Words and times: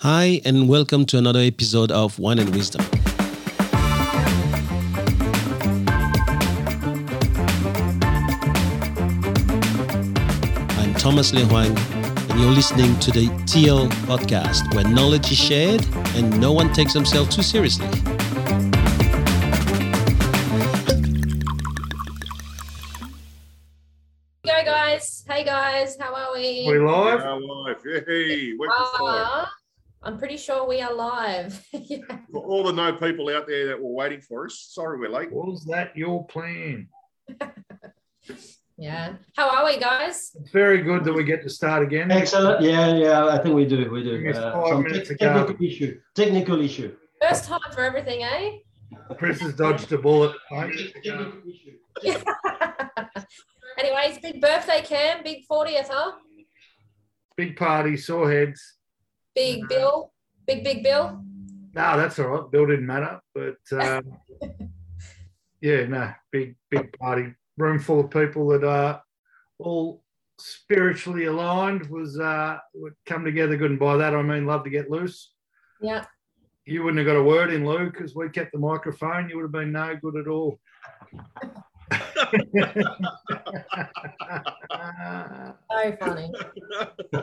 Hi, 0.00 0.42
and 0.44 0.68
welcome 0.68 1.06
to 1.06 1.16
another 1.18 1.40
episode 1.40 1.90
of 1.90 2.18
Wine 2.18 2.38
and 2.38 2.54
Wisdom. 2.54 2.84
I'm 10.78 10.92
Thomas 10.94 11.32
Le 11.32 11.44
Huang, 11.46 11.76
and 12.30 12.40
you're 12.40 12.50
listening 12.50 12.98
to 13.00 13.10
the 13.10 13.28
TL 13.46 13.88
podcast, 14.06 14.74
where 14.74 14.84
knowledge 14.86 15.32
is 15.32 15.38
shared 15.38 15.86
and 16.14 16.38
no 16.40 16.52
one 16.52 16.72
takes 16.74 16.92
themselves 16.92 17.34
too 17.34 17.42
seriously. 17.42 17.88
go 24.44 24.64
guys 24.64 25.24
hey 25.28 25.44
guys 25.44 25.96
how 25.98 26.14
are 26.14 26.32
we 26.34 26.64
We 26.68 26.78
live? 26.78 27.20
Our 27.20 27.40
life. 27.40 27.82
Hey, 28.06 28.54
went 28.56 28.72
to 28.72 28.98
fire. 28.98 29.24
Uh, 29.24 29.46
i'm 30.06 30.18
pretty 30.18 30.36
sure 30.36 30.66
we 30.68 30.80
are 30.80 30.94
live 30.94 31.50
Yeah. 31.72 31.98
For 32.32 32.42
all 32.50 32.62
the 32.64 32.72
no 32.72 32.92
people 32.94 33.28
out 33.36 33.46
there 33.46 33.66
that 33.68 33.78
were 33.82 33.92
waiting 33.92 34.20
for 34.20 34.46
us, 34.46 34.54
sorry 34.70 34.98
we're 34.98 35.08
late. 35.10 35.30
Was 35.32 35.64
that 35.66 35.96
your 35.96 36.26
plan? 36.26 36.88
yeah 38.78 39.14
how 39.36 39.48
are 39.56 39.64
we 39.64 39.78
guys 39.78 40.32
It's 40.40 40.50
very 40.50 40.82
good 40.82 41.04
that 41.04 41.12
we 41.12 41.24
get 41.24 41.42
to 41.42 41.50
start 41.50 41.82
again. 41.82 42.10
Excellent. 42.10 42.60
Yeah, 42.62 42.94
yeah. 42.94 43.26
I 43.26 43.38
think 43.38 43.54
we 43.54 43.64
do. 43.66 43.90
We 43.90 44.02
do. 44.02 44.14
It's 44.26 44.38
Uh, 44.38 44.52
five 44.52 44.68
some 44.68 44.82
minutes 44.82 45.08
te- 45.08 45.14
ago. 45.14 45.26
technical 45.34 45.66
issue. 45.66 46.00
Technical 46.14 46.60
issue. 46.60 46.94
first 47.22 47.44
time 47.46 47.60
for 47.72 47.82
everything 47.90 48.22
eh 48.22 48.58
Chris 49.18 49.40
has 49.40 49.54
dodged 49.54 49.90
a 49.92 49.98
bullet. 49.98 50.34
mate. 50.50 50.92
Technical 50.94 51.40
issue. 51.52 51.74
anyways 53.78 54.18
big 54.18 54.40
birthday 54.40 54.82
cam 54.82 55.22
big 55.24 55.38
40th 55.50 55.88
huh 55.90 56.12
Big 57.36 57.54
party, 57.56 57.98
sore 57.98 58.30
heads. 58.32 58.75
Big 59.36 59.68
bill 59.68 60.12
big 60.46 60.64
big 60.64 60.82
bill 60.82 61.22
No, 61.74 61.96
that's 61.98 62.18
all 62.18 62.28
right. 62.28 62.50
Bill 62.50 62.66
didn't 62.66 62.86
matter. 62.86 63.20
But 63.34 63.58
um, 63.72 64.02
yeah, 65.60 65.84
no, 65.86 66.10
big, 66.32 66.56
big 66.70 66.98
party. 66.98 67.34
Room 67.58 67.78
full 67.78 68.00
of 68.00 68.10
people 68.10 68.48
that 68.48 68.64
are 68.64 69.02
all 69.58 70.02
spiritually 70.38 71.26
aligned 71.26 71.86
was 71.90 72.18
uh, 72.18 72.58
would 72.74 72.94
come 73.04 73.24
together 73.24 73.56
good. 73.56 73.70
And 73.72 73.80
by 73.80 73.96
that, 73.98 74.14
I 74.14 74.22
mean 74.22 74.46
love 74.46 74.64
to 74.64 74.70
get 74.70 74.90
loose. 74.90 75.32
yeah 75.80 76.04
You 76.64 76.82
wouldn't 76.82 76.98
have 76.98 77.06
got 77.06 77.20
a 77.20 77.22
word 77.22 77.52
in, 77.52 77.66
Lou, 77.66 77.90
because 77.90 78.14
we 78.14 78.28
kept 78.30 78.52
the 78.52 78.58
microphone. 78.58 79.28
You 79.28 79.36
would 79.36 79.42
have 79.42 79.52
been 79.52 79.72
no 79.72 79.96
good 80.00 80.16
at 80.16 80.28
all. 80.28 80.58
so 85.70 85.96
funny 86.00 86.32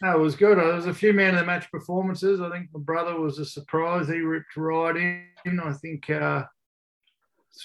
No, 0.00 0.16
it 0.16 0.20
was 0.20 0.34
good. 0.34 0.58
There 0.58 0.74
was 0.74 0.86
a 0.86 0.94
few 0.94 1.12
man 1.12 1.34
of 1.34 1.40
the 1.40 1.46
match 1.46 1.70
performances. 1.70 2.40
I 2.40 2.50
think 2.50 2.70
my 2.72 2.80
brother 2.80 3.18
was 3.18 3.38
a 3.38 3.44
surprise. 3.44 4.08
He 4.08 4.18
ripped 4.18 4.56
right 4.56 4.96
in. 4.96 5.60
I 5.60 5.72
think 5.74 6.10
uh, 6.10 6.44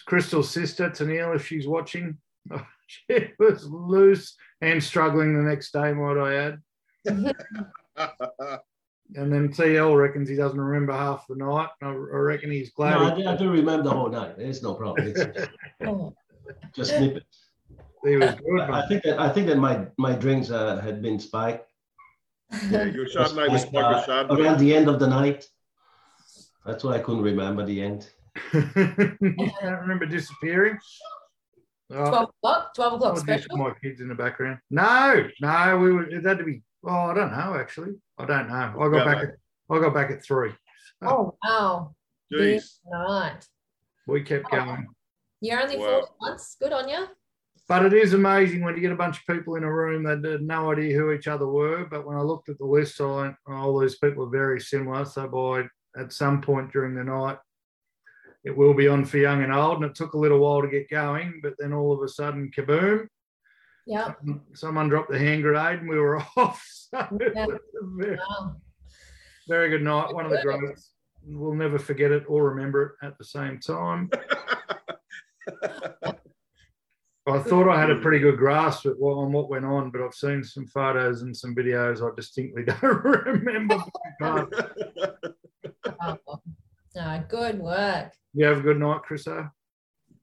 Crystal's 0.06 0.52
sister, 0.52 0.90
Tennille, 0.90 1.36
if 1.36 1.48
she's 1.48 1.68
watching, 1.68 2.18
she 2.88 3.30
was 3.40 3.66
loose 3.66 4.36
and 4.62 4.84
struggling 4.84 5.36
the 5.36 5.50
next 5.50 5.72
day, 5.72 5.94
might 5.94 6.18
I 6.18 6.36
add. 6.36 6.62
And 9.16 9.32
then 9.32 9.50
TL 9.50 9.98
reckons 9.98 10.28
he 10.30 10.36
doesn't 10.36 10.60
remember 10.60 10.92
half 10.94 11.26
the 11.28 11.36
night. 11.36 11.70
I 11.82 11.88
I 11.88 11.92
reckon 11.92 12.52
he's 12.52 12.72
glad. 12.72 12.92
No, 13.00 13.06
I 13.06 13.16
he- 13.16 13.24
do, 13.24 13.30
I 13.30 13.36
do 13.38 13.50
remember 13.50 13.84
the 13.84 13.92
whole 13.92 14.10
night. 14.10 14.38
There's 14.38 14.62
no 14.62 14.74
problem. 14.76 15.08
It's 15.16 15.50
Oh, 15.86 16.14
just 16.76 16.92
snippets. 16.96 17.50
he 18.04 18.18
was 18.18 18.32
good. 18.36 18.62
I 18.62 18.82
mate. 18.82 18.86
think 18.90 19.04
that 19.04 19.20
I 19.20 19.30
think 19.30 19.48
that 19.48 19.58
my 19.58 19.88
my 19.98 20.14
drinks 20.14 20.52
uh, 20.52 20.80
had 20.82 21.02
been 21.02 21.20
spiked 21.20 21.72
yeah, 22.70 22.84
your 22.86 23.06
Chardonnay 23.14 23.50
was 23.52 23.62
Spiked, 23.64 23.76
uh, 23.76 24.06
Chardonnay. 24.06 24.40
around 24.40 24.60
the 24.60 24.74
end 24.76 24.88
of 24.90 25.00
the 25.00 25.08
night. 25.08 25.48
That's 26.66 26.84
why 26.84 26.96
I 26.96 27.00
couldn't 27.00 27.22
remember 27.24 27.66
the 27.66 27.82
end. 27.82 28.10
I 28.54 28.62
don't 29.64 29.80
remember 29.82 30.06
disappearing? 30.06 30.78
Oh, 31.92 32.10
12 32.10 32.30
o'clock 32.44 32.74
12 32.76 32.94
o'clock 32.94 33.14
Oh, 33.16 33.20
special 33.20 33.58
my 33.58 33.72
kids 33.82 34.02
in 34.02 34.10
the 34.10 34.16
background. 34.16 34.60
No, 34.70 35.28
no, 35.42 35.78
we 35.78 35.92
were. 35.94 36.04
It 36.10 36.26
had 36.26 36.38
to 36.40 36.44
be. 36.44 36.62
Oh, 36.86 36.90
I 37.12 37.14
don't 37.14 37.32
know. 37.32 37.56
Actually, 37.56 37.96
I 38.18 38.26
don't 38.26 38.48
know. 38.50 38.56
I 38.56 38.90
got 38.90 38.94
Yeah, 38.94 39.06
back. 39.06 39.18
mate. 39.18 39.30
At, 39.30 39.76
I 39.76 39.80
got 39.80 39.94
back 39.94 40.12
at 40.12 40.24
three. 40.24 40.52
oh, 41.04 41.08
oh. 41.08 41.38
wow 41.44 41.96
Big 42.30 42.60
Jeez. 42.60 42.80
night 42.86 43.46
We 44.08 44.22
kept 44.24 44.46
Oh. 44.52 44.58
going. 44.66 44.88
you're 45.42 45.62
only 45.62 45.78
Wow. 45.78 46.02
40 46.02 46.08
months 46.22 46.56
good 46.60 46.74
on 46.74 46.88
you 46.90 47.08
But 47.68 47.86
it 47.86 47.94
is 47.94 48.14
amazing 48.14 48.62
when 48.64 48.76
you 48.76 48.82
get 48.82 48.92
a 48.94 48.96
bunch 48.96 49.20
of 49.20 49.26
people 49.36 49.56
in 49.56 49.64
a 49.64 49.74
room 49.74 50.04
that 50.04 50.24
had 50.24 50.42
no 50.42 50.72
idea 50.72 50.96
who 50.98 51.12
each 51.12 51.28
other 51.28 51.48
were. 51.48 51.86
But 51.86 52.06
when 52.06 52.16
I 52.18 52.22
looked 52.22 52.48
at 52.50 52.58
the 52.60 52.66
list, 52.66 53.02
I 53.02 53.06
went, 53.06 53.36
oh, 53.48 53.54
all 53.54 53.80
these 53.80 53.98
people 53.98 54.24
are 54.26 54.30
very 54.30 54.62
similar. 54.62 55.04
So 55.06 55.28
by 55.28 55.68
at 56.02 56.14
some 56.14 56.42
point 56.42 56.72
during 56.72 56.96
the 56.96 57.04
night, 57.04 57.38
it 58.46 58.56
will 58.56 58.74
be 58.74 58.88
on 58.88 59.04
for 59.04 59.18
young 59.18 59.44
and 59.44 59.52
old. 59.54 59.82
And 59.82 59.86
it 59.92 59.96
took 59.96 60.14
a 60.14 60.18
little 60.18 60.40
while 60.40 60.62
to 60.62 60.70
get 60.70 60.90
going, 60.90 61.40
but 61.44 61.56
then 61.60 61.74
all 61.74 61.92
of 61.92 62.02
a 62.04 62.08
sudden, 62.08 62.52
kaboom! 62.56 63.08
Yeah 63.88 64.14
Someone 64.54 64.90
dropped 64.90 65.10
the 65.10 65.18
hand 65.18 65.42
grenade, 65.42 65.80
and 65.80 65.90
we 65.90 65.98
were 65.98 66.18
off. 66.38 66.64
So 66.92 67.08
Yeah. 67.36 67.48
very, 67.98 68.18
wow 68.18 68.56
very 69.48 69.70
good 69.70 69.82
night. 69.82 70.14
One 70.14 70.26
of 70.26 70.32
the 70.32 70.42
greats. 70.42 70.92
We'll 71.26 71.54
never 71.54 71.80
forget 71.80 72.12
it 72.12 72.26
or 72.28 72.50
remember 72.50 72.98
it 73.02 73.06
at 73.06 73.18
the 73.18 73.24
same 73.24 73.60
time. 73.60 74.10
I 77.30 77.40
thought 77.40 77.70
I 77.70 77.80
had 77.80 77.92
a 77.92 77.96
hmm. 77.96 78.02
pretty 78.02 78.20
good 78.20 78.38
grasp 78.38 78.86
at 78.86 78.98
what, 78.98 79.14
on 79.14 79.32
what 79.34 79.50
went 79.50 79.66
on, 79.66 79.90
but 79.92 80.02
I've 80.02 80.14
seen 80.14 80.44
some 80.44 80.66
photos 80.68 81.22
and 81.24 81.36
some 81.36 81.54
videos 81.56 82.02
I 82.02 82.14
distinctly 82.16 82.64
don't 82.82 83.04
remember. 83.04 83.84
But 84.20 84.54
Oh, 86.02 86.18
no, 86.96 87.24
good 87.30 87.60
work 87.60 88.14
you 88.38 88.46
have 88.46 88.60
a 88.60 88.62
good 88.62 88.80
night, 88.80 89.02
Chris. 89.02 89.28
O? 89.28 89.50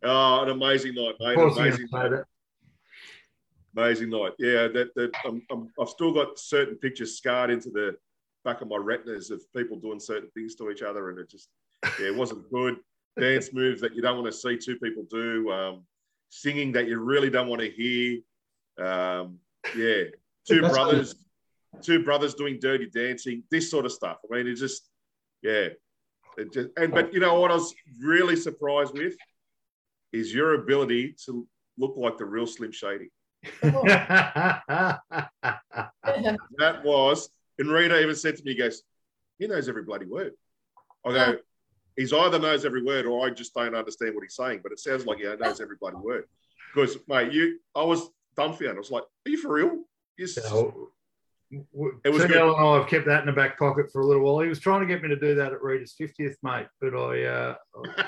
oh, 0.05 0.43
an 0.43 0.51
amazing 0.51 0.95
night, 0.95 1.15
Of 1.19 1.27
mate. 1.27 1.35
course, 1.35 1.57
Amazing 1.57 1.89
night. 1.93 2.13
it. 2.13 2.25
Amazing 3.77 4.11
night. 4.11 4.33
Yeah, 4.39 4.69
that, 4.69 4.95
that 4.95 5.11
I'm, 5.25 5.43
I'm, 5.51 5.69
I've 5.81 5.89
still 5.89 6.13
got 6.13 6.39
certain 6.39 6.77
pictures 6.77 7.17
scarred 7.17 7.51
into 7.51 7.71
the 7.71 7.97
back 8.45 8.61
of 8.61 8.69
my 8.69 8.77
retinas 8.77 9.31
of 9.31 9.43
people 9.55 9.79
doing 9.79 9.99
certain 9.99 10.31
things 10.31 10.55
to 10.57 10.71
each 10.71 10.83
other, 10.83 11.11
and 11.11 11.19
it 11.19 11.29
just 11.29 11.49
yeah, 11.99 12.09
it 12.09 12.17
wasn't 12.17 12.51
good. 12.51 12.77
Dance 13.19 13.53
moves 13.53 13.81
that 13.81 13.95
you 13.95 14.03
don't 14.03 14.21
want 14.21 14.27
to 14.27 14.33
see 14.33 14.57
two 14.57 14.77
people 14.77 15.05
do, 15.09 15.51
um, 15.53 15.85
singing 16.31 16.73
that 16.73 16.89
you 16.89 16.99
really 16.99 17.31
don't 17.31 17.49
want 17.49 17.63
to 17.63 17.71
hear. 17.71 18.19
Um, 18.79 19.39
yeah, 19.77 20.05
two 20.49 20.61
That's 20.61 20.75
brothers, 20.75 21.15
two 21.81 22.03
brothers 22.03 22.35
doing 22.35 22.59
dirty 22.61 22.87
dancing, 22.87 23.45
this 23.51 23.71
sort 23.71 23.87
of 23.87 23.93
stuff. 23.93 24.19
I 24.25 24.37
mean, 24.37 24.47
it 24.49 24.55
just 24.55 24.89
yeah, 25.43 25.69
it 26.37 26.53
just 26.53 26.69
and 26.77 26.93
but 26.93 27.13
you 27.13 27.21
know 27.21 27.41
what 27.41 27.51
I 27.51 27.55
was 27.55 27.75
really 28.01 28.37
surprised 28.37 28.97
with 28.97 29.15
is 30.13 30.33
your 30.33 30.55
ability 30.63 31.17
to 31.27 31.47
look 31.79 31.95
like 31.97 32.19
the 32.19 32.25
real 32.25 32.47
Slim 32.47 32.73
Shady. 32.73 33.11
That 36.59 36.85
was, 36.85 37.29
and 37.59 37.69
Rita 37.71 38.01
even 38.01 38.15
said 38.15 38.37
to 38.37 38.45
me, 38.45 38.53
he 38.53 38.59
goes, 38.59 38.83
he 39.39 39.47
knows 39.47 39.69
every 39.69 39.83
bloody 39.83 40.07
word. 40.07 40.33
I 41.05 41.11
go, 41.11 41.17
Yeah. 41.17 41.33
he's 41.97 42.13
either 42.13 42.39
knows 42.39 42.65
every 42.65 42.83
word 42.83 43.07
or 43.07 43.27
I 43.27 43.31
just 43.31 43.55
don't 43.55 43.75
understand 43.75 44.15
what 44.15 44.23
he's 44.23 44.35
saying, 44.37 44.61
but 44.63 44.73
it 44.73 44.81
sounds 44.81 45.07
like 45.07 45.19
he 45.19 45.25
knows 45.25 45.61
every 45.61 45.77
bloody 45.81 45.97
word. 45.97 46.25
Because, 46.75 46.97
mate, 47.09 47.33
you, 47.33 47.59
I 47.75 47.83
was 47.85 48.09
dumbfounded. 48.37 48.77
I 48.77 48.79
was 48.79 48.91
like, 48.91 49.03
are 49.05 49.31
you 49.31 49.37
for 49.39 49.53
real? 49.55 49.79
You 50.17 50.25
s- 50.27 50.37
It 50.39 50.45
was 52.11 52.23
TL 52.23 52.29
good. 52.29 52.33
and 52.33 52.57
I 52.67 52.79
have 52.79 52.89
kept 52.89 53.07
that 53.07 53.21
in 53.21 53.27
the 53.27 53.33
back 53.33 53.59
pocket 53.59 53.91
for 53.93 54.01
a 54.01 54.07
little 54.07 54.23
while. 54.25 54.41
He 54.41 54.49
was 54.49 54.59
trying 54.61 54.81
to 54.81 54.87
get 54.87 55.03
me 55.03 55.09
to 55.09 55.17
do 55.17 55.35
that 55.37 55.53
at 55.53 55.63
Rita's 55.63 55.95
50th, 56.01 56.37
mate, 56.43 56.67
but 56.81 56.95
I. 56.95 57.25
Uh, 57.25 57.55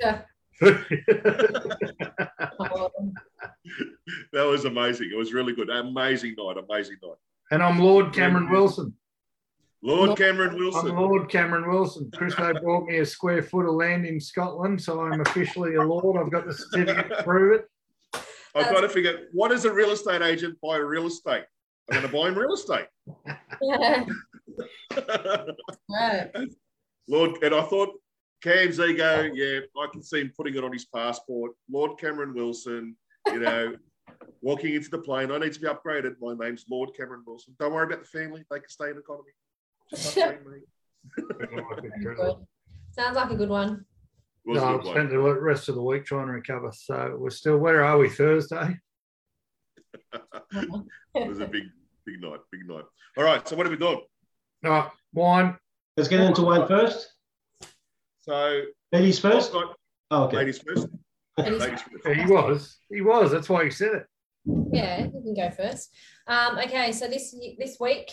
Yeah. 0.00 0.22
That 4.32 4.44
was 4.44 4.64
amazing. 4.64 5.10
It 5.12 5.16
was 5.16 5.32
really 5.32 5.54
good. 5.54 5.70
Amazing 5.70 6.34
night. 6.38 6.56
Amazing 6.56 6.96
night. 7.02 7.16
and 7.50 7.62
I'm 7.62 7.78
Lord 7.78 8.12
Cameron 8.12 8.50
Wilson. 8.50 8.94
Lord 9.82 10.18
Cameron 10.18 10.50
I'm 10.50 10.58
Wilson. 10.58 10.96
Lord 10.96 11.28
Cameron 11.30 11.70
Wilson. 11.70 12.10
Christo 12.14 12.52
bought 12.62 12.84
me 12.86 12.98
a 12.98 13.06
square 13.06 13.42
foot 13.42 13.66
of 13.66 13.74
land 13.74 14.06
in 14.06 14.20
Scotland, 14.20 14.80
so 14.80 15.00
I'm 15.00 15.20
officially 15.20 15.76
a 15.76 15.82
lord. 15.82 16.20
I've 16.20 16.30
got 16.30 16.46
the 16.46 16.54
certificate 16.54 17.08
to 17.16 17.22
prove 17.22 17.60
it. 17.60 17.66
I've 18.54 18.70
got 18.70 18.80
to 18.80 18.88
figure, 18.88 19.28
what 19.32 19.50
does 19.50 19.64
a 19.64 19.72
real 19.72 19.90
estate 19.90 20.22
agent 20.22 20.58
buy 20.60 20.76
real 20.76 21.06
estate? 21.06 21.44
I'm 21.90 22.00
going 22.00 22.10
to 22.10 22.16
buy 22.16 22.28
him 22.28 22.38
real 22.38 22.54
estate. 22.54 22.86
yeah. 23.62 24.04
Right. 25.88 26.30
Lord, 27.08 27.42
and 27.42 27.54
I 27.54 27.62
thought 27.62 27.90
Cam's 28.42 28.80
ego, 28.80 29.30
yeah, 29.34 29.60
I 29.80 29.86
can 29.92 30.02
see 30.02 30.20
him 30.20 30.32
putting 30.36 30.54
it 30.54 30.64
on 30.64 30.72
his 30.72 30.84
passport. 30.86 31.52
Lord 31.70 31.98
Cameron 31.98 32.34
Wilson, 32.34 32.96
you 33.26 33.40
know, 33.40 33.76
walking 34.42 34.74
into 34.74 34.90
the 34.90 34.98
plane. 34.98 35.30
I 35.30 35.38
need 35.38 35.52
to 35.52 35.60
be 35.60 35.66
upgraded. 35.66 36.14
My 36.20 36.34
name's 36.34 36.64
Lord 36.70 36.90
Cameron 36.96 37.22
Wilson. 37.26 37.54
Don't 37.58 37.72
worry 37.72 37.86
about 37.86 38.00
the 38.02 38.08
family; 38.08 38.44
they 38.50 38.58
can 38.60 38.68
stay 38.68 38.90
in 38.90 38.98
economy. 38.98 39.30
Just 39.90 40.16
upgrade 40.16 40.46
me. 40.46 40.58
Sounds 42.92 43.16
like 43.16 43.30
a 43.30 43.36
good 43.36 43.48
one. 43.48 43.84
It 44.46 44.50
was 44.50 44.60
No, 44.62 44.68
a 44.68 44.74
I've 44.74 44.82
good 44.82 44.90
spent 44.92 45.10
the 45.10 45.18
rest 45.18 45.68
of 45.68 45.74
the 45.74 45.82
week 45.82 46.04
trying 46.06 46.26
to 46.26 46.32
recover. 46.32 46.72
So 46.74 47.16
we're 47.18 47.30
still, 47.30 47.58
where 47.58 47.84
are 47.84 47.98
we, 47.98 48.08
Thursday? 48.08 48.76
It 50.52 51.28
was 51.28 51.40
a 51.40 51.46
big, 51.46 51.64
big 52.06 52.20
night, 52.20 52.38
big 52.52 52.68
night. 52.68 52.84
All 53.16 53.24
right, 53.24 53.46
so 53.46 53.56
what 53.56 53.66
have 53.66 53.72
we 53.72 53.76
doing? 53.78 54.00
All 54.64 54.70
right, 54.70 54.90
wine. 55.12 55.56
Let's 55.96 56.08
get 56.08 56.20
into 56.20 56.42
wine 56.42 56.66
first. 56.68 57.12
So 58.20 58.62
Ladies 58.92 59.18
first. 59.18 59.52
got 59.52 59.74
Oh, 60.12 60.24
okay. 60.24 60.36
ladies 60.38 60.58
first. 60.58 60.86
Ladies 61.44 61.60
Ladies 61.60 61.82
first. 61.82 61.84
Yeah, 62.04 62.14
he 62.14 62.32
was. 62.32 62.78
He 62.90 63.00
was. 63.00 63.30
That's 63.30 63.48
why 63.48 63.64
he 63.64 63.70
said 63.70 63.92
it. 63.94 64.06
Yeah, 64.72 65.04
you 65.04 65.10
can 65.10 65.34
go 65.34 65.50
first. 65.50 65.94
Um, 66.26 66.58
okay, 66.58 66.92
so 66.92 67.06
this 67.08 67.34
this 67.58 67.78
week, 67.80 68.10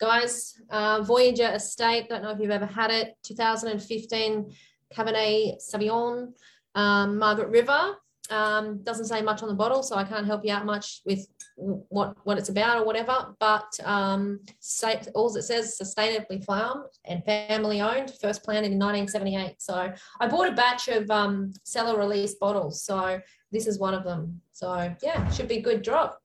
guys, 0.00 0.54
uh, 0.70 1.02
Voyager 1.02 1.50
Estate. 1.54 2.08
Don't 2.08 2.22
know 2.22 2.30
if 2.30 2.40
you've 2.40 2.50
ever 2.50 2.66
had 2.66 2.90
it. 2.90 3.14
2015 3.24 4.52
Cabernet 4.94 5.56
Sauvignon, 5.62 6.32
um, 6.74 7.18
Margaret 7.18 7.48
River. 7.48 7.94
Um, 8.30 8.82
doesn't 8.84 9.06
say 9.06 9.22
much 9.22 9.42
on 9.42 9.48
the 9.48 9.54
bottle, 9.54 9.82
so 9.82 9.96
I 9.96 10.04
can't 10.04 10.26
help 10.26 10.44
you 10.44 10.52
out 10.52 10.64
much 10.64 11.02
with 11.04 11.26
what 11.56 12.16
what 12.24 12.38
it's 12.38 12.48
about 12.48 12.78
or 12.78 12.84
whatever. 12.84 13.34
But 13.40 13.72
um, 13.84 14.40
state, 14.60 15.08
all 15.14 15.34
it 15.36 15.42
says 15.42 15.78
sustainably 15.80 16.44
farmed 16.44 16.86
and 17.04 17.24
family 17.24 17.80
owned, 17.80 18.12
first 18.20 18.44
planted 18.44 18.72
in 18.72 18.78
1978. 18.78 19.60
So 19.60 19.92
I 20.20 20.28
bought 20.28 20.48
a 20.48 20.52
batch 20.52 20.88
of 20.88 21.10
um, 21.10 21.52
cellar 21.64 21.98
release 21.98 22.34
bottles. 22.34 22.82
So 22.82 23.20
this 23.50 23.66
is 23.66 23.78
one 23.78 23.94
of 23.94 24.04
them. 24.04 24.40
So 24.52 24.94
yeah, 25.02 25.28
should 25.30 25.48
be 25.48 25.58
a 25.58 25.62
good 25.62 25.82
drop. 25.82 26.20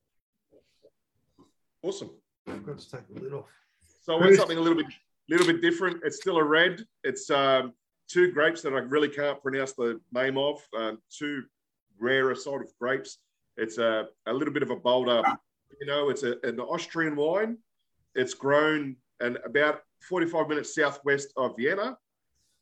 Awesome. 1.81 2.11
I've 2.47 2.65
got 2.65 2.79
to 2.79 2.89
take 2.89 3.07
the 3.13 3.19
lid 3.19 3.33
off. 3.33 3.49
So 4.03 4.15
I 4.15 4.19
want 4.19 4.35
something 4.35 4.57
a 4.57 4.61
little 4.61 4.77
bit, 4.77 4.87
little 5.29 5.47
bit 5.47 5.61
different. 5.61 6.01
It's 6.03 6.17
still 6.17 6.37
a 6.37 6.43
red. 6.43 6.85
It's 7.03 7.29
um, 7.29 7.73
two 8.07 8.31
grapes 8.31 8.61
that 8.61 8.73
I 8.73 8.79
really 8.79 9.09
can't 9.09 9.41
pronounce 9.41 9.73
the 9.73 9.99
name 10.13 10.37
of. 10.37 10.59
Um, 10.77 10.99
two 11.09 11.43
rarer 11.99 12.35
sort 12.35 12.61
of 12.63 12.71
grapes. 12.79 13.19
It's 13.57 13.77
a, 13.77 14.07
a 14.27 14.33
little 14.33 14.53
bit 14.53 14.63
of 14.63 14.69
a 14.71 14.75
bolder. 14.75 15.23
You 15.79 15.87
know, 15.87 16.09
it's 16.09 16.23
a, 16.23 16.35
an 16.43 16.59
Austrian 16.59 17.15
wine. 17.15 17.57
It's 18.15 18.33
grown 18.33 18.95
and 19.19 19.37
about 19.45 19.81
45 20.01 20.47
minutes 20.49 20.75
southwest 20.75 21.29
of 21.37 21.55
Vienna. 21.57 21.97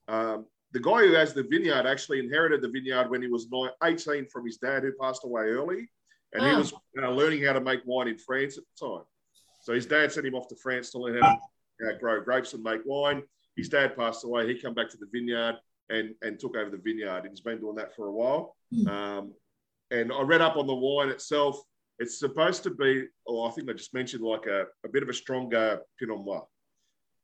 Um, 0.08 0.46
the 0.72 0.80
guy 0.80 1.06
who 1.06 1.14
has 1.14 1.34
the 1.34 1.44
vineyard 1.44 1.86
actually 1.86 2.20
inherited 2.20 2.62
the 2.62 2.70
vineyard 2.70 3.10
when 3.10 3.22
he 3.22 3.28
was 3.28 3.48
nine, 3.52 3.70
18 3.84 4.28
from 4.28 4.46
his 4.46 4.58
dad, 4.58 4.84
who 4.84 4.92
passed 5.00 5.24
away 5.24 5.44
early, 5.44 5.90
and 6.34 6.44
he 6.46 6.52
Oh. 6.52 6.58
was 6.58 6.74
uh, 7.02 7.10
learning 7.12 7.44
how 7.44 7.54
to 7.54 7.62
make 7.62 7.82
wine 7.86 8.08
in 8.08 8.18
France 8.18 8.58
at 8.58 8.64
the 8.80 8.88
time. 8.88 9.06
So 9.62 9.74
his 9.74 9.86
dad 9.86 10.12
sent 10.12 10.26
him 10.26 10.36
off 10.36 10.48
to 10.50 10.56
France 10.56 10.90
to 10.92 10.98
learn 10.98 11.22
how 11.22 11.40
to 11.80 11.90
uh, 11.96 11.98
grow 12.00 12.22
grapes 12.22 12.54
and 12.54 12.64
make 12.64 12.82
wine. 12.86 13.22
His 13.56 13.70
dad 13.70 13.96
passed 13.96 14.24
away. 14.26 14.48
He 14.48 14.60
came 14.60 14.74
back 14.74 14.90
to 14.90 14.98
the 14.98 15.08
vineyard 15.12 15.58
and, 15.90 16.16
and 16.22 16.40
took 16.40 16.56
over 16.56 16.70
the 16.70 16.78
vineyard. 16.78 17.20
And 17.20 17.30
he's 17.30 17.42
been 17.42 17.60
doing 17.60 17.76
that 17.76 17.96
for 17.96 18.08
a 18.08 18.12
while. 18.12 18.56
Hmm. 18.74 18.88
Um, 18.88 19.34
and 19.92 20.12
I 20.12 20.22
read 20.22 20.42
up 20.42 20.58
on 20.58 20.68
the 20.68 20.74
wine 20.74 21.10
itself. 21.10 21.62
It's 22.00 22.20
supposed 22.20 22.64
to 22.64 22.72
be, 22.72 23.06
or 23.26 23.48
I 23.48 23.52
think 23.52 23.70
I 23.70 23.74
just 23.74 23.94
mentioned, 23.94 24.24
like 24.24 24.48
a, 24.48 24.66
a 24.84 24.90
bit 24.90 25.04
of 25.04 25.10
a 25.10 25.14
stronger 25.14 25.80
Pinot 26.00 26.26
Noir. 26.26 26.48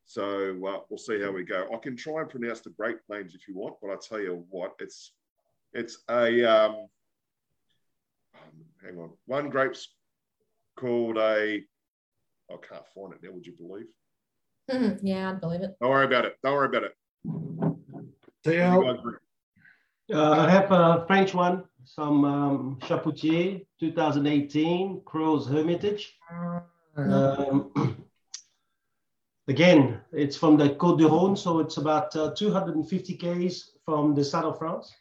So 0.06 0.52
uh, 0.66 0.80
we'll 0.90 0.98
see 0.98 1.22
how 1.22 1.32
we 1.32 1.44
go. 1.44 1.68
I 1.74 1.78
can 1.78 1.96
try 1.96 2.22
and 2.22 2.30
pronounce 2.30 2.62
the 2.62 2.72
grape 2.72 2.98
names 3.10 3.36
if 3.36 3.48
you 3.48 3.56
want, 3.56 3.76
but 3.82 3.92
I 3.92 3.96
tell 4.02 4.20
you 4.20 4.44
what, 4.50 4.74
it's 4.80 5.14
it's 5.74 6.00
a 6.10 6.44
um, 6.46 6.88
hang 8.84 8.98
on. 8.98 9.12
One 9.28 9.50
grape's 9.50 9.90
called 10.76 11.18
a 11.18 11.62
I 12.52 12.56
can't 12.68 12.88
find 12.96 13.14
it 13.14 13.20
now. 13.22 13.32
Would 13.32 13.46
you 13.46 13.54
believe? 13.54 13.86
Hmm, 14.70 15.06
yeah, 15.06 15.30
I'd 15.30 15.42
believe 15.42 15.62
it. 15.62 15.76
Don't 15.80 15.92
worry 15.92 16.06
about 16.06 16.26
it. 16.26 16.38
Don't 16.44 16.54
worry 16.54 16.68
about 16.68 16.84
it. 16.84 16.94
See 18.46 18.56
You 18.56 18.62
how 18.62 18.82
guys 18.82 19.00
agree? 19.00 19.16
Uh, 20.14 20.32
I 20.32 20.50
have 20.50 20.72
a 20.72 21.04
French 21.08 21.34
one, 21.34 21.66
some 21.84 22.24
um, 22.24 22.80
Chapoutier 22.82 23.66
2018 23.80 25.02
Crozes-Hermitage. 25.02 26.18
Um, 26.96 27.72
again, 29.48 30.00
it's 30.14 30.38
from 30.38 30.58
the 30.58 30.70
Côte 30.70 31.00
du 31.00 31.08
Rhône, 31.08 31.38
so 31.38 31.60
it's 31.60 31.78
about 31.78 32.16
uh, 32.16 32.32
250 32.34 33.18
k's 33.18 33.72
from 33.86 34.16
the 34.16 34.24
south 34.24 34.46
of 34.46 34.58
France. 34.58 34.94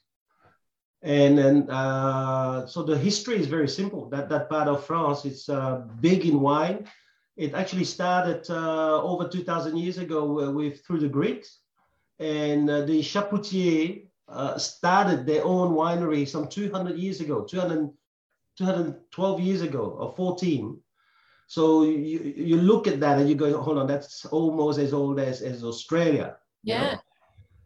And 1.02 1.38
then, 1.38 1.70
uh, 1.70 2.67
so 2.67 2.82
the 2.82 2.99
history 2.99 3.37
is 3.37 3.46
very 3.46 3.69
simple. 3.69 4.08
That 4.11 4.29
that 4.31 4.50
part 4.50 4.67
of 4.67 4.85
France 4.85 5.25
is 5.25 5.49
uh, 5.49 5.87
big 6.00 6.26
in 6.26 6.40
wine. 6.40 6.88
It 7.37 7.55
actually 7.55 7.85
started 7.85 8.50
uh, 8.50 9.00
over 9.00 9.29
2,000 9.29 9.76
years 9.76 9.99
ago 9.99 10.40
uh, 10.40 10.50
with 10.50 10.85
through 10.85 10.99
the 10.99 11.08
Greeks, 11.08 11.61
and 12.19 12.69
uh, 12.69 12.85
the 12.85 13.00
Chapoutier 13.00 14.09
uh, 14.29 14.59
started 14.59 15.25
their 15.25 15.44
own 15.44 15.75
winery 15.75 16.26
some 16.26 16.49
200 16.49 16.97
years 16.99 17.20
ago, 17.20 17.44
200, 17.44 17.91
212 18.56 19.41
years 19.41 19.62
ago, 19.62 19.97
or 19.99 20.12
14. 20.15 20.79
So 21.47 21.85
you, 21.85 22.35
you 22.37 22.56
look 22.56 22.87
at 22.87 23.00
that 23.00 23.19
and 23.19 23.29
you 23.29 23.35
go, 23.35 23.61
hold 23.61 23.79
on, 23.79 23.87
that's 23.87 24.26
almost 24.26 24.79
as 24.79 24.93
old 24.93 25.19
as, 25.19 25.41
as 25.41 25.65
Australia. 25.65 26.37
you 26.62 26.75
know? 26.75 26.81
Yeah. 26.81 26.99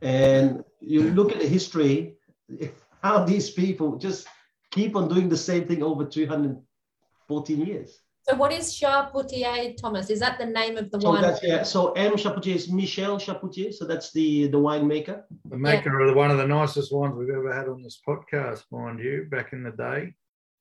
And 0.02 0.64
you 0.81 1.10
look 1.10 1.32
at 1.32 1.40
the 1.40 1.48
history, 1.48 2.14
how 3.02 3.25
these 3.25 3.50
people 3.50 3.96
just 3.96 4.28
keep 4.70 4.94
on 4.94 5.08
doing 5.08 5.28
the 5.28 5.37
same 5.37 5.66
thing 5.66 5.82
over 5.82 6.05
214 6.05 7.66
years. 7.66 8.01
So 8.28 8.36
what 8.36 8.52
is 8.52 8.72
Charpentier, 8.72 9.74
Thomas? 9.80 10.08
Is 10.08 10.20
that 10.20 10.38
the 10.38 10.46
name 10.46 10.76
of 10.76 10.90
the 10.92 11.00
So 11.00 11.10
wine? 11.10 11.22
that's 11.22 11.42
yeah. 11.42 11.64
So 11.64 11.92
M 11.92 12.12
Chapoutier 12.12 12.54
is 12.54 12.70
Michel 12.70 13.19
Chapoutier. 13.19 13.72
So 13.74 13.84
that's 13.84 14.12
the 14.12 14.46
the 14.46 14.58
winemaker. 14.58 15.22
the 15.46 15.56
maker 15.56 15.98
of 16.00 16.08
the, 16.08 16.14
one 16.14 16.30
of 16.30 16.38
the 16.38 16.46
nicest 16.46 16.92
wines 16.92 17.14
we've 17.16 17.30
ever 17.30 17.52
had 17.52 17.69
on 17.69 17.82
this 17.82 18.00
podcast, 18.06 18.62
mind 18.70 19.00
you, 19.00 19.26
back 19.30 19.52
in 19.52 19.64
the 19.64 19.72
day. 19.72 20.14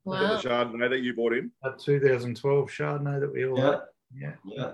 Wow. 0.05 0.37
The 0.41 0.49
Chardonnay 0.49 0.89
that 0.89 1.01
you 1.01 1.13
bought 1.15 1.33
in. 1.33 1.51
That 1.61 1.77
2012 1.77 2.69
Chardonnay 2.69 3.19
that 3.19 3.31
we 3.31 3.45
all 3.45 3.57
Yeah, 3.57 3.65
had. 3.71 3.79
Yeah. 4.15 4.33
yeah. 4.43 4.71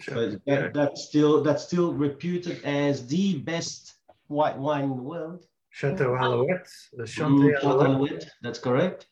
So 0.00 0.32
that, 0.46 0.74
that's 0.74 1.04
still 1.04 1.42
that's 1.42 1.62
still 1.62 1.94
reputed 1.94 2.62
as 2.64 3.06
the 3.06 3.38
best 3.38 3.94
white 4.26 4.58
wine 4.58 4.84
in 4.84 4.96
the 4.96 5.02
world. 5.02 5.46
Chateau 5.70 6.14
Alouette, 6.14 6.68
the 6.92 7.06
Chateau 7.06 7.28
Alouette. 7.62 7.64
Alouette, 7.64 8.30
That's 8.42 8.58
correct. 8.58 9.06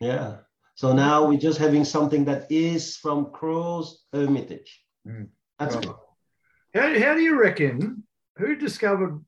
Yeah. 0.00 0.36
So 0.74 0.92
now 0.92 1.26
we're 1.26 1.38
just 1.38 1.58
having 1.58 1.84
something 1.84 2.24
that 2.24 2.50
is 2.50 2.96
from 2.96 3.26
Crozes-Hermitage. 3.26 4.80
Mm. 5.06 5.28
That's 5.58 5.76
Right. 5.76 5.84
good. 5.84 5.94
How, 6.74 6.98
how 7.08 7.14
do 7.14 7.20
you 7.20 7.38
reckon? 7.38 8.04
Who 8.38 8.56
discovered 8.56 9.22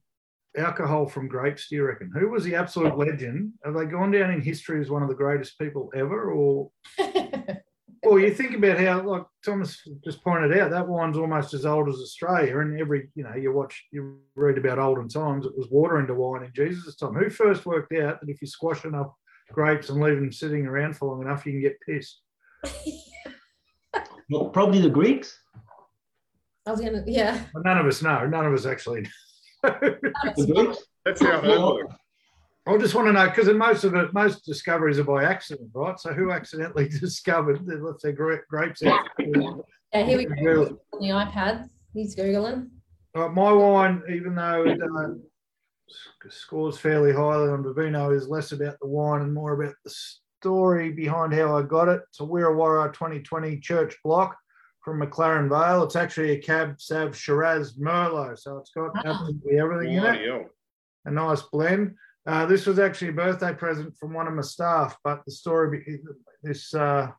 alcohol 0.57 1.07
from 1.07 1.29
grapes? 1.29 1.69
Do 1.69 1.77
you 1.77 1.85
reckon? 1.85 2.11
Who 2.15 2.31
was 2.31 2.45
the 2.45 2.55
absolute 2.55 2.97
legend? 2.97 3.53
Have 3.65 3.75
they 3.75 3.85
gone 3.85 4.11
down 4.11 4.31
in 4.31 4.41
history 4.41 4.81
as 4.81 4.91
one 4.91 5.03
of 5.03 5.09
the 5.09 5.15
greatest 5.15 5.59
people 5.59 5.91
ever, 5.95 6.33
or 6.33 6.71
Well, 8.05 8.19
you 8.19 8.35
think 8.35 8.55
about 8.55 8.79
how, 8.79 9.01
like 9.03 9.25
Thomas 9.45 9.81
just 10.05 10.23
pointed 10.23 10.59
out, 10.59 10.71
that 10.71 10.87
wine's 10.87 11.17
almost 11.17 11.55
as 11.55 11.65
old 11.65 11.89
as 11.89 11.95
Australia. 11.95 12.59
And 12.59 12.79
every, 12.79 13.09
you 13.15 13.25
know, 13.25 13.35
you 13.35 13.51
watch, 13.51 13.83
you 13.93 14.19
read 14.37 14.59
about 14.59 14.79
olden 14.79 15.09
times, 15.09 15.47
it 15.47 15.57
was 15.57 15.69
water 15.71 15.99
into 15.99 16.15
wine 16.15 16.45
in 16.45 16.53
Jesus' 16.55 16.97
time. 16.97 17.15
Who 17.15 17.31
first 17.31 17.65
worked 17.65 17.95
out 17.95 18.21
that 18.21 18.29
if 18.29 18.43
you 18.43 18.47
squash 18.47 18.85
enough 18.85 19.13
grapes 19.53 19.89
and 19.89 20.01
leave 20.01 20.17
them 20.17 20.33
sitting 20.33 20.67
around 20.67 20.97
for 20.97 21.07
long 21.11 21.23
enough, 21.23 21.47
you 21.47 21.53
can 21.53 21.61
get 21.61 21.81
pissed? 21.81 22.21
Well, 24.31 24.47
probably 24.49 24.81
the 24.81 24.89
Greeks. 24.89 25.39
I 26.67 26.71
was 26.71 26.81
gonna, 26.81 27.05
yeah. 27.07 27.45
But 27.53 27.65
none 27.65 27.77
of 27.79 27.87
us 27.87 28.01
know. 28.03 28.27
None 28.27 28.47
of 28.47 28.55
us 28.55 28.65
actually. 28.65 29.03
know. 29.03 29.71
The 29.83 30.53
Greeks. 30.55 30.79
That's 31.05 31.23
how 31.23 31.41
Herb 31.41 31.45
Well, 31.45 31.75
works. 31.75 31.95
I 32.67 32.79
just 32.79 32.95
want 32.95 33.09
to 33.09 33.13
know 33.13 33.29
because 33.29 33.49
most 33.55 33.85
of 33.85 33.95
it, 33.95 34.15
most 34.15 34.47
discoveries 34.47 34.99
are 34.99 35.05
by 35.05 35.25
accident, 35.25 35.71
right? 35.75 35.99
So 36.01 36.15
who 36.15 36.33
accidentally 36.33 36.89
discovered 37.01 37.67
that 37.67 37.83
left 37.85 38.03
their 38.03 38.13
gra- 38.13 38.41
grapes 38.49 38.83
out? 38.83 39.01
Yeah, 39.93 40.03
here 40.03 40.19
we 40.19 40.25
go 40.25 40.81
on 40.93 41.01
the 41.01 41.11
iPad. 41.11 41.69
He's 41.93 42.17
Googling. 42.17 42.69
Uh, 43.15 43.29
my 43.29 43.53
wine, 43.53 44.03
even 44.13 44.35
though 44.35 44.65
it 44.65 44.81
uh, 44.83 45.11
scores 46.29 46.79
fairly 46.79 47.13
highly 47.13 47.49
on 47.51 47.63
Vivino, 47.63 48.15
is 48.15 48.29
less 48.29 48.53
about 48.53 48.79
the 48.81 48.87
wine 48.87 49.23
and 49.23 49.33
more 49.35 49.61
about 49.61 49.75
the 49.85 49.95
story 50.41 50.91
behind 50.93 51.33
how 51.33 51.57
I 51.57 51.63
got 51.63 51.89
it. 51.89 52.01
It's 52.09 52.21
a 52.21 52.25
Wirra 52.25 52.55
Wirra 52.55 52.93
2020 52.93 53.59
Church 53.61 53.97
Block 54.05 54.37
from 54.83 55.01
McLaren 55.01 55.49
Vale. 55.49 55.85
It's 55.85 55.97
actually 55.97 56.33
a 56.33 56.39
Cab 56.39 56.81
Sav 56.81 57.17
Shiraz 57.17 57.75
Merlot, 57.79 58.39
so 58.39 58.59
it's 58.59 58.71
got 58.71 58.95
Wow. 58.95 59.03
absolutely 59.05 59.59
everything 59.59 59.95
in 59.95 60.05
it. 60.05 60.27
Bloody. 60.27 60.47
A 61.07 61.11
nice 61.11 61.43
blend. 61.43 61.95
Uh, 62.27 62.47
this 62.47 62.67
was 62.67 62.79
actually 62.79 63.09
a 63.09 63.13
birthday 63.13 63.53
present 63.53 63.95
from 63.99 64.15
one 64.15 64.27
of 64.27 64.33
my 64.35 64.43
staff, 64.43 64.97
but 65.05 65.23
the 65.27 65.33
story, 65.33 66.01
this 66.43 66.73
uh, 66.75 67.11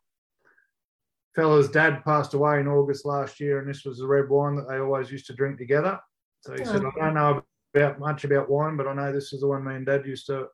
fella's 1.35 1.69
dad 1.69 2.03
passed 2.03 2.33
away 2.33 2.59
in 2.59 2.67
August 2.67 3.05
last 3.05 3.39
year, 3.39 3.59
and 3.59 3.69
this 3.69 3.85
was 3.85 3.99
the 3.99 4.07
red 4.07 4.29
wine 4.29 4.55
that 4.55 4.67
they 4.67 4.79
always 4.79 5.11
used 5.11 5.27
to 5.27 5.33
drink 5.33 5.57
together. 5.59 5.99
So 6.41 6.53
he 6.53 6.65
said, 6.65 6.83
Oh. 6.83 6.91
I 6.99 7.05
don't 7.05 7.13
know 7.15 7.43
about 7.75 7.99
much 7.99 8.23
about 8.23 8.49
wine, 8.49 8.77
but 8.77 8.87
I 8.87 8.93
know 8.93 9.11
this 9.11 9.33
is 9.33 9.41
the 9.41 9.47
one 9.47 9.65
me 9.65 9.75
and 9.75 9.85
dad 9.85 10.05
used 10.05 10.27
to, 10.27 10.47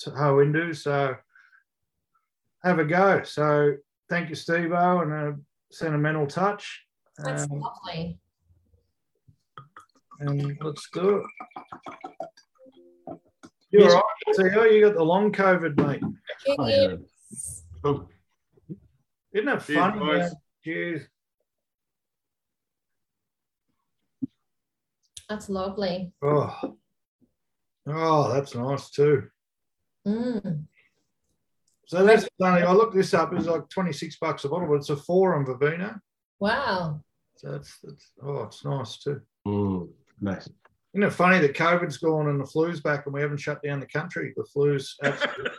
to 0.00 0.10
hoe 0.10 0.40
into. 0.40 0.74
So 0.74 1.14
have 2.62 2.78
a 2.78 2.84
go. 2.84 3.22
So 3.24 3.74
thank 4.10 4.28
you, 4.28 4.34
Steve 4.34 4.72
O, 4.72 5.00
and 5.00 5.12
a 5.12 5.36
sentimental 5.72 6.26
touch. 6.26 6.84
That's 7.16 7.44
Um, 7.44 7.60
lovely. 7.60 8.18
and 10.20 10.58
let's 10.62 10.88
do 10.92 11.16
it. 11.18 11.24
You're 13.70 13.82
Yes. 13.82 13.92
all 13.94 14.02
right. 14.26 14.36
So 14.36 14.60
oh, 14.60 14.64
you 14.64 14.86
got 14.86 14.94
the 14.96 15.04
long 15.04 15.32
COVID, 15.32 15.76
mate. 15.76 16.02
Yeah. 16.46 16.96
Isn't 19.34 19.48
it 19.48 19.60
Cheers, 19.60 19.78
fun? 19.78 20.30
Cheers. 20.64 21.02
That's 25.28 25.48
lovely. 25.48 26.12
Oh, 26.22 26.76
oh, 27.86 28.32
that's 28.32 28.54
nice 28.54 28.90
too. 28.90 29.24
Mm. 30.06 30.64
So 31.86 32.04
that's 32.04 32.28
only, 32.40 32.62
I 32.62 32.72
looked 32.72 32.94
this 32.94 33.14
up, 33.14 33.32
it's 33.34 33.46
like 33.46 33.68
26 33.68 34.16
bucks 34.18 34.44
a 34.44 34.48
bottle, 34.48 34.68
but 34.68 34.74
it's 34.74 34.90
a 34.90 34.96
four 34.96 35.34
on 35.34 35.44
Vivino. 35.46 35.98
Wow. 36.38 37.00
So 37.36 37.52
that's, 37.52 37.78
that's 37.82 38.10
oh, 38.22 38.42
it's 38.44 38.64
nice 38.64 38.98
too. 38.98 39.20
Mm, 39.46 39.88
nice. 40.20 40.48
Isn't 40.94 41.02
it 41.08 41.12
funny 41.12 41.38
that 41.40 41.54
COVID's 41.56 41.98
gone 41.98 42.28
and 42.28 42.40
the 42.40 42.46
flu's 42.46 42.80
back 42.80 43.04
and 43.06 43.14
we 43.14 43.20
haven't 43.20 43.38
shut 43.40 43.62
down 43.62 43.80
the 43.80 43.86
country? 43.86 44.32
The 44.36 44.44
flu's 44.44 44.96
absolutely, 45.02 45.50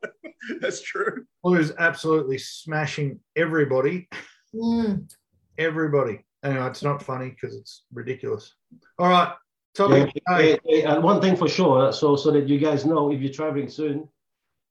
That's 0.60 0.82
true. 0.82 1.24
flu's 1.42 1.72
absolutely 1.78 2.38
smashing 2.38 3.20
everybody, 3.36 4.08
Mm. 4.54 5.12
everybody. 5.58 6.24
Anyway, 6.46 6.66
it's 6.66 6.82
not 6.82 7.02
funny 7.02 7.30
because 7.30 7.56
it's 7.56 7.84
ridiculous. 7.92 8.54
All 9.00 9.08
right, 9.08 9.32
Yeah, 9.78 9.86
topic. 9.86 10.22
A. 10.30 10.52
eh, 10.70 10.82
and 10.88 11.02
one 11.02 11.20
thing 11.20 11.36
for 11.36 11.48
sure, 11.48 11.92
so 11.92 12.14
so 12.16 12.30
that 12.30 12.48
you 12.48 12.58
guys 12.58 12.84
know, 12.86 13.10
if 13.12 13.20
you're 13.20 13.32
traveling 13.32 13.68
soon, 13.68 14.08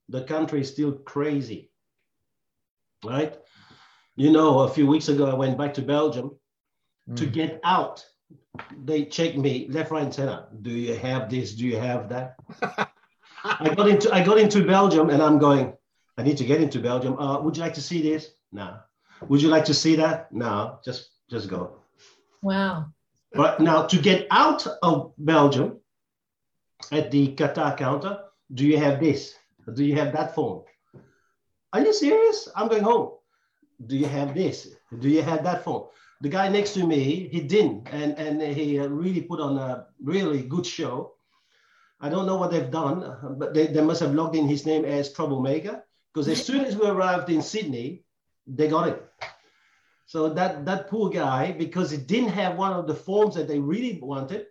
the 0.10 0.24
country 0.24 0.62
is 0.62 0.70
still 0.72 0.94
crazy, 0.94 1.72
right? 3.04 3.34
You 4.16 4.32
know, 4.32 4.60
a 4.60 4.70
few 4.70 4.88
weeks 4.88 5.10
ago, 5.10 5.30
I 5.30 5.34
went 5.36 5.58
back 5.58 5.74
to 5.76 5.82
Belgium 5.82 6.28
to 7.16 7.26
Mm. 7.28 7.34
get 7.34 7.60
out. 7.64 8.06
They 8.86 9.06
checked 9.06 9.38
me 9.38 9.68
left, 9.70 9.92
right, 9.92 10.04
and 10.04 10.14
center. 10.14 10.48
Do 10.62 10.72
you 10.72 10.96
have 10.96 11.30
this? 11.30 11.54
Do 11.56 11.66
you 11.68 11.78
have 11.78 12.08
that? 12.10 12.36
I 13.44 13.76
got 13.76 13.88
into 13.90 14.08
I 14.16 14.24
got 14.24 14.38
into 14.40 14.64
Belgium, 14.66 15.10
and 15.10 15.22
I'm 15.22 15.40
going. 15.40 15.74
I 16.18 16.24
need 16.24 16.38
to 16.38 16.46
get 16.46 16.62
into 16.62 16.80
Belgium. 16.80 17.20
Uh, 17.20 17.42
would 17.42 17.58
you 17.58 17.64
like 17.64 17.74
to 17.76 17.82
see 17.90 18.02
this? 18.02 18.32
No. 18.54 18.78
Would 19.28 19.42
you 19.42 19.50
like 19.50 19.66
to 19.66 19.74
see 19.74 19.98
that? 19.98 20.32
No. 20.32 20.80
Just 20.86 21.10
just 21.30 21.50
go. 21.50 21.78
Wow. 22.42 22.88
But 23.34 23.60
now 23.60 23.86
to 23.86 23.98
get 23.98 24.28
out 24.32 24.66
of 24.82 25.14
Belgium 25.18 25.80
at 26.92 27.12
the 27.12 27.36
Qatar 27.36 27.78
counter, 27.78 28.20
do 28.54 28.66
you 28.66 28.78
have 28.78 29.00
this? 29.00 29.36
Do 29.74 29.84
you 29.84 29.96
have 29.96 30.14
that 30.14 30.36
phone? 30.36 30.64
Are 31.74 31.82
you 31.82 31.94
serious? 31.94 32.48
I'm 32.56 32.68
going 32.68 32.84
home. 32.84 33.12
Do 33.86 33.98
you 33.98 34.06
have 34.06 34.34
this? 34.34 34.70
Do 35.00 35.10
you 35.10 35.22
have 35.22 35.44
that 35.44 35.64
phone? 35.64 35.88
The 36.22 36.30
guy 36.30 36.48
next 36.48 36.74
to 36.76 36.88
me, 36.88 37.28
he 37.28 37.42
didn't, 37.42 37.90
and 37.92 38.18
and 38.18 38.42
he 38.42 38.80
really 38.80 39.22
put 39.22 39.42
on 39.42 39.58
a 39.58 39.88
really 40.02 40.44
good 40.44 40.66
show. 40.66 41.16
I 42.00 42.10
don't 42.10 42.26
know 42.26 42.38
what 42.38 42.52
they've 42.52 42.72
done, 42.72 43.18
but 43.38 43.54
they, 43.54 43.68
they 43.68 43.82
must 43.82 44.00
have 44.02 44.14
logged 44.14 44.36
in 44.36 44.48
his 44.48 44.66
name 44.66 44.86
as 44.86 45.12
troublemaker 45.12 45.84
because 46.14 46.28
as 46.30 46.46
soon 46.46 46.64
as 46.64 46.78
we 46.78 46.88
arrived 46.88 47.30
in 47.30 47.42
Sydney, 47.42 48.04
they 48.48 48.68
got 48.68 48.88
it. 48.88 49.04
So 50.06 50.30
that 50.30 50.66
that 50.66 50.88
poor 50.88 51.10
guy, 51.10 51.52
because 51.52 51.90
he 51.90 51.98
didn't 51.98 52.30
have 52.30 52.58
one 52.58 52.74
of 52.74 52.88
the 52.88 52.94
forms 52.94 53.36
that 53.36 53.48
they 53.48 53.60
really 53.60 54.00
wanted, 54.02 54.46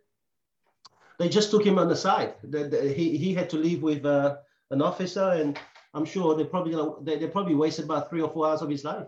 they 1.18 1.28
just 1.28 1.50
took 1.50 1.64
him 1.64 1.78
on 1.78 1.88
the 1.88 1.96
side. 1.96 2.34
The- 2.42 2.68
the- 2.68 2.92
he, 2.92 3.16
he 3.16 3.34
had 3.34 3.49
to 3.50 3.56
leave 3.56 3.82
with 3.82 4.04
uh, 4.04 4.37
an 4.70 4.82
officer, 4.82 5.30
and 5.30 5.58
I'm 5.94 6.04
sure 6.04 6.34
they 6.34 6.44
probably 6.44 6.73
gonna, 6.73 6.92
they, 7.02 7.18
they 7.18 7.28
probably 7.28 7.54
wasted 7.54 7.84
about 7.84 8.11
three 8.11 8.20
or 8.20 8.30
four 8.30 8.49
hours 8.49 8.62
of 8.62 8.68
his 8.70 8.84
life. 8.84 9.06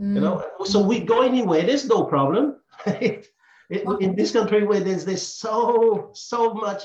Mm. 0.00 0.14
You 0.16 0.20
know, 0.20 0.44
so 0.64 0.82
we 0.82 0.98
go 1.00 1.22
anywhere. 1.22 1.62
There's 1.62 1.86
no 1.86 2.04
problem. 2.04 2.56
It- 2.86 3.28
in 4.00 4.14
this 4.14 4.32
country 4.32 4.64
where 4.66 4.80
there's 4.80 5.06
there's 5.06 5.26
so 5.26 6.10
so 6.12 6.52
much 6.52 6.82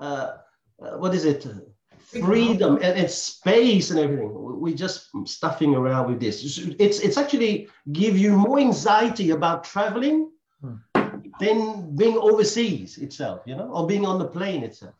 uh, 0.00 0.38
uh, 0.82 0.96
what 0.96 1.14
is 1.14 1.24
it 1.24 1.46
freedom 2.04 2.74
and, 2.76 2.98
and 3.00 3.10
space 3.10 3.90
and 3.90 3.98
everything. 3.98 4.30
We're 4.32 4.74
just 4.74 5.10
stuffing 5.26 5.74
around 5.74 6.08
with 6.10 6.20
this 6.20 6.58
it's 6.78 7.00
it's 7.00 7.16
actually 7.16 7.68
give 7.92 8.16
you 8.18 8.30
more 8.36 8.58
anxiety 8.58 9.30
about 9.30 9.64
traveling 9.64 10.30
Hmm. 10.62 10.76
than 11.40 11.94
being 11.96 12.16
overseas 12.16 12.96
itself 12.98 13.40
you 13.46 13.54
know 13.56 13.68
or 13.74 13.86
being 13.86 14.06
on 14.06 14.18
the 14.18 14.24
plane 14.36 14.62
itself 14.62 14.94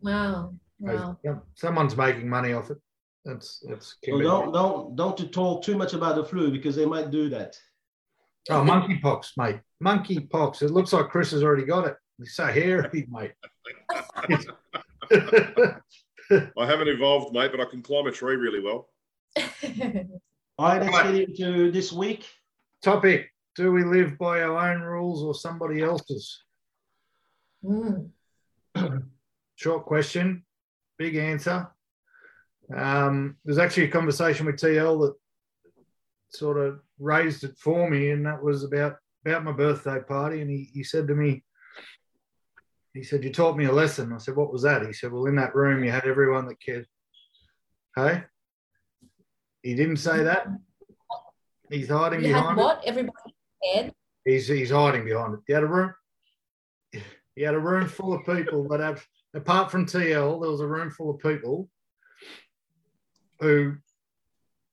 Wow. 0.00 0.54
Wow. 0.78 1.18
Yeah, 1.22 1.36
Someone's 1.54 1.94
making 1.96 2.26
money 2.28 2.52
off 2.54 2.70
it. 2.70 2.78
That's 3.26 3.62
that's. 3.68 3.96
so 4.02 4.18
don't 4.20 4.50
don't 4.52 4.96
don't 4.96 5.32
talk 5.32 5.62
too 5.62 5.76
much 5.76 5.92
about 5.92 6.14
the 6.16 6.24
flu 6.24 6.50
because 6.50 6.74
they 6.76 6.86
might 6.86 7.10
do 7.10 7.28
that 7.30 7.58
Oh, 8.48 8.62
monkeypox, 8.64 9.32
mate. 9.36 9.60
Monkeypox. 9.84 10.62
It 10.62 10.70
looks 10.70 10.94
like 10.94 11.10
Chris 11.10 11.30
has 11.32 11.42
already 11.42 11.66
got 11.66 11.86
it. 11.86 11.96
He's 12.18 12.34
so 12.34 12.46
hairy, 12.46 13.06
mate. 13.10 13.32
I 16.30 16.66
haven't 16.66 16.88
evolved, 16.88 17.34
mate, 17.34 17.50
but 17.50 17.60
I 17.60 17.64
can 17.64 17.82
climb 17.82 18.06
a 18.06 18.12
tree 18.12 18.36
really 18.36 18.60
well. 18.60 18.88
all 20.58 20.68
right 20.68 20.82
let's 20.82 21.02
get 21.02 21.28
into 21.28 21.70
this 21.70 21.92
week 21.92 22.26
Topic: 22.82 23.30
Do 23.56 23.72
we 23.72 23.84
live 23.84 24.16
by 24.16 24.40
our 24.40 24.72
own 24.72 24.80
rules 24.80 25.22
or 25.22 25.34
somebody 25.34 25.82
else's? 25.82 26.42
Mm. 27.62 28.08
Short 29.56 29.84
question, 29.84 30.44
big 30.96 31.16
answer. 31.16 31.68
Um, 32.74 33.36
there's 33.44 33.58
actually 33.58 33.84
a 33.84 33.90
conversation 33.90 34.46
with 34.46 34.56
TL 34.56 35.06
that 35.06 35.14
sort 36.30 36.56
of 36.56 36.80
raised 36.98 37.44
it 37.44 37.58
for 37.58 37.90
me, 37.90 38.10
and 38.10 38.24
that 38.24 38.42
was 38.42 38.64
about 38.64 38.96
about 39.26 39.44
my 39.44 39.52
birthday 39.52 40.00
party. 40.00 40.40
And 40.40 40.48
he, 40.48 40.70
he 40.72 40.82
said 40.82 41.06
to 41.08 41.14
me, 41.14 41.44
he 42.94 43.02
said, 43.02 43.22
"You 43.24 43.32
taught 43.32 43.56
me 43.56 43.66
a 43.66 43.72
lesson." 43.72 44.12
I 44.12 44.18
said, 44.18 44.36
"What 44.36 44.52
was 44.52 44.62
that?" 44.62 44.84
He 44.86 44.92
said, 44.92 45.12
"Well, 45.12 45.26
in 45.26 45.36
that 45.36 45.54
room, 45.54 45.84
you 45.84 45.90
had 45.90 46.06
everyone 46.06 46.46
that 46.48 46.60
cared." 46.60 46.86
Hey, 47.96 48.24
he 49.62 49.74
didn't 49.74 49.98
say 49.98 50.22
that. 50.24 50.46
He's 51.68 51.88
hiding 51.88 52.24
You 52.24 52.34
had 52.34 52.40
behind 52.40 52.58
it. 52.58 52.62
what? 52.62 52.82
Everybody 52.84 53.34
scared? 53.62 53.94
He's 54.24 54.48
he's 54.48 54.70
hiding 54.70 55.04
behind 55.04 55.34
it. 55.34 55.40
He 55.46 55.52
had 55.52 55.62
a 55.62 55.66
room. 55.68 55.94
He 57.36 57.42
had 57.42 57.54
a 57.54 57.60
room 57.60 57.86
full 57.88 58.12
of 58.12 58.26
people 58.26 58.66
that 58.68 58.80
have, 58.80 59.06
apart 59.34 59.70
from 59.70 59.86
TL, 59.86 60.40
there 60.40 60.50
was 60.50 60.60
a 60.60 60.66
room 60.66 60.90
full 60.90 61.10
of 61.10 61.20
people 61.20 61.70
who 63.38 63.76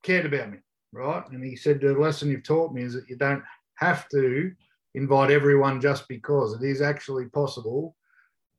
cared 0.04 0.26
about 0.26 0.52
me, 0.52 0.58
right? 0.92 1.24
And 1.30 1.44
he 1.44 1.56
said 1.56 1.80
the 1.80 1.94
lesson 1.94 2.30
you've 2.30 2.44
taught 2.44 2.74
me 2.74 2.82
is 2.82 2.94
that 2.94 3.08
you 3.08 3.16
don't 3.16 3.44
have 3.76 4.10
to 4.10 4.52
invite 4.96 5.32
everyone 5.32 5.80
just 5.80 6.08
because 6.08 6.54
it 6.56 6.66
is 6.68 6.82
actually 6.82 7.26
possible 7.26 7.96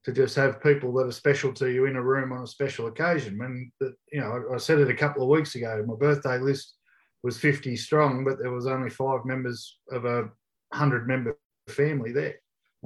to 0.09 0.15
just 0.15 0.35
have 0.37 0.63
people 0.63 0.91
that 0.95 1.07
are 1.07 1.13
special 1.13 1.53
to 1.53 1.71
you 1.71 1.85
in 1.85 1.97
a 1.97 2.03
room 2.03 2.33
on 2.33 2.43
a 2.43 2.47
special 2.47 2.87
occasion. 2.87 3.37
When 3.37 3.71
the, 3.79 3.95
you 4.11 4.21
know, 4.21 4.43
I 4.55 4.57
said 4.57 4.79
it 4.79 4.89
a 4.89 4.95
couple 4.95 5.23
of 5.23 5.29
weeks 5.29 5.55
ago. 5.55 5.85
My 5.87 5.97
birthday 5.97 6.39
list 6.39 6.77
was 7.23 7.39
50 7.39 7.77
strong, 7.77 8.25
but 8.25 8.39
there 8.39 8.51
was 8.51 8.67
only 8.67 8.89
five 8.89 9.27
members 9.27 9.77
of 9.93 10.07
a 10.07 10.23
100 10.71 11.07
member 11.07 11.39
family 11.69 12.13
there. 12.13 12.37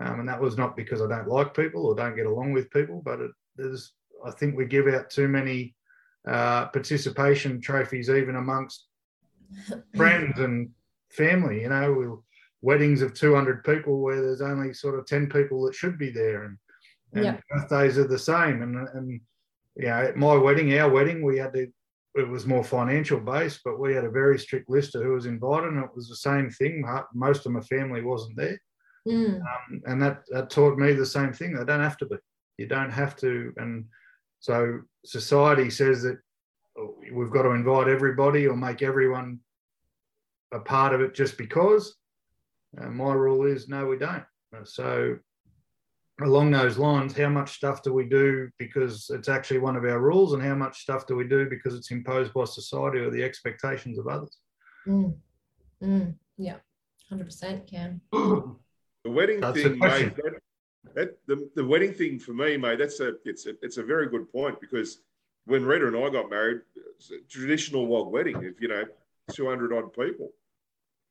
Um, 0.03 0.19
and 0.19 0.29
that 0.29 0.41
was 0.41 0.59
not 0.59 0.77
because 0.77 1.01
I 1.01 1.07
don't 1.07 1.29
like 1.29 1.55
people 1.55 1.87
or 1.87 1.95
don't 1.95 2.17
get 2.17 2.27
along 2.27 2.55
with 2.55 2.73
people, 2.73 3.01
but 3.05 3.21
it, 3.21 3.31
there's, 3.55 3.93
I 4.27 4.33
think 4.33 4.57
we 4.57 4.65
give 4.65 4.89
out 4.89 5.09
too 5.09 5.29
many 5.29 5.77
uh, 6.27 6.67
participation 6.67 7.61
trophies, 7.61 8.11
even 8.11 8.35
amongst 8.35 8.89
friends 9.97 10.41
and 10.41 10.71
family. 11.13 11.61
You 11.61 11.69
know, 11.69 11.93
we'll, 11.93 12.25
weddings 12.63 13.01
of 13.01 13.15
200 13.15 13.63
people 13.63 14.01
where 14.01 14.21
there's 14.21 14.41
only 14.41 14.73
sort 14.73 14.99
of 14.99 15.07
10 15.07 15.29
people 15.29 15.65
that 15.67 15.75
should 15.75 15.99
be 15.99 16.11
there. 16.11 16.45
And, 16.45 16.59
and 17.13 17.25
Yeah. 17.25 17.41
birthdays 17.51 17.99
are 17.99 18.07
the 18.07 18.19
same. 18.19 18.63
And, 18.63 18.89
and, 18.89 19.21
you 19.77 19.87
know, 19.87 20.03
at 20.03 20.17
my 20.17 20.35
wedding, 20.35 20.77
our 20.79 20.91
wedding, 20.91 21.23
we 21.23 21.39
had 21.39 21.53
to, 21.55 21.67
it 22.15 22.29
was 22.29 22.47
more 22.47 22.65
financial 22.65 23.21
based, 23.21 23.61
but 23.65 23.79
we 23.79 23.95
had 23.95 24.05
a 24.05 24.11
very 24.11 24.39
strict 24.39 24.69
list 24.69 24.95
of 24.95 25.03
who 25.03 25.13
was 25.13 25.27
invited. 25.27 25.71
And 25.71 25.85
it 25.85 25.95
was 25.95 26.09
the 26.09 26.17
same 26.17 26.51
thing. 26.51 26.85
Most 27.15 27.47
of 27.47 27.53
my 27.53 27.61
family 27.61 28.03
wasn't 28.03 28.37
there. 28.37 28.59
Mm. 29.09 29.41
Um, 29.41 29.83
and 29.87 30.03
that, 30.03 30.23
that 30.31 30.51
taught 30.51 30.79
me 30.79 30.93
the 30.93 31.07
same 31.07 31.33
thing. 31.33 31.55
They 31.55 31.65
don't 31.65 31.81
have 31.81 31.97
to 31.99 32.07
be. 32.07 32.17
You 32.59 32.67
don't 32.67 32.91
have 32.91 33.17
to. 33.17 33.53
And 33.57 33.87
so 34.41 34.81
society 35.05 35.71
says 35.71 36.03
that 36.03 36.19
oh, 36.79 36.97
we've 37.13 37.31
got 37.31 37.43
to 37.43 37.51
invite 37.51 37.89
everybody 37.89 38.47
or 38.47 38.57
make 38.57 38.83
everyone 38.83 39.41
a 40.53 40.61
part 40.61 40.95
of 40.95 41.01
it 41.01 41.15
just 41.15 41.39
because. 41.39 41.97
Uh, 42.79 42.89
my 42.89 43.13
rule 43.13 43.47
is 43.47 43.69
no, 43.69 43.87
we 43.87 43.99
don't. 43.99 44.25
So 44.65 45.19
along 46.21 46.51
those 46.51 46.79
lines, 46.79 47.17
how 47.17 47.29
much 47.29 47.55
stuff 47.55 47.83
do 47.83 47.93
we 47.93 48.05
do 48.05 48.51
because 48.59 49.11
it's 49.11 49.29
actually 49.29 49.59
one 49.59 49.77
of 49.77 49.85
our 49.85 50.01
rules, 50.01 50.35
and 50.35 50.43
how 50.43 50.55
much 50.55 50.83
stuff 50.83 51.07
do 51.07 51.17
we 51.17 51.27
do 51.27 51.49
because 51.49 51.75
it's 51.75 51.91
imposed 51.91 52.33
by 52.33 52.45
society 52.45 52.99
or 52.99 53.11
the 53.11 53.23
expectations 53.23 53.99
of 53.99 54.07
others? 54.07 54.37
Mm. 54.87 55.15
Mm. 55.83 56.15
Yeah. 56.37 56.57
100% 57.11 57.67
can. 57.69 58.01
The 59.05 59.11
wedding 59.11 59.41
That's 59.41 59.61
thing, 59.61 59.79
mate. 59.81 60.15
That, 60.15 60.35
that 60.95 61.19
the, 61.27 61.51
the 61.57 61.67
wedding 61.67 61.93
thing 61.93 62.21
for 62.21 62.35
me, 62.35 62.57
mate. 62.57 62.79
That's 62.79 63.01
a 63.01 63.15
it's 63.25 63.47
a 63.47 63.55
it's 63.61 63.77
a 63.77 63.83
very 63.83 64.09
good 64.09 64.31
point 64.31 64.61
because 64.61 64.99
when 65.45 65.65
Rita 65.65 65.89
and 65.89 65.97
I 65.97 66.09
got 66.09 66.31
married, 66.31 66.61
it's 66.77 67.11
a 67.11 67.19
traditional 67.29 67.85
log 67.85 68.13
wedding 68.13 68.37
of 68.37 68.55
you 68.61 68.69
know 68.69 68.85
two 69.33 69.49
hundred 69.49 69.73
odd 69.73 69.93
people. 69.93 70.31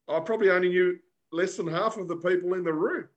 I 0.07 0.21
probably 0.21 0.51
only 0.51 0.69
knew 0.69 0.99
less 1.33 1.57
than 1.57 1.67
half 1.67 1.97
of 1.97 2.07
the 2.07 2.15
people 2.15 2.53
in 2.53 2.63
the 2.63 2.73
room, 2.73 3.09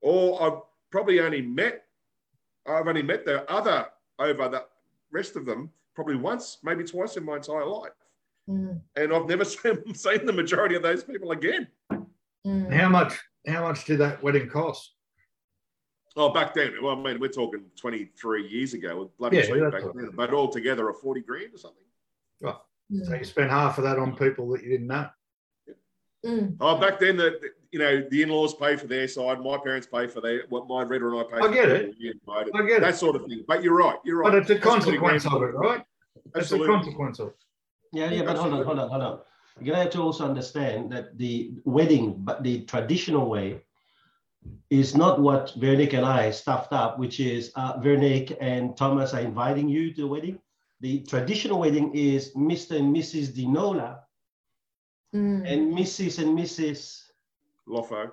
or 0.00 0.42
I've 0.42 0.60
probably 0.90 1.20
only 1.20 1.42
met 1.42 1.84
I've 2.66 2.86
only 2.86 3.02
met 3.02 3.24
the 3.24 3.50
other 3.50 3.86
over 4.18 4.48
the 4.48 4.64
rest 5.10 5.36
of 5.36 5.46
them 5.46 5.70
probably 5.94 6.16
once, 6.16 6.58
maybe 6.62 6.84
twice 6.84 7.16
in 7.16 7.24
my 7.24 7.36
entire 7.36 7.64
life, 7.64 7.92
Mm. 8.48 8.80
and 8.96 9.12
I've 9.12 9.26
never 9.26 9.44
seen, 9.54 9.94
seen 9.94 10.24
the 10.26 10.32
majority 10.32 10.74
of 10.74 10.82
those 10.82 11.02
people 11.04 11.32
again. 11.32 11.68
Mm. 12.46 12.72
How 12.72 12.88
much? 12.88 13.18
How 13.46 13.62
much 13.62 13.84
did 13.84 13.98
that 13.98 14.22
wedding 14.22 14.48
cost? 14.48 14.92
Oh, 16.16 16.30
back 16.32 16.52
then, 16.54 16.72
well, 16.82 16.98
I 16.98 17.02
mean, 17.02 17.20
we're 17.20 17.28
talking 17.28 17.64
23 17.76 18.48
years 18.48 18.74
ago. 18.74 19.10
Bloody 19.18 19.36
Yeah, 19.38 19.42
cheap 19.44 19.70
back 19.70 19.82
then. 19.94 20.10
But 20.14 20.32
all 20.34 20.48
together, 20.48 20.88
a 20.88 20.94
40 20.94 21.20
grand 21.22 21.54
or 21.54 21.58
something. 21.58 21.84
yeah 22.40 22.54
So 23.04 23.14
you 23.14 23.24
spent 23.24 23.50
half 23.50 23.78
of 23.78 23.84
that 23.84 23.98
on 23.98 24.16
people 24.16 24.48
that 24.52 24.62
you 24.62 24.70
didn't 24.70 24.88
know. 24.88 25.08
Mm. 26.26 26.56
Oh, 26.60 26.78
back 26.78 26.98
then, 26.98 27.16
the, 27.16 27.38
the- 27.40 27.52
you 27.72 27.78
know 27.78 28.06
the 28.10 28.22
in-laws 28.22 28.54
pay 28.54 28.76
for 28.76 28.86
their 28.86 29.06
side, 29.08 29.40
my 29.40 29.58
parents 29.58 29.86
pay 29.86 30.06
for 30.06 30.20
their 30.20 30.42
what 30.48 30.68
my 30.68 30.82
Rita 30.82 31.06
and 31.08 31.18
I 31.20 31.22
pay. 31.24 31.36
I 31.38 31.48
for 31.48 31.52
get 31.52 31.68
it. 31.68 31.94
yeah, 31.98 32.12
I 32.54 32.62
get 32.66 32.80
that 32.80 32.94
it. 32.94 32.96
sort 32.96 33.16
of 33.16 33.26
thing. 33.26 33.44
But 33.46 33.62
you're 33.62 33.76
right. 33.76 33.96
You're 34.04 34.18
right. 34.18 34.32
But 34.32 34.38
it's 34.42 34.50
a 34.50 34.54
That's 34.54 34.64
consequence 34.66 35.26
of 35.26 35.42
it, 35.42 35.54
right? 35.54 35.84
It's 36.34 36.52
a 36.52 36.58
consequence 36.58 37.18
of 37.18 37.28
it. 37.28 37.36
Yeah, 37.92 38.10
yeah, 38.10 38.22
but 38.22 38.36
hold 38.36 38.52
on, 38.54 38.64
hold 38.64 38.78
on, 38.78 38.88
hold 38.90 39.02
on. 39.02 39.18
You're 39.60 39.66
gonna 39.74 39.82
have 39.84 39.92
to 39.92 40.02
also 40.02 40.24
understand 40.24 40.92
that 40.92 41.16
the 41.18 41.52
wedding, 41.64 42.14
but 42.18 42.42
the 42.42 42.62
traditional 42.64 43.28
way, 43.28 43.62
is 44.70 44.94
not 44.94 45.20
what 45.20 45.52
Vernick 45.58 45.94
and 45.94 46.06
I 46.06 46.30
stuffed 46.30 46.72
up, 46.72 46.98
which 46.98 47.18
is 47.20 47.50
uh, 47.56 47.78
Vernick 47.80 48.36
and 48.40 48.76
Thomas 48.76 49.12
are 49.14 49.20
inviting 49.20 49.68
you 49.68 49.92
to 49.94 50.02
the 50.02 50.06
wedding. 50.06 50.38
The 50.80 51.00
traditional 51.00 51.58
wedding 51.58 51.92
is 51.94 52.32
Mr. 52.34 52.76
and 52.78 52.94
Mrs. 52.94 53.28
Dinola 53.36 53.98
Mm. 55.14 55.50
and 55.50 55.74
Mrs. 55.74 56.22
and 56.22 56.38
Mrs. 56.38 57.02
Lofo. 57.68 58.10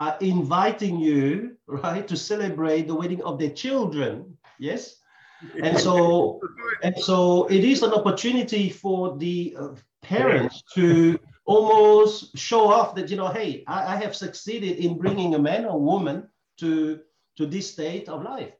are 0.00 0.16
inviting 0.20 0.98
you, 0.98 1.56
right, 1.66 2.06
to 2.06 2.16
celebrate 2.16 2.86
the 2.86 2.94
wedding 2.94 3.22
of 3.22 3.38
their 3.38 3.50
children. 3.50 4.36
Yes. 4.58 4.96
And 5.62 5.78
so, 5.78 6.40
and 6.82 6.96
so 6.96 7.46
it 7.46 7.64
is 7.64 7.82
an 7.82 7.92
opportunity 7.92 8.70
for 8.70 9.16
the 9.16 9.56
uh, 9.58 9.68
parents 10.02 10.62
to 10.74 11.18
almost 11.44 12.36
show 12.36 12.68
off 12.68 12.94
that, 12.94 13.10
you 13.10 13.16
know, 13.16 13.28
hey, 13.28 13.64
I, 13.66 13.94
I 13.94 13.96
have 13.96 14.14
succeeded 14.14 14.78
in 14.78 14.98
bringing 14.98 15.34
a 15.34 15.38
man 15.38 15.64
or 15.64 15.80
woman 15.80 16.28
to, 16.58 17.00
to 17.36 17.46
this 17.46 17.72
state 17.72 18.08
of 18.08 18.22
life. 18.22 18.52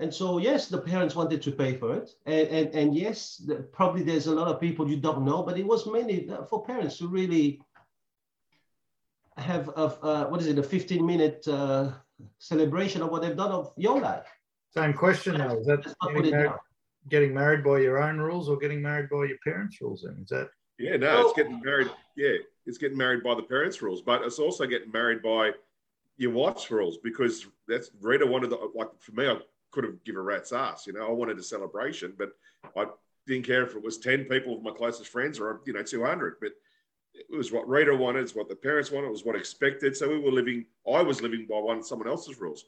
And 0.00 0.12
so, 0.12 0.38
yes, 0.38 0.68
the 0.68 0.78
parents 0.78 1.14
wanted 1.14 1.42
to 1.42 1.52
pay 1.52 1.76
for 1.76 1.94
it. 1.94 2.10
And, 2.24 2.48
and, 2.48 2.74
and 2.74 2.96
yes, 2.96 3.36
the, 3.36 3.56
probably 3.56 4.02
there's 4.02 4.26
a 4.26 4.34
lot 4.34 4.48
of 4.48 4.58
people 4.58 4.88
you 4.88 4.96
don't 4.96 5.26
know, 5.26 5.42
but 5.42 5.58
it 5.58 5.66
was 5.66 5.86
mainly 5.86 6.28
uh, 6.30 6.44
for 6.44 6.64
parents 6.64 6.96
to 6.98 7.06
really 7.06 7.60
have 9.50 9.68
a, 9.68 9.72
uh, 10.02 10.24
what 10.28 10.40
is 10.40 10.46
it, 10.46 10.58
a 10.58 10.62
15 10.62 11.04
minute 11.04 11.46
uh, 11.48 11.90
celebration 12.38 13.02
of 13.02 13.10
what 13.10 13.22
they've 13.22 13.36
done 13.36 13.50
of 13.50 13.72
your 13.76 14.00
life. 14.00 14.26
Same 14.72 14.92
question 14.92 15.38
though. 15.38 15.58
Is 15.58 15.66
that 15.66 15.84
Let's 15.84 15.96
not 16.02 16.14
put 16.14 16.24
getting 16.24 16.30
married, 16.30 16.52
getting 17.08 17.34
married 17.34 17.64
by 17.64 17.78
your 17.78 18.02
own 18.02 18.18
rules 18.18 18.48
or 18.48 18.56
getting 18.56 18.80
married 18.80 19.10
by 19.10 19.24
your 19.24 19.38
parents' 19.42 19.80
rules? 19.80 20.02
Then 20.02 20.18
is 20.22 20.28
that 20.28 20.50
Yeah, 20.78 20.96
no, 20.96 21.26
it's 21.26 21.36
getting 21.36 21.60
married. 21.64 21.90
Yeah, 22.16 22.36
it's 22.66 22.78
getting 22.78 22.96
married 22.96 23.24
by 23.24 23.34
the 23.34 23.42
parents' 23.42 23.82
rules, 23.82 24.00
but 24.00 24.22
it's 24.22 24.38
also 24.38 24.66
getting 24.66 24.92
married 24.92 25.22
by 25.22 25.52
your 26.18 26.32
wife's 26.32 26.70
rules 26.70 26.98
because 26.98 27.46
that's 27.66 27.90
Rita 28.00 28.26
wanted 28.26 28.50
the 28.50 28.70
like 28.74 28.88
for 29.00 29.12
me. 29.12 29.26
I 29.28 29.38
could 29.72 29.84
have 29.84 30.02
given 30.04 30.20
a 30.20 30.22
rat's 30.22 30.52
ass. 30.52 30.86
You 30.86 30.92
know, 30.92 31.06
I 31.06 31.10
wanted 31.10 31.38
a 31.38 31.42
celebration, 31.42 32.12
but 32.16 32.32
I 32.76 32.86
didn't 33.26 33.46
care 33.46 33.64
if 33.64 33.74
it 33.74 33.82
was 33.82 33.98
ten 33.98 34.24
people 34.24 34.56
of 34.56 34.62
my 34.62 34.70
closest 34.70 35.10
friends 35.10 35.40
or 35.40 35.62
you 35.66 35.72
know 35.72 35.82
two 35.82 36.04
hundred. 36.04 36.36
But 36.40 36.52
it 37.28 37.36
was 37.36 37.52
what 37.52 37.68
Rita 37.68 37.94
wanted. 37.94 38.22
It's 38.22 38.34
what 38.34 38.48
the 38.48 38.56
parents 38.56 38.90
wanted. 38.90 39.08
It 39.08 39.12
was 39.12 39.24
what 39.24 39.36
expected. 39.36 39.96
So 39.96 40.08
we 40.08 40.18
were 40.18 40.32
living. 40.32 40.64
I 40.90 41.02
was 41.02 41.20
living 41.20 41.46
by 41.48 41.58
one 41.58 41.82
someone 41.82 42.08
else's 42.08 42.40
rules. 42.40 42.64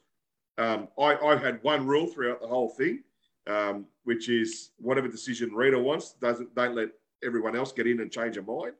Um, 0.57 0.87
I, 0.99 1.15
I 1.15 1.35
had 1.37 1.63
one 1.63 1.87
rule 1.87 2.07
throughout 2.07 2.41
the 2.41 2.47
whole 2.47 2.69
thing, 2.69 3.03
um, 3.47 3.85
which 4.03 4.29
is 4.29 4.71
whatever 4.77 5.07
decision 5.07 5.53
Rita 5.53 5.79
wants, 5.79 6.13
doesn't 6.13 6.53
don't 6.55 6.75
let 6.75 6.89
everyone 7.23 7.55
else 7.55 7.71
get 7.71 7.87
in 7.87 8.01
and 8.01 8.11
change 8.11 8.35
their 8.35 8.43
mind. 8.43 8.73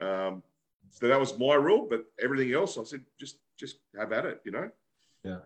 Um, 0.00 0.42
so 0.90 1.06
that 1.06 1.20
was 1.20 1.38
my 1.38 1.54
rule, 1.54 1.86
but 1.88 2.04
everything 2.20 2.52
else, 2.52 2.76
I 2.76 2.84
said, 2.84 3.02
just 3.18 3.36
just 3.56 3.76
have 3.96 4.12
at 4.12 4.26
it, 4.26 4.40
you 4.44 4.52
know. 4.52 4.70
Yeah. 5.22 5.38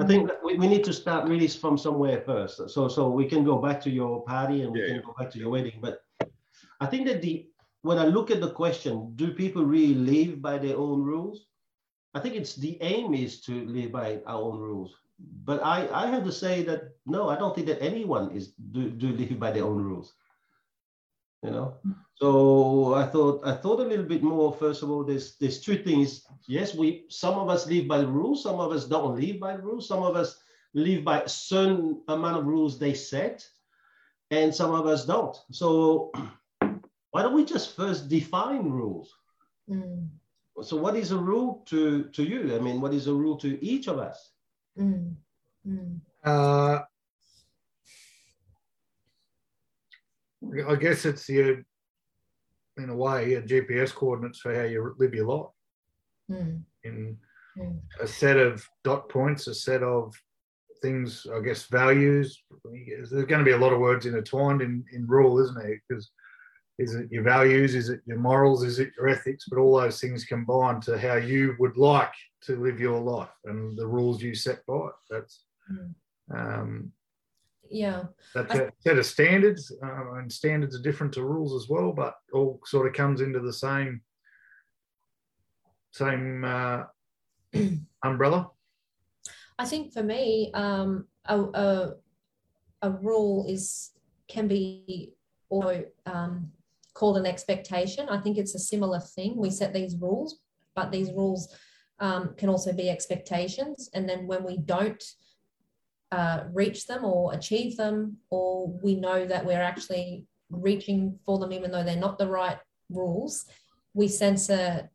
I 0.00 0.06
think 0.06 0.30
we, 0.44 0.56
we 0.56 0.68
need 0.68 0.84
to 0.84 0.92
start 0.92 1.28
really 1.28 1.48
from 1.48 1.76
somewhere 1.76 2.22
first. 2.24 2.70
So 2.70 2.88
so 2.88 3.10
we 3.10 3.26
can 3.26 3.44
go 3.44 3.58
back 3.58 3.80
to 3.82 3.90
your 3.90 4.24
party 4.24 4.62
and 4.62 4.72
we 4.72 4.80
Yeah, 4.80 4.88
can 4.88 5.02
go 5.02 5.14
back 5.18 5.30
to 5.32 5.38
your 5.38 5.50
wedding. 5.50 5.80
But 5.80 6.02
I 6.80 6.86
think 6.86 7.06
that 7.08 7.20
the 7.20 7.48
when 7.82 7.98
I 7.98 8.06
look 8.06 8.30
at 8.30 8.40
the 8.40 8.50
question, 8.50 9.12
do 9.16 9.32
people 9.32 9.64
really 9.64 9.94
live 9.94 10.42
by 10.42 10.58
their 10.58 10.76
own 10.76 11.02
rules? 11.02 11.46
I 12.14 12.20
think 12.20 12.34
it's 12.34 12.56
the 12.56 12.78
aim 12.80 13.14
is 13.14 13.40
to 13.42 13.64
live 13.66 13.92
by 13.92 14.20
our 14.26 14.42
own 14.42 14.58
rules. 14.58 14.96
But 15.44 15.62
I, 15.64 15.88
I 15.92 16.06
have 16.06 16.24
to 16.24 16.32
say 16.32 16.62
that 16.64 16.94
no, 17.06 17.28
I 17.28 17.36
don't 17.36 17.54
think 17.54 17.66
that 17.66 17.82
anyone 17.82 18.30
is 18.32 18.52
do, 18.72 18.90
do 18.90 19.08
live 19.08 19.38
by 19.38 19.50
their 19.50 19.64
own 19.64 19.82
rules. 19.82 20.14
You 21.42 21.50
know, 21.50 21.76
so 22.14 22.94
I 22.94 23.06
thought 23.06 23.46
I 23.46 23.54
thought 23.54 23.78
a 23.78 23.84
little 23.84 24.04
bit 24.04 24.22
more. 24.22 24.52
First 24.52 24.82
of 24.82 24.90
all, 24.90 25.04
there's 25.04 25.36
there's 25.36 25.60
two 25.60 25.82
things. 25.82 26.26
Yes, 26.48 26.74
we 26.74 27.06
some 27.08 27.38
of 27.38 27.48
us 27.48 27.66
live 27.68 27.86
by 27.86 27.98
the 27.98 28.08
rules, 28.08 28.42
some 28.42 28.58
of 28.58 28.72
us 28.72 28.86
don't 28.86 29.20
live 29.20 29.38
by 29.38 29.56
the 29.56 29.62
rules, 29.62 29.86
some 29.86 30.02
of 30.02 30.16
us 30.16 30.42
live 30.74 31.04
by 31.04 31.20
a 31.22 31.28
certain 31.28 32.02
amount 32.08 32.38
of 32.38 32.46
rules 32.46 32.78
they 32.78 32.94
set, 32.94 33.46
and 34.32 34.52
some 34.52 34.74
of 34.74 34.86
us 34.86 35.06
don't. 35.06 35.36
So 35.52 36.10
why 37.10 37.22
don't 37.22 37.34
we 37.34 37.44
just 37.44 37.74
first 37.76 38.08
define 38.08 38.70
rules? 38.70 39.14
Mm. 39.68 40.08
So 40.62 40.76
what 40.76 40.96
is 40.96 41.12
a 41.12 41.18
rule 41.18 41.62
to 41.66 42.04
to 42.04 42.22
you? 42.24 42.54
I 42.56 42.58
mean, 42.58 42.80
what 42.80 42.92
is 42.92 43.06
a 43.06 43.14
rule 43.14 43.36
to 43.38 43.64
each 43.64 43.86
of 43.88 43.98
us? 43.98 44.32
Mm. 44.78 45.14
Mm. 45.66 46.00
Uh, 46.24 46.80
I 50.68 50.76
guess 50.76 51.04
it's 51.04 51.28
your, 51.28 51.64
in 52.76 52.90
a 52.90 52.96
way, 52.96 53.30
your 53.30 53.42
GPS 53.42 53.92
coordinates 53.92 54.40
for 54.40 54.54
how 54.54 54.62
you 54.62 54.94
live 54.98 55.14
your 55.14 55.26
life. 55.26 55.52
Mm. 56.30 56.62
In 56.84 57.18
Mm. 57.58 57.80
a 58.00 58.06
set 58.06 58.36
of 58.36 58.64
dot 58.84 59.08
points, 59.08 59.48
a 59.48 59.54
set 59.54 59.82
of 59.82 60.14
things, 60.80 61.26
I 61.32 61.40
guess, 61.40 61.64
values. 61.66 62.40
There's 62.64 63.10
going 63.10 63.40
to 63.40 63.44
be 63.44 63.50
a 63.50 63.58
lot 63.58 63.72
of 63.72 63.80
words 63.80 64.06
intertwined 64.06 64.62
in, 64.62 64.84
in 64.92 65.08
rule, 65.08 65.40
isn't 65.40 65.64
it? 65.64 65.80
Because 65.88 66.10
is 66.78 66.94
it 66.94 67.10
your 67.10 67.24
values? 67.24 67.74
Is 67.74 67.88
it 67.88 68.00
your 68.06 68.18
morals? 68.18 68.62
Is 68.62 68.78
it 68.78 68.92
your 68.96 69.08
ethics? 69.08 69.46
But 69.50 69.58
all 69.58 69.80
those 69.80 70.00
things 70.00 70.24
combine 70.24 70.80
to 70.82 70.98
how 70.98 71.16
you 71.16 71.56
would 71.58 71.76
like 71.76 72.12
to 72.42 72.56
live 72.56 72.78
your 72.78 73.00
life 73.00 73.34
and 73.44 73.76
the 73.76 73.86
rules 73.86 74.22
you 74.22 74.34
set 74.34 74.64
by 74.66 74.86
it. 74.86 74.92
That's 75.10 75.44
Mm. 75.70 75.94
um, 76.30 76.92
Yeah. 77.70 78.06
that's 78.34 78.54
a 78.54 78.72
set 78.78 78.96
of 78.96 79.04
standards, 79.04 79.70
uh, 79.82 80.12
and 80.14 80.32
standards 80.32 80.74
are 80.74 80.82
different 80.82 81.12
to 81.14 81.24
rules 81.24 81.52
as 81.62 81.68
well, 81.68 81.92
but 81.92 82.14
all 82.32 82.60
sort 82.64 82.86
of 82.86 82.94
comes 82.94 83.20
into 83.20 83.40
the 83.40 83.52
same 83.52 84.02
same 85.92 86.44
uh, 86.44 86.84
umbrella. 88.04 88.50
I 89.58 89.66
think 89.66 89.92
for 89.92 90.02
me, 90.02 90.52
um, 90.54 91.06
a, 91.26 91.38
a, 91.40 91.94
a 92.82 92.90
rule 92.90 93.44
is 93.48 93.90
can 94.28 94.46
be 94.48 95.14
also 95.48 95.84
um, 96.06 96.52
called 96.98 97.16
an 97.16 97.26
expectation. 97.26 98.08
I 98.08 98.18
think 98.20 98.36
it's 98.36 98.56
a 98.56 98.58
similar 98.72 98.98
thing. 98.98 99.36
We 99.36 99.50
set 99.50 99.72
these 99.72 99.94
rules, 99.96 100.40
but 100.74 100.90
these 100.90 101.12
rules 101.12 101.54
um, 102.00 102.34
can 102.36 102.48
also 102.48 102.72
be 102.72 102.90
expectations. 102.90 103.88
And 103.94 104.08
then 104.08 104.26
when 104.26 104.42
we 104.42 104.58
don't 104.58 105.02
uh, 106.10 106.40
reach 106.52 106.86
them 106.86 107.04
or 107.04 107.32
achieve 107.32 107.76
them, 107.76 108.16
or 108.30 108.66
we 108.82 108.96
know 108.96 109.24
that 109.26 109.46
we're 109.46 109.62
actually 109.62 110.24
reaching 110.50 111.18
for 111.24 111.38
them, 111.38 111.52
even 111.52 111.70
though 111.70 111.84
they're 111.84 111.96
not 111.96 112.18
the 112.18 112.28
right 112.28 112.58
rules, 112.90 113.46
we 113.94 114.08
sense 114.08 114.48
a 114.50 114.88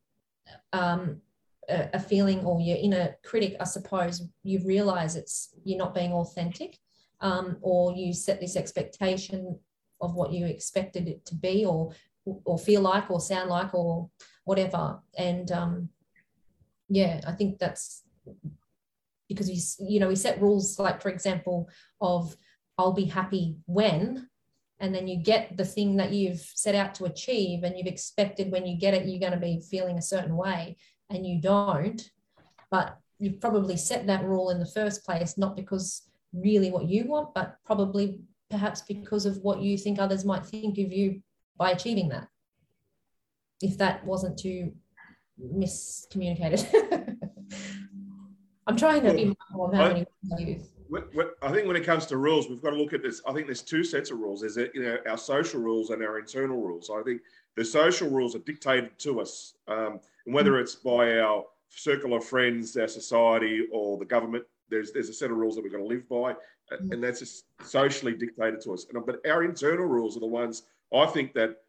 um, 0.74 1.22
a, 1.70 2.00
feeling 2.00 2.40
or 2.44 2.60
your 2.60 2.78
inner 2.78 3.16
critic, 3.24 3.56
I 3.60 3.64
suppose, 3.64 4.22
you 4.44 4.60
realize 4.66 5.16
it's 5.16 5.56
you're 5.64 5.78
not 5.78 5.96
being 5.96 6.12
authentic, 6.12 6.78
um, 7.22 7.58
or 7.62 7.94
you 7.94 8.14
set 8.14 8.42
this 8.42 8.58
expectation 8.58 9.58
of 10.04 10.14
what 10.14 10.32
you 10.32 10.46
expected 10.46 11.08
it 11.08 11.26
to 11.26 11.36
be, 11.36 11.66
or 11.66 11.92
or 12.26 12.58
feel 12.58 12.82
like, 12.82 13.10
or 13.10 13.20
sound 13.20 13.50
like, 13.50 13.74
or 13.74 14.10
whatever. 14.46 15.00
And 15.18 15.52
um, 15.52 15.90
yeah, 16.90 17.22
I 17.26 17.32
think 17.32 17.60
that's 17.60 18.04
because 19.28 19.50
you 19.50 19.88
you 19.90 20.00
know 20.00 20.10
we 20.10 20.16
set 20.16 20.42
rules 20.42 20.78
like 20.78 21.02
for 21.02 21.10
example 21.10 21.70
of 22.02 22.36
I'll 22.78 22.94
be 22.94 23.06
happy 23.06 23.58
when. 23.66 24.30
And 24.80 24.94
then 24.94 25.08
you 25.08 25.24
get 25.24 25.56
the 25.56 25.64
thing 25.64 25.96
that 25.98 26.12
you've 26.12 26.42
set 26.42 26.76
out 26.76 26.94
to 26.96 27.06
achieve, 27.06 27.64
and 27.64 27.78
you've 27.78 27.88
expected 27.88 28.52
when 28.52 28.66
you 28.66 28.78
get 28.78 28.94
it, 28.94 29.08
you're 29.08 29.20
going 29.20 29.32
to 29.32 29.38
be 29.40 29.62
feeling 29.62 29.98
a 29.98 30.02
certain 30.02 30.36
way 30.36 30.76
and 31.10 31.26
you 31.26 31.40
don't, 31.40 32.12
but 32.70 32.98
you've 33.20 33.40
probably 33.40 33.78
set 33.78 34.08
that 34.08 34.26
rule 34.26 34.50
in 34.50 34.60
the 34.60 34.66
first 34.66 35.06
place, 35.06 35.38
not 35.38 35.56
because 35.56 36.10
really 36.34 36.72
what 36.72 36.86
you 36.86 37.06
want, 37.06 37.34
but 37.34 37.58
probably 37.66 38.20
perhaps 38.54 38.84
because 38.84 39.26
of 39.26 39.38
what 39.38 39.62
you 39.62 39.76
think 39.80 39.98
others 39.98 40.24
might 40.24 40.46
think 40.46 40.78
of 40.78 40.94
you 40.94 41.20
by 41.58 41.72
achieving 41.72 42.08
that. 42.10 42.28
If 43.62 43.80
that 43.80 44.06
wasn't 44.06 44.38
too 44.38 44.74
miscommunicated. 45.42 47.18
I'm 48.68 48.78
trying 48.78 49.02
to 49.04 49.14
be 49.14 49.36
more 49.52 49.70
of 49.70 49.74
how 49.74 49.88
many 49.88 50.06
I 50.38 50.42
use. 50.42 50.70
What, 50.88 51.10
what, 51.16 51.32
I 51.42 51.52
think 51.52 51.66
when 51.66 51.76
it 51.76 51.84
comes 51.84 52.06
to 52.08 52.18
rules, 52.18 52.48
we've 52.48 52.62
got 52.62 52.70
to 52.70 52.76
look 52.76 52.94
at 52.94 53.02
this. 53.02 53.22
I 53.28 53.34
think 53.34 53.48
there's 53.48 53.64
two 53.64 53.84
sets 53.84 54.12
of 54.12 54.20
rules. 54.20 54.42
There's 54.42 54.58
you 54.58 54.84
know 54.84 54.98
our 55.10 55.18
social 55.18 55.60
rules 55.60 55.90
and 55.90 56.04
our 56.04 56.20
internal 56.20 56.62
rules. 56.62 56.92
I 56.92 57.02
think 57.02 57.22
the 57.56 57.66
social 57.66 58.08
rules 58.10 58.36
are 58.36 58.40
dictated 58.40 59.00
to 59.00 59.20
us, 59.20 59.56
um, 59.68 60.00
and 60.28 60.36
whether 60.36 60.60
it's 60.60 60.76
by 60.76 61.18
our 61.20 61.46
circle 61.70 62.14
of 62.14 62.24
friends, 62.24 62.78
our 62.78 62.88
society, 62.88 63.68
or 63.72 63.98
the 63.98 64.06
government. 64.06 64.46
There's 64.70 64.92
there's 64.92 65.10
a 65.10 65.14
set 65.14 65.32
of 65.32 65.38
rules 65.38 65.56
that 65.56 65.64
we're 65.64 65.72
going 65.72 65.84
to 65.84 65.90
live 65.90 66.08
by. 66.08 66.36
And 66.80 67.04
that's 67.04 67.20
just 67.20 67.46
socially 67.64 68.14
dictated 68.14 68.62
to 68.62 68.74
us. 68.74 68.86
And, 68.92 69.06
but 69.06 69.26
our 69.28 69.44
internal 69.44 69.86
rules 69.86 70.16
are 70.18 70.22
the 70.22 70.26
ones 70.26 70.64
I 70.94 71.06
think 71.08 71.34
that 71.34 71.62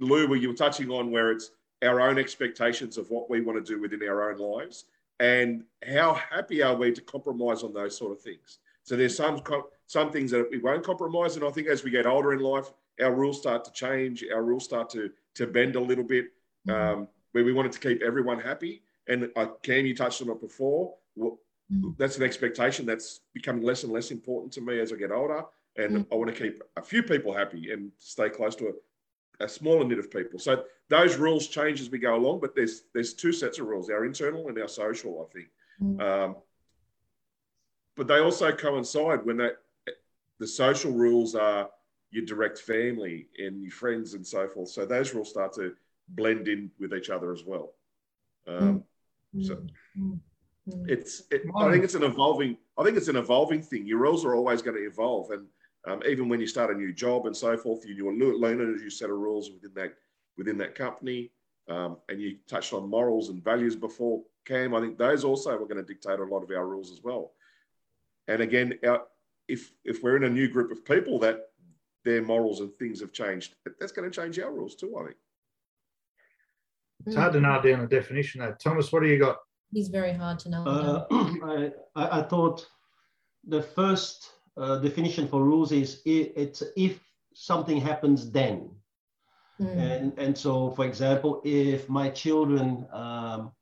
Lou, 0.00 0.28
where 0.28 0.38
you 0.38 0.48
were 0.48 0.54
touching 0.54 0.90
on, 0.90 1.10
where 1.10 1.32
it's 1.32 1.50
our 1.82 2.00
own 2.00 2.18
expectations 2.18 2.98
of 2.98 3.10
what 3.10 3.30
we 3.30 3.40
want 3.40 3.64
to 3.64 3.72
do 3.74 3.80
within 3.80 4.02
our 4.08 4.30
own 4.30 4.38
lives, 4.38 4.84
and 5.20 5.64
how 5.86 6.14
happy 6.14 6.62
are 6.62 6.74
we 6.74 6.92
to 6.92 7.00
compromise 7.00 7.62
on 7.62 7.72
those 7.72 7.96
sort 7.96 8.12
of 8.12 8.20
things. 8.20 8.58
So 8.84 8.96
there's 8.96 9.16
some 9.16 9.42
some 9.86 10.10
things 10.10 10.30
that 10.32 10.48
we 10.50 10.58
won't 10.58 10.84
compromise, 10.84 11.36
and 11.36 11.44
I 11.44 11.50
think 11.50 11.68
as 11.68 11.84
we 11.84 11.90
get 11.90 12.06
older 12.06 12.32
in 12.32 12.40
life, 12.40 12.72
our 13.02 13.14
rules 13.14 13.38
start 13.38 13.64
to 13.64 13.72
change. 13.72 14.24
Our 14.32 14.42
rules 14.42 14.64
start 14.64 14.90
to 14.90 15.10
to 15.34 15.46
bend 15.46 15.76
a 15.76 15.80
little 15.80 16.04
bit, 16.04 16.26
um, 16.68 17.08
where 17.32 17.44
we 17.44 17.52
wanted 17.52 17.72
to 17.72 17.80
keep 17.80 18.02
everyone 18.02 18.40
happy. 18.40 18.82
And 19.08 19.30
uh, 19.36 19.46
Cam, 19.62 19.86
you 19.86 19.94
touched 19.94 20.22
on 20.22 20.30
it 20.30 20.40
before. 20.40 20.94
Well, 21.14 21.38
Mm. 21.38 21.45
That's 21.98 22.16
an 22.16 22.22
expectation 22.22 22.86
that's 22.86 23.20
becoming 23.34 23.62
less 23.62 23.82
and 23.82 23.92
less 23.92 24.10
important 24.10 24.52
to 24.54 24.60
me 24.60 24.78
as 24.80 24.92
I 24.92 24.96
get 24.96 25.10
older. 25.10 25.44
And 25.76 25.96
Mm. 25.96 26.06
I 26.12 26.14
want 26.14 26.34
to 26.34 26.42
keep 26.42 26.62
a 26.76 26.82
few 26.82 27.02
people 27.02 27.32
happy 27.34 27.70
and 27.72 27.92
stay 27.98 28.30
close 28.30 28.56
to 28.56 28.68
a, 28.68 29.44
a 29.44 29.48
smaller 29.48 29.84
knit 29.84 29.98
of 29.98 30.10
people. 30.10 30.38
So 30.38 30.64
those 30.88 31.16
rules 31.16 31.48
change 31.48 31.80
as 31.80 31.90
we 31.90 31.98
go 31.98 32.14
along, 32.14 32.40
but 32.40 32.54
there's 32.54 32.84
there's 32.94 33.12
two 33.14 33.32
sets 33.32 33.58
of 33.58 33.66
rules: 33.66 33.90
our 33.90 34.04
internal 34.04 34.48
and 34.48 34.58
our 34.58 34.68
social. 34.68 35.28
I 35.28 35.32
think, 35.32 35.48
Mm. 35.82 36.00
um, 36.00 36.36
but 37.96 38.06
they 38.06 38.20
also 38.20 38.52
coincide 38.52 39.24
when 39.26 39.36
that 39.38 39.58
the 40.38 40.46
social 40.46 40.92
rules 40.92 41.34
are 41.34 41.70
your 42.10 42.24
direct 42.24 42.58
family 42.58 43.28
and 43.38 43.60
your 43.62 43.70
friends 43.72 44.14
and 44.14 44.26
so 44.26 44.46
forth. 44.48 44.68
So 44.70 44.86
those 44.86 45.12
rules 45.14 45.30
start 45.30 45.52
to 45.54 45.74
blend 46.08 46.46
in 46.48 46.70
with 46.78 46.94
each 46.94 47.10
other 47.10 47.32
as 47.32 47.44
well. 47.44 47.74
Um, 48.46 48.84
so- 49.42 49.56
Mm. 49.56 49.70
Mm. 49.98 50.20
It's 50.66 51.22
it, 51.30 51.42
I 51.56 51.70
think 51.70 51.84
it's 51.84 51.94
an 51.94 52.02
evolving 52.02 52.56
I 52.76 52.84
think 52.84 52.96
it's 52.96 53.08
an 53.08 53.16
evolving 53.16 53.62
thing. 53.62 53.86
Your 53.86 53.98
rules 53.98 54.24
are 54.24 54.34
always 54.34 54.62
going 54.62 54.76
to 54.76 54.86
evolve, 54.86 55.30
and 55.30 55.46
um, 55.86 56.02
even 56.08 56.28
when 56.28 56.40
you 56.40 56.46
start 56.46 56.74
a 56.74 56.74
new 56.74 56.92
job 56.92 57.26
and 57.26 57.36
so 57.36 57.56
forth, 57.56 57.86
you, 57.86 57.94
you're 57.94 58.36
learning 58.36 58.74
as 58.74 58.82
you 58.82 58.90
set 58.90 59.10
of 59.10 59.16
rules 59.16 59.50
within 59.50 59.72
that 59.74 59.94
within 60.36 60.58
that 60.58 60.74
company. 60.74 61.30
Um, 61.68 61.96
and 62.08 62.20
you 62.20 62.38
touched 62.48 62.72
on 62.72 62.88
morals 62.88 63.28
and 63.28 63.42
values 63.42 63.74
before, 63.74 64.22
Cam. 64.44 64.72
I 64.74 64.80
think 64.80 64.98
those 64.98 65.24
also 65.24 65.50
are 65.50 65.58
going 65.58 65.76
to 65.76 65.82
dictate 65.82 66.20
a 66.20 66.24
lot 66.24 66.44
of 66.44 66.50
our 66.50 66.66
rules 66.66 66.92
as 66.92 67.02
well. 67.02 67.32
And 68.28 68.40
again, 68.40 68.78
our, 68.86 69.02
if 69.48 69.72
if 69.84 70.02
we're 70.02 70.16
in 70.16 70.24
a 70.24 70.30
new 70.30 70.48
group 70.48 70.70
of 70.70 70.84
people 70.84 71.18
that 71.20 71.50
their 72.04 72.22
morals 72.22 72.60
and 72.60 72.72
things 72.74 73.00
have 73.00 73.12
changed, 73.12 73.54
that's 73.78 73.92
going 73.92 74.10
to 74.10 74.20
change 74.20 74.38
our 74.38 74.52
rules 74.52 74.74
too. 74.74 74.96
I 74.98 75.04
think. 75.04 75.16
It's 77.04 77.16
hard 77.16 77.34
to 77.34 77.40
nail 77.40 77.62
down 77.62 77.80
a 77.80 77.86
definition. 77.86 78.40
Though. 78.40 78.54
Thomas, 78.60 78.90
what 78.90 79.02
do 79.02 79.08
you 79.08 79.18
got? 79.18 79.36
He's 79.72 79.88
very 79.88 80.12
hard 80.12 80.38
to 80.40 80.48
know. 80.48 80.64
Uh, 80.64 81.06
I, 81.96 82.18
I 82.18 82.22
thought 82.22 82.66
the 83.46 83.62
first 83.62 84.30
uh, 84.56 84.78
definition 84.78 85.28
for 85.28 85.44
rules 85.44 85.72
is 85.72 86.02
i 86.06 86.32
it's 86.34 86.62
if 86.76 87.00
something 87.34 87.80
happens 87.80 88.30
then. 88.30 88.70
Mm. 89.60 89.76
And, 89.76 90.18
and 90.18 90.38
so, 90.38 90.70
for 90.72 90.84
example, 90.84 91.40
if 91.44 91.88
my 91.88 92.10
children 92.10 92.86
um, 92.92 93.52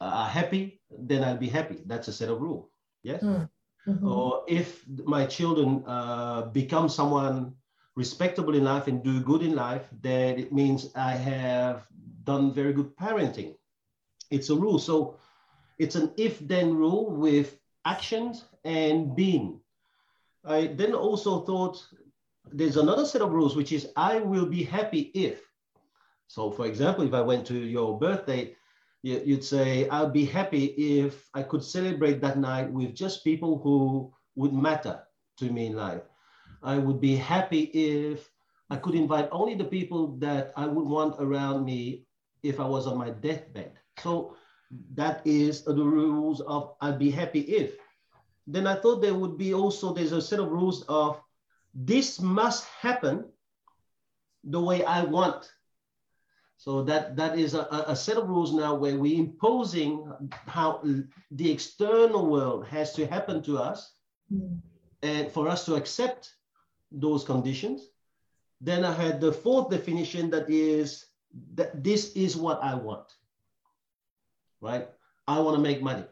are 0.00 0.28
happy, 0.28 0.80
then 0.90 1.24
I'll 1.24 1.38
be 1.38 1.48
happy. 1.48 1.82
That's 1.86 2.08
a 2.08 2.12
set 2.12 2.28
of 2.28 2.40
rules. 2.40 2.68
Yes. 3.02 3.22
Mm. 3.22 3.48
Mhm. 3.86 4.10
Or 4.10 4.44
if 4.48 4.86
my 5.04 5.26
children 5.26 5.84
uh, 5.86 6.42
become 6.52 6.88
someone 6.88 7.54
respectable 7.96 8.54
in 8.54 8.64
life 8.64 8.88
and 8.88 9.02
do 9.02 9.20
good 9.20 9.42
in 9.42 9.54
life, 9.54 9.88
then 10.00 10.38
it 10.38 10.52
means 10.52 10.90
I 10.96 11.12
have 11.12 11.86
done 12.24 12.52
very 12.52 12.72
good 12.72 12.96
parenting. 12.96 13.56
It's 14.30 14.48
a 14.50 14.56
rule. 14.56 14.78
So 14.78 15.18
it's 15.78 15.94
an 15.96 16.12
if 16.16 16.38
then 16.40 16.74
rule 16.74 17.10
with 17.10 17.58
actions 17.84 18.44
and 18.64 19.14
being. 19.14 19.60
I 20.44 20.66
then 20.66 20.94
also 20.94 21.40
thought 21.40 21.84
there's 22.52 22.76
another 22.76 23.04
set 23.04 23.22
of 23.22 23.32
rules, 23.32 23.56
which 23.56 23.72
is 23.72 23.88
I 23.96 24.20
will 24.20 24.46
be 24.46 24.62
happy 24.62 25.10
if. 25.14 25.42
So, 26.28 26.50
for 26.50 26.66
example, 26.66 27.04
if 27.06 27.14
I 27.14 27.20
went 27.20 27.46
to 27.46 27.58
your 27.58 27.98
birthday, 27.98 28.56
you- 29.02 29.22
you'd 29.24 29.44
say, 29.44 29.88
I'll 29.88 30.10
be 30.10 30.24
happy 30.24 30.64
if 30.64 31.28
I 31.34 31.42
could 31.42 31.62
celebrate 31.62 32.20
that 32.20 32.38
night 32.38 32.72
with 32.72 32.94
just 32.94 33.24
people 33.24 33.58
who 33.58 34.12
would 34.36 34.52
matter 34.52 35.06
to 35.38 35.50
me 35.50 35.66
in 35.66 35.76
life. 35.76 36.02
I 36.62 36.78
would 36.78 37.00
be 37.00 37.16
happy 37.16 37.64
if 37.72 38.30
I 38.70 38.76
could 38.76 38.94
invite 38.94 39.28
only 39.30 39.54
the 39.54 39.64
people 39.64 40.16
that 40.18 40.52
I 40.56 40.66
would 40.66 40.86
want 40.86 41.16
around 41.20 41.64
me 41.64 42.06
if 42.42 42.58
I 42.58 42.66
was 42.66 42.86
on 42.86 42.98
my 42.98 43.10
deathbed. 43.10 43.78
So 43.98 44.36
that 44.94 45.22
is 45.24 45.62
the 45.62 45.74
rules 45.74 46.40
of 46.40 46.74
I'll 46.80 46.98
be 46.98 47.10
happy 47.10 47.40
if. 47.40 47.76
Then 48.46 48.66
I 48.66 48.74
thought 48.74 49.00
there 49.00 49.14
would 49.14 49.38
be 49.38 49.54
also, 49.54 49.92
there's 49.92 50.12
a 50.12 50.20
set 50.20 50.40
of 50.40 50.50
rules 50.50 50.82
of 50.82 51.20
this 51.74 52.20
must 52.20 52.64
happen 52.64 53.24
the 54.44 54.60
way 54.60 54.84
I 54.84 55.02
want. 55.04 55.50
So 56.56 56.82
that, 56.84 57.16
that 57.16 57.38
is 57.38 57.54
a, 57.54 57.66
a 57.88 57.96
set 57.96 58.16
of 58.16 58.28
rules 58.28 58.52
now 58.52 58.74
where 58.74 58.96
we're 58.96 59.18
imposing 59.18 60.10
how 60.46 60.82
the 61.30 61.50
external 61.50 62.26
world 62.26 62.66
has 62.66 62.92
to 62.94 63.06
happen 63.06 63.42
to 63.44 63.58
us 63.58 63.94
Mm. 64.32 64.60
and 65.02 65.30
for 65.30 65.48
us 65.48 65.66
to 65.66 65.74
accept 65.74 66.32
those 66.90 67.24
conditions. 67.24 67.90
Then 68.60 68.84
I 68.84 68.92
had 68.92 69.20
the 69.20 69.32
fourth 69.32 69.70
definition 69.70 70.30
that 70.30 70.48
is 70.48 71.06
that 71.54 71.84
this 71.84 72.12
is 72.16 72.36
what 72.36 72.62
I 72.62 72.74
want. 72.74 73.04
Right? 74.64 74.88
I 75.28 75.40
want 75.40 75.56
to 75.56 75.62
make 75.62 75.82
money. 75.82 76.04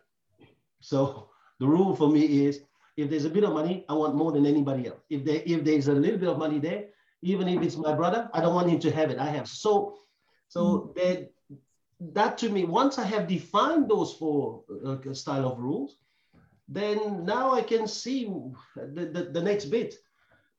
So 0.80 1.30
the 1.58 1.66
rule 1.66 1.96
for 1.96 2.08
me 2.16 2.44
is 2.46 2.60
if 2.96 3.08
there's 3.08 3.24
a 3.24 3.30
bit 3.30 3.44
of 3.44 3.54
money, 3.54 3.86
I 3.88 3.94
want 3.94 4.14
more 4.14 4.32
than 4.32 4.44
anybody 4.44 4.88
else. 4.88 5.00
If 5.08 5.24
there 5.24 5.42
if 5.46 5.64
there's 5.64 5.88
a 5.88 5.94
little 5.94 6.18
bit 6.18 6.28
of 6.28 6.38
money 6.38 6.58
there, 6.58 6.82
even 7.22 7.48
if 7.48 7.62
it's 7.62 7.76
my 7.76 7.94
brother, 7.94 8.28
I 8.34 8.42
don't 8.42 8.54
want 8.54 8.68
him 8.68 8.80
to 8.80 8.90
have 8.90 9.10
it. 9.10 9.18
I 9.18 9.30
have. 9.36 9.48
So 9.48 9.96
so 10.48 10.92
that 10.96 11.32
that 12.18 12.36
to 12.38 12.50
me, 12.50 12.64
once 12.64 12.98
I 12.98 13.04
have 13.04 13.26
defined 13.26 13.88
those 13.88 14.12
four 14.20 14.64
uh, 14.86 15.14
style 15.14 15.46
of 15.50 15.58
rules, 15.58 15.96
then 16.68 17.24
now 17.24 17.52
I 17.52 17.62
can 17.62 17.86
see 17.86 18.20
the, 18.76 19.06
the, 19.14 19.22
the 19.32 19.42
next 19.42 19.66
bit. 19.66 19.94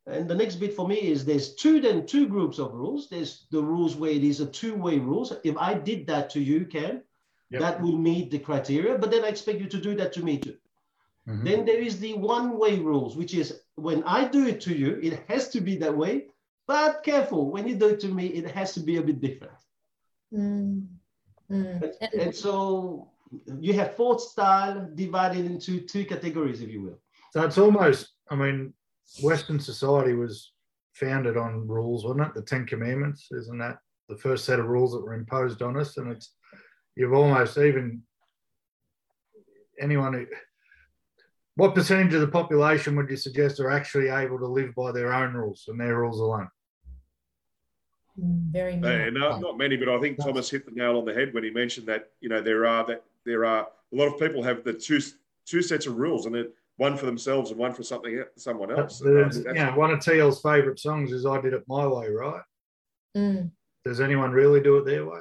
And 0.05 0.27
the 0.27 0.35
next 0.35 0.55
bit 0.55 0.73
for 0.75 0.87
me 0.87 0.95
is 0.95 1.23
there's 1.23 1.55
two 1.55 1.79
then 1.79 2.07
two 2.07 2.27
groups 2.27 2.57
of 2.59 2.73
rules. 2.73 3.07
There's 3.09 3.45
the 3.51 3.61
rules 3.61 3.95
where 3.95 4.11
it 4.11 4.23
is 4.23 4.39
a 4.41 4.47
two-way 4.47 4.97
rules. 4.97 5.31
If 5.43 5.55
I 5.57 5.75
did 5.75 6.07
that 6.07 6.29
to 6.31 6.39
you, 6.39 6.65
Ken, 6.65 7.03
Yep. 7.53 7.61
that 7.61 7.81
will 7.81 7.97
meet 7.97 8.31
the 8.31 8.39
criteria, 8.39 8.97
but 8.97 9.11
then 9.11 9.23
I 9.23 9.27
expect 9.27 9.59
you 9.59 9.67
to 9.67 9.79
do 9.79 9.95
that 9.95 10.11
to 10.13 10.23
me 10.23 10.39
too. 10.39 10.57
Mhm. 11.27 11.43
Then 11.43 11.65
there 11.65 11.79
is 11.79 11.99
the 11.99 12.15
one-way 12.15 12.79
rules, 12.79 13.15
which 13.15 13.33
is 13.35 13.61
when 13.75 14.03
I 14.05 14.27
do 14.27 14.47
it 14.47 14.59
to 14.61 14.75
you, 14.75 14.99
it 15.01 15.23
has 15.27 15.49
to 15.49 15.61
be 15.61 15.77
that 15.77 15.95
way. 15.95 16.27
But 16.65 17.03
careful, 17.03 17.51
when 17.51 17.67
you 17.67 17.75
do 17.75 17.89
it 17.89 17.99
to 18.01 18.07
me, 18.07 18.25
it 18.27 18.49
has 18.51 18.73
to 18.73 18.79
be 18.79 18.97
a 18.97 19.03
bit 19.03 19.21
different. 19.21 19.59
Mm. 20.33 20.87
Mm. 21.51 21.93
And, 22.01 22.13
and 22.21 22.35
so 22.35 23.11
you 23.59 23.73
have 23.73 23.95
fourth 23.95 24.21
style 24.21 24.89
divided 24.95 25.45
into 25.45 25.81
two 25.81 26.05
categories, 26.05 26.61
if 26.61 26.69
you 26.69 26.81
will. 26.81 26.99
So 27.31 27.43
it's 27.43 27.57
almost, 27.57 28.13
I 28.31 28.35
mean, 28.35 28.73
Western 29.21 29.59
society 29.59 30.13
was 30.13 30.53
founded 30.93 31.37
on 31.37 31.67
rules, 31.67 32.03
wasn't 32.03 32.27
it? 32.27 32.33
The 32.33 32.41
Ten 32.41 32.65
Commandments, 32.65 33.27
isn't 33.31 33.59
that 33.59 33.77
the 34.09 34.17
first 34.17 34.45
set 34.45 34.59
of 34.59 34.67
rules 34.67 34.91
that 34.93 35.03
were 35.03 35.13
imposed 35.13 35.61
on 35.61 35.77
us? 35.77 35.97
And 35.97 36.11
it's, 36.11 36.33
you've 36.95 37.13
almost 37.13 37.57
even, 37.57 38.01
anyone 39.79 40.13
who, 40.13 40.25
what 41.55 41.75
percentage 41.75 42.13
of 42.13 42.21
the 42.21 42.27
population 42.27 42.95
would 42.95 43.09
you 43.09 43.17
suggest 43.17 43.59
are 43.59 43.69
actually 43.69 44.09
able 44.09 44.39
to 44.39 44.47
live 44.47 44.73
by 44.75 44.91
their 44.91 45.13
own 45.13 45.33
rules 45.33 45.65
and 45.67 45.79
their 45.79 45.99
rules 45.99 46.19
alone? 46.19 46.49
Very 48.17 48.75
Uh, 48.75 49.09
no, 49.09 49.39
not 49.39 49.57
many, 49.57 49.75
but 49.75 49.89
I 49.89 49.99
think 49.99 50.17
Thomas 50.17 50.49
hit 50.49 50.65
the 50.65 50.71
nail 50.71 50.97
on 50.97 51.05
the 51.05 51.13
head 51.13 51.33
when 51.33 51.43
he 51.43 51.49
mentioned 51.49 51.87
that 51.87 52.11
you 52.21 52.29
know 52.29 52.41
there 52.41 52.65
are 52.67 52.85
that 52.85 53.03
there 53.25 53.43
are 53.43 53.63
a 53.91 53.95
lot 53.95 54.07
of 54.07 54.19
people 54.19 54.43
have 54.43 54.63
the 54.63 54.73
two 54.73 54.99
two 55.45 55.61
sets 55.63 55.87
of 55.87 55.97
rules 55.97 56.27
and 56.27 56.35
it, 56.35 56.53
one 56.77 56.95
for 56.95 57.07
themselves 57.07 57.49
and 57.49 57.59
one 57.59 57.73
for 57.73 57.81
something 57.83 58.23
someone 58.35 58.71
else. 58.71 59.01
And 59.01 59.09
I 59.09 59.21
There's, 59.21 59.43
that's- 59.43 59.55
know, 59.55 59.77
one 59.77 59.91
of 59.91 59.99
TL's 59.99 60.41
favourite 60.41 60.79
songs 60.79 61.11
is 61.11 61.25
I 61.25 61.41
Did 61.41 61.53
It 61.53 61.63
My 61.67 61.87
Way, 61.87 62.09
right? 62.09 62.41
Mm. 63.17 63.51
Does 63.83 63.99
anyone 63.99 64.31
really 64.31 64.61
do 64.61 64.77
it 64.77 64.85
their 64.85 65.05
way? 65.07 65.19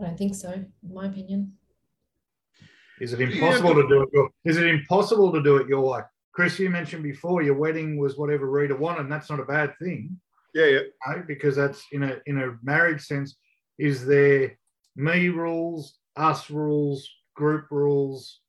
I 0.00 0.04
don't 0.04 0.18
think 0.18 0.34
so, 0.34 0.52
in 0.52 0.72
my 0.92 1.06
opinion. 1.06 1.52
Is 3.00 3.12
it 3.12 3.20
impossible 3.20 3.74
to 3.74 3.88
do 3.88 4.02
it? 4.02 4.08
Your, 4.12 4.30
is 4.44 4.56
it 4.56 4.66
impossible 4.66 5.32
to 5.32 5.42
do 5.42 5.56
it 5.56 5.68
your 5.68 5.80
way? 5.80 6.00
Chris, 6.32 6.58
you 6.58 6.70
mentioned 6.70 7.02
before 7.02 7.42
your 7.42 7.54
wedding 7.54 7.96
was 7.96 8.16
whatever 8.16 8.50
Rita 8.50 8.74
wanted, 8.74 9.02
and 9.02 9.12
that's 9.12 9.30
not 9.30 9.40
a 9.40 9.44
bad 9.44 9.72
thing, 9.80 10.18
yeah, 10.52 10.66
yeah. 10.66 10.80
right? 11.06 11.26
because 11.26 11.54
that's 11.56 11.84
in 11.92 12.02
a 12.02 12.20
in 12.26 12.38
a 12.38 12.56
marriage 12.62 13.02
sense. 13.02 13.36
Is 13.78 14.04
there 14.06 14.58
me 14.96 15.28
rules, 15.28 15.94
us 16.16 16.50
rules, 16.50 17.08
group 17.34 17.66
rules, 17.70 18.40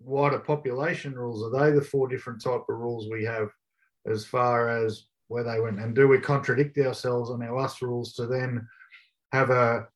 wider 0.00 0.38
population 0.38 1.14
rules? 1.14 1.42
Are 1.42 1.60
they 1.60 1.74
the 1.74 1.84
four 1.84 2.08
different 2.08 2.42
type 2.42 2.62
of 2.68 2.78
rules 2.78 3.08
we 3.10 3.24
have 3.24 3.48
as 4.06 4.24
far 4.24 4.68
as 4.68 5.04
where 5.28 5.44
they 5.44 5.60
went? 5.60 5.80
And 5.80 5.94
do 5.94 6.08
we 6.08 6.18
contradict 6.18 6.78
ourselves 6.78 7.30
on 7.30 7.42
our 7.42 7.58
us 7.58 7.82
rules 7.82 8.14
to 8.14 8.26
then 8.26 8.66
have 9.32 9.50
a 9.50 9.88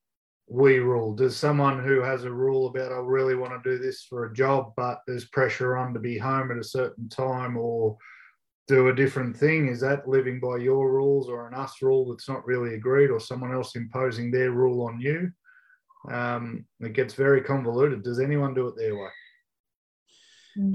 we 0.48 0.78
rule? 0.78 1.14
Does 1.14 1.36
someone 1.36 1.82
who 1.82 2.00
has 2.00 2.24
a 2.24 2.30
rule 2.30 2.68
about 2.68 2.92
I 2.92 2.98
really 2.98 3.34
want 3.34 3.52
to 3.52 3.70
do 3.70 3.82
this 3.82 4.04
for 4.04 4.26
a 4.26 4.34
job, 4.34 4.72
but 4.76 5.00
there's 5.06 5.26
pressure 5.26 5.76
on 5.76 5.92
to 5.94 6.00
be 6.00 6.18
home 6.18 6.50
at 6.50 6.58
a 6.58 6.64
certain 6.64 7.08
time 7.08 7.56
or 7.56 7.96
do 8.68 8.88
a 8.88 8.94
different 8.94 9.36
thing? 9.36 9.68
Is 9.68 9.80
that 9.80 10.08
living 10.08 10.40
by 10.40 10.58
your 10.58 10.92
rules 10.92 11.28
or 11.28 11.48
an 11.48 11.54
us 11.54 11.82
rule 11.82 12.10
that's 12.10 12.28
not 12.28 12.46
really 12.46 12.74
agreed, 12.74 13.10
or 13.10 13.20
someone 13.20 13.52
else 13.52 13.76
imposing 13.76 14.30
their 14.30 14.52
rule 14.52 14.86
on 14.86 15.00
you? 15.00 15.30
Um, 16.10 16.64
it 16.80 16.92
gets 16.92 17.14
very 17.14 17.40
convoluted. 17.40 18.02
Does 18.02 18.20
anyone 18.20 18.54
do 18.54 18.68
it 18.68 18.76
their 18.76 18.96
way? 18.96 19.08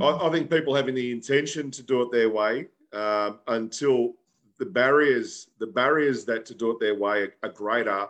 I, 0.01 0.27
I 0.27 0.31
think 0.31 0.49
people 0.49 0.75
having 0.75 0.95
the 0.95 1.11
intention 1.11 1.71
to 1.71 1.83
do 1.83 2.01
it 2.01 2.11
their 2.11 2.29
way 2.29 2.67
um, 2.93 3.39
until 3.47 4.13
the 4.59 4.65
barriers, 4.65 5.47
the 5.59 5.67
barriers 5.67 6.25
that 6.25 6.45
to 6.47 6.53
do 6.53 6.71
it 6.71 6.79
their 6.79 6.95
way 6.95 7.21
are, 7.21 7.33
are 7.43 7.49
greater 7.49 8.07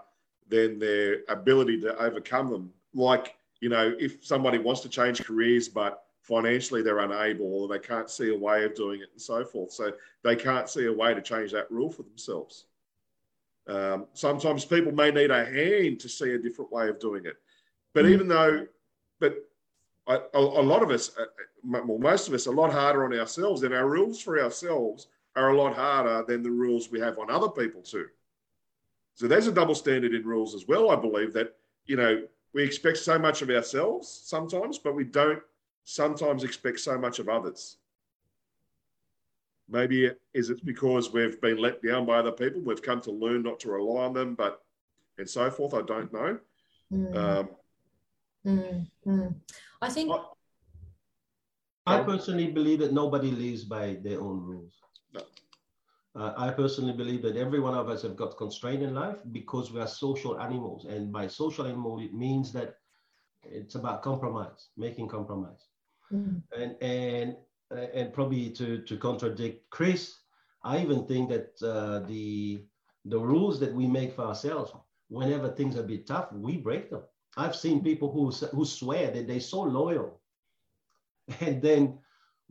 than 0.51 0.77
their 0.77 1.21
ability 1.29 1.81
to 1.81 1.97
overcome 1.97 2.51
them. 2.51 2.71
Like, 2.93 3.35
you 3.61 3.69
know, 3.69 3.95
if 3.97 4.23
somebody 4.23 4.59
wants 4.59 4.81
to 4.81 4.89
change 4.89 5.23
careers, 5.23 5.67
but 5.67 6.03
financially 6.21 6.83
they're 6.83 6.99
unable 6.99 7.45
or 7.45 7.67
they 7.67 7.79
can't 7.79 8.09
see 8.09 8.29
a 8.29 8.37
way 8.37 8.63
of 8.63 8.75
doing 8.75 9.01
it 9.01 9.09
and 9.11 9.21
so 9.21 9.43
forth. 9.43 9.71
So 9.71 9.93
they 10.23 10.35
can't 10.35 10.69
see 10.69 10.85
a 10.85 10.93
way 10.93 11.13
to 11.13 11.21
change 11.21 11.51
that 11.53 11.71
rule 11.71 11.89
for 11.89 12.03
themselves. 12.03 12.65
Um, 13.67 14.07
sometimes 14.13 14.65
people 14.65 14.91
may 14.91 15.11
need 15.11 15.31
a 15.31 15.45
hand 15.45 15.99
to 16.01 16.09
see 16.09 16.31
a 16.31 16.37
different 16.37 16.71
way 16.71 16.89
of 16.89 16.99
doing 16.99 17.25
it. 17.25 17.37
But 17.93 18.05
mm. 18.05 18.11
even 18.11 18.27
though, 18.27 18.67
but 19.19 19.35
a, 20.07 20.19
a, 20.33 20.39
a, 20.39 20.63
lot 20.63 20.83
of 20.83 20.89
us, 20.89 21.11
uh, 21.17 21.25
well, 21.63 21.99
most 21.99 22.27
of 22.27 22.33
us, 22.33 22.47
a 22.47 22.51
lot 22.51 22.71
harder 22.71 23.05
on 23.05 23.17
ourselves, 23.17 23.63
and 23.63 23.73
our 23.73 23.87
rules 23.87 24.21
for 24.21 24.41
ourselves 24.41 25.07
are 25.35 25.49
a 25.49 25.57
lot 25.57 25.75
harder 25.75 26.23
than 26.27 26.43
the 26.43 26.51
rules 26.51 26.91
we 26.91 26.99
have 26.99 27.17
on 27.19 27.29
other 27.29 27.49
people 27.49 27.81
too. 27.81 28.07
So 29.21 29.27
there's 29.27 29.45
a 29.45 29.51
double 29.51 29.75
standard 29.75 30.15
in 30.15 30.23
rules 30.23 30.55
as 30.55 30.67
well. 30.67 30.89
I 30.89 30.95
believe 30.95 31.31
that 31.33 31.55
you 31.85 31.95
know 31.95 32.23
we 32.55 32.63
expect 32.63 32.97
so 32.97 33.19
much 33.19 33.43
of 33.43 33.51
ourselves 33.51 34.09
sometimes, 34.09 34.79
but 34.79 34.95
we 34.95 35.03
don't 35.03 35.43
sometimes 35.83 36.43
expect 36.43 36.79
so 36.79 36.97
much 36.97 37.19
of 37.19 37.29
others. 37.29 37.77
Maybe 39.69 40.09
is 40.33 40.49
it 40.49 40.65
because 40.65 41.13
we've 41.13 41.39
been 41.39 41.59
let 41.59 41.83
down 41.83 42.07
by 42.07 42.17
other 42.17 42.31
people? 42.31 42.61
We've 42.61 42.81
come 42.81 42.99
to 43.01 43.11
learn 43.11 43.43
not 43.43 43.59
to 43.59 43.69
rely 43.69 44.05
on 44.05 44.13
them, 44.13 44.33
but 44.33 44.63
and 45.19 45.29
so 45.29 45.51
forth. 45.51 45.75
I 45.75 45.83
don't 45.83 46.11
know. 46.11 46.39
Mm. 46.91 47.15
Um, 47.15 47.49
mm, 48.43 48.87
mm. 49.05 49.35
I 49.83 49.89
think. 49.89 50.11
I, 51.85 51.99
I 51.99 52.03
personally 52.03 52.47
believe 52.47 52.79
that 52.79 52.91
nobody 52.91 53.29
lives 53.29 53.65
by 53.65 53.99
their 54.01 54.19
own 54.19 54.41
rules. 54.41 54.80
Uh, 56.13 56.33
I 56.37 56.49
personally 56.51 56.91
believe 56.93 57.21
that 57.21 57.37
every 57.37 57.59
one 57.59 57.73
of 57.73 57.87
us 57.87 58.01
have 58.01 58.17
got 58.17 58.37
constraint 58.37 58.83
in 58.83 58.93
life 58.93 59.19
because 59.31 59.71
we 59.71 59.79
are 59.79 59.87
social 59.87 60.39
animals, 60.39 60.85
and 60.85 61.11
by 61.11 61.27
social 61.27 61.65
animal 61.65 61.99
it 61.99 62.13
means 62.13 62.51
that 62.51 62.75
it's 63.43 63.75
about 63.75 64.01
compromise, 64.01 64.69
making 64.75 65.07
compromise, 65.07 65.67
mm. 66.11 66.41
and 66.57 66.75
and 66.81 67.37
uh, 67.71 67.87
and 67.93 68.13
probably 68.13 68.49
to, 68.49 68.81
to 68.81 68.97
contradict 68.97 69.69
Chris, 69.69 70.17
I 70.63 70.79
even 70.81 71.05
think 71.07 71.29
that 71.29 71.53
uh, 71.63 71.99
the 72.05 72.65
the 73.05 73.19
rules 73.19 73.59
that 73.61 73.73
we 73.73 73.87
make 73.87 74.13
for 74.13 74.25
ourselves, 74.25 74.73
whenever 75.07 75.49
things 75.49 75.77
are 75.77 75.83
a 75.83 75.87
bit 75.87 76.07
tough, 76.07 76.31
we 76.33 76.57
break 76.57 76.89
them. 76.89 77.03
I've 77.37 77.55
seen 77.55 77.83
people 77.83 78.11
who 78.11 78.31
who 78.47 78.65
swear 78.65 79.11
that 79.11 79.27
they're 79.27 79.39
so 79.39 79.61
loyal, 79.61 80.19
and 81.39 81.61
then 81.61 81.99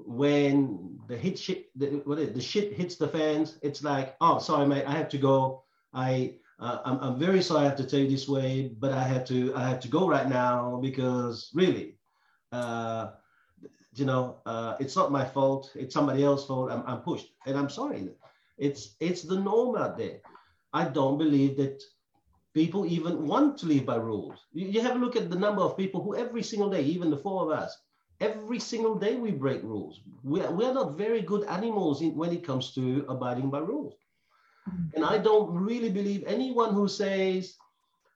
when 0.07 0.99
the 1.09 1.17
hit 1.17 1.39
shit 1.39 1.67
the, 1.79 2.03
what 2.05 2.19
is, 2.19 2.33
the 2.33 2.41
shit 2.41 2.73
hits 2.73 2.97
the 2.97 3.09
fans, 3.09 3.59
it's 3.63 3.83
like, 3.83 4.17
oh, 4.21 4.39
sorry, 4.39 4.67
mate, 4.67 4.85
I 4.87 4.93
have 4.93 5.09
to 5.11 5.19
go. 5.19 5.65
I 5.93 6.35
uh, 6.61 6.79
I'm, 6.85 6.99
I'm 7.01 7.19
very 7.19 7.43
sorry 7.43 7.63
I 7.63 7.69
have 7.69 7.77
to 7.79 7.87
tell 7.87 8.01
you 8.01 8.09
this 8.09 8.29
way, 8.29 8.71
but 8.79 8.93
I 8.93 9.03
have 9.03 9.25
to 9.27 9.55
I 9.55 9.69
have 9.69 9.81
to 9.81 9.89
go 9.89 10.09
right 10.09 10.29
now 10.29 10.79
because 10.83 11.51
really, 11.55 11.97
uh, 12.53 13.11
you 13.95 14.05
know, 14.05 14.37
uh, 14.47 14.77
it's 14.79 14.97
not 14.97 15.11
my 15.11 15.25
fault. 15.25 15.73
It's 15.75 15.95
somebody 15.95 16.23
else's 16.23 16.47
fault. 16.47 16.71
I'm, 16.71 16.85
I'm 16.87 17.01
pushed, 17.01 17.29
and 17.47 17.57
I'm 17.57 17.71
sorry. 17.71 18.09
It's 18.59 18.95
it's 19.01 19.23
the 19.23 19.41
norm 19.41 19.77
out 19.77 19.97
there. 19.97 20.21
I 20.73 20.85
don't 20.85 21.19
believe 21.19 21.57
that 21.57 21.83
people 22.55 22.85
even 22.87 23.27
want 23.27 23.59
to 23.59 23.67
live 23.67 23.87
by 23.87 23.97
rules. 23.97 24.39
You, 24.53 24.67
you 24.67 24.81
have 24.83 24.97
a 24.97 24.99
look 24.99 25.17
at 25.17 25.31
the 25.31 25.39
number 25.39 25.63
of 25.63 25.77
people 25.77 26.03
who 26.03 26.17
every 26.17 26.43
single 26.43 26.71
day, 26.71 26.83
even 26.83 27.11
the 27.11 27.17
four 27.17 27.43
of 27.43 27.59
us, 27.59 27.77
every 28.21 28.59
single 28.59 28.95
day 28.95 29.17
we 29.17 29.31
break 29.31 29.63
rules. 29.63 30.01
We 30.23 30.43
are, 30.43 30.53
we 30.53 30.65
are 30.65 30.75
not 30.75 30.99
very 30.99 31.23
good 31.23 31.45
animals 31.45 32.03
in, 32.03 32.15
when 32.15 32.33
it 32.33 32.45
comes 32.45 32.75
to 32.75 33.05
abiding 33.09 33.51
by 33.51 33.61
rules. 33.61 33.95
Mm-hmm. 34.69 34.97
And 34.97 35.05
I 35.05 35.19
don't 35.19 35.53
really 35.53 35.91
believe 35.91 36.25
anyone 36.27 36.75
who 36.75 36.89
says, 36.89 37.57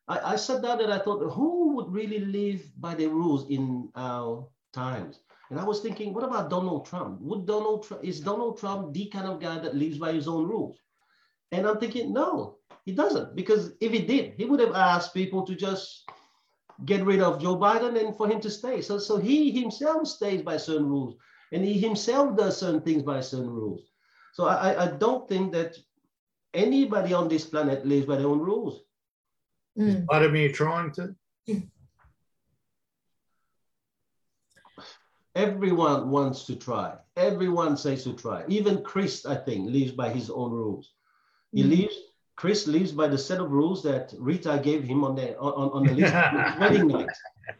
I, 0.08 0.32
I 0.32 0.36
sat 0.36 0.62
down 0.62 0.82
and 0.82 0.92
I 0.92 0.98
thought, 0.98 1.32
who 1.32 1.74
would 1.76 1.92
really 1.92 2.20
live 2.20 2.62
by 2.78 2.94
the 2.94 3.06
rules 3.06 3.48
in 3.48 3.88
our 3.96 4.46
times? 4.72 5.20
And 5.50 5.58
I 5.58 5.64
was 5.64 5.80
thinking, 5.80 6.12
what 6.12 6.24
about 6.24 6.50
Donald 6.50 6.86
Trump? 6.86 7.20
Would 7.20 7.46
Donald 7.46 7.86
Trump 7.86 8.04
is 8.04 8.20
Donald 8.20 8.58
Trump 8.58 8.92
the 8.92 9.06
kind 9.06 9.26
of 9.26 9.40
guy 9.40 9.58
that 9.58 9.76
lives 9.76 9.98
by 9.98 10.12
his 10.12 10.28
own 10.28 10.46
rules? 10.46 10.78
And 11.52 11.66
I'm 11.66 11.78
thinking, 11.78 12.12
no, 12.12 12.56
he 12.84 12.92
doesn't. 12.92 13.36
Because 13.36 13.72
if 13.80 13.92
he 13.92 14.00
did, 14.00 14.34
he 14.36 14.44
would 14.44 14.60
have 14.60 14.74
asked 14.74 15.14
people 15.14 15.46
to 15.46 15.54
just 15.54 16.08
get 16.84 17.04
rid 17.04 17.20
of 17.20 17.40
Joe 17.40 17.56
Biden 17.56 18.00
and 18.00 18.16
for 18.16 18.28
him 18.28 18.40
to 18.40 18.50
stay. 18.50 18.80
So, 18.80 18.98
so 18.98 19.16
he 19.16 19.50
himself 19.50 20.08
stays 20.08 20.42
by 20.42 20.56
certain 20.56 20.88
rules 20.88 21.16
and 21.52 21.64
he 21.64 21.78
himself 21.78 22.37
does 22.37 22.58
certain 22.58 22.80
things 22.80 23.02
by 23.02 23.20
certain 23.20 23.50
rules. 23.50 23.90
So 24.32 24.46
I, 24.46 24.84
I 24.84 24.90
don't 24.90 25.28
think 25.28 25.52
that 25.52 25.76
anybody 26.52 27.12
on 27.14 27.28
this 27.28 27.44
planet 27.44 27.87
lives 27.87 28.06
by 28.06 28.16
their 28.16 28.26
own 28.26 28.40
rules. 28.40 28.82
Mm. 29.78 30.06
Vladimir 30.06 30.50
trying 30.50 30.90
to? 30.92 31.14
Everyone 35.37 36.10
wants 36.10 36.44
to 36.46 36.56
try. 36.56 36.94
Everyone 37.16 37.76
says 37.76 38.04
to 38.04 38.12
try. 38.14 38.44
Even 38.48 38.82
Chris, 38.82 39.26
I 39.26 39.37
think, 39.37 39.70
lives 39.70 39.92
by 39.92 40.10
his 40.10 40.30
own 40.30 40.52
rules. 40.52 40.92
He 41.52 41.62
mm-hmm. 41.62 41.70
lives. 41.70 41.96
Chris 42.36 42.66
lives 42.66 42.92
by 42.92 43.06
the 43.06 43.18
set 43.18 43.40
of 43.40 43.50
rules 43.50 43.82
that 43.84 44.12
Rita 44.18 44.60
gave 44.62 44.82
him 44.82 45.04
on 45.04 45.14
the 45.14 45.38
on, 45.38 45.70
on 45.70 45.86
the 45.86 45.94
list 45.94 46.14
on 46.14 46.44
his 46.44 46.60
wedding 46.60 46.88
night. 46.88 47.08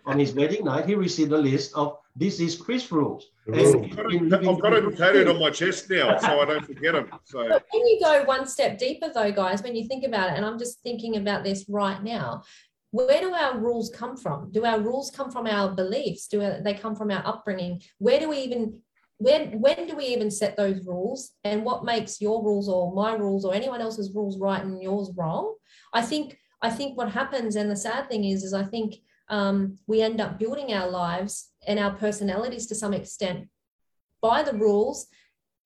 On 0.07 0.19
his 0.19 0.33
wedding 0.33 0.65
night, 0.65 0.87
he 0.87 0.95
received 0.95 1.33
a 1.33 1.39
list 1.39 1.75
of 1.75 1.99
this 2.17 2.41
is 2.41 2.57
Chris 2.57 2.91
rules. 2.91 3.31
I've 3.53 3.73
got, 3.95 4.13
it, 4.13 4.33
I've 4.33 4.61
got 4.61 4.73
it 4.73 4.97
tattooed 4.97 5.29
on 5.29 5.39
my 5.39 5.51
chest 5.51 5.91
now, 5.91 6.17
so 6.17 6.41
I 6.41 6.45
don't 6.47 6.65
forget 6.65 6.95
them. 6.95 7.11
So 7.25 7.47
but 7.49 7.65
when 7.71 7.87
you 7.87 8.01
go 8.01 8.25
one 8.25 8.47
step 8.47 8.79
deeper, 8.79 9.11
though, 9.13 9.31
guys, 9.33 9.63
when 9.63 9.77
you 9.77 9.87
think 9.87 10.05
about 10.05 10.31
it, 10.31 10.37
and 10.37 10.47
I'm 10.47 10.59
just 10.59 10.81
thinking 10.81 11.17
about 11.17 11.45
this 11.45 11.67
right 11.69 12.03
now, 12.03 12.43
where 12.93 13.21
do 13.21 13.35
our 13.35 13.59
rules 13.59 13.91
come 13.91 14.17
from? 14.17 14.51
Do 14.53 14.65
our 14.65 14.81
rules 14.81 15.11
come 15.11 15.31
from 15.31 15.47
our 15.47 15.75
beliefs? 15.75 16.29
Do 16.29 16.39
they 16.63 16.75
come 16.75 16.95
from 16.95 17.11
our 17.11 17.27
upbringing? 17.27 17.83
Where 17.99 18.21
do 18.21 18.29
we 18.29 18.39
even 18.39 18.81
when 19.19 19.61
when 19.61 19.87
do 19.87 19.97
we 19.97 20.07
even 20.07 20.31
set 20.31 20.57
those 20.57 20.85
rules? 20.87 21.33
And 21.45 21.65
what 21.65 21.85
makes 21.85 22.21
your 22.21 22.45
rules 22.45 22.69
or 22.69 22.95
my 22.95 23.15
rules 23.15 23.45
or 23.45 23.55
anyone 23.55 23.81
else's 23.81 24.15
rules 24.15 24.39
right 24.39 24.63
and 24.63 24.83
yours 24.83 25.13
wrong? 25.17 25.55
I 25.93 26.03
think 26.03 26.39
I 26.63 26.71
think 26.71 26.97
what 26.97 27.11
happens, 27.11 27.57
and 27.57 27.71
the 27.71 27.77
sad 27.77 28.09
thing 28.09 28.25
is, 28.25 28.43
is 28.43 28.55
I 28.55 28.65
think 28.65 28.97
um, 29.29 29.79
we 29.87 30.03
end 30.03 30.21
up 30.21 30.39
building 30.39 30.73
our 30.73 30.89
lives 30.89 31.51
and 31.67 31.79
our 31.79 31.95
personalities 31.95 32.67
to 32.67 32.75
some 32.75 32.93
extent 32.93 33.49
by 34.21 34.43
the 34.43 34.55
rules, 34.55 35.07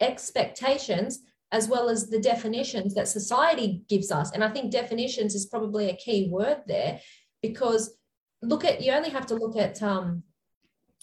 expectations, 0.00 1.20
as 1.52 1.68
well 1.68 1.88
as 1.88 2.10
the 2.10 2.20
definitions 2.20 2.94
that 2.94 3.08
society 3.08 3.82
gives 3.88 4.10
us. 4.10 4.32
And 4.32 4.44
I 4.44 4.50
think 4.50 4.70
definitions 4.70 5.34
is 5.34 5.46
probably 5.46 5.88
a 5.88 5.96
key 5.96 6.28
word 6.30 6.58
there 6.66 7.00
because 7.42 7.96
look 8.42 8.64
at 8.64 8.82
you 8.82 8.92
only 8.92 9.10
have 9.10 9.26
to 9.26 9.34
look 9.34 9.56
at 9.56 9.82
um, 9.82 10.22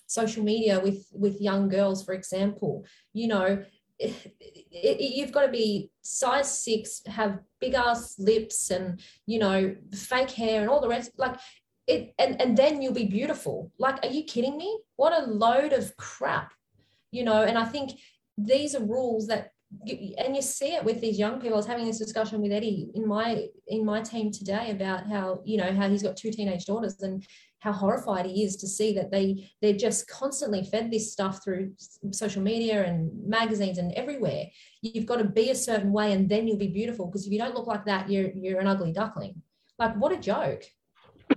social 0.08 0.44
media 0.44 0.80
with 0.80 1.08
with 1.12 1.42
young 1.42 1.70
girls, 1.70 2.04
for 2.04 2.14
example. 2.14 2.86
You 3.14 3.28
know, 3.28 3.64
it, 4.00 4.36
it, 4.72 5.16
you've 5.16 5.32
got 5.32 5.46
to 5.46 5.52
be 5.52 5.92
size 6.02 6.64
six, 6.64 7.02
have 7.08 7.40
big 7.60 7.74
ass 7.74 8.16
lips, 8.20 8.72
and 8.72 9.00
you 9.26 9.40
know, 9.40 9.76
fake 9.94 10.32
hair 10.32 10.62
and 10.62 10.70
all 10.70 10.82
the 10.82 10.90
rest. 10.90 11.12
Like 11.18 11.38
it, 11.88 12.14
and 12.20 12.42
and 12.42 12.58
then 12.58 12.82
you'll 12.82 12.94
be 12.94 13.06
beautiful. 13.06 13.72
Like, 13.78 14.04
are 14.04 14.12
you 14.12 14.24
kidding 14.24 14.58
me? 14.58 14.80
What 14.96 15.14
a 15.14 15.26
load 15.26 15.74
of 15.74 15.96
crap, 15.98 16.54
you 17.12 17.24
know. 17.24 17.44
And 17.44 17.58
I 17.58 17.66
think 17.66 17.92
these 18.38 18.76
are 18.76 18.84
rules 18.84 19.28
that 19.28 19.52
and 20.18 20.36
you 20.36 20.42
see 20.42 20.74
it 20.74 20.84
with 20.84 21.02
these 21.02 21.20
young 21.20 21.40
people. 21.40 21.54
I 21.54 21.58
was 21.58 21.66
having 21.66 21.86
this 21.86 21.98
discussion 21.98 22.42
with 22.42 22.52
Eddie 22.52 22.92
in 22.94 23.08
my 23.08 23.48
in 23.68 23.86
my 23.86 24.02
team 24.02 24.32
today 24.32 24.72
about 24.72 25.08
how 25.08 25.42
you 25.44 25.58
know 25.58 25.74
how 25.74 25.90
he's 25.90 26.04
got 26.04 26.18
two 26.18 26.32
teenage 26.32 26.66
daughters 26.66 27.02
and 27.02 27.26
how 27.66 27.72
horrified 27.72 28.28
he 28.28 28.44
is 28.44 28.56
to 28.58 28.68
see 28.68 28.94
that 28.94 29.10
they 29.10 29.50
they're 29.60 29.74
just 29.74 30.08
constantly 30.08 30.64
fed 30.64 30.92
this 30.92 31.12
stuff 31.12 31.44
through 31.44 31.72
social 32.12 32.44
media 32.44 32.86
and 32.86 33.10
magazines 33.28 33.80
and 33.80 33.92
everywhere. 33.94 34.46
You've 34.84 35.08
got 35.08 35.18
to 35.18 35.24
be 35.24 35.50
a 35.50 35.56
certain 35.56 35.92
way 35.92 36.14
and 36.14 36.30
then 36.30 36.48
you'll 36.48 36.58
be 36.58 36.68
beautiful 36.68 37.08
because 37.08 37.26
if 37.26 37.34
you 37.34 37.40
don't 37.40 37.56
look 37.56 37.66
like 37.66 37.86
that, 37.86 38.08
you're 38.08 38.30
you're 38.36 38.60
an 38.60 38.68
ugly 38.68 38.94
duckling. 38.94 39.42
Like 39.80 39.96
what 39.96 40.12
a 40.12 40.18
joke, 40.18 40.64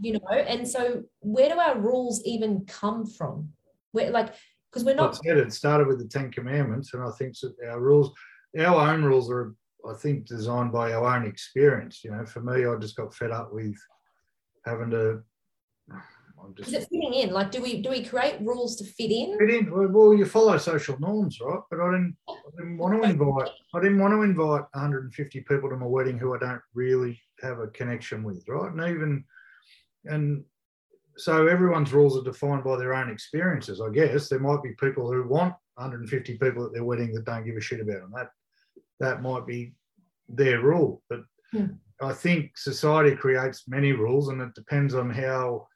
you 0.02 0.12
know. 0.12 0.32
And 0.32 0.68
so 0.68 1.04
where 1.20 1.48
do 1.48 1.58
our 1.58 1.78
rules 1.78 2.22
even 2.26 2.66
come 2.66 3.06
from? 3.06 3.48
Where 3.92 4.10
like 4.10 4.34
because 4.70 4.84
we're 4.84 4.94
not. 4.94 5.16
Said, 5.16 5.38
it 5.38 5.52
started 5.54 5.86
with 5.86 5.98
the 5.98 6.08
Ten 6.08 6.30
Commandments, 6.30 6.92
and 6.92 7.02
I 7.02 7.10
think 7.12 7.34
our 7.66 7.80
rules, 7.80 8.12
our 8.58 8.92
own 8.92 9.02
rules 9.02 9.30
are, 9.30 9.54
I 9.88 9.94
think, 9.94 10.26
designed 10.26 10.72
by 10.72 10.92
our 10.92 11.16
own 11.16 11.24
experience. 11.24 12.04
You 12.04 12.10
know, 12.10 12.26
for 12.26 12.40
me, 12.40 12.66
I 12.66 12.76
just 12.76 12.96
got 12.96 13.14
fed 13.14 13.30
up 13.30 13.50
with 13.50 13.76
having 14.66 14.90
to. 14.90 15.22
I'm 16.42 16.54
Is 16.58 16.72
it 16.72 16.88
fitting 16.90 17.14
in? 17.14 17.30
Like, 17.32 17.50
do 17.50 17.60
we 17.62 17.82
do 17.82 17.90
we 17.90 18.04
create 18.04 18.40
rules 18.40 18.76
to 18.76 18.84
fit 18.84 19.10
in? 19.10 19.38
fit 19.38 19.50
in. 19.50 19.70
Well, 19.70 19.88
well, 19.88 20.14
you 20.14 20.24
follow 20.26 20.56
social 20.58 20.98
norms, 21.00 21.38
right? 21.40 21.60
But 21.70 21.80
I 21.80 21.90
didn't, 21.92 22.16
I 22.28 22.34
didn't 22.56 22.78
want 22.78 23.02
to 23.02 23.08
invite. 23.10 23.48
I 23.74 23.80
didn't 23.80 23.98
want 23.98 24.12
to 24.14 24.22
invite 24.22 24.62
150 24.72 25.40
people 25.42 25.68
to 25.70 25.76
my 25.76 25.86
wedding 25.86 26.18
who 26.18 26.34
I 26.34 26.38
don't 26.38 26.62
really 26.74 27.20
have 27.42 27.58
a 27.58 27.68
connection 27.68 28.22
with, 28.22 28.44
right? 28.48 28.70
And 28.72 28.80
even, 28.80 29.24
and 30.04 30.44
so 31.16 31.46
everyone's 31.46 31.92
rules 31.92 32.16
are 32.16 32.22
defined 32.24 32.64
by 32.64 32.76
their 32.76 32.94
own 32.94 33.10
experiences. 33.10 33.80
I 33.80 33.90
guess 33.90 34.28
there 34.28 34.38
might 34.38 34.62
be 34.62 34.70
people 34.80 35.10
who 35.12 35.26
want 35.28 35.54
150 35.74 36.38
people 36.38 36.64
at 36.66 36.72
their 36.72 36.84
wedding 36.84 37.12
that 37.14 37.24
don't 37.24 37.44
give 37.44 37.56
a 37.56 37.60
shit 37.60 37.80
about 37.80 38.00
them. 38.00 38.12
That 38.14 38.30
that 39.00 39.22
might 39.22 39.46
be 39.46 39.74
their 40.28 40.60
rule, 40.60 41.02
but 41.08 41.20
Hmm. 41.52 41.64
I 42.02 42.12
think 42.12 42.58
society 42.58 43.16
creates 43.16 43.66
many 43.66 43.92
rules, 43.92 44.28
and 44.28 44.40
it 44.42 44.54
depends 44.54 44.94
on 44.94 45.08
how 45.08 45.66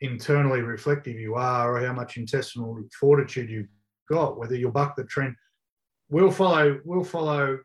internally 0.00 0.60
reflective 0.60 1.18
you 1.18 1.34
are 1.34 1.76
or 1.76 1.86
how 1.86 1.92
much 1.92 2.16
intestinal 2.16 2.78
fortitude 2.98 3.50
you've 3.50 3.68
got, 4.08 4.38
whether 4.38 4.54
you'll 4.54 4.70
buck 4.70 4.96
the 4.96 5.04
trend. 5.04 5.34
We'll 6.08 6.30
follow, 6.30 6.80
we'll 6.84 7.04
follow, 7.04 7.58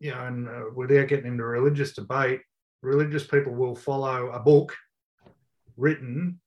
you 0.00 0.10
know, 0.10 0.20
and 0.24 0.48
uh, 0.48 0.62
without 0.74 1.08
getting 1.08 1.26
into 1.26 1.44
religious 1.44 1.94
debate, 1.94 2.40
religious 2.82 3.26
people 3.26 3.54
will 3.54 3.76
follow 3.76 4.30
a 4.30 4.40
book 4.40 4.74
written 5.76 6.40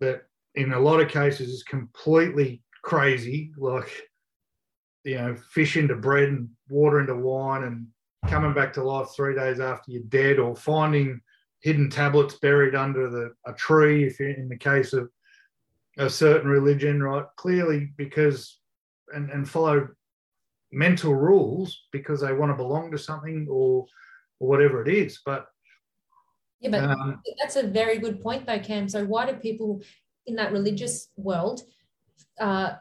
that 0.00 0.22
in 0.54 0.72
a 0.72 0.80
lot 0.80 1.00
of 1.00 1.08
cases 1.08 1.48
is 1.48 1.62
completely 1.62 2.62
crazy, 2.82 3.50
like, 3.56 3.90
you 5.04 5.16
know, 5.16 5.36
fish 5.36 5.76
into 5.76 5.96
bread 5.96 6.28
and 6.28 6.48
water 6.68 7.00
into 7.00 7.14
wine 7.14 7.64
and 7.64 7.86
coming 8.30 8.54
back 8.54 8.72
to 8.72 8.82
life 8.82 9.08
three 9.14 9.34
days 9.34 9.60
after 9.60 9.90
you're 9.90 10.02
dead 10.08 10.38
or 10.38 10.54
finding 10.56 11.20
hidden 11.66 11.90
tablets 11.90 12.36
buried 12.36 12.76
under 12.76 13.10
the, 13.10 13.34
a 13.44 13.52
tree, 13.52 14.04
if 14.04 14.20
in 14.20 14.48
the 14.48 14.56
case 14.56 14.92
of 14.92 15.10
a 15.98 16.08
certain 16.08 16.48
religion, 16.48 17.02
right? 17.02 17.24
Clearly, 17.36 17.90
because 17.96 18.60
and, 19.12 19.30
and 19.30 19.48
follow 19.48 19.88
mental 20.70 21.12
rules 21.12 21.86
because 21.90 22.20
they 22.20 22.32
want 22.32 22.52
to 22.52 22.56
belong 22.56 22.92
to 22.92 22.98
something 22.98 23.48
or 23.50 23.84
or 24.38 24.48
whatever 24.48 24.80
it 24.80 24.94
is. 24.94 25.20
But 25.26 25.46
Yeah, 26.60 26.70
but 26.70 26.84
um, 26.84 27.20
that's 27.40 27.56
a 27.56 27.66
very 27.66 27.98
good 27.98 28.20
point, 28.20 28.46
though, 28.46 28.60
Cam. 28.60 28.88
So 28.88 29.04
why 29.04 29.26
do 29.26 29.32
people 29.34 29.82
in 30.26 30.36
that 30.36 30.52
religious 30.52 31.08
world? 31.16 31.62
Uh, 32.38 32.74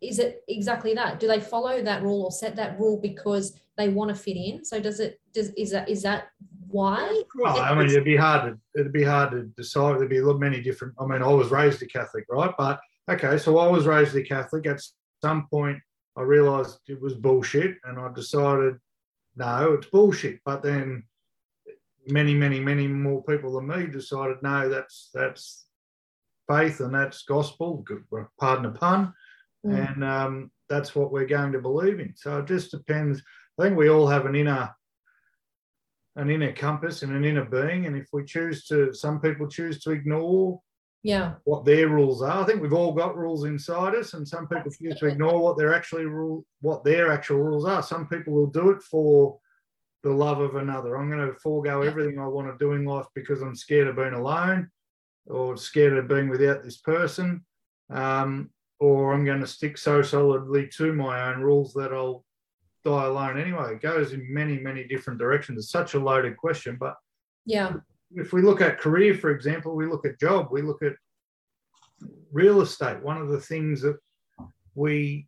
is 0.00 0.18
it 0.18 0.42
exactly 0.48 0.94
that? 0.94 1.20
Do 1.20 1.26
they 1.26 1.40
follow 1.40 1.82
that 1.82 2.02
rule 2.02 2.22
or 2.22 2.30
set 2.30 2.56
that 2.56 2.80
rule 2.80 2.98
because 2.98 3.52
they 3.76 3.90
want 3.90 4.08
to 4.08 4.14
fit 4.14 4.38
in? 4.38 4.64
So 4.64 4.80
does 4.80 5.00
it? 5.00 5.20
Does 5.34 5.50
is 5.50 5.72
that 5.72 5.90
is 5.90 6.00
that 6.02 6.28
why? 6.72 7.22
well, 7.36 7.60
I 7.60 7.74
mean, 7.74 7.86
it'd 7.86 8.04
be 8.04 8.16
hard 8.16 8.52
to 8.52 8.80
it'd 8.80 8.92
be 8.92 9.04
hard 9.04 9.30
to 9.32 9.44
decide. 9.56 9.98
There'd 9.98 10.08
be 10.08 10.18
a 10.18 10.26
lot 10.26 10.40
many 10.40 10.60
different. 10.60 10.94
I 10.98 11.06
mean, 11.06 11.22
I 11.22 11.28
was 11.28 11.50
raised 11.50 11.82
a 11.82 11.86
Catholic, 11.86 12.24
right? 12.28 12.52
But 12.58 12.80
okay, 13.10 13.38
so 13.38 13.58
I 13.58 13.68
was 13.68 13.86
raised 13.86 14.16
a 14.16 14.22
Catholic. 14.22 14.66
At 14.66 14.80
some 15.22 15.46
point, 15.48 15.78
I 16.16 16.22
realised 16.22 16.78
it 16.88 17.00
was 17.00 17.14
bullshit, 17.14 17.76
and 17.84 17.98
I 17.98 18.12
decided, 18.12 18.74
no, 19.36 19.74
it's 19.74 19.86
bullshit. 19.86 20.40
But 20.44 20.62
then, 20.62 21.04
many, 22.08 22.34
many, 22.34 22.60
many 22.60 22.86
more 22.86 23.22
people 23.22 23.52
than 23.52 23.68
me 23.68 23.86
decided, 23.86 24.38
no, 24.42 24.68
that's 24.68 25.10
that's 25.14 25.66
faith 26.48 26.80
and 26.80 26.94
that's 26.94 27.22
gospel. 27.22 27.84
Pardon 28.40 28.72
the 28.72 28.78
pun. 28.78 29.14
Mm. 29.64 29.94
and 29.94 30.04
um, 30.04 30.50
that's 30.68 30.94
what 30.94 31.12
we're 31.12 31.26
going 31.26 31.52
to 31.52 31.60
believe 31.60 32.00
in. 32.00 32.14
So 32.16 32.38
it 32.38 32.46
just 32.46 32.70
depends. 32.70 33.22
I 33.58 33.62
think 33.62 33.76
we 33.76 33.90
all 33.90 34.08
have 34.08 34.26
an 34.26 34.34
inner 34.34 34.74
an 36.16 36.30
inner 36.30 36.52
compass 36.52 37.02
and 37.02 37.14
an 37.14 37.24
inner 37.24 37.44
being, 37.44 37.86
and 37.86 37.96
if 37.96 38.08
we 38.12 38.24
choose 38.24 38.66
to, 38.66 38.92
some 38.92 39.20
people 39.20 39.48
choose 39.48 39.80
to 39.80 39.90
ignore 39.92 40.60
Yeah, 41.02 41.34
what 41.44 41.64
their 41.64 41.88
rules 41.88 42.22
are. 42.22 42.42
I 42.42 42.44
think 42.44 42.60
we've 42.60 42.72
all 42.72 42.92
got 42.92 43.16
rules 43.16 43.44
inside 43.44 43.94
us, 43.94 44.14
and 44.14 44.26
some 44.26 44.46
people 44.46 44.70
choose 44.70 44.98
to 44.98 45.06
ignore 45.06 45.40
what 45.40 45.56
their 45.56 45.74
actually 45.74 46.04
rule, 46.04 46.44
what 46.60 46.84
their 46.84 47.10
actual 47.10 47.38
rules 47.38 47.64
are. 47.64 47.82
Some 47.82 48.06
people 48.08 48.32
will 48.34 48.46
do 48.46 48.70
it 48.70 48.82
for 48.82 49.38
the 50.02 50.10
love 50.10 50.40
of 50.40 50.56
another. 50.56 50.96
I'm 50.96 51.10
going 51.10 51.26
to 51.26 51.38
forego 51.38 51.82
everything 51.82 52.18
I 52.18 52.26
want 52.26 52.48
to 52.48 52.64
do 52.64 52.72
in 52.72 52.84
life 52.84 53.06
because 53.14 53.40
I'm 53.40 53.54
scared 53.56 53.88
of 53.88 53.96
being 53.96 54.14
alone, 54.14 54.70
or 55.26 55.56
scared 55.56 55.96
of 55.96 56.08
being 56.08 56.28
without 56.28 56.62
this 56.62 56.78
person, 56.78 57.44
um, 57.90 58.50
or 58.80 59.14
I'm 59.14 59.24
going 59.24 59.40
to 59.40 59.46
stick 59.46 59.78
so 59.78 60.02
solidly 60.02 60.68
to 60.76 60.92
my 60.92 61.32
own 61.32 61.40
rules 61.40 61.72
that 61.74 61.92
I'll 61.92 62.24
die 62.84 63.06
alone 63.06 63.38
anyway. 63.38 63.74
It 63.74 63.82
goes 63.82 64.12
in 64.12 64.32
many, 64.32 64.58
many 64.58 64.84
different 64.84 65.18
directions. 65.18 65.58
It's 65.58 65.70
such 65.70 65.94
a 65.94 66.00
loaded 66.00 66.36
question, 66.36 66.76
but 66.78 66.96
yeah, 67.44 67.74
if 68.14 68.32
we 68.32 68.42
look 68.42 68.60
at 68.60 68.80
career, 68.80 69.14
for 69.14 69.30
example, 69.30 69.74
we 69.74 69.86
look 69.86 70.06
at 70.06 70.20
job, 70.20 70.48
we 70.50 70.62
look 70.62 70.82
at 70.82 70.94
real 72.32 72.60
estate. 72.60 73.02
One 73.02 73.16
of 73.16 73.28
the 73.28 73.40
things 73.40 73.80
that 73.82 73.98
we 74.74 75.26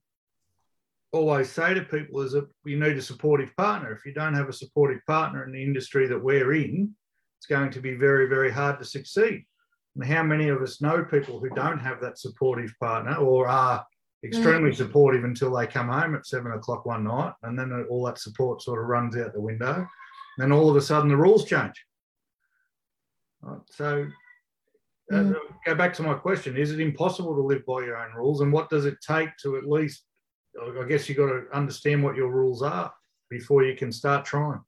always 1.12 1.50
say 1.50 1.74
to 1.74 1.82
people 1.82 2.20
is 2.22 2.32
that 2.32 2.48
you 2.64 2.78
need 2.78 2.96
a 2.96 3.02
supportive 3.02 3.54
partner. 3.56 3.92
If 3.92 4.04
you 4.04 4.12
don't 4.12 4.34
have 4.34 4.48
a 4.48 4.52
supportive 4.52 5.00
partner 5.06 5.44
in 5.44 5.52
the 5.52 5.62
industry 5.62 6.06
that 6.08 6.22
we're 6.22 6.54
in, 6.54 6.94
it's 7.38 7.46
going 7.46 7.70
to 7.70 7.80
be 7.80 7.94
very, 7.94 8.28
very 8.28 8.50
hard 8.50 8.78
to 8.78 8.84
succeed. 8.84 9.44
And 9.94 10.04
how 10.04 10.22
many 10.22 10.48
of 10.48 10.60
us 10.60 10.80
know 10.80 11.04
people 11.04 11.38
who 11.38 11.50
don't 11.50 11.78
have 11.78 12.00
that 12.00 12.18
supportive 12.18 12.74
partner 12.80 13.16
or 13.16 13.46
are 13.46 13.84
extremely 14.24 14.72
supportive 14.74 15.24
until 15.24 15.54
they 15.54 15.66
come 15.66 15.88
home 15.88 16.14
at 16.14 16.26
seven 16.26 16.52
o'clock 16.52 16.86
one 16.86 17.04
night 17.04 17.32
and 17.42 17.58
then 17.58 17.86
all 17.90 18.04
that 18.06 18.18
support 18.18 18.62
sort 18.62 18.80
of 18.80 18.86
runs 18.86 19.16
out 19.16 19.32
the 19.32 19.40
window. 19.40 19.86
Then 20.38 20.50
all 20.50 20.70
of 20.70 20.76
a 20.76 20.80
sudden 20.80 21.08
the 21.08 21.16
rules 21.16 21.44
change. 21.44 21.74
Right, 23.42 23.60
So 23.70 24.06
uh, 25.12 25.16
Mm. 25.16 25.34
go 25.66 25.74
back 25.74 25.92
to 25.94 26.02
my 26.02 26.14
question: 26.14 26.56
Is 26.56 26.72
it 26.72 26.80
impossible 26.80 27.34
to 27.34 27.42
live 27.42 27.64
by 27.66 27.84
your 27.84 27.98
own 27.98 28.14
rules, 28.14 28.40
and 28.40 28.50
what 28.52 28.70
does 28.70 28.86
it 28.86 28.96
take 29.06 29.36
to 29.42 29.56
at 29.58 29.68
least? 29.68 30.04
I 30.60 30.84
guess 30.88 31.08
you've 31.08 31.18
got 31.18 31.26
to 31.26 31.44
understand 31.52 32.02
what 32.02 32.16
your 32.16 32.30
rules 32.30 32.62
are 32.62 32.92
before 33.28 33.64
you 33.64 33.76
can 33.76 33.92
start 33.92 34.24
trying. 34.24 34.60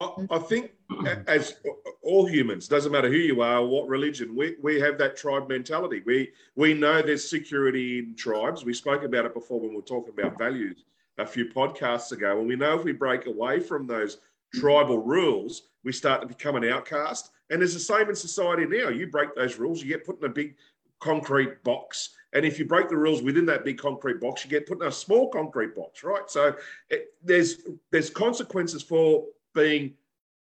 I, 0.00 0.04
mm. 0.06 0.26
I 0.30 0.38
think 0.38 0.72
mm-hmm. 0.90 1.22
as 1.28 1.54
all 2.02 2.26
humans, 2.26 2.68
doesn't 2.68 2.92
matter 2.92 3.08
who 3.08 3.16
you 3.16 3.40
are, 3.40 3.64
what 3.64 3.88
religion, 3.88 4.34
we, 4.34 4.56
we 4.62 4.80
have 4.80 4.98
that 4.98 5.16
tribe 5.16 5.48
mentality. 5.48 6.02
We 6.04 6.32
we 6.56 6.74
know 6.74 7.02
there's 7.02 7.28
security 7.28 7.98
in 8.00 8.16
tribes. 8.16 8.64
We 8.64 8.74
spoke 8.74 9.04
about 9.04 9.24
it 9.24 9.34
before 9.34 9.60
when 9.60 9.70
we 9.70 9.76
were 9.76 9.82
talking 9.82 10.14
about 10.16 10.38
values 10.38 10.84
a 11.18 11.26
few 11.26 11.46
podcasts 11.46 12.12
ago. 12.12 12.38
And 12.38 12.48
we 12.48 12.56
know 12.56 12.78
if 12.78 12.84
we 12.84 12.92
break 12.92 13.26
away 13.26 13.60
from 13.60 13.86
those 13.86 14.16
mm-hmm. 14.16 14.60
tribal 14.60 14.98
rules, 14.98 15.62
we 15.84 15.92
start 15.92 16.20
to 16.22 16.26
become 16.26 16.56
an 16.56 16.64
outcast. 16.64 17.30
And 17.50 17.62
it's 17.62 17.74
the 17.74 17.80
same 17.80 18.08
in 18.08 18.16
society 18.16 18.66
now. 18.66 18.88
You 18.88 19.06
break 19.06 19.34
those 19.34 19.58
rules, 19.58 19.82
you 19.82 19.88
get 19.88 20.06
put 20.06 20.18
in 20.18 20.24
a 20.24 20.32
big 20.32 20.56
concrete 21.00 21.62
box. 21.62 22.10
And 22.32 22.44
if 22.44 22.58
you 22.58 22.64
break 22.64 22.88
the 22.88 22.96
rules 22.96 23.22
within 23.22 23.46
that 23.46 23.64
big 23.64 23.78
concrete 23.78 24.20
box, 24.20 24.44
you 24.44 24.50
get 24.50 24.66
put 24.66 24.80
in 24.80 24.88
a 24.88 24.92
small 24.92 25.28
concrete 25.28 25.76
box, 25.76 26.02
right? 26.02 26.28
So 26.28 26.56
it, 26.90 27.14
there's 27.22 27.58
there's 27.92 28.10
consequences 28.10 28.82
for 28.82 29.24
being 29.54 29.94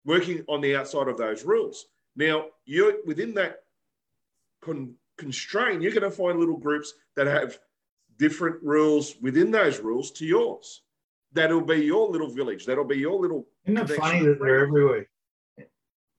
working 0.04 0.44
on 0.48 0.60
the 0.60 0.76
outside 0.76 1.08
of 1.08 1.18
those 1.18 1.44
rules. 1.44 1.86
Now, 2.16 2.46
you're 2.64 2.94
within 3.04 3.34
that 3.34 3.64
con- 4.60 4.94
constraint, 5.18 5.82
you're 5.82 5.92
going 5.92 6.02
to 6.02 6.10
find 6.10 6.38
little 6.38 6.56
groups 6.56 6.94
that 7.16 7.26
have 7.26 7.58
different 8.18 8.62
rules 8.62 9.16
within 9.20 9.50
those 9.50 9.80
rules 9.80 10.10
to 10.12 10.26
yours. 10.26 10.82
That'll 11.32 11.60
be 11.60 11.76
your 11.76 12.08
little 12.08 12.30
village. 12.30 12.66
That'll 12.66 12.84
be 12.84 12.98
your 12.98 13.20
little. 13.20 13.46
Isn't 13.64 13.90
it 13.90 13.96
funny 13.96 14.24
that 14.24 14.40
they're 14.40 14.64
everywhere? 14.66 15.06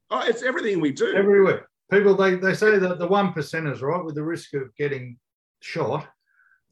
Oh, 0.10 0.24
it's 0.26 0.44
everything 0.44 0.80
we 0.80 0.92
do. 0.92 1.14
Everywhere. 1.14 1.68
People 1.92 2.16
they, 2.16 2.36
they 2.36 2.54
say 2.54 2.78
that 2.78 3.00
the 3.00 3.08
one 3.08 3.34
percenters, 3.34 3.82
right, 3.82 4.04
with 4.04 4.16
the 4.16 4.24
risk 4.24 4.54
of 4.54 4.74
getting 4.78 5.18
shot, 5.60 6.08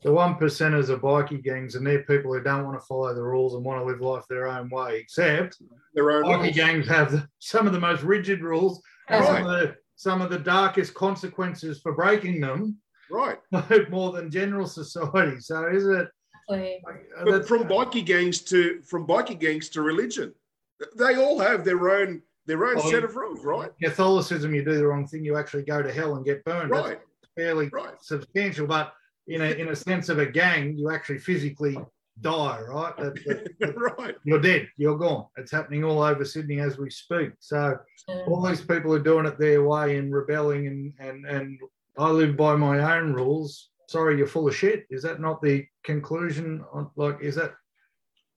the 0.03 0.11
one 0.11 0.35
percenters 0.35 0.89
are 0.89 0.97
bikie 0.97 1.43
gangs 1.43 1.75
and 1.75 1.85
they're 1.85 2.03
people 2.03 2.33
who 2.33 2.41
don't 2.41 2.65
want 2.65 2.79
to 2.79 2.85
follow 2.85 3.13
the 3.13 3.21
rules 3.21 3.53
and 3.53 3.63
want 3.63 3.81
to 3.81 3.85
live 3.85 3.99
life 4.01 4.23
their 4.29 4.47
own 4.47 4.69
way. 4.69 4.99
Except 4.99 5.57
Their 5.93 6.11
own 6.11 6.23
bikie 6.23 6.43
rules. 6.43 6.55
gangs 6.55 6.87
have 6.87 7.11
the, 7.11 7.27
some 7.39 7.67
of 7.67 7.73
the 7.73 7.79
most 7.79 8.03
rigid 8.03 8.41
rules 8.41 8.81
and 9.09 9.21
Right. 9.21 9.27
some 9.27 9.45
of 9.45 9.59
the 9.59 9.75
some 9.95 10.21
of 10.21 10.29
the 10.29 10.39
darkest 10.39 10.93
consequences 10.93 11.81
for 11.81 11.93
breaking 11.93 12.39
them, 12.39 12.77
Right. 13.11 13.37
more 13.89 14.13
than 14.13 14.31
general 14.31 14.65
society. 14.65 15.41
So 15.41 15.67
is 15.67 15.85
it? 15.85 16.07
exactly. 16.49 16.81
uh, 17.19 17.25
But 17.25 17.45
from 17.47 17.63
bikie 17.65 18.05
gangs 18.05 18.39
to 18.43 18.81
from 18.83 19.05
bikie 19.05 19.37
gangs 19.37 19.67
to 19.69 19.81
religion, 19.81 20.33
they 20.95 21.15
all 21.15 21.37
have 21.39 21.65
their 21.65 21.89
own 21.89 22.21
their 22.45 22.65
own 22.65 22.77
Oh, 22.77 22.89
set 22.89 23.03
of 23.03 23.15
rules, 23.17 23.43
right? 23.43 23.71
Catholicism, 23.83 24.55
you 24.55 24.63
do 24.63 24.75
the 24.75 24.87
wrong 24.87 25.05
thing, 25.05 25.23
you 25.25 25.35
actually 25.37 25.63
go 25.63 25.83
to 25.83 25.91
hell 25.91 26.15
and 26.15 26.23
get 26.25 26.43
burned. 26.45 26.71
That's 26.71 26.87
Right. 26.87 26.99
fairly 27.35 27.67
Right. 27.73 27.93
substantial, 28.01 28.65
but 28.65 28.93
in 29.29 29.41
a 29.41 29.51
in 29.61 29.69
a 29.69 29.75
sense 29.75 30.09
of 30.09 30.19
a 30.19 30.25
gang, 30.25 30.75
you 30.77 30.89
actually 30.89 31.19
physically 31.19 31.77
die, 32.21 32.59
right? 32.67 32.95
That- 32.97 33.15
that- 33.59 33.75
right. 33.97 34.15
you're 34.25 34.41
dead, 34.41 34.67
you're 34.77 34.97
gone. 34.97 35.25
It's 35.37 35.51
happening 35.51 35.83
all 35.83 36.01
over 36.01 36.25
Sydney 36.25 36.59
as 36.59 36.77
we 36.77 36.89
speak. 36.89 37.31
So 37.39 37.77
all 38.27 38.41
these 38.41 38.61
people 38.61 38.93
are 38.93 38.99
doing 38.99 39.25
it 39.25 39.37
their 39.39 39.63
way 39.63 39.97
and 39.97 40.13
rebelling 40.13 40.67
and 40.67 40.93
and 40.99 41.25
and 41.25 41.59
I 41.97 42.09
live 42.09 42.35
by 42.35 42.55
my 42.55 42.97
own 42.97 43.13
rules. 43.13 43.69
Sorry, 43.87 44.17
you're 44.17 44.27
full 44.27 44.47
of 44.47 44.55
shit. 44.55 44.85
Is 44.89 45.01
that 45.03 45.19
not 45.19 45.41
the 45.41 45.65
conclusion? 45.83 46.63
on- 46.73 46.91
Like, 46.95 47.21
is 47.21 47.35
that 47.35 47.53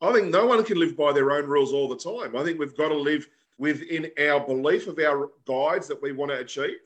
I 0.01 0.13
think 0.13 0.29
no 0.29 0.47
one 0.47 0.65
can 0.65 0.79
live 0.79 0.97
by 0.97 1.13
their 1.13 1.31
own 1.31 1.47
rules 1.47 1.73
all 1.73 1.89
the 1.89 1.97
time. 1.97 2.37
I 2.37 2.43
think 2.43 2.59
we've 2.59 2.77
got 2.77 2.89
to 2.89 2.97
live 2.97 3.27
within 3.59 4.11
our 4.19 4.41
belief 4.41 4.89
of 4.89 4.99
our 4.99 5.31
guides 5.47 5.87
that 5.89 6.03
we 6.03 6.11
want 6.13 6.31
to 6.33 6.39
achieve. 6.39 6.81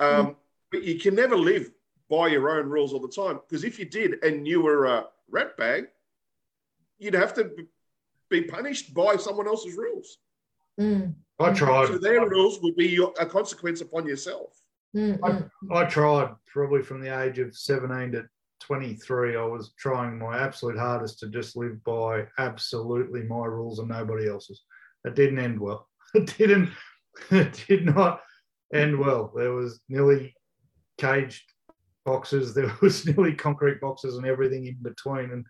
Um, 0.00 0.26
mm. 0.26 0.36
But 0.72 0.82
you 0.82 0.98
can 0.98 1.14
never 1.14 1.36
live 1.36 1.70
by 2.08 2.28
your 2.28 2.58
own 2.58 2.68
rules 2.68 2.92
all 2.92 3.00
the 3.00 3.08
time 3.08 3.40
because 3.48 3.64
if 3.64 3.78
you 3.78 3.84
did 3.84 4.22
and 4.24 4.46
you 4.46 4.60
were 4.60 4.86
a 4.86 5.06
rat 5.30 5.56
bag, 5.56 5.86
you'd 6.98 7.14
have 7.14 7.34
to 7.34 7.50
be 8.30 8.42
punished 8.42 8.94
by 8.94 9.16
someone 9.16 9.46
else's 9.46 9.76
rules. 9.76 10.18
Mm. 10.80 11.14
I 11.38 11.52
tried. 11.52 11.88
So 11.88 11.98
their 11.98 12.28
rules 12.28 12.60
would 12.62 12.76
be 12.76 12.88
your, 12.88 13.12
a 13.18 13.26
consequence 13.26 13.80
upon 13.80 14.06
yourself. 14.06 14.60
Mm, 14.94 15.18
I, 15.22 15.74
I 15.74 15.84
tried 15.84 16.30
probably 16.46 16.82
from 16.82 17.00
the 17.00 17.22
age 17.22 17.38
of 17.38 17.54
17 17.54 18.12
to 18.12 18.26
23. 18.60 19.36
I 19.36 19.42
was 19.42 19.72
trying 19.78 20.18
my 20.18 20.38
absolute 20.38 20.78
hardest 20.78 21.18
to 21.20 21.28
just 21.28 21.56
live 21.56 21.82
by 21.84 22.26
absolutely 22.38 23.22
my 23.24 23.44
rules 23.44 23.78
and 23.78 23.88
nobody 23.88 24.28
else's. 24.28 24.62
It 25.04 25.14
didn't 25.14 25.38
end 25.38 25.60
well. 25.60 25.88
It 26.14 26.36
didn't. 26.38 26.70
It 27.30 27.64
did 27.66 27.86
not 27.86 28.20
end 28.74 28.98
well. 28.98 29.32
There 29.34 29.52
was 29.52 29.80
nearly 29.88 30.34
caged 30.98 31.50
boxes. 32.06 32.54
There 32.54 32.72
was 32.80 33.04
nearly 33.04 33.34
concrete 33.34 33.80
boxes 33.80 34.16
and 34.16 34.26
everything 34.26 34.66
in 34.66 34.78
between, 34.80 35.30
and 35.32 35.44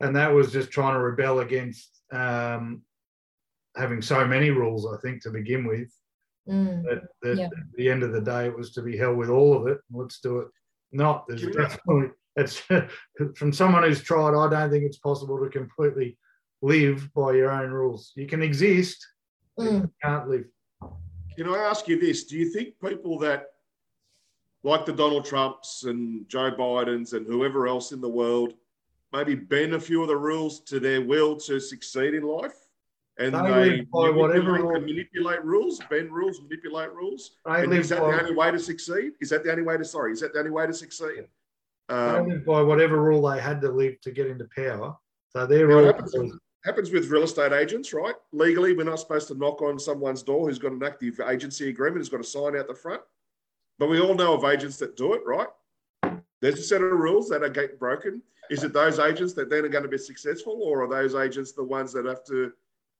and 0.00 0.16
that 0.16 0.32
was 0.32 0.52
just 0.52 0.70
trying 0.70 0.94
to 0.94 1.00
rebel 1.00 1.40
against 1.40 2.00
um, 2.12 2.82
having 3.76 4.00
so 4.00 4.26
many 4.26 4.50
rules. 4.50 4.86
I 4.86 4.96
think 5.02 5.22
to 5.22 5.30
begin 5.30 5.66
with, 5.66 5.92
mm. 6.48 6.82
that, 6.84 7.02
that 7.22 7.36
yeah. 7.36 7.46
at 7.46 7.76
the 7.76 7.90
end 7.90 8.02
of 8.02 8.12
the 8.12 8.20
day, 8.20 8.46
it 8.46 8.56
was 8.56 8.72
to 8.72 8.82
be 8.82 8.96
held 8.96 9.18
with 9.18 9.28
all 9.28 9.54
of 9.54 9.66
it. 9.66 9.78
Let's 9.92 10.20
do 10.20 10.38
it. 10.38 10.48
Not 10.92 11.26
there's 11.28 11.42
definitely 11.42 12.10
it's 12.36 12.62
from 13.36 13.52
someone 13.52 13.82
who's 13.82 14.02
tried. 14.02 14.34
I 14.34 14.48
don't 14.48 14.70
think 14.70 14.84
it's 14.84 14.98
possible 14.98 15.38
to 15.38 15.50
completely 15.50 16.16
live 16.62 17.12
by 17.14 17.32
your 17.32 17.50
own 17.50 17.70
rules. 17.70 18.12
You 18.16 18.26
can 18.26 18.42
exist, 18.42 19.04
mm. 19.58 19.82
you 19.82 19.92
can't 20.02 20.28
live. 20.28 20.46
Can 21.36 21.48
I 21.48 21.58
ask 21.58 21.86
you 21.86 22.00
this? 22.00 22.24
Do 22.24 22.36
you 22.36 22.50
think 22.50 22.74
people 22.84 23.18
that 23.20 23.44
like 24.62 24.84
the 24.84 24.92
Donald 24.92 25.24
Trumps 25.24 25.84
and 25.84 26.28
Joe 26.28 26.50
Bidens 26.50 27.12
and 27.12 27.26
whoever 27.26 27.66
else 27.66 27.92
in 27.92 28.00
the 28.00 28.08
world 28.08 28.54
maybe 29.12 29.34
bend 29.34 29.74
a 29.74 29.80
few 29.80 30.02
of 30.02 30.08
the 30.08 30.16
rules 30.16 30.60
to 30.60 30.80
their 30.80 31.02
will 31.02 31.36
to 31.36 31.60
succeed 31.60 32.14
in 32.14 32.22
life? 32.22 32.54
And 33.18 33.34
they, 33.34 33.68
they 33.70 33.80
by 33.80 34.10
whatever 34.10 34.52
rule, 34.52 34.80
manipulate 34.80 35.44
rules, 35.44 35.80
bend 35.90 36.12
rules, 36.12 36.40
manipulate 36.40 36.92
rules. 36.92 37.32
And 37.46 37.72
is 37.72 37.88
that 37.88 37.98
the 37.98 38.20
only 38.20 38.34
way 38.34 38.52
to 38.52 38.58
succeed? 38.60 39.12
Is 39.20 39.30
that 39.30 39.42
the 39.42 39.50
only 39.50 39.64
way 39.64 39.76
to 39.76 39.84
sorry? 39.84 40.12
Is 40.12 40.20
that 40.20 40.32
the 40.32 40.38
only 40.38 40.52
way 40.52 40.66
to 40.66 40.72
succeed? 40.72 41.26
Um, 41.88 42.28
live 42.28 42.44
by 42.44 42.60
whatever 42.60 43.02
rule 43.02 43.28
they 43.28 43.40
had 43.40 43.60
to 43.62 43.70
live 43.70 44.00
to 44.02 44.12
get 44.12 44.28
into 44.28 44.46
power. 44.54 44.96
So 45.30 45.46
their 45.46 45.66
rule 45.66 45.86
happens, 45.86 46.14
happens 46.64 46.90
with 46.90 47.08
real 47.08 47.24
estate 47.24 47.52
agents, 47.52 47.92
right? 47.92 48.14
Legally, 48.32 48.72
we're 48.72 48.84
not 48.84 49.00
supposed 49.00 49.26
to 49.28 49.34
knock 49.34 49.62
on 49.62 49.78
someone's 49.80 50.22
door 50.22 50.46
who's 50.46 50.58
got 50.58 50.72
an 50.72 50.82
active 50.84 51.18
agency 51.28 51.70
agreement, 51.70 51.98
who's 51.98 52.08
got 52.08 52.20
a 52.20 52.24
sign 52.24 52.56
out 52.56 52.68
the 52.68 52.74
front. 52.74 53.02
But 53.78 53.88
we 53.88 54.00
all 54.00 54.14
know 54.14 54.34
of 54.34 54.44
agents 54.44 54.76
that 54.78 54.96
do 54.96 55.14
it, 55.14 55.22
right? 55.24 55.48
There's 56.40 56.58
a 56.58 56.62
set 56.62 56.82
of 56.82 56.92
rules 56.92 57.28
that 57.28 57.42
are 57.42 57.48
getting 57.48 57.76
broken. 57.76 58.22
Is 58.50 58.64
it 58.64 58.72
those 58.72 58.98
agents 58.98 59.34
that 59.34 59.50
then 59.50 59.64
are 59.64 59.68
going 59.68 59.84
to 59.84 59.90
be 59.90 59.98
successful, 59.98 60.60
or 60.62 60.82
are 60.82 60.88
those 60.88 61.14
agents 61.14 61.52
the 61.52 61.64
ones 61.64 61.92
that 61.92 62.06
have 62.06 62.24
to 62.24 62.52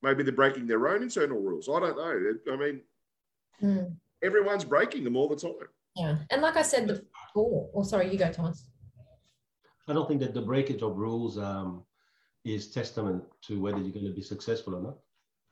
maybe 0.03 0.22
they're 0.22 0.33
breaking 0.33 0.66
their 0.66 0.89
own 0.89 1.03
internal 1.03 1.41
rules? 1.41 1.68
I 1.68 1.81
don't 1.81 1.97
know. 1.97 2.53
I 2.53 2.57
mean, 2.57 2.81
mm. 3.62 3.97
everyone's 4.22 4.64
breaking 4.64 5.05
them 5.05 5.16
all 5.16 5.29
the 5.29 5.37
time. 5.37 5.55
Yeah, 5.97 6.16
and 6.31 6.43
like 6.43 6.57
I 6.57 6.62
said 6.62 6.87
before, 6.87 7.68
or 7.72 7.81
oh, 7.81 7.83
sorry, 7.83 8.11
you 8.11 8.18
go, 8.18 8.31
Thomas. 8.31 8.68
I 9.89 9.95
don't 9.95 10.07
think 10.07 10.20
that 10.20 10.35
the 10.35 10.43
breakage 10.43 10.83
of 10.83 10.97
rules 10.97 11.39
um, 11.39 11.83
is 12.45 12.70
testament 12.70 13.24
to 13.47 13.61
whether 13.61 13.79
you're 13.79 13.93
going 13.93 14.07
to 14.07 14.12
be 14.12 14.22
successful 14.22 14.76
or 14.76 14.83
not. 14.83 14.99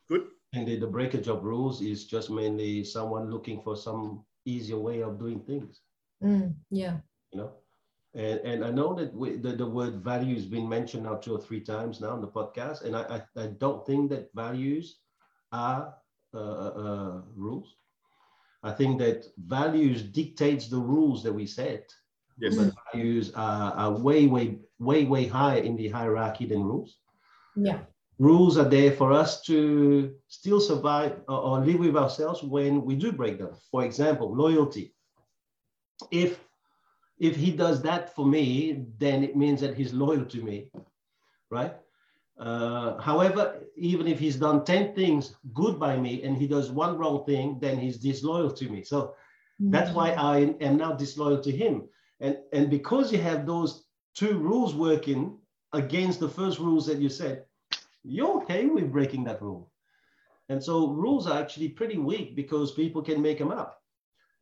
Good. 0.09 0.27
And 0.53 0.67
the, 0.69 0.79
the 0.79 0.87
breakage 0.87 1.27
of 1.27 1.43
rules 1.43 1.81
is 1.81 2.05
just 2.05 2.31
mainly 2.31 2.85
someone 2.85 3.31
looking 3.31 3.63
for 3.63 3.77
some 3.77 4.25
easier 4.47 4.79
way 4.79 5.03
of 5.03 5.19
doing 5.19 5.41
things. 5.41 5.81
Mm, 6.23 6.55
yeah. 6.71 6.99
You 7.33 7.41
know, 7.41 7.51
and, 8.15 8.41
and 8.41 8.65
I 8.65 8.71
know 8.71 8.95
that 8.95 9.13
we, 9.13 9.37
the, 9.37 9.53
the 9.53 9.67
word 9.67 10.03
value 10.03 10.35
has 10.35 10.47
been 10.47 10.69
mentioned 10.69 11.05
now 11.05 11.17
two 11.17 11.35
or 11.35 11.41
three 11.41 11.61
times 11.61 12.01
now 12.01 12.15
in 12.15 12.21
the 12.21 12.29
podcast, 12.29 12.85
and 12.85 12.97
I, 12.97 13.23
I, 13.37 13.43
I 13.43 13.47
don't 13.59 13.85
think 13.87 14.11
that 14.11 14.31
values 14.35 15.01
are 15.53 15.95
uh, 16.35 16.39
uh, 16.39 16.73
uh 16.77 17.21
rules. 17.35 17.77
I 18.63 18.73
think 18.73 18.99
that 19.01 19.27
values 19.37 20.03
dictates 20.03 20.69
the 20.69 20.79
rules 20.79 21.23
that 21.23 21.33
we 21.33 21.47
set. 21.47 21.93
Yes. 22.39 22.57
But 22.57 22.75
values 22.93 23.33
are, 23.35 23.73
are 23.73 23.93
way, 23.93 24.27
way, 24.27 24.59
way, 24.79 25.05
way 25.05 25.27
higher 25.27 25.61
in 25.61 25.77
the 25.77 25.89
hierarchy 25.89 26.47
than 26.47 26.65
rules. 26.65 26.99
Yeah 27.55 27.79
rules 28.19 28.57
are 28.57 28.69
there 28.69 28.93
for 28.93 29.13
us 29.13 29.43
to 29.43 30.15
still 30.29 30.61
survive 30.61 31.21
or, 31.29 31.39
or 31.39 31.61
live 31.61 31.81
with 31.81 31.97
ourselves 31.97 32.43
when 32.43 32.85
we 32.85 32.95
do 32.95 33.13
break 33.13 33.39
them. 33.39 33.51
For 33.71 33.85
example, 33.85 34.35
loyalty. 34.35 34.95
If 36.11 36.41
if 37.19 37.35
he 37.35 37.51
does 37.51 37.81
that 37.83 38.15
for 38.15 38.27
me, 38.27 38.85
then 38.99 39.25
it 39.25 39.37
means 39.37 39.61
that 39.63 39.75
he's 39.75 39.95
loyal 39.95 40.27
to 40.27 40.43
me, 40.43 40.69
right? 41.51 41.75
Uh, 42.39 42.99
however, 42.99 43.63
even 43.77 44.07
if 44.07 44.19
he's 44.19 44.37
done 44.37 44.65
10 44.65 44.95
things 44.95 45.35
good 45.55 45.81
by 45.81 45.97
me 45.97 46.23
and 46.23 46.37
he 46.37 46.47
does 46.47 46.71
one 46.71 46.99
wrong 46.99 47.25
thing, 47.25 47.59
then 47.59 47.79
he's 47.79 47.97
disloyal 47.97 48.51
to 48.51 48.69
me. 48.69 48.83
So 48.83 49.03
mm-hmm. 49.03 49.71
that's 49.71 49.93
why 49.93 50.11
I 50.11 50.55
am 50.61 50.77
now 50.77 50.93
disloyal 50.93 51.41
to 51.41 51.51
him. 51.51 51.89
And, 52.21 52.37
and 52.53 52.69
because 52.69 53.11
you 53.11 53.19
have 53.23 53.47
those 53.47 53.87
two 54.15 54.39
rules 54.39 54.75
working 54.75 55.39
against 55.73 56.21
the 56.21 56.29
first 56.29 56.59
rules 56.59 56.87
that 56.87 56.99
you 56.99 57.09
said, 57.09 57.45
you're 58.07 58.43
okay 58.43 58.67
with 58.67 58.93
breaking 58.93 59.25
that 59.25 59.43
rule. 59.43 59.71
And 60.49 60.63
so 60.63 60.91
rules 60.91 61.27
are 61.27 61.39
actually 61.39 61.71
pretty 61.71 61.99
weak 61.99 62.37
because 62.37 62.73
people 62.73 63.03
can 63.03 63.21
make 63.21 63.39
them 63.39 63.51
up. 63.51 63.83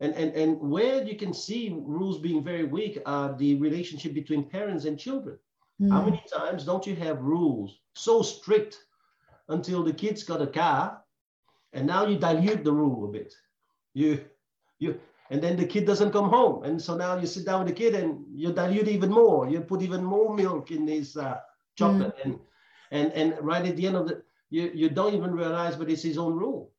And, 0.00 0.14
and, 0.14 0.32
and 0.34 0.60
where 0.60 1.02
you 1.02 1.16
can 1.16 1.32
see 1.32 1.74
rules 1.74 2.18
being 2.18 2.44
very 2.44 2.64
weak 2.64 2.98
are 3.06 3.34
the 3.36 3.54
relationship 3.56 4.12
between 4.12 4.44
parents 4.50 4.84
and 4.84 4.98
children. 4.98 5.38
Mm. 5.80 5.90
How 5.90 6.04
many 6.04 6.22
times 6.32 6.64
don't 6.64 6.86
you 6.86 6.94
have 6.96 7.22
rules 7.22 7.80
so 7.94 8.22
strict 8.22 8.84
until 9.48 9.82
the 9.82 9.92
kids 9.92 10.22
got 10.22 10.42
a 10.42 10.46
car 10.46 11.02
and 11.72 11.86
now 11.86 12.06
you 12.06 12.18
dilute 12.18 12.64
the 12.64 12.72
rule 12.72 13.08
a 13.08 13.12
bit. 13.12 13.34
You, 13.94 14.24
you, 14.78 15.00
and 15.30 15.42
then 15.42 15.56
the 15.56 15.66
kid 15.66 15.86
doesn't 15.86 16.12
come 16.12 16.28
home. 16.28 16.64
And 16.64 16.80
so 16.80 16.96
now 16.96 17.18
you 17.18 17.26
sit 17.26 17.46
down 17.46 17.64
with 17.64 17.68
the 17.68 17.74
kid 17.74 17.94
and 17.94 18.24
you 18.34 18.52
dilute 18.52 18.88
even 18.88 19.10
more. 19.10 19.48
You 19.48 19.60
put 19.60 19.82
even 19.82 20.04
more 20.04 20.34
milk 20.34 20.70
in 20.70 20.86
his 20.86 21.16
uh, 21.16 21.38
chocolate. 21.76 22.16
Mm. 22.18 22.24
And 22.24 22.38
and 22.94 23.12
and 23.12 23.28
right 23.42 23.66
at 23.66 23.76
the 23.76 23.86
end 23.86 23.96
of 23.96 24.08
the 24.08 24.22
you, 24.50 24.70
you 24.74 24.88
don't 24.88 25.14
even 25.14 25.32
realize 25.32 25.76
but 25.76 25.90
it's 25.90 26.02
his 26.02 26.18
own 26.18 26.34
rule 26.34 26.72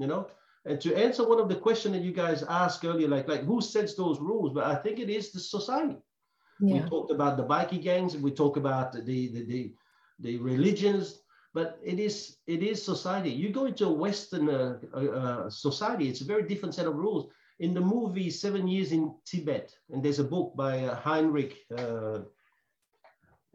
you 0.00 0.06
know? 0.06 0.26
And 0.66 0.80
to 0.82 0.94
answer 0.96 1.26
one 1.28 1.40
of 1.40 1.48
the 1.48 1.56
questions 1.56 1.94
that 1.94 2.02
you 2.02 2.12
guys 2.12 2.42
asked 2.48 2.84
earlier 2.84 3.08
like 3.08 3.28
like 3.28 3.44
who 3.44 3.60
sets 3.60 3.94
those 3.94 4.20
rules? 4.20 4.52
But 4.52 4.64
i 4.66 4.74
think 4.74 4.98
it 4.98 5.08
is 5.08 5.32
the 5.32 5.40
society. 5.40 5.98
Yeah. 6.60 6.74
we 6.74 6.90
talked 6.90 7.10
about 7.12 7.36
the 7.36 7.46
bikie 7.52 7.82
gangs 7.82 8.16
we 8.16 8.32
talk 8.32 8.56
about 8.56 8.92
the 8.92 9.18
the 9.34 9.42
the, 9.52 9.74
the 10.18 10.38
religions 10.38 11.22
but 11.54 11.78
it 11.82 11.98
is 11.98 12.36
it 12.46 12.62
is 12.62 12.82
society. 12.82 13.30
You 13.30 13.48
go 13.50 13.64
into 13.66 13.86
a 13.86 13.92
western 14.04 14.50
uh, 14.50 14.78
uh, 14.94 15.50
society 15.50 16.08
it's 16.10 16.20
a 16.20 16.30
very 16.32 16.44
different 16.50 16.74
set 16.74 16.86
of 16.86 16.96
rules. 16.96 17.24
In 17.58 17.74
the 17.74 17.80
movie 17.94 18.30
seven 18.30 18.68
years 18.68 18.92
in 18.92 19.14
tibet 19.24 19.66
and 19.90 20.02
there's 20.02 20.18
a 20.18 20.30
book 20.34 20.54
by 20.56 20.84
uh, 20.84 20.94
heinrich 21.06 21.54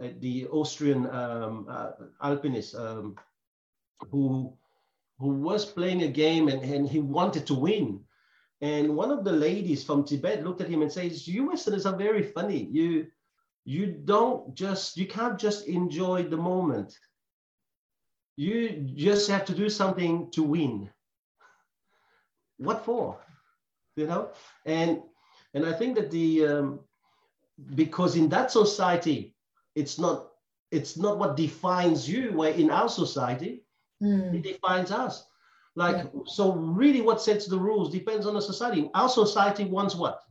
uh, 0.03 0.09
the 0.19 0.47
Austrian 0.47 1.07
um, 1.09 1.67
uh, 1.69 1.91
alpinist 2.21 2.75
um, 2.75 3.15
who 4.11 4.53
who 5.19 5.29
was 5.29 5.65
playing 5.65 6.03
a 6.03 6.07
game 6.07 6.49
and, 6.49 6.61
and 6.61 6.89
he 6.89 6.99
wanted 6.99 7.47
to 7.47 7.53
win. 7.53 8.03
And 8.61 8.95
one 8.95 9.11
of 9.11 9.23
the 9.23 9.31
ladies 9.31 9.83
from 9.83 10.03
Tibet 10.03 10.43
looked 10.43 10.61
at 10.61 10.69
him 10.69 10.81
and 10.81 10.91
says, 10.91 11.27
"You 11.27 11.47
Westerners 11.47 11.85
are 11.85 11.95
very 11.95 12.23
funny. 12.23 12.65
You 12.71 13.07
you 13.65 13.87
don't 13.87 14.53
just 14.53 14.97
you 14.97 15.07
can't 15.07 15.39
just 15.39 15.67
enjoy 15.67 16.23
the 16.23 16.37
moment. 16.37 16.97
You 18.37 18.85
just 18.95 19.29
have 19.29 19.45
to 19.45 19.55
do 19.55 19.69
something 19.69 20.29
to 20.31 20.43
win. 20.43 20.89
What 22.57 22.83
for? 22.83 23.17
You 23.95 24.07
know? 24.07 24.31
And 24.65 25.01
and 25.53 25.65
I 25.65 25.73
think 25.73 25.95
that 25.95 26.11
the 26.11 26.47
um, 26.47 26.79
because 27.75 28.15
in 28.17 28.29
that 28.29 28.51
society 28.51 29.34
it's 29.75 29.99
not 29.99 30.27
it's 30.71 30.97
not 30.97 31.17
what 31.17 31.37
defines 31.37 32.09
you 32.09 32.31
where 32.33 32.53
in 32.53 32.71
our 32.71 32.89
society 32.89 33.63
mm. 34.01 34.33
it 34.33 34.43
defines 34.43 34.91
us. 34.91 35.25
Like 35.75 35.97
yeah. 35.97 36.21
so 36.25 36.53
really 36.53 37.01
what 37.01 37.21
sets 37.21 37.45
the 37.45 37.59
rules 37.59 37.91
depends 37.91 38.25
on 38.25 38.33
the 38.33 38.41
society. 38.41 38.89
Our 38.93 39.09
society 39.09 39.65
wants 39.65 39.95
what? 39.95 40.21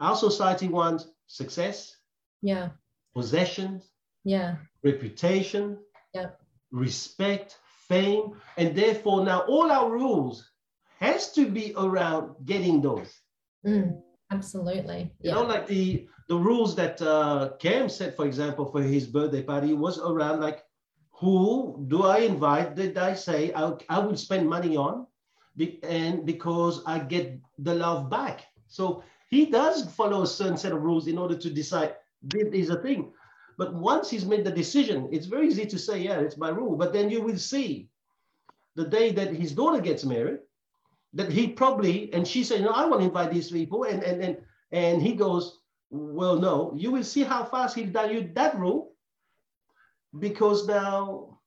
Our 0.00 0.16
society 0.16 0.68
wants 0.68 1.08
success 1.26 1.96
yeah. 2.42 2.70
possessions 3.14 3.90
yeah. 4.24 4.56
reputation 4.82 5.78
yeah. 6.12 6.30
respect 6.70 7.58
fame 7.88 8.32
and 8.56 8.74
therefore 8.76 9.24
now 9.24 9.40
all 9.40 9.70
our 9.70 9.90
rules 9.90 10.48
has 11.00 11.32
to 11.32 11.46
be 11.46 11.74
around 11.76 12.34
getting 12.44 12.80
those. 12.80 13.12
Mm. 13.66 14.00
Absolutely 14.34 15.00
you 15.20 15.30
yeah. 15.30 15.34
know 15.34 15.42
like 15.42 15.66
the 15.66 16.06
the 16.28 16.36
rules 16.36 16.74
that 16.74 17.00
uh, 17.02 17.50
Cam 17.58 17.88
set, 17.88 18.16
for 18.16 18.26
example, 18.26 18.64
for 18.64 18.80
his 18.82 19.06
birthday 19.06 19.42
party 19.42 19.74
was 19.74 19.98
around 19.98 20.40
like, 20.40 20.64
who 21.10 21.84
do 21.88 22.04
I 22.04 22.18
invite? 22.18 22.74
Did 22.74 22.96
I 22.96 23.14
say 23.14 23.52
I, 23.54 23.72
I 23.90 23.98
will 23.98 24.16
spend 24.16 24.48
money 24.48 24.76
on? 24.76 25.06
be, 25.56 25.78
and 25.84 26.26
because 26.26 26.82
I 26.86 26.98
get 26.98 27.38
the 27.58 27.74
love 27.74 28.10
back. 28.10 28.46
So 28.66 29.04
he 29.30 29.46
does 29.46 29.84
follow 29.94 30.22
a 30.22 30.26
certain 30.26 30.56
set 30.56 30.72
of 30.72 30.82
rules 30.82 31.06
in 31.06 31.18
order 31.18 31.36
to 31.36 31.50
decide 31.50 31.94
this 32.22 32.48
is 32.52 32.70
a 32.70 32.80
thing. 32.80 33.12
But 33.56 33.74
once 33.74 34.10
he's 34.10 34.26
made 34.26 34.44
the 34.44 34.50
decision, 34.50 35.08
it's 35.12 35.26
very 35.26 35.46
easy 35.46 35.66
to 35.66 35.78
say, 35.78 35.98
yeah, 35.98 36.18
it's 36.18 36.36
my 36.36 36.48
rule. 36.48 36.76
But 36.76 36.92
then 36.92 37.10
you 37.10 37.22
will 37.22 37.38
see 37.38 37.88
the 38.74 38.84
day 38.84 39.12
that 39.12 39.32
his 39.32 39.52
daughter 39.52 39.80
gets 39.80 40.04
married, 40.04 40.40
that 41.14 41.30
he 41.30 41.48
probably, 41.48 42.12
and 42.12 42.26
she 42.26 42.44
said, 42.44 42.62
no, 42.62 42.70
I 42.70 42.84
want 42.86 43.00
to 43.00 43.06
invite 43.06 43.32
these 43.32 43.50
people. 43.50 43.84
And, 43.84 44.02
and, 44.02 44.22
and, 44.22 44.36
and 44.72 45.02
he 45.02 45.14
goes, 45.14 45.60
well, 45.90 46.36
no, 46.36 46.74
you 46.76 46.90
will 46.90 47.04
see 47.04 47.22
how 47.22 47.44
fast 47.44 47.76
he'll 47.76 47.90
dilute 47.90 48.34
that 48.34 48.58
rule 48.58 48.92
because 50.18 50.66
now 50.66 51.38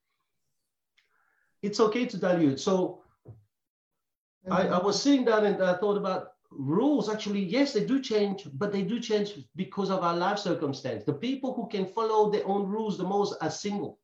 it's 1.61 1.79
okay 1.79 2.05
to 2.05 2.17
dilute. 2.17 2.59
So 2.59 3.03
I, 4.49 4.67
I 4.67 4.83
was 4.83 5.01
sitting 5.01 5.25
down 5.25 5.45
and 5.45 5.61
I 5.61 5.75
thought 5.75 5.97
about 5.97 6.31
rules 6.49 7.09
actually 7.09 7.43
yes 7.43 7.73
they 7.73 7.85
do 7.85 8.01
change 8.01 8.47
but 8.53 8.71
they 8.71 8.81
do 8.81 9.01
change 9.01 9.33
because 9.57 9.89
of 9.89 10.01
our 10.01 10.15
life 10.15 10.39
circumstance 10.39 11.03
the 11.03 11.13
people 11.13 11.53
who 11.53 11.67
can 11.67 11.85
follow 11.85 12.31
their 12.31 12.47
own 12.47 12.65
rules 12.65 12.97
the 12.97 13.03
most 13.03 13.35
are 13.41 13.51
single 13.51 13.99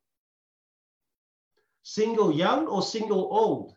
single 1.83 2.33
young 2.33 2.67
or 2.67 2.81
single 2.81 3.29
old 3.31 3.75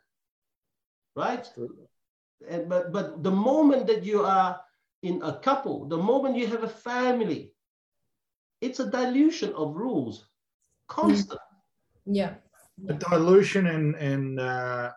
right 1.16 1.50
and 2.48 2.68
but 2.68 2.92
but 2.92 3.22
the 3.22 3.30
moment 3.30 3.86
that 3.86 4.04
you 4.04 4.24
are 4.24 4.60
in 5.02 5.20
a 5.22 5.38
couple 5.38 5.86
the 5.88 5.96
moment 5.96 6.36
you 6.36 6.46
have 6.46 6.62
a 6.62 6.68
family 6.68 7.52
it's 8.60 8.80
a 8.80 8.90
dilution 8.90 9.52
of 9.54 9.74
rules 9.74 10.26
constant 10.88 11.40
yeah 12.04 12.34
a 12.88 12.94
dilution 12.94 13.66
and 13.68 13.94
and 13.96 14.38
uh, 14.38 14.90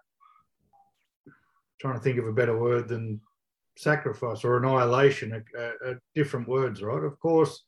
trying 1.80 1.96
to 1.96 2.00
think 2.00 2.20
of 2.20 2.28
a 2.28 2.34
better 2.34 2.58
word 2.58 2.88
than 2.88 3.22
sacrifice 3.78 4.44
or 4.44 4.58
annihilation 4.58 5.32
are, 5.32 5.74
are 5.86 6.02
different 6.14 6.48
words, 6.48 6.82
right? 6.82 7.04
Of 7.04 7.18
course, 7.20 7.64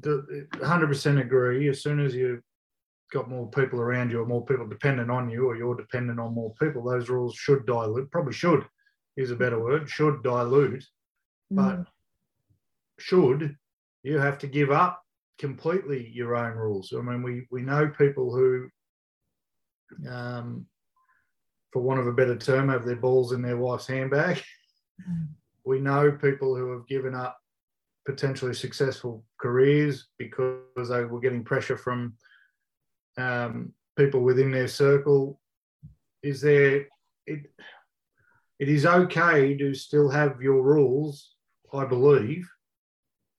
the, 0.00 0.46
100% 0.54 1.20
agree. 1.20 1.68
As 1.68 1.82
soon 1.82 2.00
as 2.00 2.14
you've 2.14 2.42
got 3.12 3.28
more 3.28 3.48
people 3.50 3.80
around 3.80 4.10
you 4.10 4.20
or 4.20 4.26
more 4.26 4.44
people 4.44 4.66
dependent 4.66 5.10
on 5.10 5.30
you 5.30 5.46
or 5.46 5.56
you're 5.56 5.76
dependent 5.76 6.18
on 6.18 6.34
more 6.34 6.54
people, 6.60 6.82
those 6.82 7.08
rules 7.08 7.34
should 7.34 7.66
dilute. 7.66 8.10
Probably 8.10 8.32
should 8.32 8.64
is 9.16 9.30
a 9.30 9.36
better 9.36 9.62
word. 9.62 9.88
Should 9.88 10.22
dilute, 10.22 10.84
but 11.50 11.76
mm. 11.76 11.86
should 12.98 13.56
you 14.02 14.18
have 14.18 14.38
to 14.38 14.46
give 14.46 14.70
up 14.70 15.02
completely 15.38 16.10
your 16.14 16.34
own 16.34 16.56
rules? 16.56 16.92
I 16.96 17.02
mean, 17.02 17.22
we 17.22 17.46
we 17.50 17.62
know 17.62 17.88
people 17.88 18.34
who 18.34 18.68
um, 20.08 20.66
for 21.72 21.80
want 21.80 22.00
of 22.00 22.06
a 22.06 22.12
better 22.12 22.36
term, 22.36 22.68
have 22.68 22.84
their 22.84 22.96
balls 22.96 23.32
in 23.32 23.42
their 23.42 23.56
wife's 23.56 23.86
handbag. 23.86 24.42
We 25.64 25.78
know 25.78 26.10
people 26.10 26.56
who 26.56 26.72
have 26.72 26.88
given 26.88 27.14
up 27.14 27.38
potentially 28.04 28.52
successful 28.52 29.24
careers 29.40 30.08
because 30.18 30.88
they 30.88 31.04
were 31.04 31.20
getting 31.20 31.44
pressure 31.44 31.76
from 31.76 32.14
um, 33.16 33.72
people 33.96 34.20
within 34.20 34.50
their 34.50 34.68
circle. 34.68 35.40
Is 36.22 36.40
there 36.40 36.86
it? 37.26 37.50
It 38.58 38.68
is 38.68 38.86
okay 38.86 39.56
to 39.56 39.74
still 39.74 40.08
have 40.08 40.40
your 40.40 40.62
rules, 40.62 41.34
I 41.72 41.84
believe. 41.84 42.48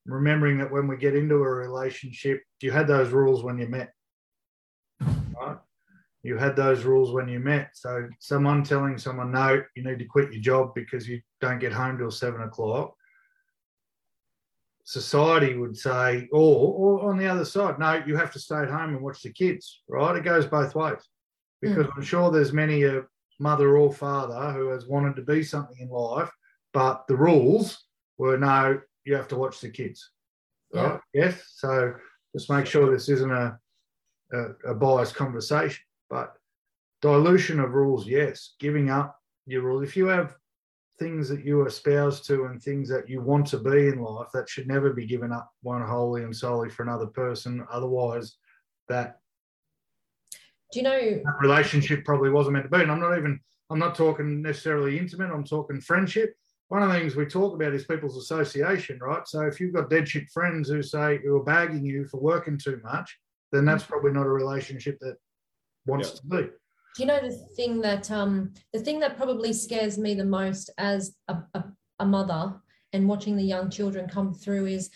Remembering 0.04 0.58
that 0.58 0.70
when 0.70 0.86
we 0.86 0.98
get 0.98 1.16
into 1.16 1.36
a 1.36 1.50
relationship, 1.50 2.42
you 2.60 2.70
had 2.70 2.86
those 2.86 3.10
rules 3.10 3.42
when 3.42 3.58
you 3.58 3.66
met, 3.66 3.94
right? 5.00 5.56
you 6.24 6.38
had 6.38 6.56
those 6.56 6.84
rules 6.84 7.12
when 7.12 7.28
you 7.28 7.38
met. 7.38 7.70
So 7.74 8.08
someone 8.18 8.64
telling 8.64 8.96
someone, 8.96 9.30
no, 9.30 9.62
you 9.76 9.84
need 9.84 9.98
to 9.98 10.06
quit 10.06 10.32
your 10.32 10.42
job 10.42 10.74
because 10.74 11.06
you 11.06 11.20
don't 11.40 11.58
get 11.58 11.72
home 11.72 11.98
till 11.98 12.10
seven 12.10 12.40
o'clock. 12.40 12.94
Society 14.84 15.56
would 15.56 15.76
say, 15.76 16.28
or, 16.30 17.00
or 17.00 17.10
on 17.10 17.16
the 17.16 17.26
other 17.26 17.46
side, 17.46 17.78
no, 17.78 18.02
you 18.06 18.16
have 18.16 18.30
to 18.32 18.38
stay 18.38 18.56
at 18.56 18.70
home 18.70 18.94
and 18.94 19.02
watch 19.02 19.22
the 19.22 19.32
kids, 19.32 19.82
right? 19.88 20.16
It 20.16 20.24
goes 20.24 20.46
both 20.46 20.74
ways. 20.74 21.00
Because 21.62 21.86
mm. 21.86 21.90
I'm 21.96 22.02
sure 22.02 22.30
there's 22.30 22.52
many 22.52 22.84
a 22.84 23.02
mother 23.40 23.78
or 23.78 23.92
father 23.92 24.52
who 24.52 24.68
has 24.68 24.86
wanted 24.86 25.16
to 25.16 25.22
be 25.22 25.42
something 25.42 25.76
in 25.80 25.88
life, 25.88 26.30
but 26.74 27.06
the 27.08 27.16
rules 27.16 27.82
were 28.18 28.36
no, 28.36 28.78
you 29.04 29.14
have 29.14 29.28
to 29.28 29.36
watch 29.36 29.60
the 29.60 29.70
kids. 29.70 30.10
Right? 30.74 31.00
Yeah. 31.14 31.24
Yes. 31.24 31.42
So 31.56 31.94
just 32.34 32.50
make 32.50 32.66
sure 32.66 32.90
this 32.90 33.08
isn't 33.08 33.32
a, 33.32 33.58
a, 34.32 34.70
a 34.72 34.74
biased 34.74 35.14
conversation. 35.14 35.82
But 36.10 36.36
dilution 37.00 37.58
of 37.58 37.72
rules, 37.72 38.06
yes. 38.06 38.54
Giving 38.60 38.90
up 38.90 39.18
your 39.46 39.62
rules. 39.62 39.84
If 39.84 39.96
you 39.96 40.08
have 40.08 40.36
things 40.98 41.28
that 41.28 41.44
you 41.44 41.66
espouse 41.66 42.20
to 42.22 42.44
and 42.44 42.62
things 42.62 42.88
that 42.88 43.08
you 43.08 43.20
want 43.20 43.46
to 43.48 43.58
be 43.58 43.88
in 43.88 44.00
life, 44.00 44.28
that 44.32 44.48
should 44.48 44.68
never 44.68 44.92
be 44.92 45.06
given 45.06 45.32
up 45.32 45.52
one 45.62 45.82
wholly 45.82 46.22
and 46.22 46.34
solely 46.34 46.70
for 46.70 46.82
another 46.82 47.06
person. 47.06 47.66
Otherwise, 47.70 48.36
that 48.88 49.18
do 50.72 50.80
you 50.80 50.84
know 50.84 50.98
that 50.98 51.40
relationship 51.40 52.04
probably 52.04 52.30
wasn't 52.30 52.54
meant 52.54 52.64
to 52.64 52.70
be. 52.70 52.82
And 52.82 52.90
I'm 52.90 53.00
not 53.00 53.16
even 53.16 53.40
I'm 53.70 53.78
not 53.78 53.94
talking 53.94 54.42
necessarily 54.42 54.98
intimate. 54.98 55.30
I'm 55.32 55.44
talking 55.44 55.80
friendship. 55.80 56.34
One 56.68 56.82
of 56.82 56.88
the 56.88 56.98
things 56.98 57.14
we 57.14 57.26
talk 57.26 57.54
about 57.54 57.74
is 57.74 57.84
people's 57.84 58.16
association, 58.16 58.98
right? 59.00 59.26
So 59.26 59.42
if 59.42 59.60
you've 59.60 59.74
got 59.74 59.90
dead 59.90 60.08
shit 60.08 60.28
friends 60.30 60.68
who 60.68 60.82
say 60.82 61.18
who 61.22 61.36
are 61.36 61.44
bagging 61.44 61.84
you 61.84 62.06
for 62.06 62.20
working 62.20 62.58
too 62.58 62.80
much, 62.82 63.16
then 63.52 63.64
that's 63.64 63.84
mm. 63.84 63.88
probably 63.88 64.12
not 64.12 64.26
a 64.26 64.30
relationship 64.30 64.98
that 65.00 65.16
wants 65.86 66.10
to 66.10 66.26
be. 66.26 66.48
You 66.98 67.06
know 67.06 67.20
the 67.20 67.32
thing 67.56 67.80
that 67.80 68.10
um, 68.10 68.52
the 68.72 68.78
thing 68.78 69.00
that 69.00 69.16
probably 69.16 69.52
scares 69.52 69.98
me 69.98 70.14
the 70.14 70.24
most 70.24 70.70
as 70.78 71.16
a, 71.28 71.38
a, 71.54 71.64
a 71.98 72.06
mother 72.06 72.54
and 72.92 73.08
watching 73.08 73.36
the 73.36 73.42
young 73.42 73.68
children 73.68 74.08
come 74.08 74.32
through 74.32 74.66
is 74.66 74.90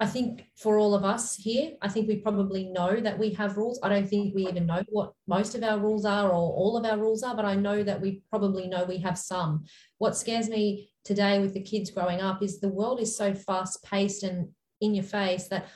I 0.00 0.06
think 0.06 0.44
for 0.56 0.78
all 0.78 0.94
of 0.94 1.04
us 1.04 1.36
here, 1.36 1.72
I 1.80 1.88
think 1.88 2.08
we 2.08 2.16
probably 2.16 2.64
know 2.64 3.00
that 3.00 3.16
we 3.18 3.30
have 3.34 3.56
rules. 3.56 3.78
I 3.82 3.88
don't 3.88 4.08
think 4.08 4.34
we 4.34 4.48
even 4.48 4.66
know 4.66 4.82
what 4.88 5.12
most 5.28 5.54
of 5.54 5.62
our 5.62 5.78
rules 5.78 6.04
are 6.04 6.28
or 6.28 6.52
all 6.52 6.76
of 6.76 6.84
our 6.84 6.98
rules 6.98 7.22
are, 7.22 7.36
but 7.36 7.44
I 7.44 7.54
know 7.54 7.84
that 7.84 8.00
we 8.00 8.22
probably 8.28 8.66
know 8.66 8.84
we 8.84 8.98
have 8.98 9.16
some. 9.16 9.64
What 9.98 10.16
scares 10.16 10.48
me 10.48 10.90
today 11.04 11.38
with 11.38 11.54
the 11.54 11.62
kids 11.62 11.90
growing 11.90 12.20
up 12.20 12.42
is 12.42 12.58
the 12.58 12.68
world 12.68 13.00
is 13.00 13.16
so 13.16 13.34
fast 13.34 13.84
paced 13.84 14.24
and 14.24 14.48
in 14.80 14.94
your 14.94 15.04
face 15.04 15.46
that 15.48 15.68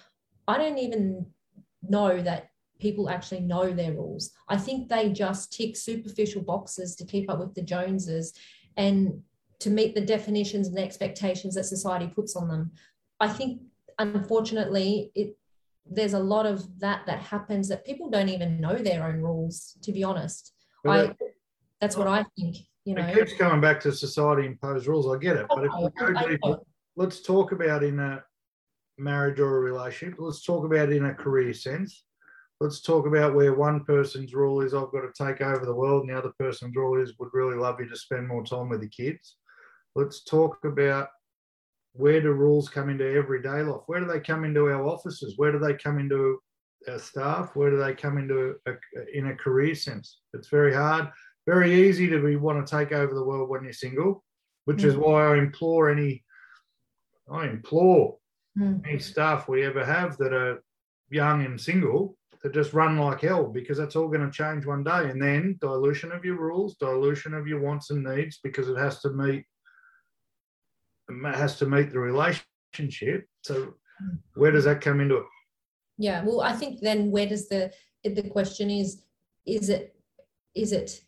I 0.49 0.59
don't 0.59 0.79
even 0.79 1.27
know 1.83 2.21
that 2.21 2.51
people 2.79 3.11
actually 3.11 3.41
know 3.41 3.73
their 3.73 3.93
rules. 3.93 4.31
I 4.49 4.57
think 4.57 4.89
they 4.89 5.11
just 5.11 5.53
tick 5.53 5.77
superficial 5.77 6.43
boxes 6.43 6.95
to 6.97 7.05
keep 7.05 7.31
up 7.31 7.39
with 7.39 7.55
the 7.55 7.63
Joneses 7.63 8.35
and 8.77 9.23
to 9.61 9.71
meet 9.71 9.95
the 9.95 10.01
definitions 10.01 10.69
and 10.69 10.77
the 10.77 10.83
expectations 10.83 11.55
that 11.55 11.65
society 11.65 12.07
puts 12.07 12.37
on 12.37 12.49
them. 12.49 12.71
I 13.21 13.29
think, 13.29 13.63
unfortunately, 13.99 15.11
it 15.15 15.37
there's 15.91 16.13
a 16.13 16.19
lot 16.19 16.45
of 16.45 16.79
that 16.81 17.07
that 17.07 17.19
happens 17.19 17.67
that 17.69 17.85
people 17.85 18.11
don't 18.11 18.29
even 18.29 18.61
know 18.61 18.75
their 18.75 19.05
own 19.05 19.23
rules. 19.23 19.77
To 19.83 19.93
be 19.93 20.05
honest, 20.05 20.53
I 20.87 21.15
that's 21.81 21.97
what 21.97 22.07
I 22.07 22.25
think. 22.39 22.57
You 22.85 22.95
know, 22.95 23.07
it 23.07 23.15
keeps 23.15 23.35
coming 23.35 23.61
back 23.61 23.81
to 23.81 23.93
society 23.93 24.47
imposed 24.47 24.87
rules. 24.87 25.13
I 25.13 25.19
get 25.19 25.37
it, 25.37 25.47
but 25.49 25.65
if 25.65 25.73
oh, 25.75 25.91
we 25.97 26.13
go 26.13 26.29
deeper, 26.29 26.61
let's 26.97 27.21
talk 27.23 27.53
about 27.53 27.83
in 27.83 27.99
a 27.99 28.23
marriage 28.99 29.41
or 29.41 29.57
a 29.57 29.61
relationship. 29.61 30.19
Let's 30.19 30.45
talk 30.45 30.65
about 30.65 30.93
in 30.93 31.07
a 31.07 31.15
career 31.15 31.53
sense 31.53 32.05
let's 32.61 32.81
talk 32.81 33.07
about 33.07 33.35
where 33.35 33.55
one 33.55 33.85
person's 33.85 34.35
rule 34.35 34.63
is 34.63 34.75
I've 34.75 34.91
got 34.91 35.03
to 35.03 35.13
take 35.25 35.41
over 35.41 35.65
the 35.65 35.75
world, 35.75 36.03
and 36.03 36.11
the 36.11 36.19
other 36.19 36.33
person's 36.39 36.75
rule 36.75 37.01
is 37.01 37.15
would 37.19 37.31
really 37.33 37.57
love 37.57 37.81
you 37.81 37.89
to 37.89 37.97
spend 37.97 38.27
more 38.27 38.45
time 38.45 38.69
with 38.69 38.81
the 38.81 38.89
kids. 38.89 39.37
Let's 39.95 40.25
talk 40.25 40.59
about 40.65 41.09
where 41.93 42.21
do 42.21 42.33
rules 42.33 42.69
come 42.69 42.91
into 42.91 43.09
everyday 43.09 43.63
life? 43.63 43.83
Where 43.87 44.01
do 44.01 44.07
they 44.07 44.21
come 44.21 44.45
into 44.45 44.67
our 44.67 44.87
offices? 44.87 45.35
Where 45.37 45.53
do 45.53 45.59
they 45.59 45.75
come 45.75 45.99
into 45.99 46.39
our 46.89 46.99
staff? 46.99 47.57
Where 47.57 47.71
do 47.71 47.79
they 47.79 47.95
come 47.95 48.19
into 48.19 48.55
a, 48.67 48.73
in 49.13 49.29
a 49.29 49.37
career 49.37 49.75
sense? 49.75 50.21
It's 50.35 50.49
very 50.49 50.75
hard, 50.75 51.11
very 51.47 51.89
easy 51.89 52.09
to 52.09 52.23
be 52.23 52.37
want 52.37 52.65
to 52.65 52.71
take 52.71 52.93
over 52.93 53.15
the 53.15 53.25
world 53.25 53.49
when 53.49 53.65
you're 53.65 53.73
single, 53.73 54.25
which 54.65 54.79
mm. 54.79 54.85
is 54.85 54.97
why 54.97 55.33
I 55.33 55.39
implore 55.39 55.91
any, 55.91 56.25
I 57.31 57.47
implore 57.47 58.19
mm. 58.59 58.87
any 58.87 58.99
staff 58.99 59.49
we 59.49 59.65
ever 59.65 59.85
have 59.85 60.17
that 60.19 60.33
are 60.33 60.63
young 61.11 61.45
and 61.45 61.61
single 61.61 62.18
to 62.43 62.51
just 62.51 62.73
run 62.73 62.99
like 62.99 63.21
hell 63.21 63.45
because 63.45 63.79
that's 63.79 63.97
all 63.97 64.09
going 64.09 64.25
to 64.25 64.31
change 64.31 64.65
one 64.65 64.85
day. 64.85 65.11
And 65.11 65.21
then 65.21 65.59
dilution 65.61 66.13
of 66.13 66.25
your 66.25 66.37
rules, 66.37 66.77
dilution 66.77 67.35
of 67.35 67.47
your 67.47 67.61
wants 67.61 67.91
and 67.91 68.05
needs 68.05 68.39
because 68.43 68.69
it 68.69 68.79
has 68.79 69.01
to 69.01 69.11
meet 69.11 69.45
it 71.09 71.35
has 71.35 71.57
to 71.59 71.67
meet 71.67 71.91
the 71.91 71.99
relationship. 71.99 73.27
So 73.43 73.75
where 74.35 74.53
does 74.53 74.65
that 74.65 74.81
come 74.81 75.01
into 75.01 75.17
it? 75.17 75.27
Yeah, 75.97 76.23
well, 76.25 76.43
I 76.43 76.53
think 76.53 76.81
then 76.81 77.11
where 77.11 77.27
does 77.27 77.49
the 77.49 77.73
the 78.05 78.29
question 78.31 78.71
is 78.71 79.03
is 79.47 79.69
it 79.69 79.97
is 80.55 80.73
it 80.73 81.01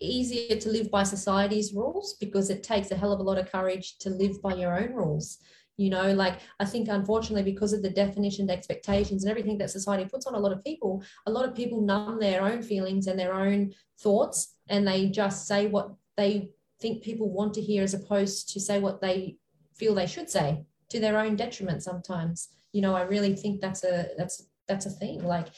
easier 0.00 0.56
to 0.56 0.68
live 0.70 0.90
by 0.90 1.02
society's 1.02 1.74
rules 1.74 2.16
because 2.20 2.48
it 2.48 2.62
takes 2.62 2.90
a 2.90 2.96
hell 2.96 3.12
of 3.12 3.20
a 3.20 3.22
lot 3.22 3.38
of 3.38 3.50
courage 3.50 3.98
to 3.98 4.10
live 4.10 4.40
by 4.40 4.54
your 4.54 4.78
own 4.78 4.94
rules 4.94 5.38
you 5.80 5.88
know 5.88 6.12
like 6.12 6.40
i 6.60 6.64
think 6.64 6.88
unfortunately 6.88 7.50
because 7.50 7.72
of 7.72 7.82
the 7.82 7.88
definition 7.88 8.50
expectations 8.50 9.24
and 9.24 9.30
everything 9.30 9.56
that 9.56 9.70
society 9.70 10.04
puts 10.04 10.26
on 10.26 10.34
a 10.34 10.38
lot 10.38 10.52
of 10.52 10.62
people 10.62 11.02
a 11.26 11.30
lot 11.30 11.48
of 11.48 11.54
people 11.54 11.80
numb 11.80 12.20
their 12.20 12.42
own 12.42 12.62
feelings 12.62 13.06
and 13.06 13.18
their 13.18 13.32
own 13.32 13.72
thoughts 13.98 14.56
and 14.68 14.86
they 14.86 15.08
just 15.08 15.46
say 15.46 15.66
what 15.66 15.90
they 16.18 16.50
think 16.80 17.02
people 17.02 17.30
want 17.30 17.54
to 17.54 17.62
hear 17.62 17.82
as 17.82 17.94
opposed 17.94 18.50
to 18.50 18.60
say 18.60 18.78
what 18.78 19.00
they 19.00 19.36
feel 19.74 19.94
they 19.94 20.06
should 20.06 20.28
say 20.28 20.62
to 20.90 21.00
their 21.00 21.18
own 21.18 21.36
detriment 21.36 21.82
sometimes. 21.82 22.48
You 22.72 22.82
know 22.82 22.94
i 22.94 23.02
really 23.02 23.34
think 23.34 23.60
that's 23.60 23.84
a 23.84 24.08
that's 24.18 24.46
that's 24.68 24.86
a 24.86 24.90
thing. 24.90 25.24
Like 25.24 25.48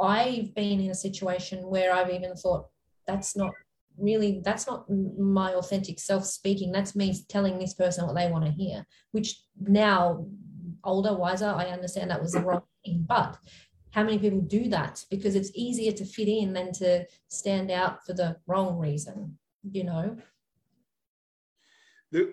i've 0.00 0.54
been 0.54 0.80
in 0.80 0.90
a 0.90 0.94
situation 1.06 1.68
where 1.68 1.94
i've 1.94 2.10
even 2.10 2.34
thought 2.34 2.66
that's 3.06 3.36
not 3.36 3.52
really 3.98 4.40
that's 4.44 4.66
not 4.66 4.88
my 4.90 5.54
authentic 5.54 5.98
self 6.00 6.24
speaking 6.24 6.72
that's 6.72 6.96
me 6.96 7.14
telling 7.28 7.58
this 7.58 7.74
person 7.74 8.06
what 8.06 8.16
they 8.16 8.30
want 8.30 8.44
to 8.44 8.50
hear 8.50 8.84
which 9.12 9.42
now 9.60 10.26
older 10.82 11.14
wiser 11.14 11.52
i 11.56 11.66
understand 11.66 12.10
that 12.10 12.20
was 12.20 12.32
the 12.32 12.40
wrong 12.40 12.62
thing 12.84 13.04
but 13.08 13.36
how 13.90 14.02
many 14.02 14.18
people 14.18 14.40
do 14.40 14.68
that 14.68 15.04
because 15.10 15.36
it's 15.36 15.52
easier 15.54 15.92
to 15.92 16.04
fit 16.04 16.28
in 16.28 16.52
than 16.52 16.72
to 16.72 17.04
stand 17.28 17.70
out 17.70 18.04
for 18.04 18.12
the 18.12 18.36
wrong 18.46 18.78
reason 18.78 19.38
you 19.70 19.84
know 19.84 20.16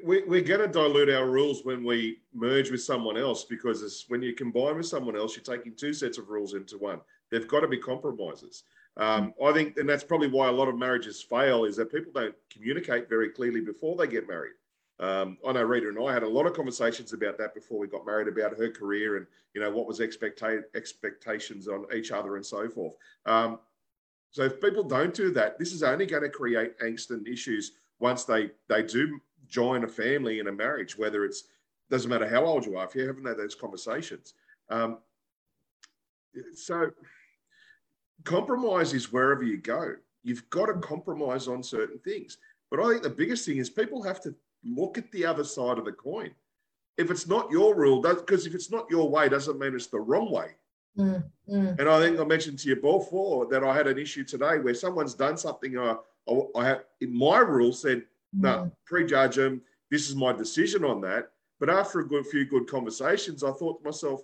we, 0.04 0.24
we're 0.28 0.42
going 0.42 0.60
to 0.60 0.68
dilute 0.68 1.10
our 1.10 1.28
rules 1.28 1.66
when 1.66 1.84
we 1.84 2.20
merge 2.34 2.70
with 2.70 2.84
someone 2.84 3.18
else 3.18 3.46
because 3.46 4.06
when 4.10 4.22
you 4.22 4.34
combine 4.34 4.78
with 4.78 4.86
someone 4.86 5.16
else, 5.16 5.36
you're 5.36 5.58
taking 5.58 5.76
two 5.76 5.94
sets 5.94 6.20
of 6.20 6.30
rules 6.30 6.54
into 6.54 6.78
one. 6.78 7.00
They've 7.32 7.48
got 7.48 7.62
to 7.62 7.68
be 7.68 7.78
compromises. 7.78 8.64
Um, 8.98 9.34
I 9.44 9.54
think, 9.54 9.78
and 9.78 9.88
that's 9.88 10.04
probably 10.04 10.28
why 10.28 10.48
a 10.50 10.52
lot 10.52 10.68
of 10.68 10.78
marriages 10.78 11.22
fail, 11.22 11.66
is 11.66 11.76
that 11.78 11.92
people 11.92 12.12
don't 12.14 12.36
communicate 12.50 13.10
very 13.10 13.30
clearly 13.30 13.62
before 13.62 13.96
they 13.96 14.08
get 14.08 14.28
married. 14.28 14.54
Um, 15.00 15.38
I 15.48 15.54
know 15.54 15.64
Rita 15.64 15.90
and 15.90 15.98
I 16.00 16.14
had 16.14 16.24
a 16.24 16.30
lot 16.30 16.46
of 16.46 16.54
conversations 16.54 17.12
about 17.12 17.38
that 17.40 17.56
before 17.56 17.80
we 17.80 17.88
got 17.88 18.06
married, 18.06 18.28
about 18.28 18.58
her 18.58 18.70
career 18.70 19.18
and 19.18 19.26
you 19.54 19.62
know 19.62 19.72
what 19.72 19.88
was 19.88 20.00
expecta- 20.00 20.64
expectations 20.76 21.68
on 21.68 21.86
each 21.94 22.12
other 22.12 22.36
and 22.36 22.46
so 22.46 22.70
forth. 22.70 22.94
Um, 23.26 23.60
so 24.30 24.44
if 24.44 24.62
people 24.62 24.84
don't 24.84 25.14
do 25.14 25.32
that, 25.32 25.58
this 25.58 25.74
is 25.74 25.82
only 25.82 26.06
going 26.06 26.22
to 26.22 26.30
create 26.30 26.78
angst 26.80 27.10
and 27.10 27.28
issues 27.28 27.74
once 28.00 28.26
they 28.26 28.52
they 28.68 28.84
do 28.84 29.20
join 29.48 29.84
a 29.84 29.88
family 29.88 30.40
in 30.40 30.48
a 30.48 30.52
marriage, 30.52 30.98
whether 30.98 31.26
it's 31.26 31.46
doesn't 31.90 32.10
matter 32.10 32.28
how 32.28 32.46
old 32.46 32.66
you 32.66 32.78
are, 32.78 32.86
if 32.86 32.96
you 32.96 33.06
haven't 33.06 33.26
had 33.26 33.38
those 33.38 33.56
conversations. 33.56 34.36
Um, 34.70 35.00
so 36.56 36.92
compromise 38.24 38.94
is 38.94 39.12
wherever 39.12 39.44
you 39.44 39.58
go. 39.58 39.96
You've 40.24 40.50
got 40.50 40.68
to 40.68 40.74
compromise 40.76 41.48
on 41.48 41.64
certain 41.64 42.00
things. 42.00 42.38
But 42.70 42.80
I 42.80 42.90
think 42.90 43.04
the 43.04 43.10
biggest 43.10 43.46
thing 43.46 43.58
is 43.58 43.70
people 43.70 44.04
have 44.04 44.22
to 44.22 44.36
look 44.64 44.98
at 44.98 45.12
the 45.12 45.26
other 45.26 45.44
side 45.44 45.78
of 45.78 45.86
the 45.86 45.92
coin. 45.92 46.32
If 46.98 47.10
it's 47.10 47.28
not 47.28 47.52
your 47.52 47.76
rule, 47.76 48.02
because 48.02 48.46
if 48.46 48.54
it's 48.54 48.72
not 48.72 48.90
your 48.90 49.10
way, 49.10 49.30
doesn't 49.30 49.60
mean 49.60 49.74
it's 49.74 49.88
the 49.88 50.00
wrong 50.00 50.32
way. 50.32 50.52
Mm, 50.98 51.24
mm. 51.50 51.80
And 51.80 51.90
I 51.90 52.00
think 52.00 52.20
I 52.20 52.24
mentioned 52.24 52.60
to 52.60 52.70
you 52.70 52.76
before 52.76 53.48
that 53.48 53.64
I 53.64 53.74
had 53.74 53.88
an 53.88 53.98
issue 53.98 54.24
today 54.24 54.60
where 54.60 54.74
someone's 54.74 55.14
done 55.14 55.38
something 55.38 55.78
I, 55.78 55.96
I, 56.30 56.42
I 56.56 56.66
have 56.66 56.84
in 57.00 57.18
my 57.18 57.40
rule 57.40 57.72
said 57.72 58.04
no, 58.34 58.50
mm. 58.50 58.72
prejudge 58.86 59.36
them. 59.36 59.62
This 59.90 60.10
is 60.10 60.16
my 60.16 60.34
decision 60.34 60.84
on 60.84 61.02
that. 61.02 61.32
But 61.60 61.70
after 61.70 62.00
a 62.00 62.08
good 62.08 62.26
few 62.26 62.46
good 62.46 62.68
conversations, 62.68 63.44
I 63.44 63.52
thought 63.52 63.80
to 63.80 63.86
myself, 63.86 64.22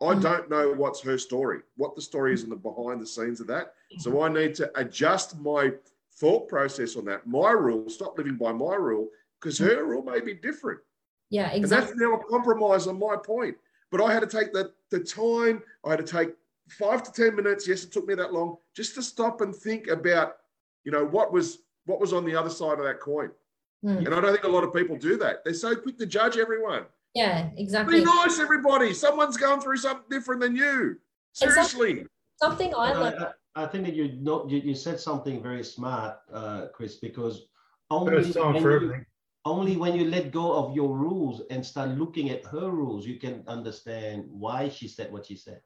I 0.00 0.14
mm. 0.14 0.22
don't 0.22 0.48
know 0.48 0.72
what's 0.72 1.00
her 1.02 1.18
story, 1.18 1.60
what 1.76 1.96
the 1.96 2.02
story 2.02 2.32
is 2.32 2.44
in 2.44 2.50
the 2.50 2.56
behind 2.56 3.00
the 3.00 3.06
scenes 3.06 3.40
of 3.40 3.46
that. 3.48 3.74
So 3.98 4.10
mm-hmm. 4.10 4.36
I 4.36 4.40
need 4.40 4.54
to 4.56 4.70
adjust 4.78 5.38
my 5.40 5.72
thought 6.14 6.48
process 6.48 6.96
on 6.96 7.04
that. 7.06 7.26
My 7.26 7.50
rule, 7.50 7.88
stop 7.88 8.16
living 8.16 8.36
by 8.36 8.52
my 8.52 8.74
rule, 8.74 9.08
because 9.40 9.58
her 9.58 9.84
rule 9.84 10.02
may 10.02 10.20
be 10.20 10.34
different. 10.34 10.80
Yeah, 11.30 11.50
exactly. 11.50 11.62
And 11.62 11.70
that's 11.70 12.00
now 12.00 12.14
a 12.14 12.24
compromise 12.24 12.86
on 12.86 12.98
my 12.98 13.16
point. 13.16 13.56
But 13.90 14.02
I 14.02 14.12
had 14.12 14.20
to 14.20 14.26
take 14.26 14.52
the, 14.52 14.72
the 14.90 15.00
time, 15.00 15.62
I 15.84 15.90
had 15.90 16.06
to 16.06 16.12
take 16.12 16.30
five 16.68 17.02
to 17.02 17.12
10 17.12 17.36
minutes. 17.36 17.66
Yes, 17.66 17.84
it 17.84 17.92
took 17.92 18.06
me 18.06 18.14
that 18.14 18.32
long 18.32 18.56
just 18.74 18.94
to 18.94 19.02
stop 19.02 19.40
and 19.40 19.54
think 19.54 19.88
about, 19.88 20.36
you 20.84 20.92
know, 20.92 21.04
what 21.04 21.32
was 21.32 21.58
what 21.86 22.00
was 22.00 22.12
on 22.12 22.24
the 22.24 22.36
other 22.36 22.50
side 22.50 22.78
of 22.78 22.84
that 22.84 23.00
coin. 23.00 23.30
Mm. 23.82 24.04
And 24.04 24.08
I 24.08 24.20
don't 24.20 24.32
think 24.32 24.44
a 24.44 24.48
lot 24.48 24.62
of 24.62 24.74
people 24.74 24.96
do 24.96 25.16
that. 25.18 25.42
They're 25.42 25.54
so 25.54 25.74
quick 25.74 25.96
to 25.98 26.06
judge 26.06 26.36
everyone. 26.36 26.84
Yeah, 27.14 27.50
exactly. 27.56 28.00
Be 28.00 28.04
nice, 28.04 28.38
everybody. 28.38 28.92
Someone's 28.92 29.36
going 29.36 29.60
through 29.60 29.78
something 29.78 30.04
different 30.10 30.40
than 30.40 30.54
you. 30.56 30.96
Seriously. 31.32 32.06
Something, 32.40 32.70
something 32.70 32.74
I 32.76 32.92
learned. 32.92 33.26
I, 33.54 33.64
I, 33.64 33.66
think 33.66 33.86
that 33.86 33.94
you 33.94 34.12
know 34.20 34.46
you, 34.48 34.58
you 34.58 34.74
said 34.74 35.00
something 35.00 35.42
very 35.42 35.64
smart, 35.64 36.18
uh, 36.32 36.66
Chris, 36.74 36.96
because 36.96 37.46
only 37.90 38.30
when 38.32 38.56
you, 38.56 39.04
only 39.44 39.76
when 39.76 39.94
you 39.96 40.04
let 40.04 40.30
go 40.30 40.52
of 40.52 40.76
your 40.76 40.96
rules 40.96 41.42
and 41.50 41.64
start 41.64 41.90
looking 41.90 42.30
at 42.30 42.44
her 42.44 42.70
rules, 42.70 43.06
you 43.06 43.18
can 43.18 43.42
understand 43.48 44.24
why 44.28 44.68
she 44.68 44.86
said 44.86 45.10
what 45.10 45.26
she 45.26 45.36
said. 45.36 45.60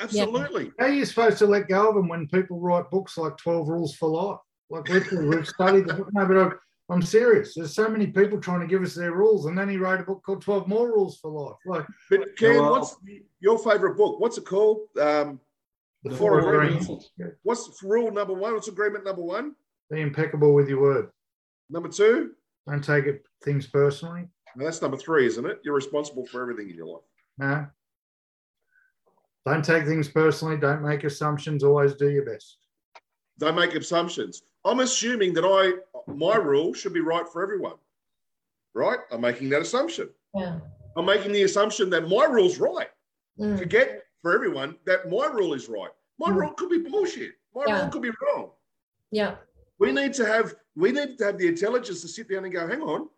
Absolutely. 0.00 0.64
Yeah. 0.64 0.70
How 0.78 0.86
are 0.86 0.92
you 0.92 1.04
supposed 1.04 1.38
to 1.38 1.46
let 1.46 1.68
go 1.68 1.88
of 1.88 1.94
them 1.94 2.08
when 2.08 2.28
people 2.28 2.60
write 2.60 2.90
books 2.90 3.16
like 3.16 3.36
12 3.36 3.68
Rules 3.68 3.94
for 3.94 4.08
Life? 4.08 4.38
Like 4.70 4.88
literally, 4.88 5.36
we've 5.36 5.48
studied 5.48 5.86
the 5.86 5.94
book. 5.94 6.08
No, 6.12 6.26
but 6.26 6.58
I'm 6.90 7.02
serious. 7.02 7.54
There's 7.54 7.74
so 7.74 7.88
many 7.88 8.06
people 8.06 8.38
trying 8.38 8.60
to 8.60 8.66
give 8.66 8.82
us 8.82 8.94
their 8.94 9.12
rules, 9.12 9.46
and 9.46 9.56
then 9.56 9.68
he 9.68 9.78
wrote 9.78 10.00
a 10.00 10.04
book 10.04 10.22
called 10.24 10.42
12 10.42 10.68
More 10.68 10.88
Rules 10.88 11.18
for 11.18 11.30
Life. 11.30 11.56
Like, 11.64 11.86
but 12.10 12.36
Ken, 12.36 12.60
well, 12.60 12.72
what's 12.72 12.96
your 13.40 13.58
favorite 13.58 13.96
book? 13.96 14.20
What's 14.20 14.36
it 14.36 14.44
called? 14.44 14.80
Um, 15.00 15.40
the, 16.02 16.10
the 16.10 16.16
Four, 16.16 16.42
Four 16.42 16.54
Agreements. 16.54 16.84
Agreements. 16.84 17.38
What's 17.42 17.82
rule 17.82 18.10
number 18.10 18.34
one? 18.34 18.52
What's 18.52 18.68
agreement 18.68 19.04
number 19.04 19.22
one? 19.22 19.54
Be 19.90 20.02
impeccable 20.02 20.52
with 20.52 20.68
your 20.68 20.80
word. 20.80 21.10
Number 21.70 21.88
two? 21.88 22.32
Don't 22.68 22.84
take 22.84 23.06
it 23.06 23.24
things 23.42 23.66
personally. 23.66 24.28
Now 24.56 24.64
that's 24.64 24.82
number 24.82 24.96
three, 24.96 25.26
isn't 25.26 25.44
it? 25.44 25.60
You're 25.64 25.74
responsible 25.74 26.26
for 26.26 26.42
everything 26.42 26.68
in 26.68 26.76
your 26.76 26.86
life. 26.86 27.02
No. 27.38 27.66
Don't 29.46 29.64
take 29.64 29.84
things 29.84 30.08
personally. 30.08 30.56
Don't 30.56 30.82
make 30.82 31.04
assumptions. 31.04 31.64
Always 31.64 31.94
do 31.94 32.10
your 32.10 32.24
best. 32.24 32.58
Don't 33.38 33.56
make 33.56 33.74
assumptions. 33.74 34.42
I'm 34.64 34.80
assuming 34.80 35.34
that 35.34 35.44
I 35.44 35.72
my 36.12 36.36
rule 36.36 36.74
should 36.74 36.92
be 36.92 37.00
right 37.00 37.26
for 37.28 37.42
everyone. 37.42 37.76
Right? 38.74 38.98
I'm 39.10 39.20
making 39.20 39.50
that 39.50 39.62
assumption. 39.62 40.08
Yeah. 40.34 40.58
I'm 40.96 41.06
making 41.06 41.32
the 41.32 41.42
assumption 41.42 41.90
that 41.90 42.08
my 42.08 42.24
rule's 42.24 42.58
right. 42.58 42.88
Mm. 43.38 43.58
Forget 43.58 44.04
for 44.22 44.34
everyone 44.34 44.76
that 44.86 45.08
my 45.10 45.26
rule 45.26 45.54
is 45.54 45.68
right. 45.68 45.90
My 46.18 46.30
mm. 46.30 46.36
rule 46.36 46.50
could 46.52 46.70
be 46.70 46.78
bullshit. 46.78 47.32
My 47.54 47.64
yeah. 47.66 47.82
rule 47.82 47.90
could 47.90 48.02
be 48.02 48.10
wrong. 48.22 48.50
Yeah. 49.10 49.36
We 49.78 49.92
need 49.92 50.14
to 50.14 50.26
have 50.26 50.54
we 50.76 50.92
need 50.92 51.18
to 51.18 51.24
have 51.24 51.38
the 51.38 51.46
intelligence 51.46 52.00
to 52.02 52.08
sit 52.08 52.30
down 52.30 52.44
and 52.44 52.52
go, 52.52 52.66
hang 52.66 52.80
on, 52.80 53.08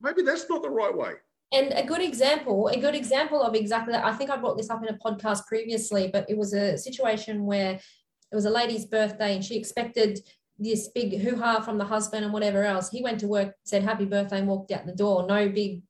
maybe 0.00 0.22
that's 0.22 0.48
not 0.48 0.62
the 0.62 0.70
right 0.70 0.94
way. 0.94 1.12
And 1.52 1.72
a 1.72 1.84
good 1.84 2.00
example, 2.00 2.68
a 2.68 2.78
good 2.78 2.94
example 2.94 3.42
of 3.42 3.54
exactly 3.54 3.92
that. 3.92 4.04
I 4.04 4.12
think 4.12 4.30
I 4.30 4.36
brought 4.36 4.56
this 4.56 4.70
up 4.70 4.82
in 4.82 4.94
a 4.94 4.98
podcast 4.98 5.46
previously, 5.46 6.08
but 6.12 6.26
it 6.28 6.36
was 6.36 6.54
a 6.54 6.78
situation 6.78 7.44
where 7.44 7.72
it 7.72 8.34
was 8.34 8.44
a 8.44 8.50
lady's 8.50 8.84
birthday 8.84 9.34
and 9.34 9.44
she 9.44 9.56
expected 9.56 10.20
this 10.60 10.88
big 10.88 11.18
hoo-ha 11.18 11.60
from 11.60 11.78
the 11.78 11.84
husband 11.84 12.24
and 12.24 12.32
whatever 12.32 12.62
else. 12.62 12.90
He 12.90 13.02
went 13.02 13.20
to 13.20 13.26
work, 13.26 13.54
said 13.64 13.82
happy 13.82 14.04
birthday, 14.04 14.38
and 14.38 14.46
walked 14.46 14.70
out 14.70 14.86
the 14.86 14.94
door. 14.94 15.26
No 15.26 15.48
big, 15.48 15.82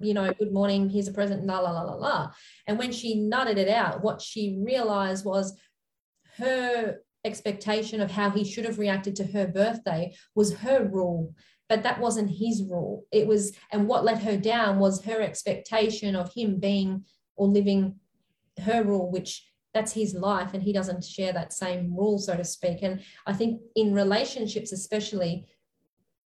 you 0.00 0.14
know, 0.14 0.32
good 0.32 0.52
morning, 0.52 0.88
here's 0.88 1.08
a 1.08 1.12
present, 1.12 1.44
la 1.44 1.58
la 1.58 1.72
la 1.72 1.82
la 1.82 1.94
la. 1.94 2.30
And 2.66 2.78
when 2.78 2.92
she 2.92 3.18
nutted 3.18 3.56
it 3.56 3.68
out, 3.68 4.02
what 4.02 4.22
she 4.22 4.58
realized 4.64 5.24
was 5.24 5.58
her 6.38 7.00
expectation 7.24 8.00
of 8.00 8.10
how 8.10 8.30
he 8.30 8.44
should 8.44 8.64
have 8.64 8.78
reacted 8.78 9.16
to 9.16 9.26
her 9.26 9.46
birthday 9.46 10.14
was 10.34 10.54
her 10.54 10.84
rule 10.84 11.34
but 11.68 11.84
that 11.84 12.00
wasn't 12.00 12.28
his 12.28 12.64
rule 12.68 13.04
it 13.12 13.28
was 13.28 13.56
and 13.70 13.86
what 13.86 14.04
let 14.04 14.20
her 14.20 14.36
down 14.36 14.80
was 14.80 15.04
her 15.04 15.20
expectation 15.20 16.16
of 16.16 16.32
him 16.34 16.58
being 16.58 17.04
or 17.36 17.46
living 17.46 17.94
her 18.64 18.82
rule 18.82 19.08
which 19.10 19.51
that's 19.74 19.92
his 19.92 20.14
life 20.14 20.54
and 20.54 20.62
he 20.62 20.72
doesn't 20.72 21.02
share 21.04 21.32
that 21.32 21.52
same 21.52 21.96
rule 21.96 22.18
so 22.18 22.36
to 22.36 22.44
speak. 22.44 22.82
And 22.82 23.00
i 23.26 23.32
think 23.32 23.60
in 23.74 23.94
relationships 23.94 24.72
especially 24.72 25.46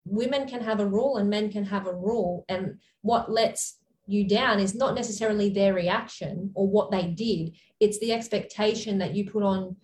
women 0.04 0.46
can 0.46 0.60
have 0.60 0.80
a 0.80 0.86
rule 0.86 1.16
and 1.16 1.28
men 1.30 1.50
can 1.50 1.64
have 1.64 1.86
a 1.86 1.94
rule. 1.94 2.44
And 2.48 2.78
what 3.02 3.30
lets 3.30 3.78
you 4.06 4.28
down 4.28 4.60
is 4.60 4.74
not 4.74 4.94
necessarily 4.94 5.48
their 5.50 5.74
reaction 5.74 6.50
or 6.54 6.68
what 6.68 6.90
they 6.90 7.06
did. 7.06 7.52
It's 7.80 7.98
the 7.98 8.12
expectation 8.12 8.98
that 8.98 9.14
you 9.14 9.30
put 9.30 9.42
on 9.42 9.76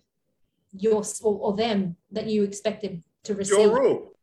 your 0.73 1.03
or, 1.23 1.37
or 1.39 1.55
them 1.55 1.95
that 2.11 2.27
you 2.27 2.43
expected 2.43 3.03
to 3.23 3.35
receive 3.35 3.59
your 3.59 3.81
rule. 3.81 4.13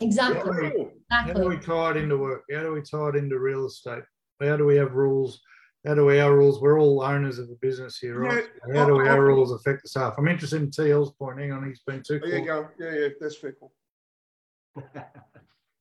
Exactly. 0.00 0.50
Exactly 0.50 0.92
how 1.10 1.32
do 1.32 1.48
we 1.48 1.56
tie 1.56 1.90
it 1.92 1.96
into 1.96 2.18
work? 2.18 2.44
How 2.52 2.62
do 2.62 2.72
we 2.72 2.82
tie 2.82 3.08
it 3.08 3.16
into 3.16 3.38
real 3.38 3.66
estate? 3.66 4.02
How 4.40 4.56
do 4.56 4.66
we 4.66 4.76
have 4.76 4.92
rules 4.92 5.40
how 5.86 5.94
do 5.94 6.10
our 6.10 6.36
rules? 6.36 6.60
We're 6.60 6.80
all 6.80 7.02
owners 7.02 7.38
of 7.38 7.48
the 7.48 7.58
business 7.60 7.98
here, 7.98 8.18
right? 8.18 8.44
Yeah, 8.68 8.80
how 8.80 8.86
do 8.86 8.98
our 8.98 9.22
rules 9.22 9.52
affect 9.52 9.82
the 9.82 9.88
staff? 9.88 10.14
I'm 10.18 10.28
interested 10.28 10.60
in 10.60 10.70
TL's 10.70 11.12
point. 11.12 11.38
Hang 11.38 11.52
on, 11.52 11.66
he's 11.66 11.82
been 11.86 12.02
too. 12.06 12.18
There 12.18 12.38
you 12.38 12.44
go. 12.44 12.68
Yeah, 12.78 12.92
yeah, 12.92 13.08
that's 13.20 13.36
fickle. 13.36 13.72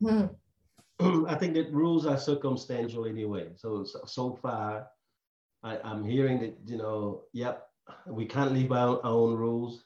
Hmm. 0.01 0.25
I 1.27 1.35
think 1.35 1.55
that 1.55 1.71
rules 1.71 2.05
are 2.05 2.17
circumstantial 2.17 3.05
anyway. 3.05 3.49
So 3.55 3.83
so, 3.83 4.01
so 4.05 4.39
far, 4.41 4.87
I, 5.63 5.79
I'm 5.83 6.03
hearing 6.03 6.39
that 6.41 6.57
you 6.65 6.77
know, 6.77 7.23
yep, 7.33 7.67
we 8.05 8.25
can't 8.25 8.53
live 8.53 8.69
by 8.69 8.79
our 8.79 9.03
own 9.03 9.35
rules, 9.35 9.83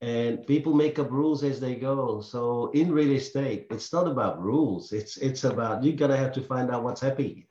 and 0.00 0.44
people 0.46 0.74
make 0.74 0.98
up 0.98 1.10
rules 1.10 1.44
as 1.44 1.60
they 1.60 1.76
go. 1.76 2.20
So 2.20 2.70
in 2.74 2.90
real 2.90 3.12
estate, 3.12 3.68
it's 3.70 3.92
not 3.92 4.08
about 4.08 4.42
rules. 4.42 4.92
It's 4.92 5.16
it's 5.18 5.44
about 5.44 5.84
you 5.84 5.92
gotta 5.92 6.16
have 6.16 6.32
to 6.32 6.42
find 6.42 6.70
out 6.70 6.82
what's 6.82 7.00
happy 7.00 7.46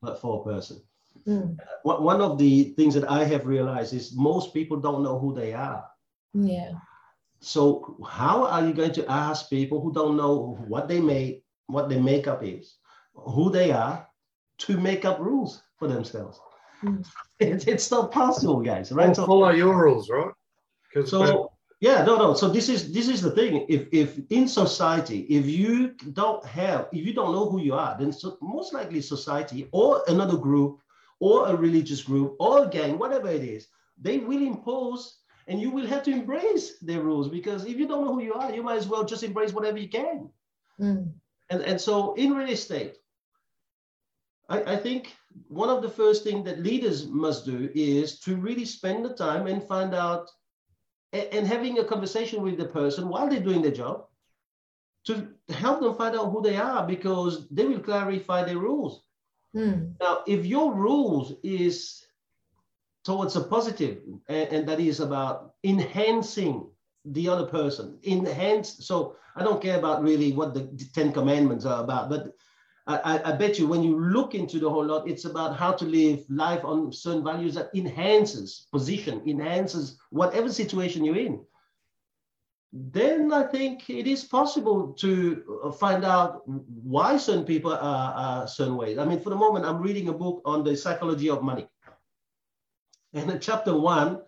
but 0.00 0.20
for 0.20 0.40
a 0.40 0.44
person. 0.44 0.80
Mm. 1.28 1.58
One 1.82 2.02
one 2.02 2.20
of 2.22 2.38
the 2.38 2.72
things 2.76 2.94
that 2.94 3.10
I 3.10 3.24
have 3.24 3.46
realized 3.46 3.92
is 3.92 4.16
most 4.16 4.54
people 4.54 4.78
don't 4.80 5.02
know 5.02 5.18
who 5.18 5.34
they 5.34 5.52
are. 5.52 5.84
Yeah. 6.32 6.72
So 7.40 7.96
how 8.08 8.46
are 8.46 8.66
you 8.66 8.72
going 8.72 8.92
to 8.92 9.10
ask 9.10 9.50
people 9.50 9.80
who 9.80 9.92
don't 9.92 10.16
know 10.16 10.58
what 10.66 10.88
they 10.88 11.00
make, 11.00 11.44
what 11.66 11.88
their 11.88 12.00
makeup 12.00 12.40
is, 12.42 12.76
who 13.14 13.50
they 13.50 13.70
are, 13.70 14.08
to 14.58 14.80
make 14.80 15.04
up 15.04 15.20
rules 15.20 15.62
for 15.76 15.86
themselves? 15.86 16.40
Mm. 16.82 17.06
It, 17.40 17.68
it's 17.68 17.90
not 17.90 18.10
possible, 18.10 18.60
guys. 18.60 18.90
Right? 18.90 19.06
Well, 19.06 19.14
So, 19.14 19.26
follow 19.26 19.50
your 19.50 19.76
rules, 19.76 20.10
right? 20.10 20.32
Because 20.88 21.10
so 21.10 21.52
yeah, 21.80 22.02
no, 22.04 22.16
no. 22.16 22.34
So 22.34 22.48
this 22.48 22.68
is 22.68 22.92
this 22.92 23.08
is 23.08 23.20
the 23.20 23.30
thing. 23.30 23.66
If 23.68 23.86
if 23.92 24.18
in 24.30 24.48
society, 24.48 25.20
if 25.28 25.46
you 25.46 25.94
don't 26.12 26.44
have, 26.44 26.88
if 26.92 27.06
you 27.06 27.12
don't 27.12 27.32
know 27.32 27.48
who 27.50 27.60
you 27.60 27.74
are, 27.74 27.96
then 27.98 28.12
so 28.12 28.38
most 28.40 28.72
likely 28.72 29.00
society 29.00 29.68
or 29.70 30.02
another 30.08 30.36
group 30.36 30.80
or 31.20 31.46
a 31.48 31.56
religious 31.56 32.02
group 32.02 32.36
or 32.38 32.64
a 32.64 32.68
gang, 32.68 32.98
whatever 32.98 33.28
it 33.28 33.42
is, 33.42 33.68
they 34.00 34.18
will 34.18 34.42
impose 34.42 35.18
and 35.46 35.60
you 35.60 35.70
will 35.70 35.86
have 35.86 36.02
to 36.04 36.10
embrace 36.10 36.78
their 36.78 37.00
rules 37.00 37.28
because 37.28 37.64
if 37.64 37.78
you 37.78 37.88
don't 37.88 38.04
know 38.04 38.14
who 38.14 38.22
you 38.22 38.34
are, 38.34 38.52
you 38.52 38.62
might 38.62 38.76
as 38.76 38.86
well 38.86 39.04
just 39.04 39.22
embrace 39.22 39.52
whatever 39.52 39.78
you 39.78 39.88
can. 39.88 40.28
Mm. 40.80 41.12
And, 41.50 41.62
and 41.62 41.80
so 41.80 42.14
in 42.14 42.34
real 42.34 42.50
estate, 42.50 42.96
I, 44.48 44.74
I 44.74 44.76
think 44.76 45.16
one 45.48 45.70
of 45.70 45.82
the 45.82 45.88
first 45.88 46.24
things 46.24 46.44
that 46.44 46.60
leaders 46.60 47.06
must 47.06 47.44
do 47.44 47.70
is 47.74 48.20
to 48.20 48.36
really 48.36 48.64
spend 48.64 49.04
the 49.04 49.14
time 49.14 49.46
and 49.46 49.62
find 49.62 49.94
out 49.94 50.28
a- 51.12 51.34
and, 51.34 51.46
having 51.46 51.78
a 51.78 51.84
conversation 51.84 52.42
with 52.42 52.58
the 52.58 52.66
person 52.66 53.08
while 53.08 53.28
they're 53.28 53.40
doing 53.40 53.62
their 53.62 53.72
job 53.72 54.04
to 55.06 55.28
help 55.48 55.80
them 55.80 55.94
find 55.94 56.14
out 56.16 56.30
who 56.30 56.42
they 56.42 56.56
are 56.56 56.86
because 56.86 57.48
they 57.48 57.64
will 57.64 57.80
clarify 57.80 58.44
their 58.44 58.58
rules. 58.58 59.04
Mm. 59.54 59.94
Now, 60.00 60.22
if 60.26 60.44
your 60.44 60.74
rules 60.74 61.34
is 61.42 62.04
towards 63.04 63.36
a 63.36 63.40
positive, 63.40 63.98
and, 64.28 64.48
and 64.48 64.68
that 64.68 64.80
is 64.80 65.00
about 65.00 65.54
enhancing 65.64 66.68
the 67.04 67.28
other 67.28 67.46
person, 67.46 67.98
enhance. 68.04 68.86
So 68.86 69.16
I 69.36 69.42
don't 69.42 69.62
care 69.62 69.78
about 69.78 70.02
really 70.02 70.32
what 70.32 70.52
the 70.52 70.68
Ten 70.94 71.12
Commandments 71.12 71.64
are 71.64 71.82
about, 71.82 72.10
but 72.10 72.34
I, 72.86 72.96
I, 72.96 73.32
I 73.32 73.32
bet 73.32 73.58
you 73.58 73.66
when 73.66 73.82
you 73.82 73.98
look 73.98 74.34
into 74.34 74.58
the 74.58 74.68
whole 74.68 74.84
lot, 74.84 75.08
it's 75.08 75.24
about 75.24 75.56
how 75.56 75.72
to 75.72 75.84
live 75.84 76.24
life 76.28 76.64
on 76.64 76.92
certain 76.92 77.24
values 77.24 77.54
that 77.54 77.70
enhances 77.74 78.66
position, 78.72 79.22
enhances 79.26 79.98
whatever 80.10 80.50
situation 80.50 81.04
you're 81.04 81.18
in. 81.18 81.40
Then 82.72 83.32
I 83.32 83.44
think 83.44 83.88
it 83.88 84.06
is 84.06 84.24
possible 84.24 84.92
to 84.94 85.60
uh, 85.64 85.72
find 85.72 86.04
out 86.04 86.42
why 86.46 87.16
certain 87.16 87.44
people 87.44 87.72
are, 87.72 87.78
are 87.78 88.46
certain 88.46 88.76
ways. 88.76 88.98
I 88.98 89.04
mean, 89.06 89.20
for 89.20 89.30
the 89.30 89.36
moment, 89.36 89.64
I'm 89.64 89.80
reading 89.80 90.08
a 90.08 90.12
book 90.12 90.42
on 90.44 90.64
the 90.64 90.76
psychology 90.76 91.30
of 91.30 91.42
money. 91.42 91.66
And 93.14 93.30
in 93.30 93.40
chapter 93.40 93.74
one, 93.74 94.20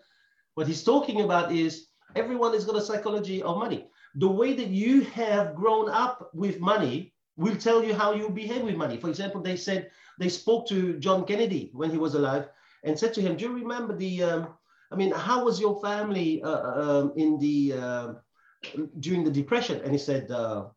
what 0.54 0.66
he's 0.66 0.82
talking 0.82 1.20
about 1.20 1.52
is 1.52 1.88
everyone 2.16 2.54
has 2.54 2.64
got 2.64 2.76
a 2.76 2.80
psychology 2.80 3.42
of 3.42 3.58
money. 3.58 3.88
The 4.14 4.28
way 4.28 4.54
that 4.54 4.68
you 4.68 5.02
have 5.02 5.54
grown 5.54 5.90
up 5.90 6.30
with 6.32 6.60
money 6.60 7.12
will 7.36 7.56
tell 7.56 7.84
you 7.84 7.94
how 7.94 8.12
you 8.12 8.30
behave 8.30 8.62
with 8.62 8.76
money. 8.76 8.96
For 8.96 9.08
example, 9.08 9.42
they 9.42 9.56
said 9.56 9.90
they 10.18 10.30
spoke 10.30 10.66
to 10.68 10.98
John 10.98 11.26
Kennedy 11.26 11.70
when 11.74 11.90
he 11.90 11.98
was 11.98 12.14
alive 12.14 12.48
and 12.84 12.98
said 12.98 13.14
to 13.14 13.20
him, 13.20 13.36
"Do 13.36 13.44
you 13.44 13.52
remember 13.52 13.94
the? 13.94 14.22
Um, 14.22 14.48
I 14.90 14.96
mean, 14.96 15.12
how 15.12 15.44
was 15.44 15.60
your 15.60 15.80
family 15.80 16.42
uh, 16.42 16.80
um, 16.82 17.12
in 17.16 17.38
the 17.38 17.74
uh, 17.74 18.14
during 19.00 19.24
the 19.24 19.30
depression?" 19.30 19.80
And 19.82 19.92
he 19.92 19.98
said, 19.98 20.30
uh, 20.30 20.68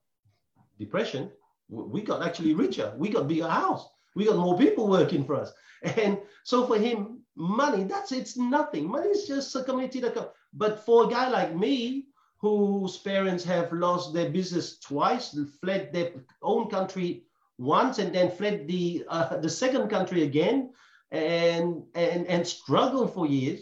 "Depression? 0.79 1.31
We 1.69 2.01
got 2.01 2.21
actually 2.23 2.53
richer. 2.53 2.93
We 2.97 3.09
got 3.09 3.27
bigger 3.27 3.47
house. 3.47 3.88
We 4.15 4.25
got 4.25 4.38
more 4.38 4.57
people 4.57 4.88
working 4.88 5.25
for 5.25 5.36
us." 5.36 5.53
And 5.97 6.19
so 6.45 6.65
for 6.65 6.77
him, 6.77 7.23
money 7.36 7.84
that's 7.84 8.11
it's 8.11 8.38
nothing. 8.38 8.89
Money 8.89 9.09
is 9.09 9.27
just 9.27 9.55
a 9.55 9.63
community. 9.63 9.99
Co- 10.01 10.31
but 10.53 10.86
for 10.86 11.05
a 11.05 11.09
guy 11.09 11.27
like 11.29 11.55
me, 11.55 12.07
whose 12.43 12.97
parents 12.97 13.43
have 13.45 13.71
lost 13.71 14.13
their 14.13 14.29
business 14.29 14.77
twice, 14.79 15.34
fled 15.61 15.93
their 15.93 16.11
own 16.41 16.69
country 16.69 17.23
once, 17.57 17.99
and 17.99 18.13
then 18.13 18.29
fled 18.29 18.67
the 18.67 19.05
uh, 19.07 19.38
the 19.45 19.49
second 19.49 19.89
country 19.89 20.23
again, 20.23 20.71
and 21.11 21.84
and 21.95 22.27
and 22.27 22.45
struggled 22.45 23.13
for 23.13 23.25
years. 23.25 23.61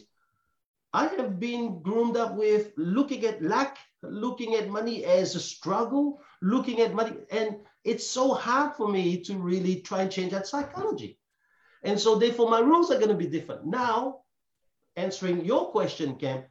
I 0.94 1.06
have 1.08 1.40
been 1.40 1.82
groomed 1.82 2.18
up 2.18 2.36
with 2.36 2.74
looking 2.76 3.24
at 3.26 3.42
lack, 3.42 3.78
looking 4.04 4.56
at 4.56 4.70
money 4.70 5.06
as 5.06 5.36
a 5.36 5.40
struggle, 5.40 6.22
looking 6.42 6.82
at 6.82 6.94
money, 6.94 7.18
and 7.32 7.58
it's 7.84 8.08
so 8.08 8.34
hard 8.34 8.74
for 8.76 8.88
me 8.88 9.22
to 9.22 9.36
really 9.36 9.82
try 9.82 10.02
and 10.02 10.12
change 10.12 10.32
that 10.32 10.48
psychology. 10.48 11.18
And 11.84 12.00
so, 12.00 12.16
therefore, 12.16 12.50
my 12.50 12.60
rules 12.60 12.92
are 12.92 12.98
going 12.98 13.10
to 13.10 13.16
be 13.16 13.28
different. 13.28 13.66
Now, 13.66 14.22
answering 14.96 15.46
your 15.46 15.72
question, 15.72 16.16
Cam, 16.16 16.44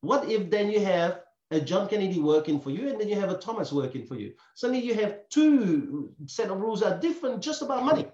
what 0.00 0.30
if 0.30 0.50
then 0.50 0.70
you 0.70 0.80
have 0.80 1.22
a 1.50 1.60
John 1.60 1.88
Kennedy 1.88 2.20
working 2.20 2.60
for 2.60 2.70
you 2.70 2.88
and 2.88 3.00
then 3.00 3.08
you 3.08 3.18
have 3.18 3.30
a 3.30 3.38
Thomas 3.38 3.72
working 3.72 4.06
for 4.06 4.14
you? 4.14 4.34
Suddenly, 4.54 4.84
you 4.84 4.94
have 4.94 5.28
two 5.30 6.14
set 6.26 6.50
of 6.50 6.60
rules 6.60 6.80
that 6.80 6.92
are 6.92 7.00
different 7.00 7.42
just 7.42 7.62
about 7.62 7.84
money. 7.84 8.06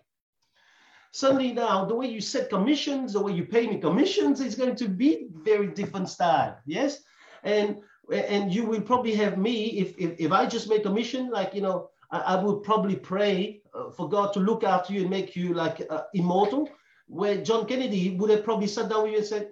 Suddenly, 1.12 1.52
now, 1.52 1.84
the 1.84 1.94
way 1.94 2.06
you 2.06 2.20
set 2.20 2.50
commissions, 2.50 3.12
the 3.12 3.20
way 3.20 3.32
you 3.32 3.44
pay 3.44 3.66
me 3.66 3.78
commissions 3.78 4.40
is 4.40 4.54
going 4.54 4.74
to 4.76 4.88
be 4.88 5.28
very 5.30 5.68
different 5.68 6.08
style. 6.08 6.58
Yes. 6.64 7.02
And 7.44 7.82
and 8.12 8.54
you 8.54 8.66
will 8.66 8.80
probably 8.80 9.14
have 9.14 9.38
me 9.38 9.78
if, 9.78 9.96
if, 9.98 10.18
if 10.18 10.32
I 10.32 10.46
just 10.46 10.68
make 10.68 10.84
a 10.84 10.90
mission, 10.90 11.30
like, 11.30 11.54
you 11.54 11.60
know, 11.62 11.90
I, 12.10 12.18
I 12.18 12.42
would 12.42 12.62
probably 12.62 12.96
pray 12.96 13.62
uh, 13.74 13.90
for 13.90 14.08
God 14.08 14.32
to 14.34 14.40
look 14.40 14.64
after 14.64 14.92
you 14.92 15.02
and 15.02 15.10
make 15.10 15.34
you 15.36 15.54
like 15.54 15.82
uh, 15.90 16.02
immortal. 16.14 16.68
Where 17.06 17.42
John 17.42 17.66
Kennedy 17.66 18.16
would 18.16 18.30
have 18.30 18.44
probably 18.44 18.66
sat 18.66 18.88
down 18.88 19.02
with 19.04 19.12
you 19.12 19.18
and 19.18 19.26
said, 19.26 19.48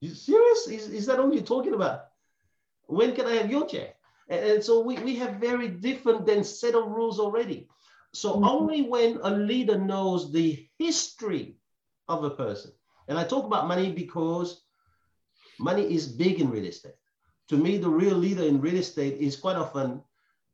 "You 0.00 0.10
serious? 0.10 0.68
Is, 0.68 0.88
is 0.88 1.06
that 1.06 1.18
all 1.18 1.32
you're 1.32 1.42
talking 1.42 1.74
about? 1.74 2.06
When 2.86 3.14
can 3.14 3.26
I 3.26 3.34
have 3.34 3.50
your 3.50 3.66
check?" 3.66 3.96
And, 4.28 4.40
and 4.44 4.64
so 4.64 4.80
we, 4.80 4.98
we 4.98 5.16
have 5.16 5.34
very 5.36 5.68
different 5.68 6.26
than 6.26 6.44
set 6.44 6.74
of 6.74 6.88
rules 6.90 7.20
already. 7.20 7.68
So 8.12 8.36
Mhm. 8.36 8.48
only 8.48 8.82
when 8.82 9.18
a 9.22 9.30
leader 9.30 9.78
knows 9.78 10.32
the 10.32 10.66
history 10.78 11.56
of 12.08 12.24
a 12.24 12.30
person, 12.30 12.72
and 13.08 13.18
I 13.18 13.24
talk 13.24 13.44
about 13.44 13.68
money 13.68 13.92
because 13.92 14.62
money 15.58 15.92
is 15.94 16.08
big 16.08 16.40
in 16.40 16.50
real 16.50 16.64
estate. 16.64 16.94
To 17.48 17.56
me, 17.56 17.78
the 17.78 17.88
real 17.88 18.16
leader 18.16 18.44
in 18.44 18.60
real 18.60 18.76
estate 18.76 19.18
is 19.18 19.36
quite 19.36 19.56
often 19.56 20.02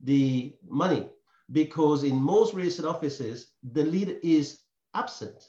the 0.01 0.55
money 0.69 1.09
because 1.51 2.05
in 2.05 2.17
most 2.17 2.55
real 2.55 2.69
estate 2.69 2.87
offices, 2.87 3.49
the 3.73 3.85
leader 3.85 4.17
is 4.23 4.61
absent. 4.95 5.49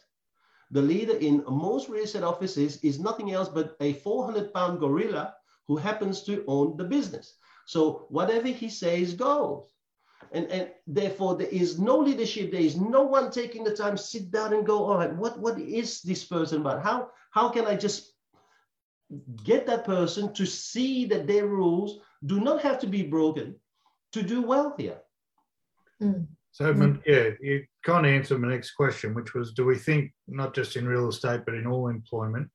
The 0.72 0.82
leader 0.82 1.16
in 1.16 1.44
most 1.48 1.88
real 1.88 2.04
estate 2.04 2.24
offices 2.24 2.84
is 2.84 3.00
nothing 3.00 3.32
else 3.32 3.48
but 3.48 3.76
a 3.80 3.94
400 3.94 4.54
pound 4.54 4.80
gorilla 4.80 5.36
who 5.68 5.78
happens 5.78 6.24
to 6.24 6.44
own 6.48 6.78
the 6.78 6.84
business. 6.84 7.36
So 7.66 8.08
whatever 8.10 8.48
he 8.48 8.70
says 8.70 9.14
goes. 9.14 9.70
And, 10.32 10.48
and 10.48 10.72
therefore, 10.88 11.36
there 11.36 11.48
is 11.48 11.80
no 11.80 11.98
leadership. 11.98 12.52
There 12.52 12.62
is 12.62 12.78
no 12.78 13.04
one 13.04 13.30
taking 13.32 13.64
the 13.64 13.76
time 13.76 13.98
sit 13.98 14.32
down 14.32 14.54
and 14.54 14.66
go, 14.66 14.86
all 14.86 14.98
right, 14.98 15.16
what, 15.16 15.40
what 15.40 15.60
is 15.60 16.02
this 16.02 16.24
person 16.24 16.62
about? 16.62 16.84
How, 16.84 17.12
how 17.32 17.50
can 17.50 17.66
I 17.66 17.76
just 17.76 18.15
get 19.44 19.66
that 19.68 19.86
person 19.86 20.34
to 20.34 20.46
see 20.46 21.06
that 21.06 21.28
their 21.28 21.48
rules 21.48 22.00
do 22.26 22.40
not 22.40 22.62
have 22.62 22.80
to 22.80 22.88
be 22.88 23.04
broken 23.04 23.56
to 24.14 24.24
do 24.24 24.42
well 24.42 24.76
here? 24.78 25.00
Mm. 26.02 26.28
So, 26.52 26.74
Mm. 26.74 27.02
yeah, 27.06 27.30
you 27.42 27.66
kind 27.84 28.06
of 28.06 28.12
answered 28.14 28.40
my 28.40 28.48
next 28.48 28.72
question, 28.72 29.14
which 29.14 29.34
was, 29.34 29.54
do 29.54 29.66
we 29.66 29.78
think 29.78 30.14
not 30.28 30.56
just 30.56 30.76
in 30.76 30.88
real 30.88 31.10
estate 31.10 31.42
but 31.46 31.54
in 31.54 31.68
all 31.68 31.90
employment, 31.90 32.50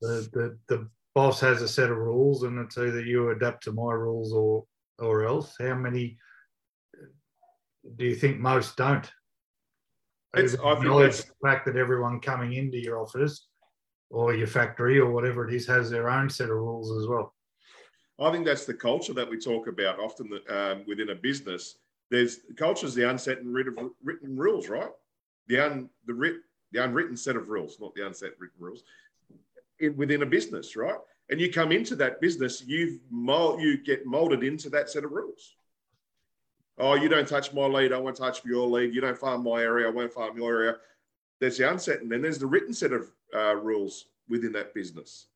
the 0.00 0.28
the, 0.32 0.58
the 0.68 0.88
boss 1.14 1.40
has 1.40 1.62
a 1.62 1.68
set 1.68 1.90
of 1.90 1.96
rules, 1.96 2.42
and 2.44 2.58
it's 2.58 2.78
either 2.78 3.00
you 3.00 3.30
adapt 3.30 3.64
to 3.64 3.72
my 3.72 3.92
rules 3.92 4.32
or 4.32 4.64
or 4.98 5.24
else. 5.24 5.54
How 5.58 5.74
many 5.74 6.18
do 7.96 8.04
you 8.04 8.14
think 8.14 8.38
most 8.38 8.76
don't? 8.76 9.10
It's- 10.36 10.54
I 10.54 10.58
think 10.58 10.78
acknowledge 10.78 11.16
the 11.22 11.34
fact 11.42 11.66
that 11.66 11.76
everyone 11.76 12.20
coming 12.20 12.52
into 12.52 12.78
your 12.78 13.00
office 13.00 13.48
or 14.10 14.34
your 14.34 14.46
factory 14.46 14.98
or 14.98 15.10
whatever 15.10 15.46
it 15.46 15.54
is 15.54 15.66
has 15.66 15.90
their 15.90 16.08
own 16.08 16.30
set 16.30 16.50
of 16.50 16.56
rules 16.56 16.90
as 17.00 17.06
well. 17.06 17.34
I 18.20 18.32
think 18.32 18.44
that's 18.44 18.64
the 18.64 18.74
culture 18.74 19.12
that 19.14 19.28
we 19.28 19.38
talk 19.38 19.68
about 19.68 20.00
often 20.00 20.30
um, 20.48 20.84
within 20.86 21.10
a 21.10 21.14
business. 21.14 21.76
There's 22.10 22.40
culture 22.56 22.86
is 22.86 22.94
the 22.94 23.08
unwritten 23.08 23.52
written, 23.52 23.90
written 24.02 24.36
rules, 24.36 24.68
right? 24.68 24.90
The 25.46 25.60
un 25.60 25.90
the 26.06 26.14
writ 26.14 26.36
the 26.72 26.82
unwritten 26.82 27.16
set 27.16 27.36
of 27.36 27.48
rules, 27.48 27.78
not 27.80 27.94
the 27.94 28.06
unset 28.06 28.32
written 28.38 28.58
rules, 28.58 28.82
in, 29.78 29.96
within 29.96 30.22
a 30.22 30.26
business, 30.26 30.76
right? 30.76 30.98
And 31.30 31.40
you 31.40 31.52
come 31.52 31.72
into 31.72 31.94
that 31.96 32.20
business, 32.20 32.62
you've 32.66 33.00
mold, 33.10 33.60
you 33.60 33.78
get 33.78 34.06
molded 34.06 34.42
into 34.42 34.70
that 34.70 34.90
set 34.90 35.04
of 35.04 35.12
rules. 35.12 35.54
Oh, 36.78 36.94
you 36.94 37.08
don't 37.08 37.28
touch 37.28 37.52
my 37.52 37.66
lead, 37.66 37.92
I 37.92 37.98
won't 37.98 38.16
touch 38.16 38.44
your 38.44 38.66
lead. 38.66 38.94
You 38.94 39.00
don't 39.00 39.18
farm 39.18 39.42
my 39.42 39.62
area, 39.62 39.88
I 39.88 39.90
won't 39.90 40.12
farm 40.12 40.36
your 40.36 40.62
area. 40.62 40.76
There's 41.40 41.58
the 41.58 41.70
unset, 41.70 42.00
and 42.00 42.10
then 42.10 42.22
there's 42.22 42.38
the 42.38 42.46
written 42.46 42.74
set 42.74 42.92
of 42.92 43.10
uh, 43.34 43.56
rules 43.56 44.06
within 44.28 44.52
that 44.52 44.74
business. 44.74 45.28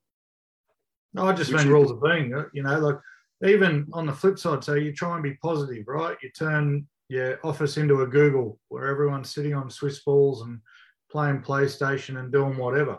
No, 1.13 1.27
I 1.27 1.33
just 1.33 1.51
Which 1.51 1.63
mean 1.63 1.71
rules 1.71 1.91
of 1.91 2.01
being, 2.01 2.33
uh, 2.33 2.45
you 2.53 2.63
know, 2.63 2.79
like 2.79 2.97
even 3.45 3.87
on 3.93 4.05
the 4.05 4.13
flip 4.13 4.39
side, 4.39 4.63
so 4.63 4.73
you 4.73 4.93
try 4.93 5.13
and 5.13 5.23
be 5.23 5.35
positive, 5.35 5.87
right? 5.87 6.17
You 6.21 6.29
turn 6.31 6.87
your 7.09 7.39
office 7.43 7.77
into 7.77 8.01
a 8.01 8.07
Google 8.07 8.59
where 8.69 8.87
everyone's 8.87 9.29
sitting 9.29 9.53
on 9.53 9.69
Swiss 9.69 10.03
balls 10.03 10.41
and 10.41 10.59
playing 11.11 11.41
PlayStation 11.41 12.19
and 12.19 12.31
doing 12.31 12.57
whatever. 12.57 12.97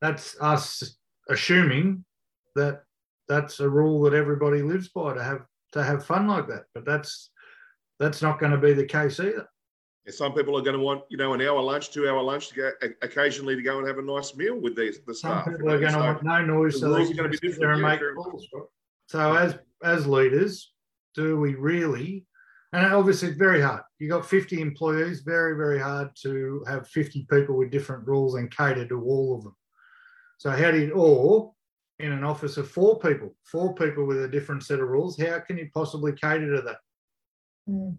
That's 0.00 0.36
us 0.40 0.98
assuming 1.28 2.04
that 2.54 2.82
that's 3.28 3.60
a 3.60 3.68
rule 3.68 4.02
that 4.02 4.14
everybody 4.14 4.62
lives 4.62 4.88
by 4.88 5.14
to 5.14 5.22
have 5.22 5.46
to 5.72 5.82
have 5.82 6.04
fun 6.04 6.28
like 6.28 6.48
that. 6.48 6.64
But 6.74 6.84
that's 6.84 7.30
that's 7.98 8.20
not 8.20 8.38
going 8.38 8.52
to 8.52 8.58
be 8.58 8.74
the 8.74 8.84
case 8.84 9.18
either. 9.18 9.48
And 10.06 10.14
some 10.14 10.32
people 10.32 10.56
are 10.56 10.62
going 10.62 10.76
to 10.76 10.82
want, 10.82 11.02
you 11.08 11.16
know, 11.16 11.34
an 11.34 11.42
hour 11.42 11.60
lunch, 11.60 11.90
two 11.90 12.08
hour 12.08 12.22
lunch 12.22 12.48
to 12.50 12.54
go 12.54 12.70
occasionally 13.02 13.56
to 13.56 13.62
go 13.62 13.78
and 13.78 13.88
have 13.88 13.98
a 13.98 14.02
nice 14.02 14.36
meal 14.36 14.58
with 14.60 14.76
these 14.76 15.00
the 15.04 15.14
staff. 15.14 15.44
Some 15.44 15.54
people 15.54 15.72
are 15.72 15.80
going 15.80 15.92
to 15.92 15.98
want 15.98 16.22
no 16.22 16.44
noise, 16.44 16.74
the 16.74 16.80
so 16.80 16.92
they 16.92 16.98
rules 16.98 17.08
can 17.08 17.18
are 17.18 17.22
gonna 17.24 17.28
be 17.30 17.36
sit 17.38 17.58
there 17.58 17.72
and 17.72 17.82
different, 17.82 18.02
yeah, 18.02 18.06
make 18.08 18.24
calls. 18.24 18.46
right? 18.54 18.64
So 19.08 19.36
as 19.36 19.58
as 19.82 20.06
leaders, 20.06 20.72
do 21.14 21.38
we 21.38 21.54
really? 21.54 22.24
And 22.72 22.94
obviously, 22.94 23.28
it's 23.28 23.38
very 23.38 23.60
hard. 23.60 23.82
You 23.98 24.08
got 24.08 24.26
50 24.26 24.60
employees, 24.60 25.22
very 25.22 25.56
very 25.56 25.80
hard 25.80 26.10
to 26.22 26.64
have 26.68 26.88
50 26.88 27.26
people 27.28 27.56
with 27.56 27.72
different 27.72 28.06
rules 28.06 28.36
and 28.36 28.54
cater 28.54 28.86
to 28.86 29.02
all 29.02 29.34
of 29.36 29.42
them. 29.42 29.56
So 30.38 30.50
how 30.50 30.70
do 30.70 30.78
you? 30.78 30.92
Or 30.92 31.52
in 31.98 32.12
an 32.12 32.22
office 32.22 32.58
of 32.58 32.70
four 32.70 33.00
people, 33.00 33.34
four 33.44 33.74
people 33.74 34.06
with 34.06 34.22
a 34.22 34.28
different 34.28 34.62
set 34.62 34.80
of 34.80 34.88
rules, 34.88 35.18
how 35.18 35.40
can 35.40 35.56
you 35.58 35.68
possibly 35.74 36.12
cater 36.12 36.54
to 36.54 36.62
that? 36.62 36.78
Mm. 37.68 37.96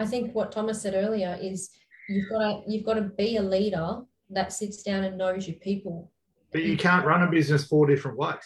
I 0.00 0.06
think 0.06 0.34
what 0.34 0.52
Thomas 0.52 0.82
said 0.82 0.94
earlier 0.94 1.38
is 1.40 1.70
you've 2.08 2.28
got 2.30 2.38
to 2.38 2.70
you've 2.70 2.84
got 2.84 2.94
to 2.94 3.02
be 3.02 3.36
a 3.36 3.42
leader 3.42 4.00
that 4.30 4.52
sits 4.52 4.82
down 4.82 5.04
and 5.04 5.18
knows 5.18 5.48
your 5.48 5.56
people. 5.56 6.12
But 6.52 6.62
you 6.62 6.76
can't 6.76 7.04
run 7.04 7.22
a 7.22 7.30
business 7.30 7.64
four 7.66 7.86
different 7.86 8.16
ways. 8.16 8.36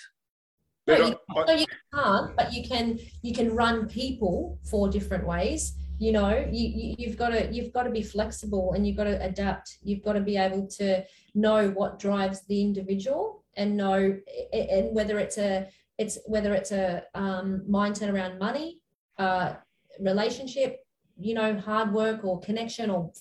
No, 0.87 0.97
But 0.97 1.07
you, 1.07 1.45
no, 1.47 1.55
you 1.55 1.67
can't, 1.95 2.37
but 2.37 2.53
you 2.53 2.69
can 2.69 2.99
you 3.23 3.33
can 3.33 3.55
run 3.55 3.87
people 3.87 4.59
four 4.69 4.89
different 4.89 5.27
ways. 5.27 5.75
You 5.99 6.13
know, 6.13 6.49
you, 6.51 6.69
you 6.69 6.95
you've 6.99 7.17
got 7.17 7.29
to 7.29 7.53
you've 7.53 7.73
got 7.73 7.85
to 7.85 7.91
be 7.91 8.03
flexible 8.03 8.73
and 8.73 8.87
you've 8.87 8.97
got 8.97 9.05
to 9.05 9.23
adapt. 9.25 9.79
You've 9.83 10.03
got 10.03 10.15
to 10.15 10.21
be 10.21 10.37
able 10.37 10.67
to 10.79 11.05
know 11.35 11.71
what 11.71 11.99
drives 11.99 12.41
the 12.47 12.61
individual 12.61 13.45
and 13.57 13.77
know 13.77 14.19
and 14.53 14.95
whether 14.95 15.19
it's 15.19 15.39
a 15.39 15.69
it's 15.99 16.19
whether 16.27 16.55
it's 16.55 16.73
a 16.73 17.05
um, 17.15 17.63
mindset 17.69 18.13
around 18.13 18.39
money, 18.39 18.81
uh, 19.19 19.55
relationship, 20.01 20.85
you 21.19 21.35
know, 21.35 21.59
hard 21.59 21.93
work 21.93 22.25
or 22.25 22.41
connection 22.41 22.91
or 22.91 23.13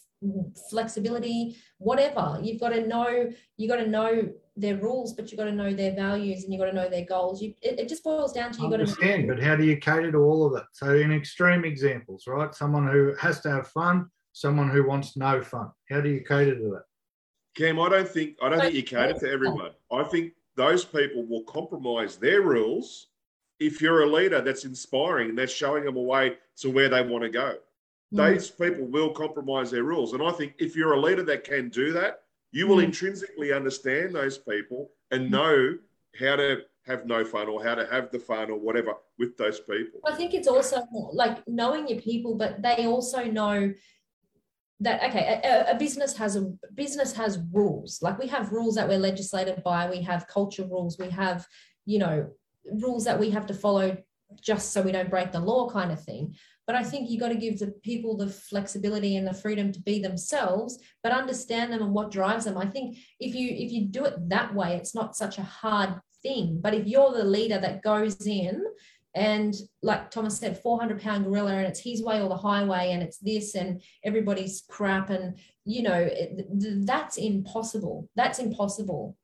flexibility, 0.69 1.57
whatever. 1.77 2.39
You've 2.41 2.59
got 2.59 2.69
to 2.69 2.85
know 2.87 3.31
you've 3.57 3.69
got 3.69 3.77
to 3.77 3.87
know 3.87 4.29
their 4.55 4.77
rules, 4.77 5.13
but 5.13 5.31
you've 5.31 5.39
got 5.39 5.45
to 5.45 5.51
know 5.51 5.73
their 5.73 5.95
values 5.95 6.43
and 6.43 6.53
you've 6.53 6.59
got 6.59 6.67
to 6.69 6.75
know 6.75 6.89
their 6.89 7.05
goals. 7.05 7.41
You, 7.41 7.53
it, 7.61 7.79
it 7.79 7.89
just 7.89 8.03
boils 8.03 8.33
down 8.33 8.51
to 8.53 8.61
I 8.61 8.63
you 8.65 8.69
got 8.69 8.77
to 8.77 8.83
understand, 8.83 9.27
but 9.27 9.41
how 9.41 9.55
do 9.55 9.63
you 9.63 9.77
cater 9.77 10.11
to 10.11 10.17
all 10.17 10.45
of 10.45 10.53
that? 10.53 10.65
So, 10.73 10.95
in 10.95 11.11
extreme 11.11 11.65
examples, 11.65 12.25
right? 12.27 12.53
Someone 12.53 12.87
who 12.87 13.15
has 13.19 13.41
to 13.41 13.49
have 13.49 13.67
fun, 13.69 14.09
someone 14.33 14.69
who 14.69 14.87
wants 14.87 15.17
no 15.17 15.41
fun. 15.41 15.71
How 15.89 16.01
do 16.01 16.09
you 16.09 16.21
cater 16.21 16.55
to 16.55 16.69
that? 16.71 16.83
Cam, 17.55 17.79
I 17.79 17.89
don't 17.89 18.07
think 18.07 18.37
I 18.41 18.49
don't 18.49 18.59
So- 18.59 18.65
think 18.65 18.75
you 18.75 18.83
cater 18.83 19.13
to 19.13 19.29
everyone. 19.29 19.71
I 19.91 20.03
think 20.03 20.33
those 20.55 20.85
people 20.85 21.25
will 21.25 21.43
compromise 21.43 22.17
their 22.17 22.41
rules 22.41 23.07
if 23.59 23.81
you're 23.81 24.03
a 24.03 24.09
leader 24.09 24.41
that's 24.41 24.65
inspiring 24.65 25.29
and 25.29 25.37
that's 25.37 25.53
showing 25.53 25.85
them 25.85 25.95
a 25.95 26.01
way 26.01 26.37
to 26.57 26.69
where 26.69 26.89
they 26.89 27.01
want 27.03 27.23
to 27.23 27.29
go. 27.29 27.55
Mm. 28.13 28.17
Those 28.17 28.49
people 28.49 28.85
will 28.85 29.11
compromise 29.11 29.71
their 29.71 29.83
rules. 29.83 30.13
And 30.13 30.21
I 30.21 30.31
think 30.31 30.53
if 30.59 30.75
you're 30.75 30.93
a 30.93 30.99
leader 30.99 31.23
that 31.23 31.43
can 31.43 31.69
do 31.69 31.91
that, 31.93 32.23
you 32.51 32.67
will 32.67 32.77
Mm. 32.77 32.85
intrinsically 32.85 33.53
understand 33.53 34.13
those 34.13 34.37
people 34.37 34.91
and 35.11 35.31
know 35.31 35.77
how 36.19 36.35
to 36.35 36.63
have 36.85 37.05
no 37.05 37.23
fun 37.23 37.47
or 37.47 37.63
how 37.63 37.75
to 37.75 37.85
have 37.85 38.11
the 38.11 38.19
fun 38.19 38.49
or 38.49 38.59
whatever 38.59 38.95
with 39.17 39.37
those 39.37 39.59
people. 39.59 40.01
I 40.05 40.15
think 40.15 40.33
it's 40.33 40.47
also 40.47 40.85
like 41.13 41.47
knowing 41.47 41.87
your 41.87 42.01
people, 42.01 42.35
but 42.35 42.61
they 42.61 42.85
also 42.85 43.23
know 43.23 43.73
that 44.81 45.03
okay, 45.09 45.39
a, 45.43 45.71
a 45.71 45.75
business 45.75 46.17
has 46.17 46.35
a 46.35 46.51
business 46.73 47.13
has 47.13 47.39
rules. 47.53 48.01
Like 48.01 48.17
we 48.17 48.27
have 48.27 48.51
rules 48.51 48.75
that 48.75 48.87
we're 48.89 48.97
legislated 48.97 49.63
by. 49.63 49.89
We 49.89 50.01
have 50.01 50.27
culture 50.27 50.63
rules. 50.63 50.97
We 50.97 51.09
have 51.11 51.47
you 51.85 51.99
know 51.99 52.31
rules 52.65 53.05
that 53.05 53.19
we 53.19 53.29
have 53.29 53.45
to 53.45 53.53
follow 53.53 53.95
just 54.39 54.71
so 54.71 54.81
we 54.81 54.91
don't 54.91 55.09
break 55.09 55.31
the 55.31 55.39
law, 55.39 55.69
kind 55.69 55.91
of 55.91 56.03
thing. 56.03 56.35
But 56.67 56.75
I 56.75 56.83
think 56.83 57.09
you 57.09 57.19
got 57.19 57.29
to 57.29 57.35
give 57.35 57.59
the 57.59 57.73
people 57.83 58.15
the 58.15 58.27
flexibility 58.27 59.17
and 59.17 59.27
the 59.27 59.33
freedom 59.33 59.71
to 59.71 59.81
be 59.81 59.99
themselves, 59.99 60.79
but 61.03 61.11
understand 61.11 61.73
them 61.73 61.81
and 61.81 61.93
what 61.93 62.11
drives 62.11 62.45
them. 62.45 62.57
I 62.57 62.67
think 62.67 62.97
if 63.19 63.35
you 63.35 63.49
if 63.49 63.71
you 63.71 63.87
do 63.87 64.05
it 64.05 64.29
that 64.29 64.53
way, 64.53 64.75
it's 64.75 64.95
not 64.95 65.15
such 65.15 65.37
a 65.37 65.43
hard 65.43 65.95
thing. 66.21 66.59
But 66.61 66.73
if 66.73 66.87
you're 66.87 67.11
the 67.11 67.23
leader 67.23 67.59
that 67.59 67.81
goes 67.81 68.25
in 68.25 68.63
and 69.13 69.53
like 69.81 70.09
Thomas 70.09 70.37
said, 70.37 70.61
400 70.61 71.01
pound 71.01 71.25
gorilla, 71.25 71.53
and 71.53 71.67
it's 71.67 71.79
his 71.79 72.01
way 72.01 72.21
or 72.21 72.29
the 72.29 72.37
highway, 72.37 72.91
and 72.91 73.03
it's 73.03 73.17
this, 73.17 73.55
and 73.55 73.81
everybody's 74.05 74.63
crap, 74.69 75.09
and 75.09 75.37
you 75.65 75.83
know 75.83 75.99
it, 75.99 76.45
th- 76.59 76.85
that's 76.85 77.17
impossible. 77.17 78.09
That's 78.15 78.39
impossible. 78.39 79.17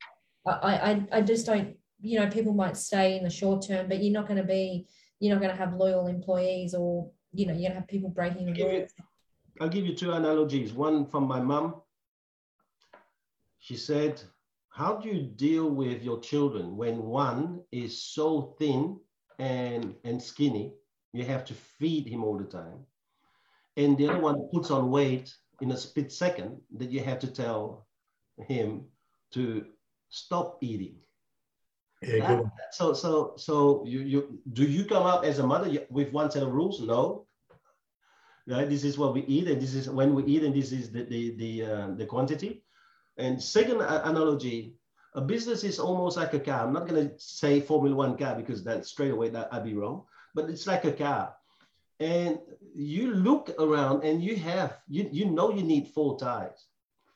I, 0.45 0.51
I 0.75 1.07
I 1.13 1.21
just 1.21 1.45
don't. 1.45 1.77
You 1.99 2.19
know, 2.19 2.29
people 2.29 2.53
might 2.53 2.77
stay 2.77 3.17
in 3.17 3.23
the 3.23 3.29
short 3.29 3.65
term, 3.65 3.87
but 3.87 4.03
you're 4.03 4.13
not 4.13 4.27
going 4.27 4.41
to 4.41 4.47
be. 4.47 4.87
You're 5.19 5.35
not 5.35 5.41
going 5.41 5.55
to 5.55 5.57
have 5.57 5.73
loyal 5.73 6.07
employees, 6.07 6.73
or 6.73 7.09
you 7.33 7.47
know, 7.47 7.53
you're 7.53 7.69
going 7.69 7.71
to 7.71 7.79
have 7.79 7.87
people 7.87 8.09
breaking 8.09 8.45
the 8.45 8.63
rules. 8.63 8.91
I'll 9.59 9.69
give 9.69 9.85
you 9.85 9.95
two 9.95 10.11
analogies. 10.11 10.73
One 10.73 11.07
from 11.07 11.27
my 11.27 11.39
mom. 11.39 11.81
She 13.59 13.75
said, 13.75 14.21
How 14.69 14.97
do 14.97 15.09
you 15.09 15.23
deal 15.23 15.69
with 15.69 16.03
your 16.03 16.19
children 16.19 16.77
when 16.77 17.03
one 17.03 17.61
is 17.71 18.01
so 18.01 18.55
thin 18.59 18.99
and, 19.39 19.95
and 20.03 20.21
skinny? 20.21 20.73
You 21.13 21.25
have 21.25 21.43
to 21.45 21.53
feed 21.53 22.07
him 22.07 22.23
all 22.23 22.37
the 22.37 22.45
time. 22.45 22.85
And 23.75 23.97
the 23.97 24.09
other 24.09 24.19
one 24.19 24.49
puts 24.53 24.71
on 24.71 24.91
weight 24.91 25.33
in 25.61 25.71
a 25.71 25.77
split 25.77 26.11
second 26.11 26.61
that 26.77 26.91
you 26.91 27.03
have 27.03 27.19
to 27.19 27.27
tell 27.27 27.87
him 28.47 28.85
to 29.31 29.65
stop 30.09 30.57
eating. 30.61 30.95
Yeah, 32.01 32.41
so 32.71 32.93
so 32.93 33.33
so 33.37 33.83
you 33.85 34.01
you 34.01 34.39
do 34.53 34.63
you 34.63 34.85
come 34.85 35.03
up 35.03 35.23
as 35.25 35.39
a 35.39 35.47
mother 35.47 35.85
with 35.89 36.11
one 36.13 36.29
set 36.29 36.43
of 36.43 36.53
rules? 36.53 36.79
No. 36.79 37.25
Right. 38.47 38.69
This 38.69 38.83
is 38.83 38.97
what 38.97 39.13
we 39.13 39.21
eat, 39.25 39.47
and 39.49 39.61
this 39.61 39.73
is 39.73 39.89
when 39.89 40.13
we 40.13 40.23
eat, 40.23 40.43
and 40.43 40.55
this 40.55 40.71
is 40.71 40.91
the 40.91 41.03
the 41.03 41.35
the, 41.35 41.65
uh, 41.65 41.87
the 41.95 42.05
quantity. 42.05 42.63
And 43.17 43.41
second 43.41 43.81
analogy, 43.81 44.77
a 45.15 45.21
business 45.21 45.63
is 45.63 45.79
almost 45.79 46.17
like 46.17 46.33
a 46.33 46.39
car. 46.39 46.63
I'm 46.63 46.71
not 46.71 46.87
going 46.87 47.09
to 47.09 47.13
say 47.17 47.59
Formula 47.59 47.95
One 47.95 48.15
car 48.15 48.35
because 48.35 48.63
that 48.63 48.85
straight 48.85 49.11
away 49.11 49.29
that 49.29 49.49
I'd 49.51 49.65
be 49.65 49.73
wrong. 49.73 50.03
But 50.35 50.49
it's 50.49 50.67
like 50.67 50.85
a 50.85 50.93
car, 50.93 51.33
and 51.99 52.39
you 52.75 53.11
look 53.15 53.49
around 53.59 54.03
and 54.03 54.21
you 54.21 54.35
have 54.37 54.77
you 54.87 55.09
you 55.11 55.25
know 55.25 55.49
you 55.51 55.63
need 55.63 55.87
four 55.89 56.19
tires, 56.19 56.67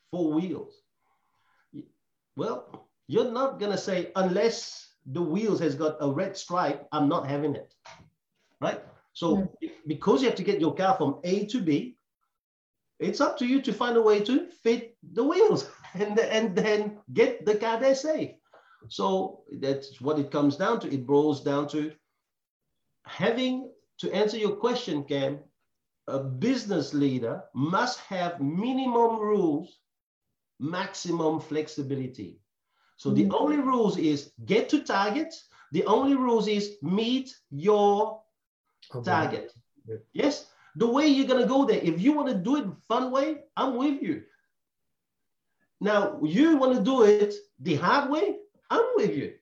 four 0.10 0.34
wheels. 0.34 0.74
Well, 2.36 2.90
you're 3.12 3.32
not 3.32 3.60
gonna 3.60 3.78
say 3.78 4.10
unless 4.16 4.88
the 5.06 5.22
wheels 5.22 5.60
has 5.60 5.76
got 5.76 5.98
a 6.00 6.10
red 6.10 6.38
stripe, 6.38 6.88
I'm 6.94 7.10
not 7.10 7.28
having 7.28 7.56
it, 7.56 7.74
right? 8.62 8.82
So 9.12 9.36
hmm. 9.36 9.68
because 9.86 10.22
you 10.22 10.30
have 10.30 10.38
to 10.38 10.44
get 10.44 10.62
your 10.62 10.74
car 10.74 10.96
from 10.96 11.20
A 11.26 11.46
to 11.48 11.60
B, 11.62 11.98
it's 13.00 13.20
up 13.20 13.38
to 13.40 13.46
you 13.46 13.62
to 13.64 13.74
find 13.74 13.98
a 13.98 14.02
way 14.02 14.22
to 14.22 14.48
fit 14.64 14.96
the 15.14 15.24
wheels 15.26 15.70
and, 15.94 16.18
and 16.20 16.56
then 16.56 17.00
get 17.14 17.46
the 17.46 17.56
car 17.56 17.80
there 17.82 17.96
safe. 17.96 18.32
So 18.88 19.44
that's 19.60 20.00
what 20.00 20.18
it 20.18 20.32
comes 20.32 20.56
down 20.56 20.80
to. 20.80 20.94
It 20.94 21.06
boils 21.06 21.44
down 21.44 21.68
to 21.70 21.92
having 23.06 23.72
to 24.00 24.12
answer 24.14 24.38
your 24.38 24.56
question, 24.56 25.04
Cam. 25.04 25.40
A 26.08 26.20
business 26.20 26.94
leader 26.94 27.44
must 27.54 28.00
have 28.00 28.40
minimum 28.42 29.20
rules, 29.20 29.80
maximum 30.60 31.40
flexibility. 31.40 32.40
So 33.02 33.12
the 33.18 33.30
Mhm. 33.30 33.40
only 33.40 33.58
rules 33.58 33.98
is 33.98 34.34
get 34.46 34.70
to 34.70 34.84
target. 34.84 35.34
The 35.72 35.86
only 35.86 36.16
rules 36.16 36.48
is 36.48 36.78
meet 36.82 37.36
your 37.52 38.22
Okay. 38.94 39.04
target. 39.04 39.54
Yeah. 39.86 39.98
Yes, 40.14 40.52
the 40.76 40.88
way 40.88 41.08
you're 41.08 41.28
gonna 41.28 41.48
go 41.48 41.66
there. 41.66 41.82
If 41.82 42.02
you 42.02 42.14
want 42.14 42.30
to 42.30 42.36
do 42.50 42.58
it 42.58 42.68
fun 42.88 43.12
way, 43.12 43.46
I'm 43.58 43.78
with 43.78 44.02
you. 44.02 44.24
Now 45.82 46.20
you 46.24 46.58
want 46.58 46.76
to 46.78 46.84
do 46.84 47.04
it 47.04 47.26
the 47.60 47.76
hard 47.76 48.10
way, 48.12 48.38
I'm 48.70 48.86
with 48.96 49.16
you. 49.16 49.34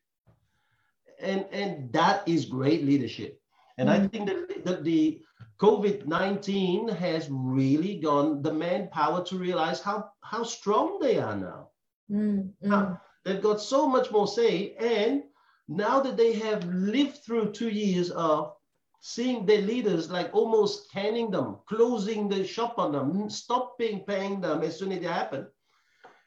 And 1.22 1.46
and 1.52 1.92
that 1.94 2.28
is 2.28 2.46
great 2.46 2.84
leadership. 2.86 3.40
And 3.78 3.90
I 3.90 4.00
think 4.00 4.28
that 4.28 4.66
the, 4.66 4.76
the 4.82 5.22
COVID 5.60 6.06
19 6.08 6.90
has 6.90 7.30
really 7.30 8.00
gone 8.00 8.42
the 8.42 8.54
manpower 8.54 9.24
to 9.26 9.38
realize 9.38 9.82
how, 9.82 10.12
how 10.22 10.44
strong 10.44 11.00
they 11.00 11.18
are 11.20 11.36
now. 11.36 11.70
Mm, 12.10 12.54
mm. 12.62 12.98
Now, 13.26 13.34
they've 13.34 13.42
got 13.44 13.62
so 13.62 13.88
much 13.88 14.12
more 14.12 14.28
say. 14.28 14.76
And 14.76 15.24
now 15.68 16.00
that 16.02 16.18
they 16.18 16.34
have 16.34 16.64
lived 16.66 17.18
through 17.18 17.52
two 17.52 17.70
years 17.70 18.12
of 18.12 18.54
seeing 19.02 19.46
their 19.46 19.62
leaders 19.62 20.10
like 20.10 20.30
almost 20.34 20.92
canning 20.92 21.32
them, 21.32 21.58
closing 21.68 22.28
the 22.28 22.46
shop 22.46 22.78
on 22.78 22.92
them, 22.92 23.30
stopping 23.30 24.02
paying 24.06 24.42
them 24.42 24.62
as 24.62 24.78
soon 24.78 24.92
as 24.92 24.98
it 24.98 25.04
happened, 25.04 25.48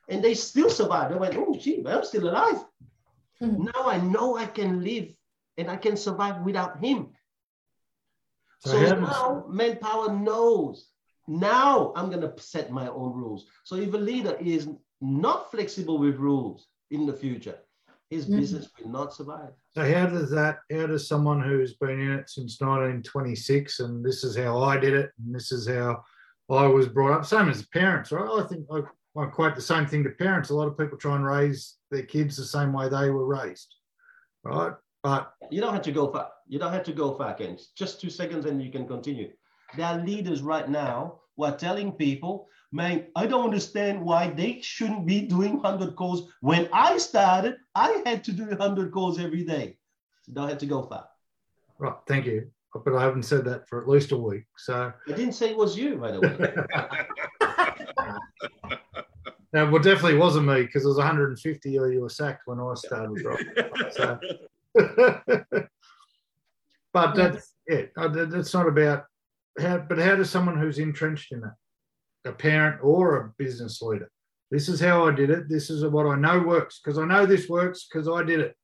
and 0.09 0.23
they 0.25 0.35
still 0.35 0.71
survived. 0.71 1.15
They 1.15 1.19
went, 1.19 1.37
oh, 1.37 1.55
gee, 1.59 1.85
I'm 1.87 2.05
still 2.05 2.29
alive. 2.29 2.65
Mhm. 3.43 3.75
Now 3.75 3.89
I 3.89 3.99
know 3.99 4.37
I 4.37 4.47
can 4.47 4.83
live 4.83 5.15
and 5.59 5.71
I 5.71 5.77
can 5.77 5.97
survive 5.97 6.43
without 6.45 6.79
him. 6.79 7.13
So, 8.61 8.71
So 8.71 8.79
how 8.79 8.95
does- 8.95 9.01
now 9.01 9.45
manpower 9.49 10.13
knows. 10.13 10.89
Now 11.29 11.93
I'm 11.95 12.09
going 12.11 12.23
to 12.23 12.43
set 12.43 12.71
my 12.71 12.89
own 12.89 13.13
rules. 13.13 13.47
So 13.65 13.77
if 13.77 13.93
a 13.93 13.99
leader 13.99 14.37
is 14.41 14.69
not 15.01 15.51
flexible 15.51 15.99
with 15.99 16.17
rules 16.17 16.69
in 16.93 17.07
the 17.07 17.13
future, 17.13 17.59
his 18.11 18.27
Mhm. 18.27 18.37
business 18.37 18.71
will 18.79 18.91
not 18.91 19.13
survive. 19.15 19.55
So 19.71 19.83
how 19.83 20.07
does 20.07 20.31
that? 20.31 20.61
How 20.71 20.87
does 20.87 21.09
someone 21.09 21.41
who's 21.41 21.75
been 21.75 21.99
in 21.99 22.13
it 22.13 22.29
since 22.29 22.61
1926 22.61 23.81
and 23.81 24.05
this 24.05 24.23
is 24.23 24.37
how 24.37 24.59
I 24.59 24.77
did 24.77 24.93
it 24.95 25.11
and 25.19 25.35
this 25.35 25.51
is 25.51 25.67
how 25.67 26.05
I 26.51 26.67
was 26.67 26.89
brought 26.89 27.13
up, 27.13 27.25
same 27.25 27.49
as 27.49 27.67
parents, 27.69 28.13
right? 28.13 28.29
I 28.29 28.47
think 28.47 28.67
I, 28.71 28.83
I 29.21 29.27
quote 29.27 29.55
the 29.55 29.63
same 29.63 29.87
thing 29.87 30.05
to 30.05 30.11
parents. 30.11 30.51
A 30.51 30.55
lot 30.55 30.69
of 30.69 30.77
people 30.77 30.99
try 30.99 31.17
and 31.17 31.25
raise 31.25 31.79
their 31.91 32.03
kids 32.05 32.37
the 32.37 32.45
same 32.45 32.73
way 32.75 32.89
they 32.91 33.09
were 33.11 33.25
raised, 33.27 33.75
right? 34.45 34.75
But 35.03 35.33
You 35.51 35.61
don't 35.63 35.73
have 35.73 35.83
to 35.83 35.93
go 35.93 36.13
far. 36.13 36.31
You 36.47 36.59
don't 36.59 36.73
have 36.73 36.85
to 36.85 36.93
go 36.93 37.15
far, 37.15 37.35
Ken. 37.35 37.59
Just 37.75 38.01
two 38.01 38.11
seconds 38.11 38.45
and 38.45 38.63
you 38.63 38.71
can 38.71 38.87
continue. 38.87 39.33
There 39.77 39.87
are 39.87 39.99
leaders 40.05 40.43
right 40.43 40.69
now 40.69 41.23
who 41.37 41.45
are 41.45 41.57
telling 41.57 41.93
people, 41.93 42.49
man, 42.73 43.07
I 43.15 43.27
don't 43.27 43.45
understand 43.45 44.03
why 44.03 44.31
they 44.31 44.61
shouldn't 44.63 45.07
be 45.07 45.21
doing 45.23 45.61
100 45.61 45.95
calls. 45.95 46.31
When 46.41 46.69
I 46.73 46.99
started, 46.99 47.57
I 47.75 48.03
had 48.07 48.25
to 48.25 48.33
do 48.33 48.47
100 48.47 48.91
calls 48.93 49.21
every 49.21 49.45
day. 49.45 49.77
You 50.27 50.35
don't 50.35 50.49
have 50.49 50.59
to 50.59 50.67
go 50.67 50.83
far. 50.83 51.09
right, 51.79 51.95
thank 52.07 52.27
you. 52.27 52.51
But 52.85 52.95
I 52.97 53.03
haven't 53.03 53.25
said 53.25 53.45
that 53.45 53.69
for 53.69 53.83
at 53.83 53.89
least 53.89 54.13
a 54.13 54.17
week. 54.17 54.45
So 54.57 54.91
I 55.07 55.13
didn't 55.13 55.35
say 55.35 55.51
it 55.51 55.57
was 55.57 55.77
you, 55.77 55.97
by 55.97 56.13
the 56.13 56.21
way. 56.21 56.55
now, 59.53 59.71
well, 59.71 59.83
definitely 59.83 60.17
wasn't 60.17 60.47
me 60.47 60.63
because 60.63 60.87
it 60.87 60.89
was 60.89 60.97
150 60.97 61.79
or 61.79 61.93
you 61.93 62.01
were 62.01 62.09
sacked 62.09 62.47
when 62.47 62.59
I 62.61 62.73
started, 62.75 63.23
right? 63.25 63.93
So- 63.93 64.19
but 66.95 67.15
that's 67.15 67.53
it. 67.67 67.93
uh, 67.99 68.09
that's 68.09 68.55
not 68.55 68.67
about 68.67 69.05
how. 69.61 69.77
But 69.87 69.99
how 69.99 70.17
does 70.17 70.31
someone 70.31 70.59
who's 70.59 70.79
entrenched 70.79 71.33
in 71.33 71.43
that, 71.43 71.57
a 72.25 72.33
parent 72.33 72.81
or 72.83 73.17
a 73.17 73.33
business 73.43 73.83
leader, 73.83 74.11
this 74.51 74.69
is 74.69 74.81
how 74.81 75.07
I 75.09 75.13
did 75.13 75.31
it. 75.31 75.49
This 75.49 75.71
is 75.71 75.85
what 75.85 76.07
I 76.07 76.17
know 76.17 76.41
works 76.41 76.81
because 76.83 76.99
I 76.99 77.05
know 77.07 77.27
this 77.27 77.49
works 77.49 77.87
because 77.87 78.09
I 78.09 78.23
did 78.23 78.41
it. 78.41 78.57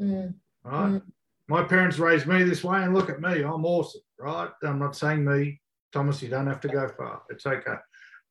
Mm, 0.00 0.34
Right. 0.64 0.90
Mm. 0.92 1.02
My 1.48 1.62
parents 1.64 1.98
raised 1.98 2.26
me 2.26 2.44
this 2.44 2.62
way, 2.62 2.82
and 2.82 2.94
look 2.94 3.10
at 3.10 3.20
me. 3.20 3.42
I'm 3.42 3.64
awesome. 3.66 4.00
Right. 4.18 4.48
I'm 4.62 4.78
not 4.78 4.96
saying 4.96 5.24
me, 5.24 5.60
Thomas. 5.92 6.22
You 6.22 6.28
don't 6.28 6.46
have 6.46 6.60
to 6.60 6.68
go 6.68 6.88
far. 6.96 7.22
It's 7.30 7.44
okay. 7.44 7.74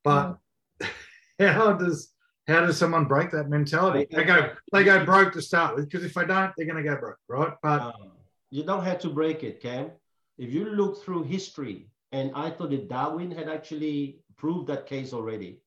But 0.02 0.38
how 1.38 1.74
does 1.74 2.12
how 2.48 2.60
does 2.66 2.78
someone 2.78 3.04
break 3.04 3.30
that 3.32 3.48
mentality? 3.50 4.06
They 4.10 4.24
go 4.24 4.50
they 4.72 4.82
go 4.82 5.04
broke 5.04 5.32
to 5.34 5.42
start 5.42 5.76
with 5.76 5.88
because 5.88 6.04
if 6.04 6.14
they 6.14 6.24
don't, 6.24 6.52
they're 6.56 6.66
going 6.66 6.82
to 6.82 6.88
go 6.88 6.96
broke, 6.96 7.18
right? 7.28 7.52
But 7.62 7.82
Um, 7.82 8.12
you 8.50 8.64
don't 8.64 8.84
have 8.84 8.98
to 9.00 9.10
break 9.10 9.44
it, 9.44 9.60
Cam. 9.60 9.90
If 10.38 10.52
you 10.52 10.64
look 10.64 11.04
through 11.04 11.24
history, 11.24 11.90
and 12.12 12.32
I 12.34 12.50
thought 12.50 12.70
that 12.70 12.88
Darwin 12.88 13.30
had 13.30 13.48
actually 13.48 14.21
proved 14.42 14.66
that 14.66 14.86
case 14.86 15.12
already, 15.12 15.62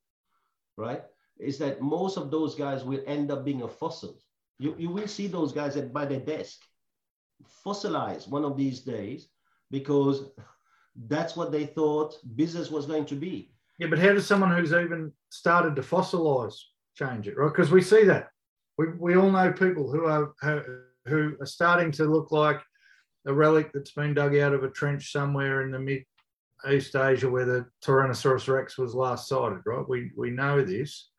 right? 0.76 1.02
Is 1.40 1.58
that 1.60 1.82
most 1.82 2.18
of 2.18 2.30
those 2.30 2.56
guys 2.56 2.84
will 2.84 3.02
end 3.08 3.32
up 3.32 3.46
being 3.46 3.62
a 3.62 3.68
fossil. 3.70 4.20
You, 4.60 4.76
you 4.78 4.90
will 4.90 5.08
see 5.08 5.28
those 5.28 5.54
guys 5.54 5.78
at 5.78 5.94
by 5.94 6.06
their 6.06 6.20
desk 6.20 6.60
fossilize 7.66 8.28
one 8.28 8.44
of 8.44 8.58
these 8.58 8.82
days 8.82 9.30
because 9.72 10.26
that's 11.08 11.38
what 11.38 11.54
they 11.54 11.66
thought 11.66 12.18
business 12.36 12.70
was 12.70 12.86
going 12.86 13.06
to 13.06 13.16
be. 13.16 13.54
yeah, 13.80 13.88
but 13.88 14.00
how 14.00 14.12
does 14.14 14.28
someone 14.28 14.52
who's 14.54 14.74
even 14.74 15.12
started 15.30 15.74
to 15.78 15.82
fossilize 15.82 16.58
change 16.96 17.30
it, 17.30 17.38
right? 17.38 17.54
Because 17.54 17.72
we 17.72 17.82
see 17.82 18.04
that 18.04 18.28
we, 18.78 18.88
we 19.00 19.16
all 19.16 19.32
know 19.32 19.54
people 19.54 19.90
who 19.90 20.06
are 20.06 20.34
who 21.06 21.38
are 21.40 21.46
starting 21.46 21.92
to 21.94 22.04
look 22.06 22.32
like 22.32 22.62
a 23.26 23.34
relic 23.34 23.72
that's 23.72 23.92
been 23.92 24.14
dug 24.14 24.36
out 24.36 24.54
of 24.54 24.64
a 24.64 24.70
trench 24.70 25.12
somewhere 25.14 25.62
in 25.62 25.72
the 25.72 25.80
mid 25.80 26.04
East 26.70 26.96
Asia 26.96 27.30
where 27.30 27.46
the 27.46 27.66
Tyrannosaurus 27.84 28.52
Rex 28.52 28.78
was 28.78 28.96
last 28.96 29.28
sighted, 29.28 29.60
right? 29.66 29.88
We 29.88 30.12
we 30.16 30.32
know 30.32 30.64
this. 30.64 31.10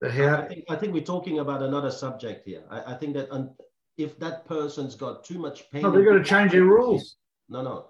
But 0.00 0.12
I 0.12 0.14
how 0.14 0.46
think, 0.46 0.64
I 0.70 0.76
think 0.76 0.94
we're 0.94 1.02
talking 1.04 1.40
about 1.40 1.62
another 1.62 1.90
subject 1.90 2.46
here. 2.46 2.62
I, 2.70 2.92
I 2.92 2.94
think 2.94 3.14
that 3.14 3.30
un, 3.30 3.50
if 3.98 4.18
that 4.18 4.46
person's 4.46 4.94
got 4.94 5.24
too 5.24 5.38
much 5.38 5.70
pain, 5.70 5.82
no, 5.82 5.90
they've 5.90 6.04
got 6.04 6.14
to 6.14 6.24
change 6.24 6.52
their 6.52 6.64
rules. 6.64 7.16
No, 7.48 7.62
no. 7.62 7.86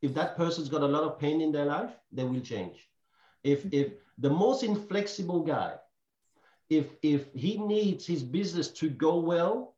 If 0.00 0.14
that 0.14 0.36
person's 0.36 0.68
got 0.68 0.82
a 0.82 0.86
lot 0.86 1.04
of 1.04 1.18
pain 1.18 1.40
in 1.40 1.52
their 1.52 1.66
life, 1.66 1.92
they 2.10 2.24
will 2.24 2.40
change. 2.40 2.88
If 3.44 3.64
if 3.72 3.92
the 4.18 4.30
most 4.30 4.64
inflexible 4.64 5.44
guy, 5.44 5.74
if 6.68 6.86
if 7.02 7.32
he 7.34 7.58
needs 7.58 8.06
his 8.06 8.22
business 8.22 8.68
to 8.80 8.88
go 8.88 9.20
well 9.20 9.76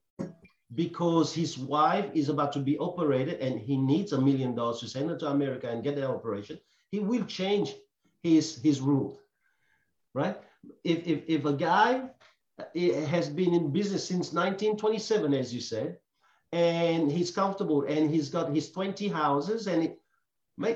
because 0.75 1.35
his 1.35 1.59
wife 1.59 2.07
is 2.15 2.29
about 2.29 2.53
to 2.53 2.59
be 2.59 2.79
operated 2.79 3.41
and 3.41 3.61
he 3.61 3.77
needs 3.77 4.13
a 4.13 4.21
million 4.21 4.55
dollars 4.55 4.81
to 4.81 4.89
send 4.89 5.11
her 5.11 5.19
to 5.19 5.29
America 5.29 5.69
and 5.69 5.85
get 5.85 5.97
the 5.97 6.09
operation, 6.09 6.59
he 6.91 7.01
will 7.01 7.25
change 7.25 7.75
his 8.23 8.63
his 8.63 8.81
rule. 8.81 9.21
Right? 10.15 10.37
If 10.83 11.07
if 11.07 11.23
if 11.29 11.45
a 11.45 11.53
guy 11.53 12.09
uh, 12.59 13.07
has 13.07 13.29
been 13.29 13.53
in 13.53 13.73
business 13.73 14.07
since 14.07 14.33
1927, 14.33 15.35
as 15.35 15.53
you 15.53 15.61
said, 15.61 15.99
and 16.53 17.11
he's 17.11 17.31
comfortable 17.31 17.83
and 17.83 18.11
he's 18.11 18.29
got 18.29 18.55
his 18.55 18.71
20 18.71 19.09
houses 19.09 19.67
and 19.67 19.83
it, 19.83 20.01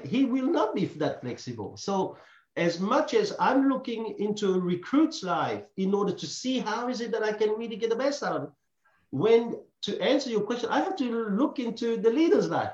he 0.05 0.25
will 0.25 0.51
not 0.51 0.75
be 0.75 0.87
that 0.87 1.21
flexible. 1.21 1.77
So 1.77 2.19
as 2.57 2.81
much 2.81 3.15
as 3.15 3.37
I'm 3.39 3.69
looking 3.69 4.17
into 4.19 4.55
a 4.55 4.59
recruit's 4.59 5.23
life 5.23 5.63
in 5.77 5.95
order 5.95 6.13
to 6.13 6.27
see 6.27 6.59
how 6.59 6.89
is 6.89 7.01
it 7.01 7.13
that 7.13 7.23
I 7.23 7.33
can 7.33 7.51
really 7.51 7.77
get 7.77 7.91
the 7.91 7.97
best 7.97 8.25
out 8.25 8.37
of 8.37 8.43
it, 8.45 8.51
when 9.11 9.55
to 9.83 10.01
answer 10.01 10.31
your 10.31 10.43
question, 10.43 10.69
I 10.71 10.81
have 10.81 10.97
to 10.97 11.29
look 11.31 11.59
into 11.59 11.97
the 11.97 12.11
leader's 12.11 12.49
life. 12.49 12.73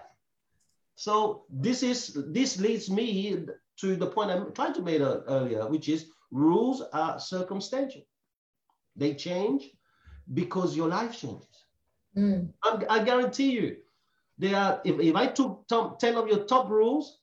So 0.97 1.45
this 1.51 1.83
is 1.83 2.17
this 2.29 2.61
leads 2.61 2.89
me 2.91 3.47
to 3.81 3.97
the 3.97 4.07
point 4.07 4.31
I'm 4.31 4.53
trying 4.53 4.75
to 4.75 4.83
make 4.83 5.01
earlier, 5.01 5.69
which 5.69 5.89
is 5.89 6.07
rules 6.31 6.83
are 6.93 7.19
circumstantial. 7.19 8.03
They 8.97 9.15
change 9.15 9.71
because 10.33 10.77
your 10.77 10.89
life 10.89 11.19
changes. 11.19 11.67
mm, 12.17 12.49
I'm, 12.63 12.85
I 12.89 13.03
guarantee 13.03 13.51
you, 13.51 13.77
they 14.39 14.55
are. 14.55 14.81
If, 14.85 15.01
if 15.01 15.17
I 15.17 15.27
took 15.27 15.67
top, 15.69 15.99
ten 15.99 16.15
of 16.15 16.29
your 16.29 16.45
top 16.45 16.71
rules, 16.71 17.19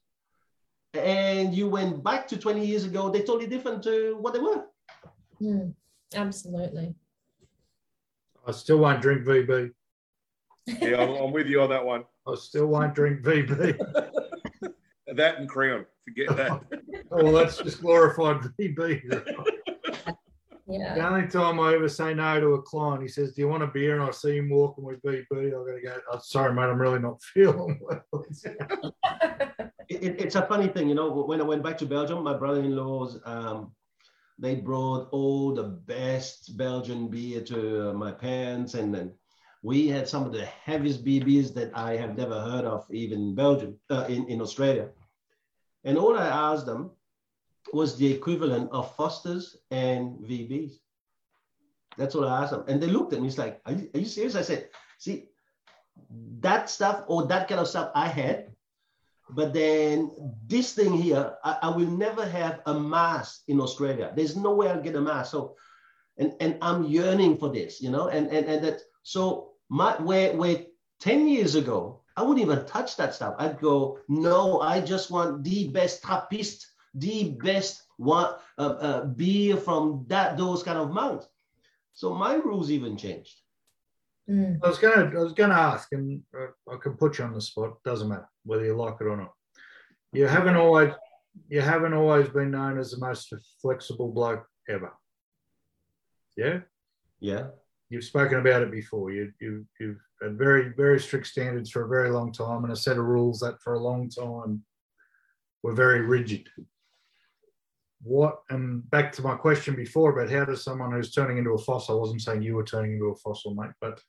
and 0.93 1.53
you 1.55 1.69
went 1.69 2.03
back 2.03 2.27
to 2.27 2.37
20 2.37 2.65
years 2.65 2.83
ago, 2.83 3.09
they're 3.09 3.23
totally 3.23 3.47
different 3.47 3.83
to 3.83 4.17
what 4.19 4.33
they 4.33 4.39
were. 4.39 4.65
mm. 5.41 5.73
Absolutely. 6.13 6.93
I 8.47 8.51
still 8.51 8.77
won't 8.79 9.01
drink 9.01 9.23
VB. 9.23 9.71
yeah, 10.67 10.97
I'm, 11.01 11.09
I'm 11.23 11.31
with 11.31 11.47
you 11.47 11.61
on 11.61 11.69
that 11.69 11.85
one. 11.85 12.03
I 12.27 12.35
still 12.35 12.67
won't 12.67 12.93
drink 12.95 13.21
VB. 13.21 13.77
That 15.13 15.39
and 15.39 15.49
Crown. 15.49 15.85
Forget 16.05 16.29
that. 16.37 16.51
oh, 17.11 17.23
well, 17.23 17.33
that's 17.33 17.57
just 17.57 17.81
glorified 17.81 18.37
VB. 18.57 19.01
Yeah. 20.67 20.95
The 20.95 21.05
only 21.05 21.27
time 21.27 21.59
I 21.59 21.73
ever 21.73 21.89
say 21.89 22.13
no 22.13 22.39
to 22.39 22.53
a 22.53 22.61
client, 22.61 23.01
he 23.01 23.09
says, 23.09 23.33
"Do 23.33 23.41
you 23.41 23.49
want 23.49 23.61
a 23.61 23.67
beer?" 23.67 23.95
And 23.95 24.03
I 24.03 24.11
see 24.11 24.37
him 24.37 24.49
walking 24.49 24.85
with 24.85 25.01
VB. 25.01 25.25
I'm 25.31 25.51
going 25.51 25.81
to 25.81 25.85
go. 25.85 25.97
Oh, 26.13 26.19
sorry, 26.23 26.53
mate. 26.53 26.61
I'm 26.61 26.79
really 26.79 26.99
not 26.99 27.21
feeling 27.33 27.77
well. 27.81 28.05
It, 29.89 30.01
it- 30.01 30.21
it's 30.21 30.35
a 30.35 30.45
funny 30.45 30.69
thing, 30.69 30.87
you 30.87 30.95
know. 30.95 31.11
When 31.11 31.41
I 31.41 31.43
went 31.43 31.61
back 31.61 31.77
to 31.79 31.85
Belgium, 31.85 32.23
my 32.23 32.37
brother-in-laws, 32.37 33.19
um, 33.25 33.73
they 34.41 34.55
brought 34.55 35.07
all 35.11 35.53
the 35.53 35.63
best 35.63 36.57
Belgian 36.57 37.07
beer 37.07 37.41
to 37.41 37.89
uh, 37.89 37.93
my 37.93 38.11
parents, 38.11 38.73
and 38.73 38.93
then 38.93 39.13
we 39.61 39.87
had 39.87 40.09
some 40.09 40.25
of 40.25 40.33
the 40.33 40.45
heaviest 40.45 41.05
BBs 41.05 41.53
that 41.53 41.71
I 41.75 41.95
have 41.95 42.17
never 42.17 42.41
heard 42.41 42.65
of, 42.65 42.85
even 42.91 43.19
in 43.21 43.35
Belgium, 43.35 43.79
uh, 43.89 44.05
in 44.09 44.27
in 44.27 44.41
Australia. 44.41 44.89
And 45.83 45.97
all 45.97 46.17
I 46.17 46.27
asked 46.27 46.65
them 46.65 46.91
was 47.73 47.97
the 47.97 48.11
equivalent 48.11 48.71
of 48.71 48.95
Foster's 48.95 49.57
and 49.69 50.17
VBs. 50.19 50.73
That's 51.97 52.15
what 52.15 52.27
I 52.27 52.41
asked 52.41 52.51
them. 52.51 52.65
And 52.67 52.81
they 52.81 52.87
looked 52.87 53.13
at 53.13 53.21
me, 53.21 53.27
it's 53.27 53.37
like, 53.37 53.61
are 53.65 53.73
you, 53.73 53.89
are 53.93 53.99
you 53.99 54.05
serious? 54.05 54.35
I 54.35 54.41
said, 54.41 54.69
see, 54.97 55.29
that 56.39 56.69
stuff 56.69 57.03
or 57.07 57.27
that 57.27 57.47
kind 57.47 57.59
of 57.59 57.67
stuff 57.67 57.91
I 57.95 58.07
had, 58.07 58.51
but 59.33 59.53
then 59.53 60.11
this 60.45 60.73
thing 60.73 60.93
here, 60.93 61.35
I, 61.43 61.57
I 61.63 61.69
will 61.69 61.89
never 61.89 62.25
have 62.25 62.61
a 62.65 62.73
mass 62.73 63.43
in 63.47 63.61
Australia. 63.61 64.11
There's 64.15 64.35
no 64.35 64.53
way 64.53 64.69
I'll 64.69 64.81
get 64.81 64.95
a 64.95 65.01
mass. 65.01 65.31
So, 65.31 65.55
and, 66.17 66.33
and 66.39 66.57
I'm 66.61 66.83
yearning 66.83 67.37
for 67.37 67.49
this, 67.49 67.81
you 67.81 67.89
know, 67.89 68.07
and, 68.09 68.27
and, 68.27 68.45
and 68.45 68.63
that, 68.65 68.81
so 69.03 69.51
my, 69.69 69.93
where, 70.01 70.35
where 70.35 70.65
10 70.99 71.27
years 71.27 71.55
ago, 71.55 72.01
I 72.17 72.23
wouldn't 72.23 72.45
even 72.45 72.65
touch 72.65 72.97
that 72.97 73.15
stuff. 73.15 73.35
I'd 73.39 73.59
go, 73.59 73.99
no, 74.09 74.59
I 74.59 74.81
just 74.81 75.09
want 75.09 75.43
the 75.43 75.69
best 75.69 76.03
Trappist, 76.03 76.67
the 76.93 77.37
best 77.41 77.83
one, 77.97 78.35
uh, 78.57 78.61
uh, 78.61 79.05
beer 79.05 79.55
from 79.55 80.05
that, 80.09 80.37
those 80.37 80.61
kind 80.61 80.77
of 80.77 80.91
mounts. 80.91 81.27
So 81.93 82.13
my 82.13 82.35
rules 82.35 82.69
even 82.69 82.97
changed. 82.97 83.40
Mm, 84.29 84.59
I 84.63 84.67
was 84.67 84.77
gonna, 84.77 85.11
I 85.17 85.23
was 85.23 85.33
gonna 85.33 85.53
ask, 85.55 85.89
and 85.91 86.21
I 86.33 86.77
can 86.81 86.93
put 86.93 87.17
you 87.17 87.25
on 87.25 87.33
the 87.33 87.41
spot. 87.41 87.81
Doesn't 87.83 88.07
matter 88.09 88.29
whether 88.45 88.63
you 88.65 88.75
like 88.75 88.95
it 89.01 89.05
or 89.07 89.17
not. 89.17 89.33
You 90.13 90.27
haven't 90.27 90.55
always, 90.55 90.93
you 91.49 91.61
haven't 91.61 91.93
always 91.93 92.29
been 92.29 92.51
known 92.51 92.77
as 92.77 92.91
the 92.91 92.99
most 92.99 93.33
flexible 93.61 94.11
bloke 94.11 94.45
ever. 94.69 94.93
Yeah, 96.37 96.59
Yeah. 97.19 97.47
you've 97.89 98.03
spoken 98.03 98.39
about 98.39 98.61
it 98.61 98.71
before. 98.71 99.11
You, 99.11 99.31
you, 99.41 99.65
you've 99.79 99.99
had 100.21 100.37
very, 100.37 100.69
very 100.75 100.99
strict 100.99 101.27
standards 101.27 101.69
for 101.71 101.83
a 101.83 101.89
very 101.89 102.09
long 102.09 102.31
time 102.31 102.63
and 102.63 102.71
a 102.71 102.75
set 102.75 102.97
of 102.97 103.05
rules 103.05 103.39
that 103.41 103.59
for 103.61 103.73
a 103.73 103.79
long 103.79 104.09
time 104.09 104.63
were 105.63 105.73
very 105.73 106.01
rigid. 106.01 106.47
What, 108.03 108.39
and 108.49 108.89
back 108.89 109.11
to 109.13 109.21
my 109.21 109.35
question 109.35 109.75
before 109.75 110.11
about 110.11 110.31
how 110.33 110.45
does 110.45 110.63
someone 110.63 110.91
who's 110.91 111.11
turning 111.13 111.37
into 111.37 111.51
a 111.51 111.57
fossil, 111.57 111.95
I 111.97 111.99
wasn't 111.99 112.21
saying 112.21 112.41
you 112.41 112.55
were 112.55 112.63
turning 112.63 112.93
into 112.93 113.05
a 113.05 113.15
fossil, 113.15 113.53
mate, 113.53 113.71
but 113.79 114.01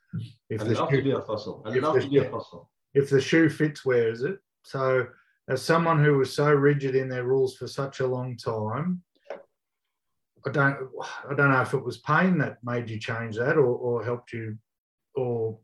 if 0.48 0.62
I'd 0.62 0.66
the 0.68 0.74
love 0.74 0.90
shoe- 0.90 0.96
to 0.96 1.02
be 1.02 1.10
a 1.10 1.20
fossil. 1.20 1.62
I'd 1.66 1.76
if 1.76 1.82
love 1.82 1.94
the- 1.96 2.00
to 2.02 2.08
be 2.08 2.18
a 2.18 2.30
fossil. 2.30 2.70
if 2.94 3.10
the 3.10 3.20
shoe 3.20 3.50
fits, 3.50 3.84
wears 3.84 4.22
it. 4.22 4.38
So, 4.64 5.06
as 5.48 5.60
someone 5.60 6.02
who 6.02 6.16
was 6.18 6.32
so 6.34 6.50
rigid 6.52 6.94
in 6.94 7.08
their 7.08 7.24
rules 7.24 7.56
for 7.56 7.66
such 7.66 8.00
a 8.00 8.06
long 8.06 8.36
time, 8.36 9.02
I 10.46 10.50
don't, 10.50 10.76
I 11.28 11.34
don't 11.34 11.50
know 11.50 11.60
if 11.60 11.74
it 11.74 11.84
was 11.84 11.98
pain 11.98 12.38
that 12.38 12.58
made 12.64 12.88
you 12.88 12.98
change 12.98 13.36
that, 13.36 13.56
or, 13.58 13.66
or 13.66 14.02
helped 14.04 14.32
you, 14.32 14.56
or 15.14 15.58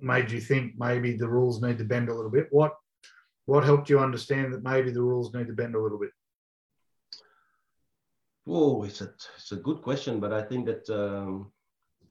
made 0.00 0.30
you 0.30 0.40
think 0.40 0.74
maybe 0.78 1.16
the 1.16 1.28
rules 1.28 1.60
need 1.60 1.78
to 1.78 1.84
bend 1.84 2.08
a 2.08 2.14
little 2.14 2.30
bit. 2.30 2.46
What, 2.50 2.76
what 3.46 3.64
helped 3.64 3.90
you 3.90 3.98
understand 3.98 4.52
that 4.52 4.62
maybe 4.62 4.90
the 4.92 5.02
rules 5.02 5.34
need 5.34 5.48
to 5.48 5.52
bend 5.52 5.74
a 5.74 5.80
little 5.80 5.98
bit? 5.98 6.10
Oh, 8.46 8.82
it's 8.84 9.00
a 9.00 9.10
it's 9.36 9.52
a 9.52 9.56
good 9.56 9.82
question, 9.82 10.18
but 10.20 10.32
I 10.32 10.42
think 10.42 10.66
that 10.66 10.88
um, 10.90 11.52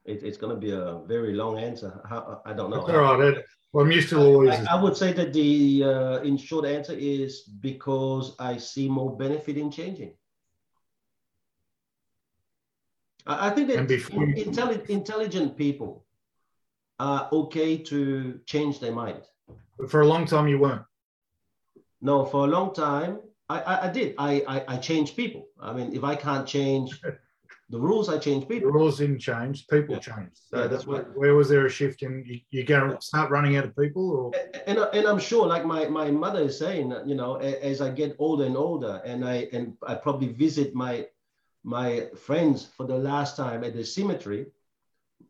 it, 0.05 0.23
it's 0.23 0.37
going 0.37 0.53
to 0.53 0.59
be 0.59 0.71
a 0.71 1.01
very 1.05 1.33
long 1.33 1.59
answer. 1.59 2.01
How, 2.09 2.41
I 2.45 2.53
don't 2.53 2.69
know. 2.69 2.77
That's 2.77 2.89
all 2.97 3.17
right. 3.17 3.35
Ed. 3.37 3.43
Well, 3.73 3.85
I'm 3.85 3.91
used 3.91 4.09
to 4.09 4.19
always. 4.19 4.53
I, 4.53 4.75
I 4.77 4.81
would 4.81 4.95
say 4.97 5.13
that 5.13 5.33
the 5.33 5.83
uh, 5.83 6.17
in 6.21 6.37
short 6.37 6.65
answer 6.65 6.93
is 6.97 7.41
because 7.59 8.35
I 8.39 8.57
see 8.57 8.89
more 8.89 9.15
benefit 9.15 9.57
in 9.57 9.71
changing. 9.71 10.13
I, 13.25 13.47
I 13.47 13.49
think 13.51 13.67
that 13.69 13.87
before 13.87 14.25
you- 14.25 14.45
intelli- 14.45 14.89
intelligent 14.89 15.57
people 15.57 16.05
are 16.99 17.27
okay 17.31 17.77
to 17.77 18.39
change 18.45 18.79
their 18.79 18.91
mind. 18.93 19.21
For 19.89 20.01
a 20.01 20.05
long 20.07 20.25
time, 20.25 20.47
you 20.47 20.59
weren't. 20.59 20.83
No, 22.01 22.25
for 22.25 22.45
a 22.45 22.47
long 22.47 22.73
time, 22.73 23.19
I, 23.51 23.57
I, 23.71 23.75
I 23.87 23.89
did. 23.97 24.15
I, 24.17 24.31
I, 24.47 24.57
I 24.73 24.77
changed 24.77 25.15
people. 25.15 25.43
I 25.59 25.73
mean, 25.77 25.93
if 25.99 26.03
I 26.03 26.15
can't 26.15 26.47
change 26.47 26.89
the 27.69 27.79
rules, 27.89 28.07
I 28.15 28.17
change 28.27 28.43
The 28.47 28.51
people. 28.53 28.71
rules 28.71 28.95
didn't 29.01 29.19
change. 29.19 29.67
People 29.67 29.95
Yeah. 29.95 29.99
changed. 30.09 30.39
So 30.49 30.55
Yeah, 30.59 30.67
that's 30.71 30.85
where, 30.87 31.03
where 31.21 31.35
was 31.39 31.47
there 31.49 31.65
a 31.65 31.69
shift 31.79 32.01
in? 32.05 32.23
You, 32.25 32.39
you're 32.53 32.69
going 32.73 32.87
to 32.91 33.01
start 33.01 33.27
running 33.35 33.53
out 33.57 33.65
of 33.69 33.73
people, 33.83 34.05
or 34.17 34.25
and, 34.69 34.77
and 34.97 35.05
I'm 35.11 35.19
sure, 35.19 35.45
like 35.47 35.65
my, 35.65 35.81
my 36.01 36.07
mother 36.25 36.41
is 36.49 36.57
saying, 36.57 36.89
that, 36.89 37.07
you 37.09 37.15
know, 37.21 37.35
as 37.71 37.81
I 37.81 37.89
get 38.01 38.15
older 38.19 38.45
and 38.45 38.57
older, 38.57 39.01
and 39.05 39.19
I 39.33 39.35
and 39.55 39.63
I 39.91 39.95
probably 39.95 40.29
visit 40.45 40.73
my 40.85 41.07
my 41.63 42.07
friends 42.27 42.57
for 42.77 42.85
the 42.91 42.97
last 43.11 43.31
time 43.37 43.63
at 43.67 43.73
the 43.75 43.85
cemetery, 43.85 44.43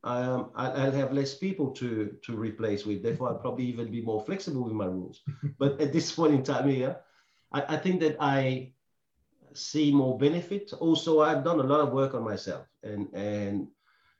um, 0.03 0.51
I, 0.55 0.65
I'll 0.79 0.97
have 1.03 1.11
less 1.19 1.33
people 1.45 1.67
to 1.81 1.89
to 2.25 2.31
replace 2.47 2.85
with. 2.85 2.99
Therefore, 3.03 3.27
I'll 3.29 3.43
probably 3.45 3.65
even 3.65 3.87
be 3.97 4.01
more 4.01 4.21
flexible 4.29 4.63
with 4.67 4.73
my 4.83 4.85
rules. 4.97 5.17
but 5.61 5.71
at 5.81 5.91
this 5.93 6.11
point 6.11 6.33
in 6.37 6.43
time 6.43 6.67
here, 6.69 6.93
I, 7.51 7.75
I 7.75 7.77
think 7.77 7.99
that 8.01 8.17
I 8.19 8.73
see 9.53 9.91
more 9.91 10.17
benefit. 10.17 10.73
Also, 10.79 11.21
I've 11.21 11.43
done 11.43 11.59
a 11.59 11.63
lot 11.63 11.81
of 11.81 11.91
work 11.91 12.13
on 12.13 12.23
myself, 12.23 12.65
and 12.83 13.07
and 13.13 13.67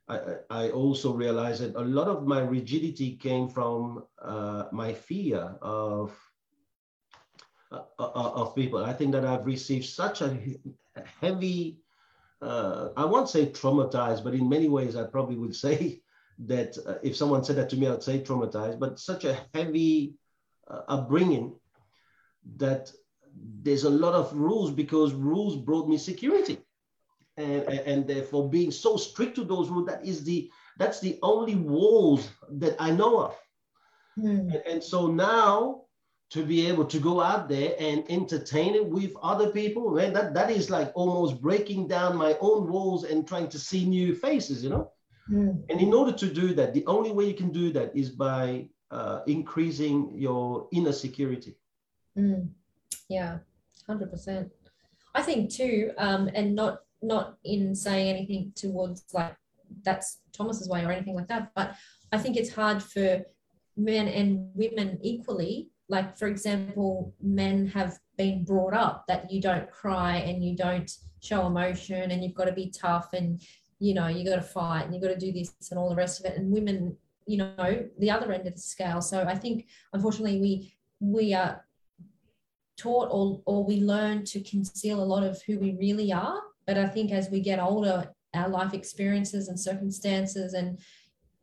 I, 0.07 0.19
I 0.49 0.69
also 0.69 1.13
realized 1.13 1.61
that 1.61 1.75
a 1.75 1.86
lot 1.86 2.07
of 2.07 2.27
my 2.27 2.41
rigidity 2.41 3.15
came 3.15 3.47
from 3.47 4.03
uh, 4.21 4.65
my 4.71 4.93
fear 4.93 5.55
of 5.61 6.17
uh, 7.71 7.84
uh, 7.99 8.32
of 8.36 8.55
people. 8.55 8.84
I 8.84 8.93
think 8.93 9.13
that 9.13 9.25
I've 9.25 9.45
received 9.45 9.86
such 9.86 10.21
a 10.21 10.38
heavy, 11.21 11.79
uh, 12.41 12.89
I 12.97 13.05
won't 13.05 13.29
say 13.29 13.45
traumatized, 13.45 14.23
but 14.23 14.34
in 14.34 14.49
many 14.49 14.67
ways, 14.67 14.97
I 14.97 15.03
probably 15.03 15.38
would 15.38 15.55
say 15.55 16.01
that 16.39 16.77
uh, 16.86 16.95
if 17.03 17.15
someone 17.15 17.43
said 17.43 17.55
that 17.57 17.69
to 17.69 17.77
me, 17.77 17.88
I'd 17.88 18.03
say 18.03 18.19
traumatized, 18.19 18.79
but 18.79 18.99
such 18.99 19.23
a 19.23 19.39
heavy 19.53 20.15
uh, 20.67 20.82
upbringing 20.89 21.55
that 22.57 22.91
there's 23.63 23.84
a 23.84 23.89
lot 23.89 24.13
of 24.13 24.34
rules 24.34 24.71
because 24.71 25.13
rules 25.13 25.55
brought 25.55 25.88
me 25.88 25.97
security. 25.97 26.59
And, 27.38 27.63
and, 27.63 28.07
therefore 28.07 28.49
being 28.49 28.71
so 28.71 28.97
strict 28.97 29.36
to 29.36 29.43
those 29.43 29.69
rules, 29.69 29.88
that 29.88 30.05
is 30.05 30.23
the, 30.23 30.51
that's 30.77 30.99
the 30.99 31.17
only 31.23 31.55
walls 31.55 32.29
that 32.51 32.75
I 32.79 32.91
know 32.91 33.19
of. 33.19 33.36
Hmm. 34.15 34.51
And, 34.51 34.61
and 34.67 34.84
so 34.84 35.07
now 35.07 35.86
to 36.32 36.45
be 36.45 36.67
able 36.67 36.86
to 36.86 36.99
go 36.99 37.19
out 37.19 37.49
there 37.49 37.73
and 37.79 38.03
entertain 38.09 38.75
it 38.75 38.86
with 38.86 39.13
other 39.23 39.49
people, 39.49 39.89
man, 39.89 40.13
that, 40.13 40.34
that 40.36 40.51
is 40.51 40.69
like 40.69 40.91
almost 40.93 41.41
breaking 41.41 41.88
down 41.88 42.15
my 42.15 42.38
own 42.41 42.69
walls 42.69 43.05
and 43.05 43.27
trying 43.27 43.49
to 43.49 43.57
see 43.57 43.86
new 43.86 44.13
faces, 44.13 44.63
you 44.63 44.69
know? 44.69 44.91
Hmm. 45.27 45.51
And 45.69 45.82
in 45.82 45.93
order 45.93 46.11
to 46.11 46.32
do 46.32 46.53
that, 46.55 46.73
the 46.73 46.86
only 46.86 47.11
way 47.11 47.25
you 47.25 47.34
can 47.34 47.51
do 47.51 47.71
that 47.71 47.95
is 47.95 48.09
by 48.09 48.69
uh, 48.91 49.21
increasing 49.25 50.11
your 50.13 50.67
inner 50.71 50.91
security. 50.91 51.55
Mm. 52.17 52.49
Yeah, 53.09 53.39
hundred 53.87 54.11
percent. 54.11 54.49
I 55.13 55.21
think 55.21 55.51
too, 55.51 55.91
um, 55.97 56.29
and 56.33 56.55
not 56.55 56.79
not 57.01 57.37
in 57.43 57.75
saying 57.75 58.09
anything 58.09 58.53
towards 58.55 59.03
like 59.13 59.35
that's 59.83 60.19
Thomas's 60.33 60.69
way 60.69 60.85
or 60.85 60.91
anything 60.91 61.15
like 61.15 61.27
that, 61.27 61.51
but 61.55 61.75
I 62.11 62.17
think 62.17 62.37
it's 62.37 62.53
hard 62.53 62.81
for 62.81 63.23
men 63.77 64.07
and 64.07 64.49
women 64.53 64.99
equally. 65.01 65.69
Like 65.89 66.17
for 66.17 66.27
example, 66.27 67.13
men 67.21 67.67
have 67.67 67.97
been 68.17 68.43
brought 68.43 68.73
up 68.73 69.05
that 69.07 69.31
you 69.31 69.41
don't 69.41 69.69
cry 69.69 70.17
and 70.17 70.43
you 70.43 70.55
don't 70.55 70.89
show 71.21 71.47
emotion 71.47 72.11
and 72.11 72.23
you've 72.23 72.33
got 72.33 72.45
to 72.45 72.53
be 72.53 72.69
tough 72.71 73.13
and 73.13 73.41
you 73.79 73.93
know 73.93 74.07
you 74.07 74.23
got 74.23 74.35
to 74.35 74.41
fight 74.41 74.83
and 74.83 74.93
you 74.93 75.01
got 75.01 75.07
to 75.07 75.17
do 75.17 75.31
this 75.31 75.53
and 75.69 75.79
all 75.79 75.89
the 75.89 75.95
rest 75.95 76.19
of 76.19 76.25
it. 76.25 76.37
And 76.37 76.51
women, 76.51 76.95
you 77.25 77.37
know, 77.37 77.85
the 77.99 78.11
other 78.11 78.31
end 78.31 78.47
of 78.47 78.53
the 78.53 78.61
scale. 78.61 79.01
So 79.01 79.23
I 79.23 79.35
think 79.35 79.67
unfortunately 79.93 80.39
we 80.39 80.73
we 80.99 81.33
are 81.33 81.65
taught 82.82 83.09
or, 83.11 83.41
or 83.45 83.63
we 83.63 83.82
learn 83.82 84.25
to 84.25 84.41
conceal 84.41 85.01
a 85.01 85.11
lot 85.13 85.23
of 85.23 85.41
who 85.45 85.59
we 85.59 85.75
really 85.79 86.11
are. 86.11 86.39
But 86.65 86.77
I 86.77 86.88
think 86.88 87.11
as 87.11 87.29
we 87.29 87.39
get 87.39 87.59
older, 87.59 88.11
our 88.34 88.49
life 88.49 88.73
experiences 88.73 89.47
and 89.47 89.59
circumstances, 89.59 90.53
and 90.53 90.79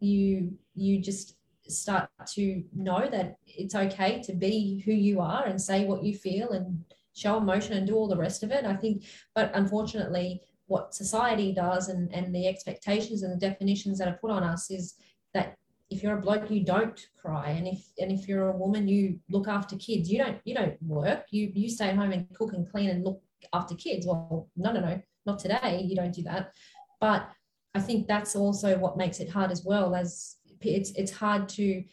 you 0.00 0.52
you 0.74 1.00
just 1.00 1.36
start 1.66 2.08
to 2.34 2.62
know 2.74 3.08
that 3.10 3.36
it's 3.46 3.74
okay 3.74 4.22
to 4.22 4.32
be 4.32 4.82
who 4.84 4.92
you 4.92 5.20
are 5.20 5.44
and 5.44 5.60
say 5.60 5.84
what 5.84 6.02
you 6.02 6.14
feel 6.14 6.50
and 6.50 6.84
show 7.14 7.36
emotion 7.36 7.74
and 7.74 7.86
do 7.86 7.94
all 7.94 8.08
the 8.08 8.16
rest 8.16 8.42
of 8.42 8.50
it. 8.50 8.64
I 8.64 8.74
think, 8.74 9.04
but 9.34 9.50
unfortunately, 9.54 10.40
what 10.66 10.94
society 10.94 11.52
does 11.52 11.88
and, 11.88 12.12
and 12.14 12.34
the 12.34 12.46
expectations 12.46 13.22
and 13.22 13.32
the 13.32 13.48
definitions 13.48 13.98
that 13.98 14.08
are 14.08 14.18
put 14.20 14.30
on 14.30 14.42
us 14.42 14.70
is 14.70 14.94
that 15.34 15.56
if 15.90 16.02
you're 16.02 16.18
a 16.18 16.20
bloke 16.20 16.50
you 16.50 16.64
don't 16.64 17.06
cry. 17.20 17.50
And 17.50 17.66
if 17.66 17.84
and 17.98 18.12
if 18.12 18.28
you're 18.28 18.50
a 18.50 18.56
woman 18.56 18.88
you 18.88 19.18
look 19.30 19.48
after 19.48 19.76
kids. 19.76 20.10
You 20.10 20.18
don't 20.18 20.38
you 20.44 20.54
don't 20.54 20.80
work. 20.82 21.26
You 21.30 21.50
you 21.54 21.68
stay 21.68 21.88
at 21.88 21.96
home 21.96 22.12
and 22.12 22.26
cook 22.34 22.52
and 22.52 22.70
clean 22.70 22.90
and 22.90 23.04
look 23.04 23.22
after 23.52 23.74
kids. 23.74 24.06
Well 24.06 24.48
no 24.56 24.72
no 24.72 24.80
no 24.80 25.00
not 25.26 25.38
today. 25.38 25.82
You 25.84 25.96
don't 25.96 26.14
do 26.14 26.22
that. 26.22 26.52
But 27.00 27.28
i 27.74 27.80
think 27.80 28.08
that's 28.08 28.34
also 28.34 28.78
what 28.78 28.96
makes 28.96 29.20
it 29.20 29.28
hard 29.28 29.50
as 29.50 29.62
well 29.62 29.94
as 29.94 30.36
it's 30.62 30.90
it's 30.92 31.12
hard 31.12 31.46
to 31.50 31.84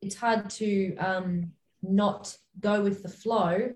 it's 0.00 0.14
hard 0.14 0.48
to 0.48 0.96
um 0.96 1.50
not 1.82 2.36
go 2.60 2.80
with 2.82 3.02
the 3.02 3.08
flow. 3.08 3.72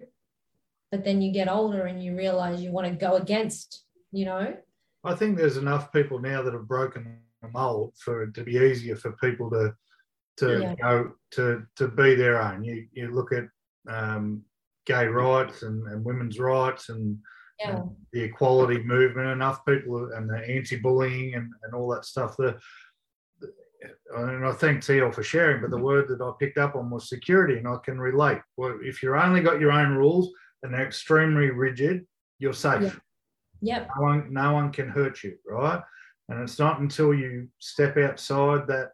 But 0.90 1.04
then 1.04 1.22
you 1.22 1.32
get 1.32 1.48
older 1.48 1.86
and 1.86 2.02
you 2.04 2.14
realize 2.16 2.60
you 2.60 2.70
want 2.70 2.86
to 2.86 2.94
go 2.94 3.14
against 3.16 3.84
you 4.12 4.26
know? 4.26 4.56
I 5.04 5.14
think 5.14 5.36
there's 5.36 5.56
enough 5.56 5.92
people 5.92 6.20
now 6.20 6.42
that 6.42 6.52
have 6.52 6.68
broken 6.68 7.18
the 7.42 7.48
mold 7.50 7.92
for 7.98 8.22
it 8.22 8.34
to 8.34 8.44
be 8.44 8.56
easier 8.56 8.96
for 8.96 9.12
people 9.12 9.50
to 9.50 9.74
to 10.38 10.60
Yeah. 10.62 10.74
go 10.76 11.12
to 11.32 11.66
to 11.76 11.88
be 11.88 12.14
their 12.14 12.40
own. 12.40 12.64
You 12.64 12.86
you 12.92 13.10
look 13.10 13.32
at 13.32 13.44
um, 13.88 14.42
gay 14.86 15.06
rights 15.06 15.62
and, 15.62 15.86
and 15.88 16.04
women's 16.04 16.38
rights 16.38 16.88
and 16.88 17.18
yeah 17.58 17.82
the 18.12 18.22
equality 18.22 18.82
movement. 18.82 19.28
Enough 19.28 19.64
people 19.66 20.12
and 20.12 20.28
the 20.30 20.38
anti-bullying 20.38 21.34
and, 21.34 21.52
and 21.64 21.74
all 21.74 21.88
that 21.88 22.04
stuff. 22.04 22.36
The 22.36 22.58
and 24.14 24.46
I 24.46 24.52
thank 24.52 24.80
TL 24.80 25.12
for 25.12 25.24
sharing, 25.24 25.60
but 25.60 25.70
the 25.70 25.78
word 25.78 26.06
that 26.08 26.22
I 26.22 26.30
picked 26.38 26.58
up 26.58 26.76
on 26.76 26.88
was 26.88 27.08
security, 27.08 27.58
and 27.58 27.66
I 27.66 27.76
can 27.84 27.98
relate. 27.98 28.38
Well, 28.56 28.78
if 28.82 29.02
you're 29.02 29.16
only 29.16 29.40
got 29.40 29.60
your 29.60 29.72
own 29.72 29.94
rules 29.94 30.30
and 30.62 30.72
they're 30.72 30.86
extremely 30.86 31.50
rigid, 31.50 32.06
you're 32.38 32.52
safe. 32.52 33.00
Yeah. 33.60 33.78
yep 33.78 33.88
no 33.96 34.02
one, 34.02 34.32
no 34.32 34.52
one 34.52 34.70
can 34.70 34.88
hurt 34.88 35.24
you, 35.24 35.36
right? 35.44 35.82
And 36.28 36.40
it's 36.40 36.58
not 36.58 36.80
until 36.80 37.12
you 37.12 37.48
step 37.58 37.96
outside 37.96 38.66
that 38.68 38.92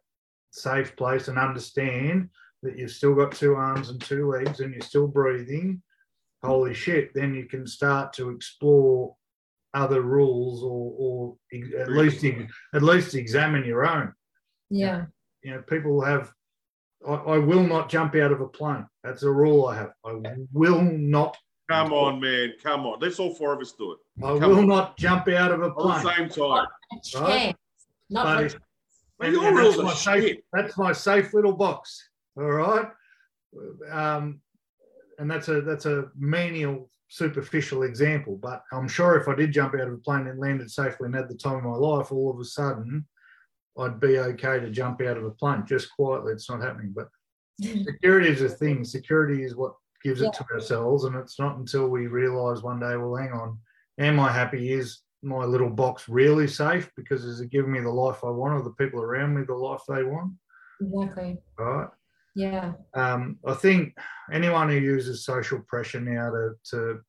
safe 0.51 0.97
place 0.97 1.29
and 1.29 1.39
understand 1.39 2.31
that 2.63 2.77
you've 2.77 2.91
still 2.91 3.15
got 3.15 3.33
two 3.33 3.55
arms 3.55 3.91
and 3.91 4.01
two 4.01 4.29
legs 4.29 4.61
and 4.61 4.73
you're 4.73 4.81
still 4.81 5.07
breathing, 5.07 5.83
holy 6.43 6.75
shit, 6.75 7.15
then 7.15 7.35
you 7.35 7.45
can 7.45 7.67
start 7.67 8.13
to 8.15 8.31
explore 8.31 9.15
other 9.75 10.03
rules 10.03 10.63
or, 10.63 10.95
or 10.99 11.37
at 11.79 11.91
least 11.91 12.25
at 12.75 12.83
least 12.83 13.15
examine 13.15 13.65
your 13.65 13.87
own. 13.87 14.13
yeah 14.71 15.05
You 15.43 15.53
know, 15.53 15.63
people 15.63 16.03
have. 16.03 16.33
I, 17.07 17.13
I 17.13 17.39
will 17.39 17.63
not 17.63 17.89
jump 17.89 18.17
out 18.17 18.33
of 18.33 18.41
a 18.41 18.49
plane. 18.49 18.87
That's 19.05 19.23
a 19.23 19.31
rule 19.31 19.67
I 19.67 19.77
have. 19.77 19.93
I 20.05 20.21
will 20.53 20.83
not. 20.83 21.37
Come 21.69 21.93
on, 21.93 22.21
man. 22.21 22.55
Come 22.63 22.87
on. 22.87 22.99
Let's 23.01 23.19
all 23.19 23.35
four 23.35 23.53
of 23.53 23.61
us 23.61 23.73
do 23.73 23.93
it. 23.93 23.99
I 24.25 24.39
Come 24.39 24.51
will 24.51 24.59
on. 24.61 24.69
not 24.69 24.97
jump 24.97 25.29
out 25.29 25.53
of 25.53 25.63
a 25.63 25.71
plane. 25.71 25.97
At 25.99 26.03
the 26.03 26.15
same 26.15 26.29
time. 26.31 26.67
a 26.93 27.01
chance 27.03 27.57
not 28.11 28.25
But 28.25 28.53
for- 28.53 28.57
if, 29.27 29.33
your 29.35 29.55
rules 29.55 29.77
that's 29.77 29.81
are 29.81 29.83
my 29.85 30.21
safe- 30.21 30.39
That's 30.53 30.79
my 30.79 30.93
safe 30.93 31.35
little 31.35 31.53
box. 31.53 32.09
All 32.37 32.45
right. 32.45 32.89
Um, 33.91 34.41
and 35.19 35.31
that's 35.31 35.49
a 35.49 35.61
that's 35.61 35.85
a 35.87 36.07
menial, 36.17 36.89
superficial 37.09 37.83
example. 37.83 38.37
But 38.41 38.63
I'm 38.73 38.89
sure 38.89 39.19
if 39.21 39.29
I 39.29 39.35
did 39.35 39.53
jump 39.53 39.75
out 39.75 39.81
of 39.89 39.93
a 39.93 39.97
plane 39.99 40.27
and 40.29 40.39
landed 40.39 40.71
safely 40.71 41.07
and 41.07 41.15
had 41.15 41.29
the 41.29 41.35
time 41.35 41.57
of 41.59 41.65
my 41.65 41.75
life, 41.77 42.13
all 42.13 42.31
of 42.31 42.39
a 42.41 42.45
sudden, 42.45 43.07
I'd 43.79 44.01
be 44.01 44.19
okay 44.19 44.61
to 44.61 44.71
jump 44.71 45.03
out 45.03 45.17
of 45.19 45.25
a 45.25 45.31
plane 45.33 45.65
just 45.67 45.91
quietly. 45.95 46.33
It's 46.33 46.49
not 46.49 46.63
happening. 46.63 46.95
But 46.95 47.09
security 47.61 48.29
is 48.29 48.41
a 48.43 48.49
thing. 48.49 48.85
Security 48.85 49.43
is 49.43 49.55
what 49.57 49.75
gives 50.03 50.21
it 50.23 50.33
to 50.33 50.45
ourselves, 50.53 51.05
and 51.05 51.17
it's 51.17 51.39
not 51.39 51.57
until 51.57 51.89
we 51.89 52.07
realise 52.07 52.63
one 52.63 52.81
day, 52.81 52.97
well, 52.97 53.17
hang 53.17 53.33
on, 53.33 53.59
am 53.99 54.21
I 54.21 54.31
happy? 54.33 54.73
Is 54.73 55.01
my 55.23 55.45
little 55.45 55.71
box 55.71 56.09
really 56.09 56.47
safe? 56.47 56.91
Because 56.97 57.25
is 57.25 57.41
it 57.41 57.51
giving 57.51 57.73
me 57.73 57.81
the 57.81 57.91
life 57.91 58.25
I 58.25 58.31
want, 58.31 58.55
or 58.55 58.63
the 58.63 58.71
people 58.71 59.03
around 59.03 59.35
me 59.35 59.45
the 59.47 59.55
life 59.55 59.81
they 59.89 60.05
want? 60.05 60.33
Exactly. 60.81 61.39
Right. 61.59 61.89
Yeah. 62.35 62.75
Um, 62.95 63.39
I 63.45 63.55
think 63.55 63.97
anyone 64.33 64.69
who 64.69 64.77
uses 64.77 65.25
social 65.25 65.61
pressure 65.61 66.01
now 66.01 66.31
to, 66.31 66.55
to 66.71 67.01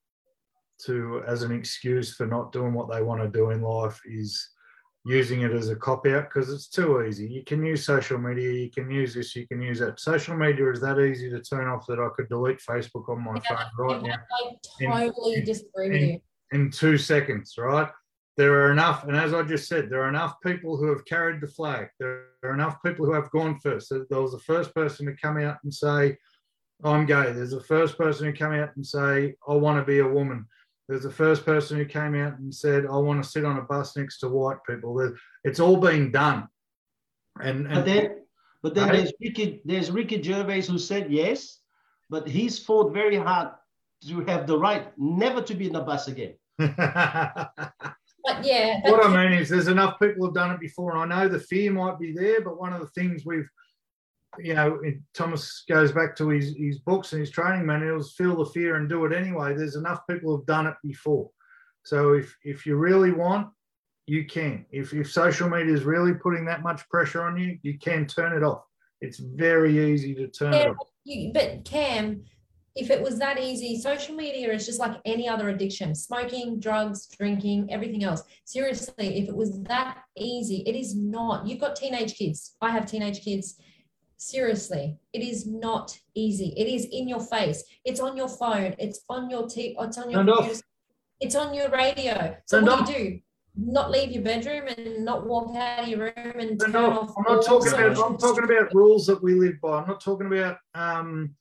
to 0.85 1.21
as 1.27 1.43
an 1.43 1.51
excuse 1.51 2.15
for 2.15 2.25
not 2.25 2.51
doing 2.51 2.73
what 2.73 2.89
they 2.89 3.01
want 3.01 3.21
to 3.21 3.27
do 3.27 3.51
in 3.51 3.61
life 3.61 3.99
is 4.05 4.49
using 5.09 5.41
it 5.41 5.51
as 5.51 5.69
a 5.69 5.75
cop 5.75 6.05
out 6.05 6.25
because 6.29 6.53
it's 6.53 6.67
too 6.67 7.01
easy. 7.03 7.25
You 7.27 7.43
can 7.43 7.65
use 7.65 7.83
social 7.83 8.19
media, 8.19 8.51
you 8.51 8.69
can 8.69 8.91
use 8.91 9.15
this, 9.15 9.35
you 9.35 9.47
can 9.47 9.59
use 9.59 9.79
that. 9.79 9.99
Social 9.99 10.37
media 10.37 10.69
is 10.71 10.79
that 10.81 10.99
easy 10.99 11.31
to 11.31 11.41
turn 11.41 11.67
off 11.67 11.87
that 11.87 11.99
I 11.99 12.09
could 12.15 12.29
delete 12.29 12.59
Facebook 12.59 13.09
on 13.09 13.23
my 13.23 13.39
phone 13.39 13.57
right 13.79 14.03
now 14.03 14.15
I 14.93 15.07
totally 15.07 15.33
in- 15.39 15.45
disagree 15.45 15.89
with 15.89 16.01
in- 16.01 16.09
you. 16.09 16.19
in 16.51 16.69
two 16.69 16.95
seconds, 16.99 17.55
right? 17.57 17.89
There 18.37 18.53
are 18.61 18.71
enough, 18.71 19.03
and 19.05 19.17
as 19.17 19.33
I 19.33 19.41
just 19.41 19.67
said, 19.67 19.89
there 19.89 20.03
are 20.03 20.09
enough 20.09 20.35
people 20.45 20.77
who 20.77 20.89
have 20.89 21.03
carried 21.05 21.41
the 21.41 21.47
flag. 21.47 21.87
There 21.99 22.25
are 22.43 22.53
enough 22.53 22.77
people 22.85 23.05
who 23.07 23.13
have 23.13 23.31
gone 23.31 23.59
first. 23.59 23.89
There 23.89 24.05
there 24.11 24.21
was 24.21 24.31
the 24.33 24.39
first 24.39 24.73
person 24.75 25.07
to 25.07 25.15
come 25.19 25.37
out 25.37 25.57
and 25.63 25.73
say, 25.73 26.15
I'm 26.83 27.05
gay. 27.07 27.31
There's 27.33 27.51
the 27.51 27.63
first 27.63 27.97
person 27.97 28.27
who 28.27 28.33
come 28.33 28.53
out 28.53 28.69
and 28.75 28.85
say, 28.85 29.35
I 29.47 29.53
want 29.53 29.79
to 29.81 29.83
be 29.85 29.99
a 29.99 30.07
woman. 30.07 30.45
There's 30.89 31.03
the 31.03 31.11
first 31.11 31.45
person 31.45 31.77
who 31.77 31.85
came 31.85 32.15
out 32.15 32.39
and 32.39 32.53
said, 32.53 32.87
I 32.87 32.97
want 32.97 33.23
to 33.23 33.29
sit 33.29 33.45
on 33.45 33.59
a 33.59 33.61
bus 33.61 33.95
next 33.95 34.17
to 34.19 34.27
white 34.27 34.57
people. 34.67 35.13
It's 35.43 35.59
all 35.59 35.77
being 35.77 36.11
done. 36.11 36.47
And, 37.39 37.67
But 37.67 37.77
and 37.77 37.87
then, 37.87 38.15
but 38.63 38.73
then 38.73 38.89
Right. 38.89 38.97
there's 38.97 39.13
Ricky, 39.21 39.61
there's 39.65 39.91
Ricky 39.91 40.19
Gervais 40.19 40.63
who 40.63 40.79
said 40.79 41.11
yes, 41.11 41.59
but 42.09 42.27
he's 42.27 42.57
fought 42.57 42.91
very 42.91 43.17
hard 43.17 43.49
to 44.07 44.21
have 44.21 44.47
the 44.47 44.57
right 44.57 44.91
never 44.97 45.43
to 45.43 45.53
be 45.53 45.67
in 45.67 45.73
the 45.73 45.81
bus 45.81 46.07
again. 46.07 46.33
But 48.25 48.43
yeah, 48.43 48.81
what 48.83 49.05
I 49.05 49.07
mean 49.29 49.39
is, 49.39 49.47
there's 49.47 49.69
enough 49.69 49.97
people 49.97 50.25
who've 50.25 50.35
done 50.35 50.51
it 50.51 50.59
before, 50.59 50.91
and 50.91 51.13
I 51.13 51.23
know 51.23 51.29
the 51.29 51.39
fear 51.39 51.71
might 51.71 51.97
be 51.97 52.11
there, 52.11 52.41
but 52.41 52.59
one 52.59 52.73
of 52.73 52.81
the 52.81 52.87
things 52.87 53.25
we've, 53.25 53.47
you 54.37 54.53
know, 54.53 54.79
it- 54.83 54.99
Thomas 55.13 55.63
goes 55.67 55.91
back 55.91 56.15
to 56.17 56.29
his, 56.29 56.55
his 56.55 56.79
books 56.79 57.13
and 57.13 57.19
his 57.19 57.31
training 57.31 57.65
manuals, 57.65 58.13
feel 58.13 58.35
the 58.35 58.45
fear 58.51 58.75
and 58.75 58.87
do 58.87 59.05
it 59.05 59.13
anyway. 59.13 59.55
There's 59.55 59.75
enough 59.75 60.05
people 60.07 60.35
who've 60.35 60.45
done 60.45 60.67
it 60.67 60.75
before. 60.83 61.29
So 61.83 62.13
if 62.13 62.35
if 62.43 62.65
you 62.65 62.75
really 62.75 63.11
want, 63.11 63.47
you 64.05 64.25
can. 64.25 64.65
If 64.71 64.93
if 64.93 65.11
social 65.11 65.49
media 65.49 65.73
is 65.73 65.83
really 65.83 66.13
putting 66.13 66.45
that 66.45 66.61
much 66.61 66.87
pressure 66.89 67.23
on 67.23 67.37
you, 67.37 67.57
you 67.63 67.79
can 67.79 68.05
turn 68.05 68.35
it 68.35 68.43
off. 68.43 68.63
It's 69.01 69.17
very 69.17 69.93
easy 69.93 70.13
to 70.15 70.27
turn 70.27 70.53
it 70.53 70.67
off. 70.69 70.87
you, 71.05 71.31
but 71.33 71.63
Cam, 71.63 72.23
if 72.75 72.89
it 72.89 73.01
was 73.01 73.17
that 73.19 73.39
easy, 73.39 73.79
social 73.79 74.13
media 74.13 74.51
is 74.53 74.65
just 74.65 74.79
like 74.79 74.97
any 75.05 75.27
other 75.27 75.49
addiction 75.49 75.95
smoking, 75.95 76.59
drugs, 76.59 77.07
drinking, 77.07 77.71
everything 77.71 78.03
else. 78.03 78.23
Seriously, 78.45 79.19
if 79.19 79.29
it 79.29 79.35
was 79.35 79.61
that 79.63 79.99
easy, 80.17 80.63
it 80.67 80.75
is 80.75 80.95
not. 80.95 81.47
You've 81.47 81.59
got 81.59 81.75
teenage 81.75 82.15
kids. 82.15 82.55
I 82.61 82.71
have 82.71 82.85
teenage 82.85 83.21
kids. 83.21 83.59
Seriously, 84.21 84.99
it 85.13 85.21
is 85.21 85.47
not 85.47 85.97
easy. 86.13 86.53
It 86.57 86.67
is 86.67 86.85
in 86.91 87.07
your 87.07 87.21
face. 87.21 87.63
It's 87.85 88.01
on 88.01 88.17
your 88.17 88.27
phone. 88.27 88.75
It's 88.77 88.99
on 89.07 89.29
your 89.29 89.47
t- 89.47 89.77
It's 89.79 89.97
on 89.97 90.11
your 90.11 90.19
Turned 90.19 90.29
off. 90.29 90.61
It's 91.21 91.35
on 91.35 91.53
your 91.53 91.69
radio. 91.69 92.35
So 92.45 92.57
Turned 92.57 92.67
what 92.67 92.81
off. 92.81 92.87
do 92.87 92.93
you 92.93 93.09
do? 93.11 93.19
Not 93.55 93.91
leave 93.91 94.11
your 94.11 94.21
bedroom 94.21 94.67
and 94.67 95.05
not 95.05 95.25
walk 95.25 95.55
out 95.55 95.83
of 95.83 95.87
your 95.87 95.99
room 95.99 96.33
and 96.37 96.59
turn 96.59 96.73
no, 96.73 96.99
off. 96.99 97.13
I'm 97.17 97.33
not 97.33 97.45
talking 97.45 97.71
about. 97.71 97.97
I'm 97.97 98.17
talking 98.17 98.43
about 98.43 98.73
rules 98.73 99.05
that 99.07 99.23
we 99.23 99.35
live 99.35 99.55
by. 99.61 99.79
I'm 99.79 99.87
not 99.87 100.03
talking 100.03 100.27
about 100.27 100.57
um, 100.75 101.33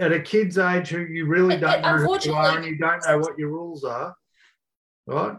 at 0.00 0.10
a 0.10 0.20
kid's 0.20 0.56
age 0.56 0.88
who 0.88 1.00
you 1.00 1.26
really 1.26 1.58
don't 1.58 1.82
but 1.82 1.98
know 1.98 1.98
who 1.98 2.18
you 2.24 2.32
are 2.32 2.56
and 2.56 2.64
you 2.64 2.78
don't 2.78 3.06
know 3.06 3.18
what 3.18 3.38
your 3.38 3.50
rules 3.50 3.84
are, 3.84 4.14
right? 5.06 5.36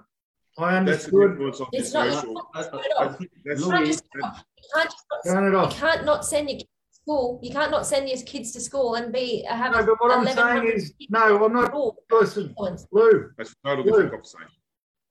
I 0.57 0.79
That's 0.83 1.05
the 1.05 1.17
understood. 1.17 1.31
influence 1.31 1.59
of 1.59 1.67
It's 1.73 1.93
not- 1.93 2.13
social. 2.13 2.49
I- 2.53 2.59
I- 2.59 2.63
Turn 2.63 2.79
it 2.83 2.91
off. 2.97 3.19
You 3.19 3.27
can't 3.69 3.85
just, 3.85 4.05
you 4.15 4.21
can't 4.21 4.89
just 4.89 5.25
Turn 5.25 5.47
it 5.47 5.53
You 5.53 5.69
can't 5.79 6.05
not 6.05 6.25
send 6.25 6.49
your 6.49 6.57
kids 6.59 6.69
to 6.93 6.93
school. 7.01 7.39
You 7.43 7.51
can't 7.51 7.71
not 7.71 7.85
send 7.85 8.07
your 8.09 8.17
kids 8.25 8.51
to 8.53 8.61
school 8.61 8.95
and 8.95 9.11
be 9.11 9.43
have 9.43 9.71
No, 9.73 9.85
but 9.85 9.99
what 9.99 10.11
I'm 10.17 10.25
saying 10.27 10.71
is, 10.71 10.93
no, 11.09 11.43
I'm 11.45 11.53
not. 11.53 11.73
Listen. 12.11 12.55
Lou, 12.91 13.31
that's 13.37 13.51
a 13.51 13.67
total 13.67 13.83
different 13.83 14.05
Lou. 14.05 14.09
conversation. 14.11 14.47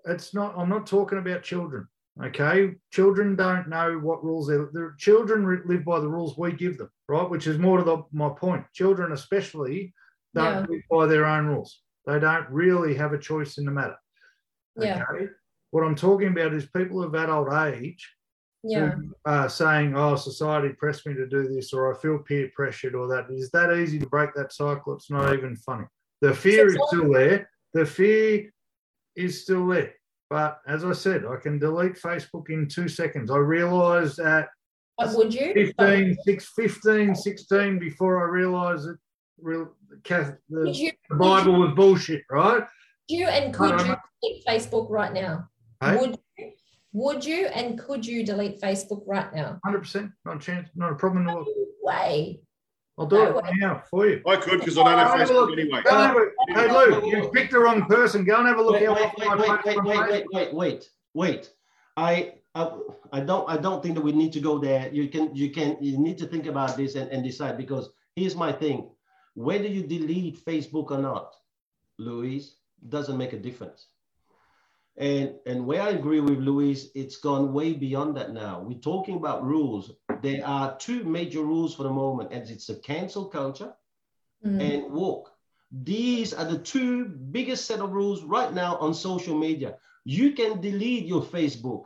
it's 0.06 0.34
not. 0.34 0.54
I'm 0.56 0.68
not 0.68 0.86
talking 0.86 1.18
about 1.18 1.42
children. 1.42 1.86
Okay, 2.24 2.74
children 2.92 3.34
don't 3.36 3.68
know 3.68 3.98
what 3.98 4.22
rules 4.24 4.46
they're. 4.46 4.70
they're 4.72 4.94
children 4.98 5.44
re- 5.44 5.58
live 5.66 5.84
by 5.84 5.98
the 5.98 6.08
rules 6.08 6.38
we 6.38 6.52
give 6.52 6.78
them, 6.78 6.88
right? 7.08 7.28
Which 7.28 7.46
is 7.48 7.58
more 7.58 7.78
to 7.78 7.84
the, 7.84 8.02
my 8.12 8.28
point. 8.28 8.64
Children, 8.72 9.12
especially, 9.12 9.92
don't 10.34 10.44
Yeah. 10.44 10.66
live 10.68 10.80
by 10.90 11.06
their 11.06 11.26
own 11.26 11.46
rules. 11.46 11.82
They 12.06 12.18
don't 12.20 12.48
really 12.50 12.94
have 12.94 13.12
a 13.14 13.18
choice 13.18 13.58
in 13.58 13.64
the 13.64 13.72
matter. 13.72 13.96
Yeah. 14.76 15.04
Okay. 15.12 15.28
What 15.70 15.84
I'm 15.84 15.94
talking 15.94 16.28
about 16.28 16.52
is 16.54 16.66
people 16.66 17.02
of 17.02 17.14
adult 17.14 17.52
age 17.52 18.08
Yeah. 18.62 18.90
who 18.92 19.14
are 19.24 19.48
saying, 19.48 19.96
"Oh, 19.96 20.16
society 20.16 20.70
pressed 20.74 21.06
me 21.06 21.14
to 21.14 21.26
do 21.26 21.48
this," 21.48 21.72
or 21.72 21.92
"I 21.94 21.98
feel 21.98 22.18
peer 22.18 22.50
pressured," 22.54 22.94
or 22.94 23.06
that. 23.08 23.30
Is 23.30 23.50
that 23.50 23.76
easy 23.76 23.98
to 23.98 24.06
break 24.06 24.34
that 24.34 24.52
cycle? 24.52 24.94
It's 24.94 25.10
not 25.10 25.34
even 25.34 25.56
funny. 25.56 25.86
The 26.20 26.34
fear 26.34 26.68
is 26.68 26.78
still 26.88 27.12
there. 27.12 27.50
The 27.72 27.84
fear 27.86 28.50
is 29.16 29.42
still 29.42 29.66
there. 29.66 29.94
But 30.30 30.60
as 30.66 30.84
I 30.84 30.92
said, 30.92 31.24
I 31.24 31.36
can 31.36 31.58
delete 31.58 31.94
Facebook 31.94 32.48
in 32.50 32.66
two 32.68 32.88
seconds. 32.88 33.30
I 33.30 33.36
realised 33.36 34.16
that 34.18 34.48
But 34.96 35.14
would 35.16 35.34
you? 35.34 35.52
15, 35.52 36.16
six, 36.24 36.52
15, 36.56 37.14
16 37.14 37.78
before 37.78 38.20
I 38.20 38.30
realised 38.30 38.88
that 38.88 38.98
real, 39.40 39.76
Cath- 40.04 40.38
the, 40.48 40.70
you, 40.70 40.92
the 41.10 41.16
Bible 41.16 41.58
was 41.60 41.74
bullshit, 41.74 42.22
right? 42.30 42.64
Would 43.10 43.18
you 43.18 43.26
and 43.28 43.54
could 43.54 43.80
you 43.80 43.96
delete 44.22 44.44
Facebook 44.46 44.90
right 44.90 45.12
now? 45.12 45.48
Hey? 45.80 45.96
Would 45.96 46.18
you? 46.38 46.52
Would 46.92 47.24
you 47.24 47.46
and 47.46 47.78
could 47.78 48.06
you 48.06 48.24
delete 48.24 48.60
Facebook 48.60 49.02
right 49.06 49.32
now? 49.34 49.58
100%. 49.66 50.12
Not 50.24 50.36
a 50.36 50.38
chance. 50.38 50.68
Not 50.76 50.92
a 50.92 50.94
problem 50.94 51.26
at 51.28 51.34
all. 51.34 51.44
No 51.44 51.52
way. 51.82 52.40
I'll 52.96 53.06
do 53.06 53.16
No 53.16 53.24
it 53.24 53.34
way. 53.34 53.50
now 53.58 53.82
for 53.90 54.06
you. 54.06 54.22
I 54.26 54.36
could 54.36 54.60
because 54.60 54.78
I 54.78 54.84
don't 54.84 54.98
have 55.18 55.28
Facebook 55.28 55.48
look. 55.48 55.58
anyway. 55.58 55.82
Go 55.82 55.90
and 55.90 56.06
have 56.06 56.16
a- 56.16 56.54
hey, 56.54 56.72
Lou, 56.72 57.08
you 57.08 57.28
picked 57.30 57.50
the 57.52 57.58
wrong 57.58 57.84
person. 57.86 58.24
Go 58.24 58.36
and 58.36 58.46
have 58.46 58.58
a 58.58 58.62
look 58.62 58.74
wait, 58.74 58.86
how 58.86 58.94
wait, 58.94 59.06
often 59.06 59.38
wait, 59.38 59.64
wait, 59.64 59.84
wait, 59.84 60.26
wait, 60.32 60.54
wait, 60.54 60.54
wait, 60.54 60.90
wait. 61.14 61.50
I, 61.96 62.34
I, 62.54 62.70
I 63.12 63.20
don't, 63.20 63.50
I 63.50 63.56
don't 63.56 63.82
think 63.82 63.96
that 63.96 64.00
we 64.04 64.12
need 64.12 64.32
to 64.34 64.40
go 64.40 64.60
there. 64.60 64.88
You 64.92 65.08
can, 65.08 65.34
you 65.34 65.50
can, 65.50 65.76
you 65.80 65.98
need 65.98 66.18
to 66.18 66.26
think 66.26 66.46
about 66.46 66.76
this 66.76 66.94
and, 66.94 67.10
and 67.10 67.24
decide 67.24 67.56
because 67.56 67.90
here's 68.14 68.36
my 68.36 68.52
thing: 68.52 68.88
whether 69.34 69.66
you 69.66 69.82
delete 69.82 70.44
Facebook 70.44 70.92
or 70.92 70.98
not, 70.98 71.34
Louise, 71.98 72.54
doesn't 72.88 73.18
make 73.18 73.32
a 73.32 73.38
difference. 73.38 73.86
And 74.96 75.34
and 75.46 75.66
where 75.66 75.82
I 75.82 75.90
agree 75.90 76.20
with 76.20 76.38
Luis, 76.38 76.90
it's 76.94 77.16
gone 77.16 77.52
way 77.52 77.72
beyond 77.74 78.16
that 78.16 78.32
now. 78.32 78.60
We're 78.60 78.78
talking 78.78 79.16
about 79.16 79.44
rules. 79.44 79.90
There 80.22 80.46
are 80.46 80.76
two 80.78 81.04
major 81.04 81.42
rules 81.42 81.74
for 81.74 81.82
the 81.84 81.90
moment, 81.90 82.32
and 82.32 82.48
it's 82.48 82.68
a 82.68 82.76
cancel 82.80 83.26
culture 83.26 83.72
Mm. 84.44 84.60
and 84.60 84.92
walk. 84.92 85.30
These 85.70 86.32
are 86.34 86.44
the 86.44 86.58
two 86.58 87.06
biggest 87.06 87.64
set 87.66 87.80
of 87.80 87.92
rules 87.92 88.22
right 88.22 88.52
now 88.52 88.76
on 88.76 88.94
social 88.94 89.36
media. 89.36 89.78
You 90.04 90.32
can 90.32 90.60
delete 90.60 91.06
your 91.06 91.22
Facebook, 91.22 91.84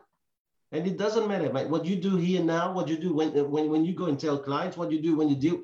and 0.73 0.87
it 0.87 0.99
doesn't 0.99 1.29
matter 1.29 1.49
what 1.51 1.85
you 1.85 1.97
do 1.97 2.17
here 2.17 2.43
now, 2.43 2.73
what 2.73 2.89
you 2.89 2.99
do 2.99 3.15
when, 3.15 3.31
when, 3.51 3.71
when 3.71 3.85
you 3.85 3.95
go 3.95 4.07
and 4.07 4.19
tell 4.19 4.39
clients, 4.39 4.77
what 4.77 4.91
you 4.91 5.01
do 5.01 5.17
when 5.17 5.29
you 5.29 5.37
deal. 5.37 5.61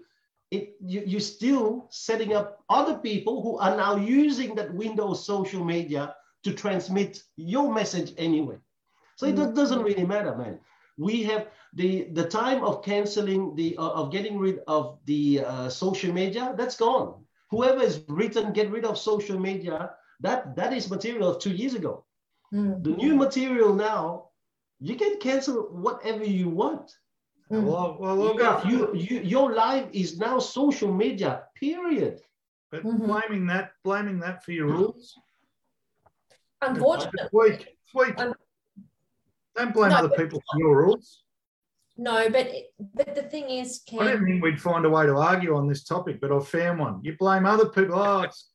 It, 0.55 0.77
you, 0.93 1.03
you're 1.07 1.29
still 1.37 1.87
setting 1.91 2.35
up 2.35 2.63
other 2.69 2.97
people 2.99 3.43
who 3.43 3.59
are 3.59 3.77
now 3.77 3.97
using 3.97 4.55
that 4.57 4.75
window 4.75 5.11
of 5.13 5.19
social 5.19 5.65
media 5.65 6.15
to 6.45 6.53
transmit 6.53 7.23
your 7.37 7.73
message 7.73 8.13
anyway. 8.19 8.57
So 9.17 9.27
it 9.27 9.37
do- 9.37 9.53
doesn't 9.55 9.83
really 9.83 10.07
matter, 10.07 10.35
man. 10.37 10.59
We 10.99 11.25
have 11.25 11.49
the 11.75 12.09
the 12.13 12.27
time 12.29 12.63
of 12.65 12.83
canceling 12.85 13.55
the 13.57 13.77
uh, 13.79 13.93
of 14.01 14.13
getting 14.13 14.39
rid 14.39 14.61
of 14.67 14.99
the 15.07 15.45
uh, 15.47 15.69
social 15.71 16.13
media 16.13 16.55
that's 16.59 16.77
gone 16.77 17.09
whoever 17.51 17.83
is 17.83 18.01
written 18.01 18.41
get 18.43 18.59
rid 18.61 18.73
of 18.75 18.89
social 18.89 19.29
media 19.29 19.79
that 20.11 20.47
that 20.49 20.67
is 20.67 20.85
material 20.85 21.25
of 21.27 21.37
two 21.37 21.51
years 21.53 21.75
ago 21.75 22.05
Mm. 22.53 22.83
the 22.83 22.91
new 22.91 23.15
material 23.15 23.75
now 23.75 24.29
you 24.81 24.95
can 24.97 25.19
cancel 25.21 25.57
whatever 25.87 26.25
you 26.25 26.49
want 26.49 26.97
Well, 27.49 27.97
well, 28.01 28.41
I'll 28.43 28.67
you, 28.67 28.95
you 28.95 29.21
your 29.21 29.53
life 29.53 29.89
is 29.93 30.19
now 30.19 30.39
social 30.39 30.93
media 30.93 31.45
period 31.55 32.23
But 32.71 32.83
Mhm. 32.83 33.07
blaming 33.07 33.47
that, 33.47 33.73
blaming 33.85 34.19
that 34.21 34.43
for 34.45 34.53
your 34.53 34.67
rules. 34.67 35.17
Unfortunately, 36.63 37.21
It's 37.23 37.33
weak. 37.33 37.79
Weak. 37.95 38.19
Um, 38.19 38.35
Don't 39.55 39.73
blame 39.73 39.91
no, 39.93 39.99
other 39.99 40.09
people 40.11 40.41
for 40.51 40.59
your 40.59 40.77
rules. 40.77 41.24
No, 41.97 42.29
but 42.29 42.51
but 42.95 43.15
the 43.15 43.23
thing 43.23 43.49
is, 43.51 43.83
I 43.93 43.97
Ken, 43.97 44.07
didn't 44.07 44.27
think 44.27 44.43
we'd 44.43 44.61
find 44.61 44.85
a 44.85 44.91
way 44.91 45.07
to 45.07 45.15
argue 45.17 45.55
on 45.55 45.69
this 45.69 45.85
topic, 45.85 46.21
but 46.21 46.33
I 46.33 46.41
found 46.41 46.81
one. 46.81 47.01
You 47.05 47.17
blame 47.17 47.47
other 47.47 47.67
people. 47.69 47.95
Oh, 47.97 48.23
it's 48.23 48.51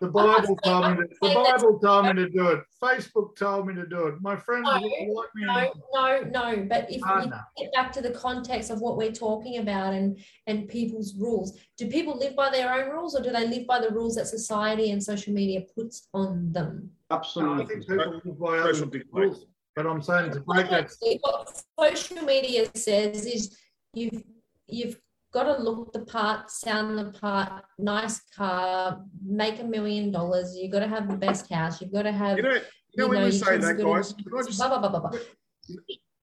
the 0.00 0.08
Bible 0.10 0.56
told 0.64 0.90
me 0.90 0.96
to, 0.96 1.08
the 1.20 1.34
Bible 1.34 1.78
told 1.78 2.06
me 2.06 2.14
to 2.14 2.30
do 2.30 2.48
it. 2.48 2.60
Facebook 2.82 3.36
told 3.36 3.66
me 3.66 3.74
to 3.74 3.86
do 3.86 4.06
it. 4.06 4.14
My 4.22 4.34
friend 4.34 4.62
No, 4.62 4.70
like 4.72 5.28
me. 5.34 5.44
no, 5.44 5.72
no, 5.92 6.20
no. 6.22 6.66
But 6.70 6.90
if 6.90 7.02
Ah, 7.04 7.20
we 7.20 7.26
no. 7.28 7.36
get 7.58 7.70
back 7.74 7.92
to 7.92 8.00
the 8.00 8.12
context 8.12 8.70
of 8.70 8.80
what 8.80 8.96
we're 8.96 9.12
talking 9.12 9.58
about 9.58 9.92
and 9.92 10.18
and 10.46 10.66
people's 10.66 11.14
rules, 11.16 11.58
do 11.76 11.86
people 11.86 12.16
live 12.16 12.34
by 12.34 12.48
their 12.48 12.72
own 12.72 12.90
rules 12.90 13.14
or 13.14 13.22
do 13.22 13.30
they 13.30 13.46
live 13.46 13.66
by 13.66 13.78
the 13.78 13.90
rules 13.90 14.14
that 14.14 14.26
society 14.26 14.90
and 14.90 15.02
social 15.02 15.34
media 15.34 15.60
puts 15.74 16.08
on 16.14 16.50
them? 16.52 16.90
No, 17.10 17.16
I 17.16 17.18
Absolutely. 17.18 17.66
think 17.66 17.86
people 17.88 18.20
live 18.24 18.38
by 18.40 18.58
other 18.58 18.72
Special 18.74 18.90
rules. 19.12 19.44
But 19.76 19.86
I'm 19.86 20.02
saying 20.02 20.32
to 20.32 20.40
break 20.40 20.68
that 20.70 20.90
what 21.20 21.62
social 21.78 22.22
media 22.22 22.68
says 22.74 23.24
is 23.24 23.56
you've 23.94 24.22
you've 24.66 25.00
got 25.32 25.44
to 25.44 25.62
look 25.62 25.92
the 25.92 26.00
part, 26.00 26.50
sound 26.50 26.98
the 26.98 27.18
part, 27.18 27.64
nice 27.78 28.20
car, 28.36 29.00
make 29.24 29.60
a 29.60 29.64
million 29.64 30.10
dollars. 30.10 30.56
You've 30.56 30.72
got 30.72 30.80
to 30.80 30.88
have 30.88 31.08
the 31.08 31.16
best 31.16 31.50
house. 31.52 31.80
You've 31.80 31.92
got 31.92 32.02
to 32.02 32.12
have 32.12 32.36
You 32.36 32.42
know, 32.42 32.54
you 32.54 32.62
know 32.96 33.08
when 33.08 33.24
we 33.24 33.30
say 33.30 33.58
that, 33.58 33.78
guys, 33.78 34.12
just 34.12 34.58
blah, 34.58 34.68
blah, 34.68 34.78
blah, 34.78 34.88
blah, 34.88 35.10
blah. 35.10 35.18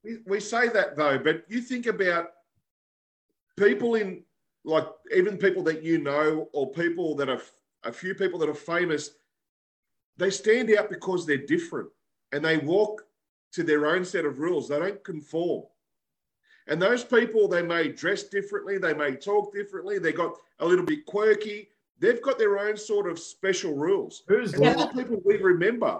we, 0.04 0.18
we 0.26 0.40
say 0.40 0.68
that 0.70 0.98
though, 0.98 1.18
but 1.18 1.44
you 1.48 1.62
think 1.62 1.86
about 1.86 2.28
people 3.58 3.96
in 3.96 4.24
like 4.66 4.88
even 5.16 5.38
people 5.38 5.64
that 5.64 5.84
you 5.84 5.98
know 5.98 6.50
or 6.54 6.72
people 6.72 7.16
that 7.16 7.30
are 7.30 7.42
a 7.84 7.92
few 7.92 8.14
people 8.14 8.40
that 8.40 8.50
are 8.50 8.54
famous, 8.54 9.12
they 10.18 10.30
stand 10.30 10.74
out 10.78 10.90
because 10.90 11.26
they're 11.26 11.38
different 11.38 11.88
and 12.34 12.44
they 12.44 12.58
walk 12.58 13.04
to 13.54 13.64
their 13.64 13.88
own 13.88 14.06
set 14.06 14.26
of 14.26 14.40
rules. 14.40 14.68
They 14.68 14.80
don't 14.80 15.04
conform. 15.04 15.64
And 16.68 16.82
those 16.82 17.04
people, 17.04 17.48
they 17.48 17.62
may 17.62 17.90
dress 17.90 18.24
differently, 18.24 18.78
they 18.78 18.94
may 18.94 19.16
talk 19.16 19.54
differently, 19.54 20.00
they 20.00 20.12
got 20.12 20.34
a 20.60 20.66
little 20.66 20.86
bit 20.86 21.06
quirky. 21.06 21.70
They've 22.00 22.22
got 22.22 22.38
their 22.38 22.60
own 22.60 22.78
sort 22.78 23.10
of 23.10 23.18
special 23.18 23.74
rules. 23.74 24.24
who's 24.28 24.54
And 24.54 24.64
they're 24.64 24.76
the 24.76 24.88
people 24.88 25.20
we 25.26 25.38
remember. 25.38 25.98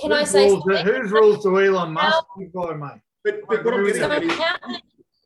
Can 0.00 0.12
I 0.12 0.24
say 0.24 0.48
rules, 0.48 0.64
something? 0.64 0.86
whose 0.86 1.10
rules 1.10 1.42
do 1.42 1.58
Elon 1.60 1.92
Musk 1.92 2.24
live 2.36 2.52
by, 2.52 2.74
mate? 2.74 3.00
But, 3.22 3.40
but 3.48 3.64
what 3.64 3.74
I'm 3.74 3.86
getting 3.86 4.02
at 4.02 4.22
is, 4.22 4.38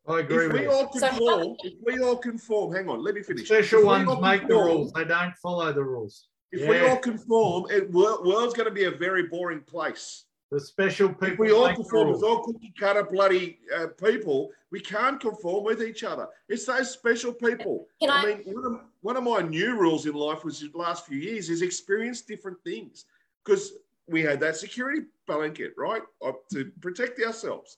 I 0.07 0.20
agree 0.20 0.47
if 0.47 0.53
with 0.53 0.61
we 0.61 0.66
you. 0.66 0.73
all 0.73 0.93
So 0.93 1.09
conform, 1.09 1.57
if 1.65 1.75
we 1.85 1.99
all 2.01 2.16
conform, 2.16 2.75
hang 2.75 2.89
on, 2.89 3.03
let 3.03 3.15
me 3.15 3.23
finish. 3.23 3.47
Special 3.47 3.81
If 3.81 3.85
we 3.85 3.89
ones 3.89 4.09
all 4.09 4.20
make 4.20 4.47
the 4.47 4.55
rules. 4.55 4.93
They 4.93 5.05
don't 5.05 5.35
follow 5.37 5.73
the 5.73 5.83
rules. 5.83 6.29
If 6.53 6.69
we 6.69 6.81
all 6.89 6.97
conform, 6.97 7.66
it 7.70 7.91
world's 7.91 8.55
going 8.55 8.69
to 8.69 8.75
be 8.75 8.85
a 8.85 8.91
very 8.93 9.25
boring 9.25 9.61
place. 9.61 10.25
The 10.51 10.61
special 10.61 11.09
people. 11.11 11.25
If 11.27 11.31
people 11.33 11.45
we 11.47 11.53
all 11.53 11.66
make 11.66 11.77
conform 11.77 12.09
as 12.09 12.20
rules. 12.20 12.23
all 12.23 12.43
cookie 12.43 12.73
cutter 12.79 13.05
bloody 13.05 13.59
uh, 13.77 13.89
people, 14.03 14.51
we 14.70 14.81
can't 14.81 15.20
conform 15.20 15.65
with 15.65 15.83
each 15.83 16.05
other. 16.05 16.27
It's 16.49 16.65
those 16.65 16.91
special 16.91 17.33
people. 17.35 17.87
Can 18.01 18.11
I 18.11 18.23
I- 18.23 18.27
mean, 18.27 18.43
one 18.47 18.65
of, 18.65 18.81
one 19.03 19.16
of 19.16 19.25
my 19.25 19.41
new 19.41 19.77
rules 19.79 20.07
in 20.07 20.15
life 20.15 20.45
was 20.45 20.61
the 20.61 20.70
last 20.75 21.07
few 21.07 21.19
years 21.19 21.51
is 21.51 21.61
experience 21.61 22.23
different 22.23 22.59
things 22.65 23.05
because 23.45 23.73
we 24.07 24.23
had 24.23 24.41
that 24.41 24.57
security 24.57 25.03
blanket, 25.27 25.75
right, 25.77 26.03
uh, 26.25 26.33
to 26.53 26.73
protect 26.81 27.20
ourselves. 27.20 27.77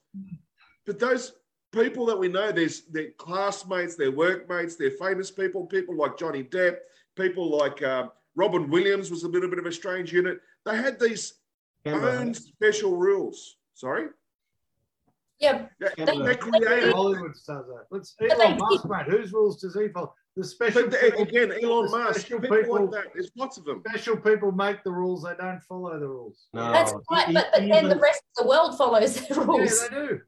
But 0.87 1.01
those 1.01 1.33
people 1.73 2.07
that 2.07 2.19
we 2.19 2.29
know, 2.29 2.53
there's 2.53 2.83
their 2.83 3.11
classmates, 3.19 3.97
their 3.97 4.13
workmates, 4.13 4.77
they're 4.77 4.93
famous 4.93 5.29
people, 5.31 5.67
people 5.67 5.97
like 5.97 6.17
Johnny 6.17 6.45
Depp, 6.45 6.77
people 7.17 7.51
like 7.59 7.83
um, 7.83 8.13
Robin 8.37 8.71
Williams 8.71 9.11
was 9.11 9.25
a 9.25 9.29
little 9.29 9.51
bit 9.51 9.59
of 9.59 9.67
a 9.67 9.73
strange 9.73 10.13
unit. 10.13 10.41
They 10.65 10.77
had 10.77 11.01
these 11.01 11.35
Canberra. 11.85 12.19
own 12.21 12.35
special 12.35 12.97
rules. 12.97 13.57
Sorry, 13.75 14.09
yeah, 15.39 15.69
They- 15.79 16.05
they 16.05 16.37
created. 16.37 16.93
Hollywood 16.93 17.33
does 17.33 17.45
that. 17.47 17.87
Let's 17.91 18.15
But 18.19 18.33
Elon 18.33 18.51
they- 18.53 18.57
Musk, 18.59 18.85
mate. 18.87 19.07
Whose 19.07 19.33
rules 19.33 19.61
does 19.61 19.75
he 19.75 19.89
follow? 19.89 20.15
The 20.37 20.45
special 20.45 20.83
But 20.83 20.91
the- 20.93 20.99
people, 20.99 21.23
again, 21.23 21.53
Elon 21.65 21.87
the 21.87 21.99
Musk, 21.99 22.27
people, 22.29 22.41
people- 22.57 22.81
like 22.83 22.91
that. 22.93 23.13
There's 23.15 23.31
lots 23.37 23.57
of 23.57 23.65
them. 23.65 23.83
special 23.89 24.17
people 24.19 24.53
make 24.53 24.85
the 24.85 24.93
rules. 24.93 25.23
They 25.23 25.35
don't 25.39 25.61
follow 25.63 25.99
the 25.99 26.07
rules. 26.09 26.47
No, 26.53 26.71
that's 26.71 26.93
right. 27.11 27.33
But, 27.35 27.49
but 27.53 27.61
then 27.69 27.89
the 27.89 27.97
rest 27.99 28.23
of 28.37 28.45
the 28.45 28.49
world 28.49 28.77
follows 28.77 29.15
the 29.17 29.35
Yeah, 29.35 29.45
rules. 29.45 29.89
they 29.89 29.95
do. 29.97 30.21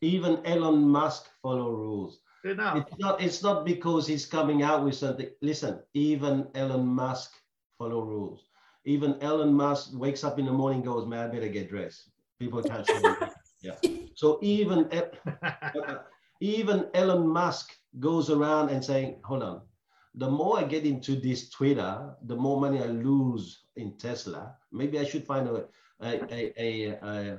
even 0.00 0.44
Elon 0.44 0.80
Musk 0.88 1.30
follow 1.40 1.70
rules. 1.70 2.20
They're. 2.42 2.52
It's 2.76 2.98
not. 2.98 3.20
It's 3.22 3.42
not 3.42 3.64
because 3.64 4.06
he's 4.06 4.26
coming 4.26 4.62
out 4.62 4.84
with 4.84 4.96
something. 4.96 5.30
Listen, 5.40 5.80
even 5.94 6.48
Elon 6.54 6.86
Musk 6.86 7.32
follow 7.78 8.02
rules. 8.02 8.42
Even 8.84 9.16
Elon 9.22 9.52
Musk 9.52 9.90
wakes 9.94 10.24
up 10.24 10.38
in 10.38 10.46
the 10.46 10.52
morning, 10.52 10.82
goes, 10.82 11.06
"Man, 11.06 11.28
I 11.28 11.32
better 11.32 11.48
get 11.48 11.68
dressed." 11.68 12.10
People 12.38 12.62
can't. 12.62 12.88
Yeah. 13.62 13.76
So 14.14 14.38
even 14.42 14.90
even 16.40 16.86
Elon 16.94 17.26
Musk 17.26 17.72
goes 17.98 18.30
around 18.30 18.68
and 18.68 18.84
saying, 18.84 19.20
"Hold 19.24 19.42
on, 19.42 19.62
the 20.14 20.30
more 20.30 20.58
I 20.58 20.64
get 20.64 20.84
into 20.84 21.16
this 21.16 21.50
Twitter, 21.50 22.14
the 22.22 22.36
more 22.36 22.60
money 22.60 22.80
I 22.80 22.86
lose 22.86 23.64
in 23.76 23.96
Tesla. 23.98 24.56
Maybe 24.70 24.98
I 24.98 25.04
should 25.04 25.24
find 25.24 25.48
a 25.48 25.64
a 26.00 26.52
a, 26.58 26.98
a, 27.02 27.38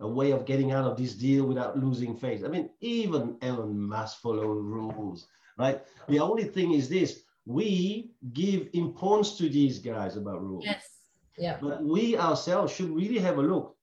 a, 0.00 0.08
way 0.08 0.30
of 0.30 0.46
getting 0.46 0.72
out 0.72 0.84
of 0.84 0.96
this 0.96 1.14
deal 1.14 1.44
without 1.44 1.78
losing 1.78 2.16
face. 2.16 2.42
I 2.44 2.48
mean, 2.48 2.70
even 2.80 3.36
Elon 3.42 3.78
Musk 3.78 4.20
follow 4.20 4.46
rules, 4.46 5.26
right? 5.58 5.82
The 6.08 6.20
only 6.20 6.44
thing 6.44 6.72
is 6.72 6.88
this: 6.88 7.23
we 7.46 8.10
give 8.32 8.68
importance 8.72 9.36
to 9.38 9.48
these 9.48 9.78
guys 9.78 10.16
about 10.16 10.42
rules. 10.42 10.64
Yes. 10.64 10.88
Yeah. 11.36 11.58
But 11.60 11.84
we 11.84 12.16
ourselves 12.16 12.72
should 12.72 12.90
really 12.90 13.18
have 13.18 13.38
a 13.38 13.42
look. 13.42 13.76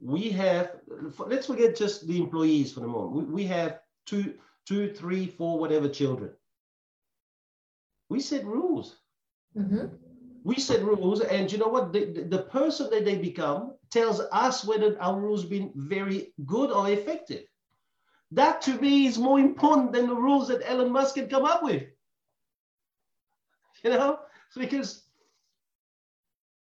We 0.00 0.30
have, 0.30 0.76
let's 1.18 1.46
forget 1.46 1.76
just 1.76 2.06
the 2.06 2.18
employees 2.18 2.72
for 2.72 2.80
the 2.80 2.88
moment. 2.88 3.12
We, 3.14 3.24
we 3.42 3.44
have 3.44 3.80
two, 4.06 4.34
two, 4.66 4.92
three, 4.92 5.26
four, 5.26 5.58
whatever 5.58 5.88
children. 5.88 6.30
We 8.08 8.20
set 8.20 8.44
rules. 8.44 9.00
hmm 9.54 9.86
We 10.44 10.56
set 10.56 10.82
rules, 10.82 11.20
and 11.20 11.50
you 11.52 11.58
know 11.58 11.68
what? 11.68 11.92
The, 11.92 12.04
the, 12.06 12.22
the 12.24 12.42
person 12.42 12.90
that 12.90 13.04
they 13.04 13.16
become 13.16 13.74
tells 13.90 14.20
us 14.32 14.64
whether 14.64 15.00
our 15.00 15.20
rules 15.20 15.44
been 15.44 15.70
very 15.76 16.32
good 16.46 16.70
or 16.70 16.90
effective. 16.90 17.44
That 18.32 18.60
to 18.62 18.80
me 18.80 19.06
is 19.06 19.18
more 19.18 19.38
important 19.38 19.92
than 19.92 20.08
the 20.08 20.16
rules 20.16 20.48
that 20.48 20.68
Elon 20.68 20.90
Musk 20.90 21.14
can 21.14 21.28
come 21.28 21.44
up 21.44 21.62
with. 21.62 21.84
You 23.84 23.90
know, 23.90 24.20
So 24.50 24.60
because 24.60 25.02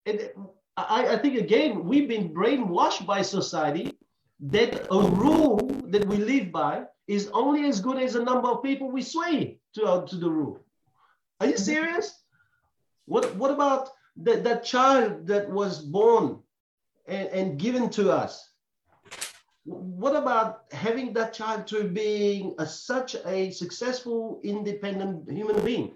it, 0.06 0.36
I, 0.78 1.16
I 1.16 1.18
think 1.18 1.40
again 1.40 1.86
we've 1.86 2.08
been 2.08 2.34
brainwashed 2.34 3.08
by 3.08 3.24
society 3.24 3.98
that 4.40 4.88
a 4.92 5.02
rule 5.02 5.58
that 5.88 6.06
we 6.06 6.18
live 6.18 6.52
by 6.52 6.84
is 7.08 7.30
only 7.34 7.68
as 7.68 7.82
good 7.82 7.98
as 7.98 8.14
the 8.14 8.24
number 8.24 8.50
of 8.50 8.62
people 8.62 8.92
we 8.92 9.02
sway 9.02 9.60
to, 9.74 9.84
uh, 9.86 10.06
to 10.06 10.16
the 10.18 10.30
rule. 10.30 10.60
Are 11.40 11.48
you 11.48 11.58
serious? 11.58 12.24
What, 13.06 13.36
what 13.36 13.52
about 13.52 13.90
that, 14.18 14.44
that 14.44 14.64
child 14.64 15.26
that 15.28 15.50
was 15.50 15.80
born 15.80 16.40
and, 17.08 17.30
and 17.30 17.60
given 17.60 17.90
to 17.92 18.12
us? 18.12 18.50
What 19.64 20.16
about 20.16 20.72
having 20.72 21.14
that 21.14 21.34
child 21.34 21.68
to 21.68 21.84
being 21.86 22.56
a, 22.60 22.66
such 22.66 23.16
a 23.26 23.52
successful, 23.52 24.40
independent 24.44 25.30
human 25.32 25.64
being? 25.66 25.96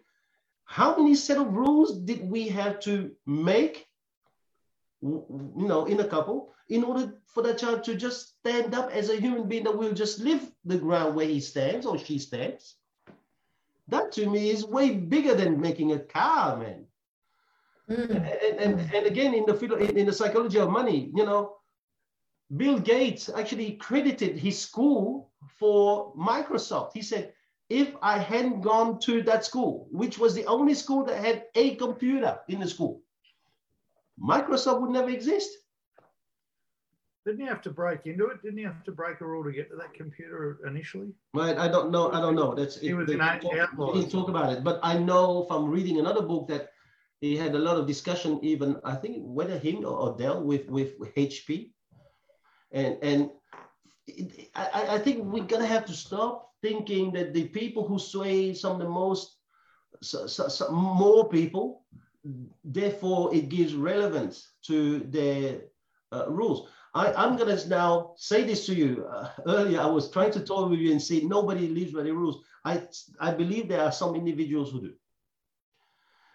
How 0.71 0.95
many 0.95 1.15
set 1.15 1.37
of 1.37 1.51
rules 1.51 1.99
did 1.99 2.21
we 2.23 2.47
have 2.47 2.79
to 2.87 3.11
make, 3.25 3.87
you 5.01 5.51
know, 5.67 5.83
in 5.83 5.99
a 5.99 6.07
couple, 6.07 6.53
in 6.69 6.85
order 6.85 7.13
for 7.25 7.43
that 7.43 7.57
child 7.57 7.83
to 7.83 7.95
just 7.95 8.39
stand 8.39 8.73
up 8.73 8.89
as 8.89 9.09
a 9.09 9.19
human 9.19 9.49
being 9.49 9.65
that 9.65 9.77
will 9.77 9.91
just 9.91 10.19
live 10.19 10.49
the 10.63 10.77
ground 10.77 11.13
where 11.13 11.27
he 11.27 11.41
stands 11.41 11.85
or 11.85 11.97
she 11.97 12.17
stands? 12.17 12.75
That 13.89 14.13
to 14.13 14.29
me 14.29 14.49
is 14.49 14.63
way 14.63 14.95
bigger 14.95 15.35
than 15.35 15.59
making 15.59 15.91
a 15.91 15.99
car, 15.99 16.55
man. 16.55 16.85
Mm. 17.89 18.09
And, 18.09 18.59
and, 18.63 18.95
and 18.95 19.05
again, 19.05 19.33
in 19.33 19.45
the 19.45 19.55
in 19.75 19.97
in 19.97 20.05
the 20.05 20.13
psychology 20.13 20.57
of 20.57 20.69
money, 20.69 21.11
you 21.13 21.25
know, 21.25 21.57
Bill 22.55 22.79
Gates 22.79 23.27
actually 23.27 23.73
credited 23.73 24.37
his 24.37 24.57
school 24.57 25.31
for 25.59 26.15
Microsoft. 26.15 26.93
He 26.93 27.01
said, 27.01 27.33
if 27.71 27.95
I 28.01 28.17
hadn't 28.17 28.61
gone 28.61 28.99
to 29.07 29.23
that 29.23 29.45
school, 29.45 29.87
which 29.91 30.19
was 30.19 30.35
the 30.35 30.45
only 30.45 30.73
school 30.73 31.05
that 31.05 31.23
had 31.23 31.45
a 31.55 31.75
computer 31.75 32.37
in 32.49 32.59
the 32.59 32.67
school, 32.67 33.01
Microsoft 34.21 34.81
would 34.81 34.91
never 34.91 35.09
exist. 35.09 35.49
Didn't 37.25 37.39
you 37.39 37.47
have 37.47 37.61
to 37.61 37.69
break 37.69 38.07
into 38.07 38.25
it? 38.27 38.41
Didn't 38.41 38.57
you 38.57 38.67
have 38.67 38.83
to 38.83 38.91
break 38.91 39.21
a 39.21 39.25
rule 39.25 39.43
to 39.43 39.51
get 39.51 39.69
to 39.69 39.77
that 39.77 39.93
computer 39.93 40.59
initially? 40.67 41.13
Right? 41.33 41.57
I 41.57 41.67
don't 41.67 41.91
know. 41.91 42.11
I 42.11 42.19
don't 42.19 42.35
know. 42.35 42.53
That's 42.53 42.79
He 42.79 42.93
was 42.93 43.07
they 43.07 43.13
an 43.13 43.21
outlaw. 43.21 43.93
didn't 43.93 44.09
talk 44.09 44.27
about 44.27 44.51
it, 44.51 44.63
but 44.63 44.79
I 44.83 44.97
know 44.97 45.45
from 45.45 45.69
reading 45.69 45.99
another 45.99 46.23
book 46.23 46.47
that 46.49 46.71
he 47.21 47.37
had 47.37 47.53
a 47.55 47.59
lot 47.59 47.77
of 47.77 47.87
discussion. 47.87 48.39
Even 48.41 48.81
I 48.83 48.95
think 48.95 49.17
whether 49.21 49.57
him 49.57 49.85
or 49.85 50.17
Dell 50.17 50.43
with 50.43 50.67
with 50.69 50.99
HP, 51.15 51.71
and 52.71 52.97
and 53.01 53.21
it, 53.21 53.40
I, 54.55 54.95
I 54.95 54.99
think 54.99 55.23
we're 55.23 55.43
gonna 55.43 55.65
have 55.65 55.85
to 55.85 55.93
stop 55.93 56.51
thinking 56.61 57.11
that 57.13 57.33
the 57.33 57.47
people 57.47 57.87
who 57.87 57.97
sway 57.99 58.53
some 58.53 58.73
of 58.73 58.79
the 58.79 58.89
most 58.89 59.37
so, 60.01 60.27
so, 60.27 60.47
so 60.47 60.71
more 60.71 61.29
people, 61.29 61.83
therefore 62.63 63.33
it 63.33 63.49
gives 63.49 63.73
relevance 63.73 64.53
to 64.63 64.99
their 64.99 65.61
uh, 66.11 66.25
rules. 66.29 66.69
I, 66.93 67.13
I'm 67.13 67.37
going 67.37 67.55
to 67.55 67.69
now 67.69 68.13
say 68.17 68.43
this 68.43 68.65
to 68.65 68.75
you. 68.75 69.05
Uh, 69.05 69.29
earlier, 69.47 69.79
I 69.79 69.85
was 69.85 70.11
trying 70.11 70.31
to 70.31 70.41
talk 70.41 70.69
with 70.69 70.79
you 70.79 70.91
and 70.91 71.01
say 71.01 71.21
nobody 71.21 71.67
lives 71.67 71.93
by 71.93 72.03
the 72.03 72.13
rules. 72.13 72.43
I, 72.65 72.83
I 73.19 73.31
believe 73.31 73.67
there 73.67 73.81
are 73.81 73.91
some 73.91 74.15
individuals 74.15 74.71
who 74.71 74.81
do. 74.81 74.93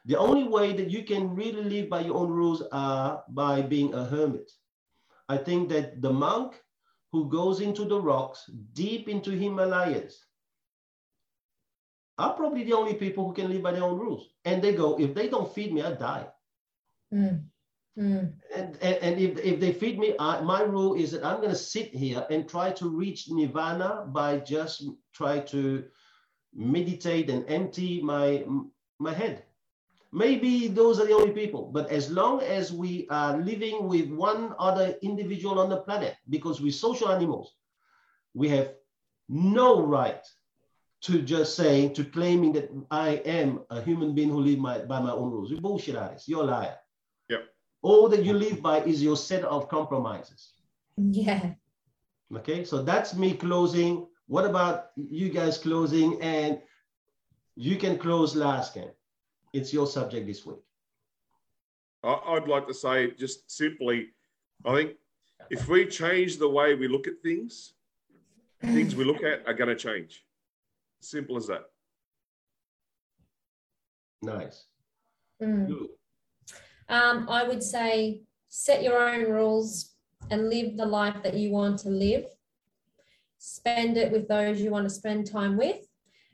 The 0.07 0.17
only 0.17 0.45
way 0.45 0.73
that 0.73 0.91
you 0.91 1.03
can 1.03 1.35
really 1.35 1.65
live 1.65 1.91
by 1.91 2.01
your 2.01 2.17
own 2.17 2.31
rules 2.31 2.63
are 2.73 3.25
by 3.29 3.61
being 3.61 3.93
a 3.93 4.05
hermit. 4.05 4.51
I 5.29 5.37
think 5.37 5.69
that 5.71 6.01
the 6.01 6.13
monk 6.13 6.63
who 7.17 7.31
goes 7.31 7.61
into 7.63 7.87
the 7.87 7.99
rocks, 7.99 8.51
deep 8.75 9.09
into 9.09 9.31
Himalayas, 9.31 10.23
are 12.19 12.35
probably 12.35 12.63
the 12.65 12.75
only 12.75 12.93
people 12.93 13.27
who 13.27 13.33
can 13.33 13.51
live 13.51 13.63
by 13.63 13.73
their 13.73 13.85
own 13.85 13.99
rules. 13.99 14.29
And 14.45 14.61
they 14.61 14.75
go, 14.75 15.01
if 15.01 15.15
they 15.15 15.27
don't 15.29 15.51
feed 15.55 15.73
me, 15.73 15.81
I 15.81 15.93
die. 15.93 16.27
Mm. 17.15 17.45
Mm. 17.99 18.35
And, 18.55 18.77
and, 18.83 18.97
and 19.07 19.19
if, 19.19 19.39
if 19.39 19.61
they 19.61 19.73
feed 19.73 19.99
me, 19.99 20.15
I, 20.19 20.43
my 20.43 20.61
rule 20.61 20.93
is 20.93 21.13
that 21.13 21.25
I'm 21.25 21.39
going 21.39 21.57
to 21.57 21.65
sit 21.75 21.95
here 21.95 22.27
and 22.29 22.47
try 22.47 22.71
to 22.73 22.91
reach 22.91 23.31
nirvana 23.31 24.05
by 24.09 24.37
just 24.37 24.85
try 25.15 25.39
to 25.55 25.85
meditate 26.55 27.31
and 27.31 27.49
empty 27.49 28.03
my 28.03 28.45
my 28.99 29.15
head. 29.15 29.45
Maybe 30.13 30.69
those 30.69 31.01
are 31.01 31.07
the 31.07 31.15
only 31.15 31.33
people, 31.33 31.71
but 31.73 31.91
as 31.91 32.11
long 32.11 32.41
as 32.41 32.73
we 32.73 33.07
are 33.11 33.37
living 33.39 33.89
with 33.89 34.09
one 34.09 34.55
other 34.59 34.95
individual 35.03 35.59
on 35.59 35.69
the 35.69 35.79
planet, 35.79 36.17
because 36.31 36.61
we're 36.61 36.73
social 36.73 37.11
animals, 37.11 37.55
we 38.35 38.49
have 38.49 38.73
no 39.29 39.83
right 39.83 40.25
to 41.03 41.23
just 41.23 41.57
saying, 41.57 41.95
to 41.95 42.05
claiming 42.05 42.53
that 42.53 42.71
I 42.91 43.17
am 43.27 43.61
a 43.71 43.83
human 43.83 44.15
being 44.15 44.31
who 44.31 44.41
live 44.41 44.59
my, 44.59 44.79
by 44.79 45.01
my 45.01 45.11
own 45.11 45.31
rules. 45.31 45.51
You 45.51 45.61
bullshit, 45.61 45.95
Alice. 45.95 46.27
You're 46.27 46.43
a 46.43 46.47
liar. 46.47 46.77
Yep. 47.29 47.45
All 47.83 48.09
that 48.09 48.25
you 48.25 48.33
live 48.33 48.63
by 48.63 48.81
is 48.83 49.03
your 49.03 49.17
set 49.17 49.45
of 49.45 49.69
compromises. 49.69 50.55
Yeah. 50.97 51.53
Okay, 52.35 52.65
so 52.65 52.83
that's 52.83 53.15
me 53.15 53.35
closing. 53.35 54.07
What 54.27 54.45
about 54.45 54.91
you 54.97 55.29
guys 55.29 55.59
closing? 55.59 56.21
And 56.23 56.61
you 57.55 57.77
can 57.77 57.99
close 57.99 58.35
last, 58.35 58.75
Ken. 58.75 58.91
It's 59.53 59.73
your 59.73 59.87
subject 59.87 60.27
this 60.27 60.45
week. 60.45 60.59
I- 62.03 62.23
I'd 62.35 62.49
like 62.49 62.67
to 62.69 62.75
say 62.75 63.11
just 63.13 63.51
simply, 63.51 64.09
I 64.65 64.75
think 64.75 64.97
if 65.51 65.69
we 65.69 65.87
change 65.87 66.39
the 66.39 66.49
way 66.49 66.75
we 66.75 66.89
look 66.89 67.07
at 67.07 67.21
things, 67.23 67.75
things 68.61 68.95
we 68.95 69.05
look 69.05 69.23
at 69.23 69.47
are 69.47 69.55
going 69.55 69.69
to 69.69 69.77
change. 69.77 70.25
Simple 71.01 71.37
as 71.37 71.47
that. 71.47 71.65
Nice. 74.23 74.67
Mm. 75.43 75.67
Good. 75.69 75.89
Um, 76.89 77.29
I 77.29 77.45
would 77.45 77.63
say 77.63 78.23
set 78.49 78.83
your 78.83 78.99
own 78.99 79.25
rules 79.31 79.95
and 80.31 80.49
live 80.49 80.77
the 80.77 80.87
life 80.87 81.23
that 81.23 81.35
you 81.35 81.51
want 81.51 81.79
to 81.81 81.89
live. 81.89 82.25
Spend 83.39 83.97
it 83.97 84.11
with 84.11 84.29
those 84.29 84.61
you 84.61 84.71
want 84.71 84.85
to 84.89 84.95
spend 84.95 85.27
time 85.27 85.57
with 85.57 85.87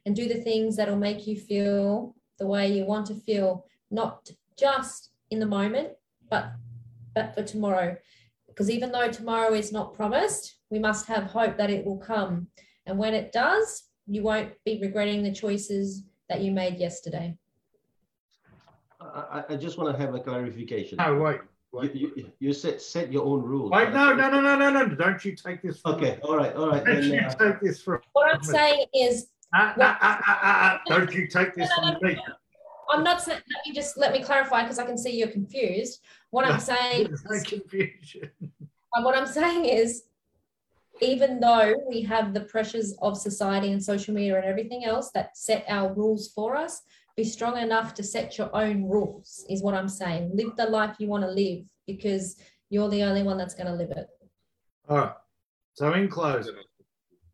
and 0.07 0.15
do 0.15 0.29
the 0.29 0.41
things 0.43 0.77
that'll 0.77 0.97
make 0.97 1.27
you 1.27 1.39
feel 1.39 2.15
the 2.43 2.49
way 2.49 2.67
you 2.77 2.85
want 2.85 3.07
to 3.07 3.15
feel, 3.15 3.65
not 3.93 4.29
just 4.59 5.11
in 5.31 5.39
the 5.39 5.47
moment, 5.47 5.91
but 6.29 6.47
but 7.15 7.33
for 7.37 7.43
tomorrow. 7.45 7.97
Because 8.49 8.69
even 8.69 8.91
though 8.91 9.09
tomorrow 9.11 9.53
is 9.55 9.71
not 9.71 9.95
promised, 9.95 10.57
we 10.69 10.81
must 10.81 11.07
have 11.07 11.23
hope 11.25 11.57
that 11.57 11.71
it 11.71 11.85
will 11.87 11.99
come. 11.99 12.49
And 12.87 12.99
when 12.99 13.15
it 13.15 13.31
does, 13.31 13.85
you 14.09 14.23
won't 14.25 14.51
be 14.65 14.81
regretting 14.83 15.23
the 15.23 15.33
choices 15.33 16.03
that 16.29 16.41
you 16.41 16.51
made 16.51 16.79
yesterday. 16.79 17.37
I, 19.01 19.05
I- 19.05 19.45
I 19.51 19.57
just 19.57 19.79
want 19.79 19.97
to 19.97 20.05
have 20.05 20.13
a 20.17 20.21
clarification. 20.21 20.99
No, 20.99 21.15
wait. 21.21 21.37
You, 21.37 21.49
Wait, 21.75 21.95
you, 21.95 22.09
you 22.39 22.53
said 22.53 22.83
set 22.83 23.11
your 23.11 23.25
own 23.25 23.41
rules. 23.43 23.71
wait 23.71 23.91
no, 23.95 24.13
no, 24.15 24.29
no, 24.29 24.41
no, 24.43 24.57
no, 24.59 24.69
no. 24.71 24.95
Don't 24.95 25.25
you 25.25 25.35
take 25.35 25.63
this 25.63 25.81
from 25.81 25.95
Okay, 25.95 26.19
all 26.23 26.37
right, 26.37 26.55
all 26.55 26.69
right. 26.69 26.85
Don't 26.85 27.03
you 27.03 27.13
then, 27.13 27.25
uh, 27.25 27.35
take 27.37 27.61
this 27.61 27.81
from 27.81 28.01
What 28.13 28.27
I'm 28.35 28.43
saying 28.43 28.87
is, 28.95 29.29
Ah, 29.55 29.75
ah, 29.81 30.21
ah. 30.25 30.81
Don't 30.87 31.13
you 31.13 31.27
take 31.27 31.55
this 31.55 31.71
No, 31.79 31.91
no, 31.91 31.99
from 31.99 32.09
me. 32.09 32.19
I'm 32.91 33.05
not 33.05 33.23
saying, 33.23 33.41
let 33.55 33.67
me 33.67 33.75
just 33.75 33.97
let 33.97 34.13
me 34.13 34.23
clarify 34.23 34.63
because 34.63 34.79
I 34.79 34.87
can 34.87 34.99
see 34.99 35.17
you're 35.17 35.29
confused. 35.29 36.01
What 36.31 36.47
I'm 36.47 36.61
saying, 36.73 37.09
no 37.11 37.41
confusion. 37.43 38.31
what 39.03 39.17
I'm 39.17 39.27
saying 39.27 39.65
is, 39.67 40.05
even 41.01 41.41
though 41.41 41.75
we 41.89 42.03
have 42.03 42.35
the 42.35 42.43
pressures 42.43 42.95
of 43.03 43.17
society 43.17 43.73
and 43.73 43.83
social 43.83 44.15
media 44.15 44.37
and 44.37 44.45
everything 44.45 44.85
else 44.85 45.11
that 45.13 45.37
set 45.37 45.65
our 45.69 45.93
rules 45.93 46.29
for 46.29 46.57
us, 46.57 46.83
be 47.17 47.25
strong 47.25 47.59
enough 47.59 47.95
to 47.95 48.03
set 48.03 48.39
your 48.39 48.55
own 48.55 48.85
rules, 48.85 49.45
is 49.49 49.63
what 49.63 49.75
I'm 49.75 49.89
saying. 49.89 50.31
Live 50.35 50.57
the 50.57 50.67
life 50.67 50.97
you 50.99 51.09
want 51.09 51.25
to 51.25 51.31
live 51.31 51.65
because 51.87 52.37
you're 52.71 52.89
the 52.89 53.03
only 53.03 53.23
one 53.23 53.37
that's 53.37 53.55
going 53.55 53.67
to 53.67 53.75
live 53.75 53.91
it. 53.91 54.07
All 54.89 54.99
right. 54.99 55.13
So 55.75 55.93
in 55.95 56.09
closing, 56.09 56.55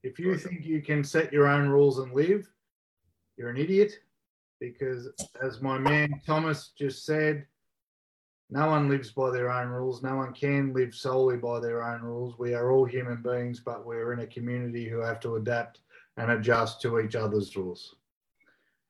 if 0.02 0.18
you 0.18 0.36
think 0.36 0.64
you 0.64 0.82
can 0.82 1.02
set 1.02 1.32
your 1.32 1.48
own 1.48 1.68
rules 1.68 1.98
and 1.98 2.12
live, 2.12 2.48
you're 3.36 3.50
an 3.50 3.56
idiot. 3.56 3.92
Because 4.60 5.08
as 5.40 5.60
my 5.60 5.78
man 5.78 6.20
Thomas 6.26 6.72
just 6.76 7.04
said, 7.04 7.46
no 8.50 8.66
one 8.68 8.88
lives 8.88 9.10
by 9.10 9.30
their 9.30 9.50
own 9.50 9.68
rules. 9.68 10.02
No 10.02 10.16
one 10.16 10.32
can 10.32 10.72
live 10.72 10.94
solely 10.94 11.36
by 11.36 11.60
their 11.60 11.82
own 11.82 12.00
rules. 12.00 12.38
We 12.38 12.54
are 12.54 12.72
all 12.72 12.86
human 12.86 13.22
beings, 13.22 13.60
but 13.60 13.84
we're 13.84 14.12
in 14.14 14.20
a 14.20 14.26
community 14.26 14.88
who 14.88 15.00
have 15.00 15.20
to 15.20 15.36
adapt 15.36 15.80
and 16.16 16.30
adjust 16.30 16.80
to 16.82 16.98
each 16.98 17.14
other's 17.14 17.54
rules. 17.56 17.96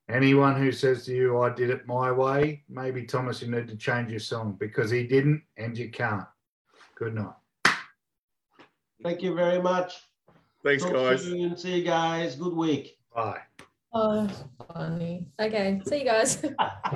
Anyone 0.09 0.55
who 0.55 0.71
says 0.71 1.05
to 1.05 1.15
you, 1.15 1.39
I 1.39 1.53
did 1.53 1.69
it 1.69 1.85
my 1.85 2.11
way, 2.11 2.63
maybe 2.67 3.03
Thomas, 3.03 3.43
you 3.43 3.51
need 3.51 3.67
to 3.67 3.75
change 3.75 4.09
your 4.09 4.19
song 4.19 4.55
because 4.59 4.89
he 4.89 5.03
didn't 5.05 5.43
and 5.57 5.77
you 5.77 5.91
can't. 5.91 6.25
Good 6.95 7.13
night. 7.13 7.33
Thank 9.03 9.21
you 9.21 9.35
very 9.35 9.61
much. 9.61 10.08
Thanks, 10.63 10.83
Talk 10.83 10.93
guys. 10.93 11.23
soon. 11.23 11.55
See 11.57 11.77
you 11.77 11.83
guys. 11.83 12.35
Good 12.35 12.53
week. 12.53 12.97
Bye. 13.15 13.39
Oh, 13.93 14.27
funny. 14.73 15.25
Okay, 15.39 15.81
see 15.85 15.99
you 15.99 16.05
guys. 16.05 16.43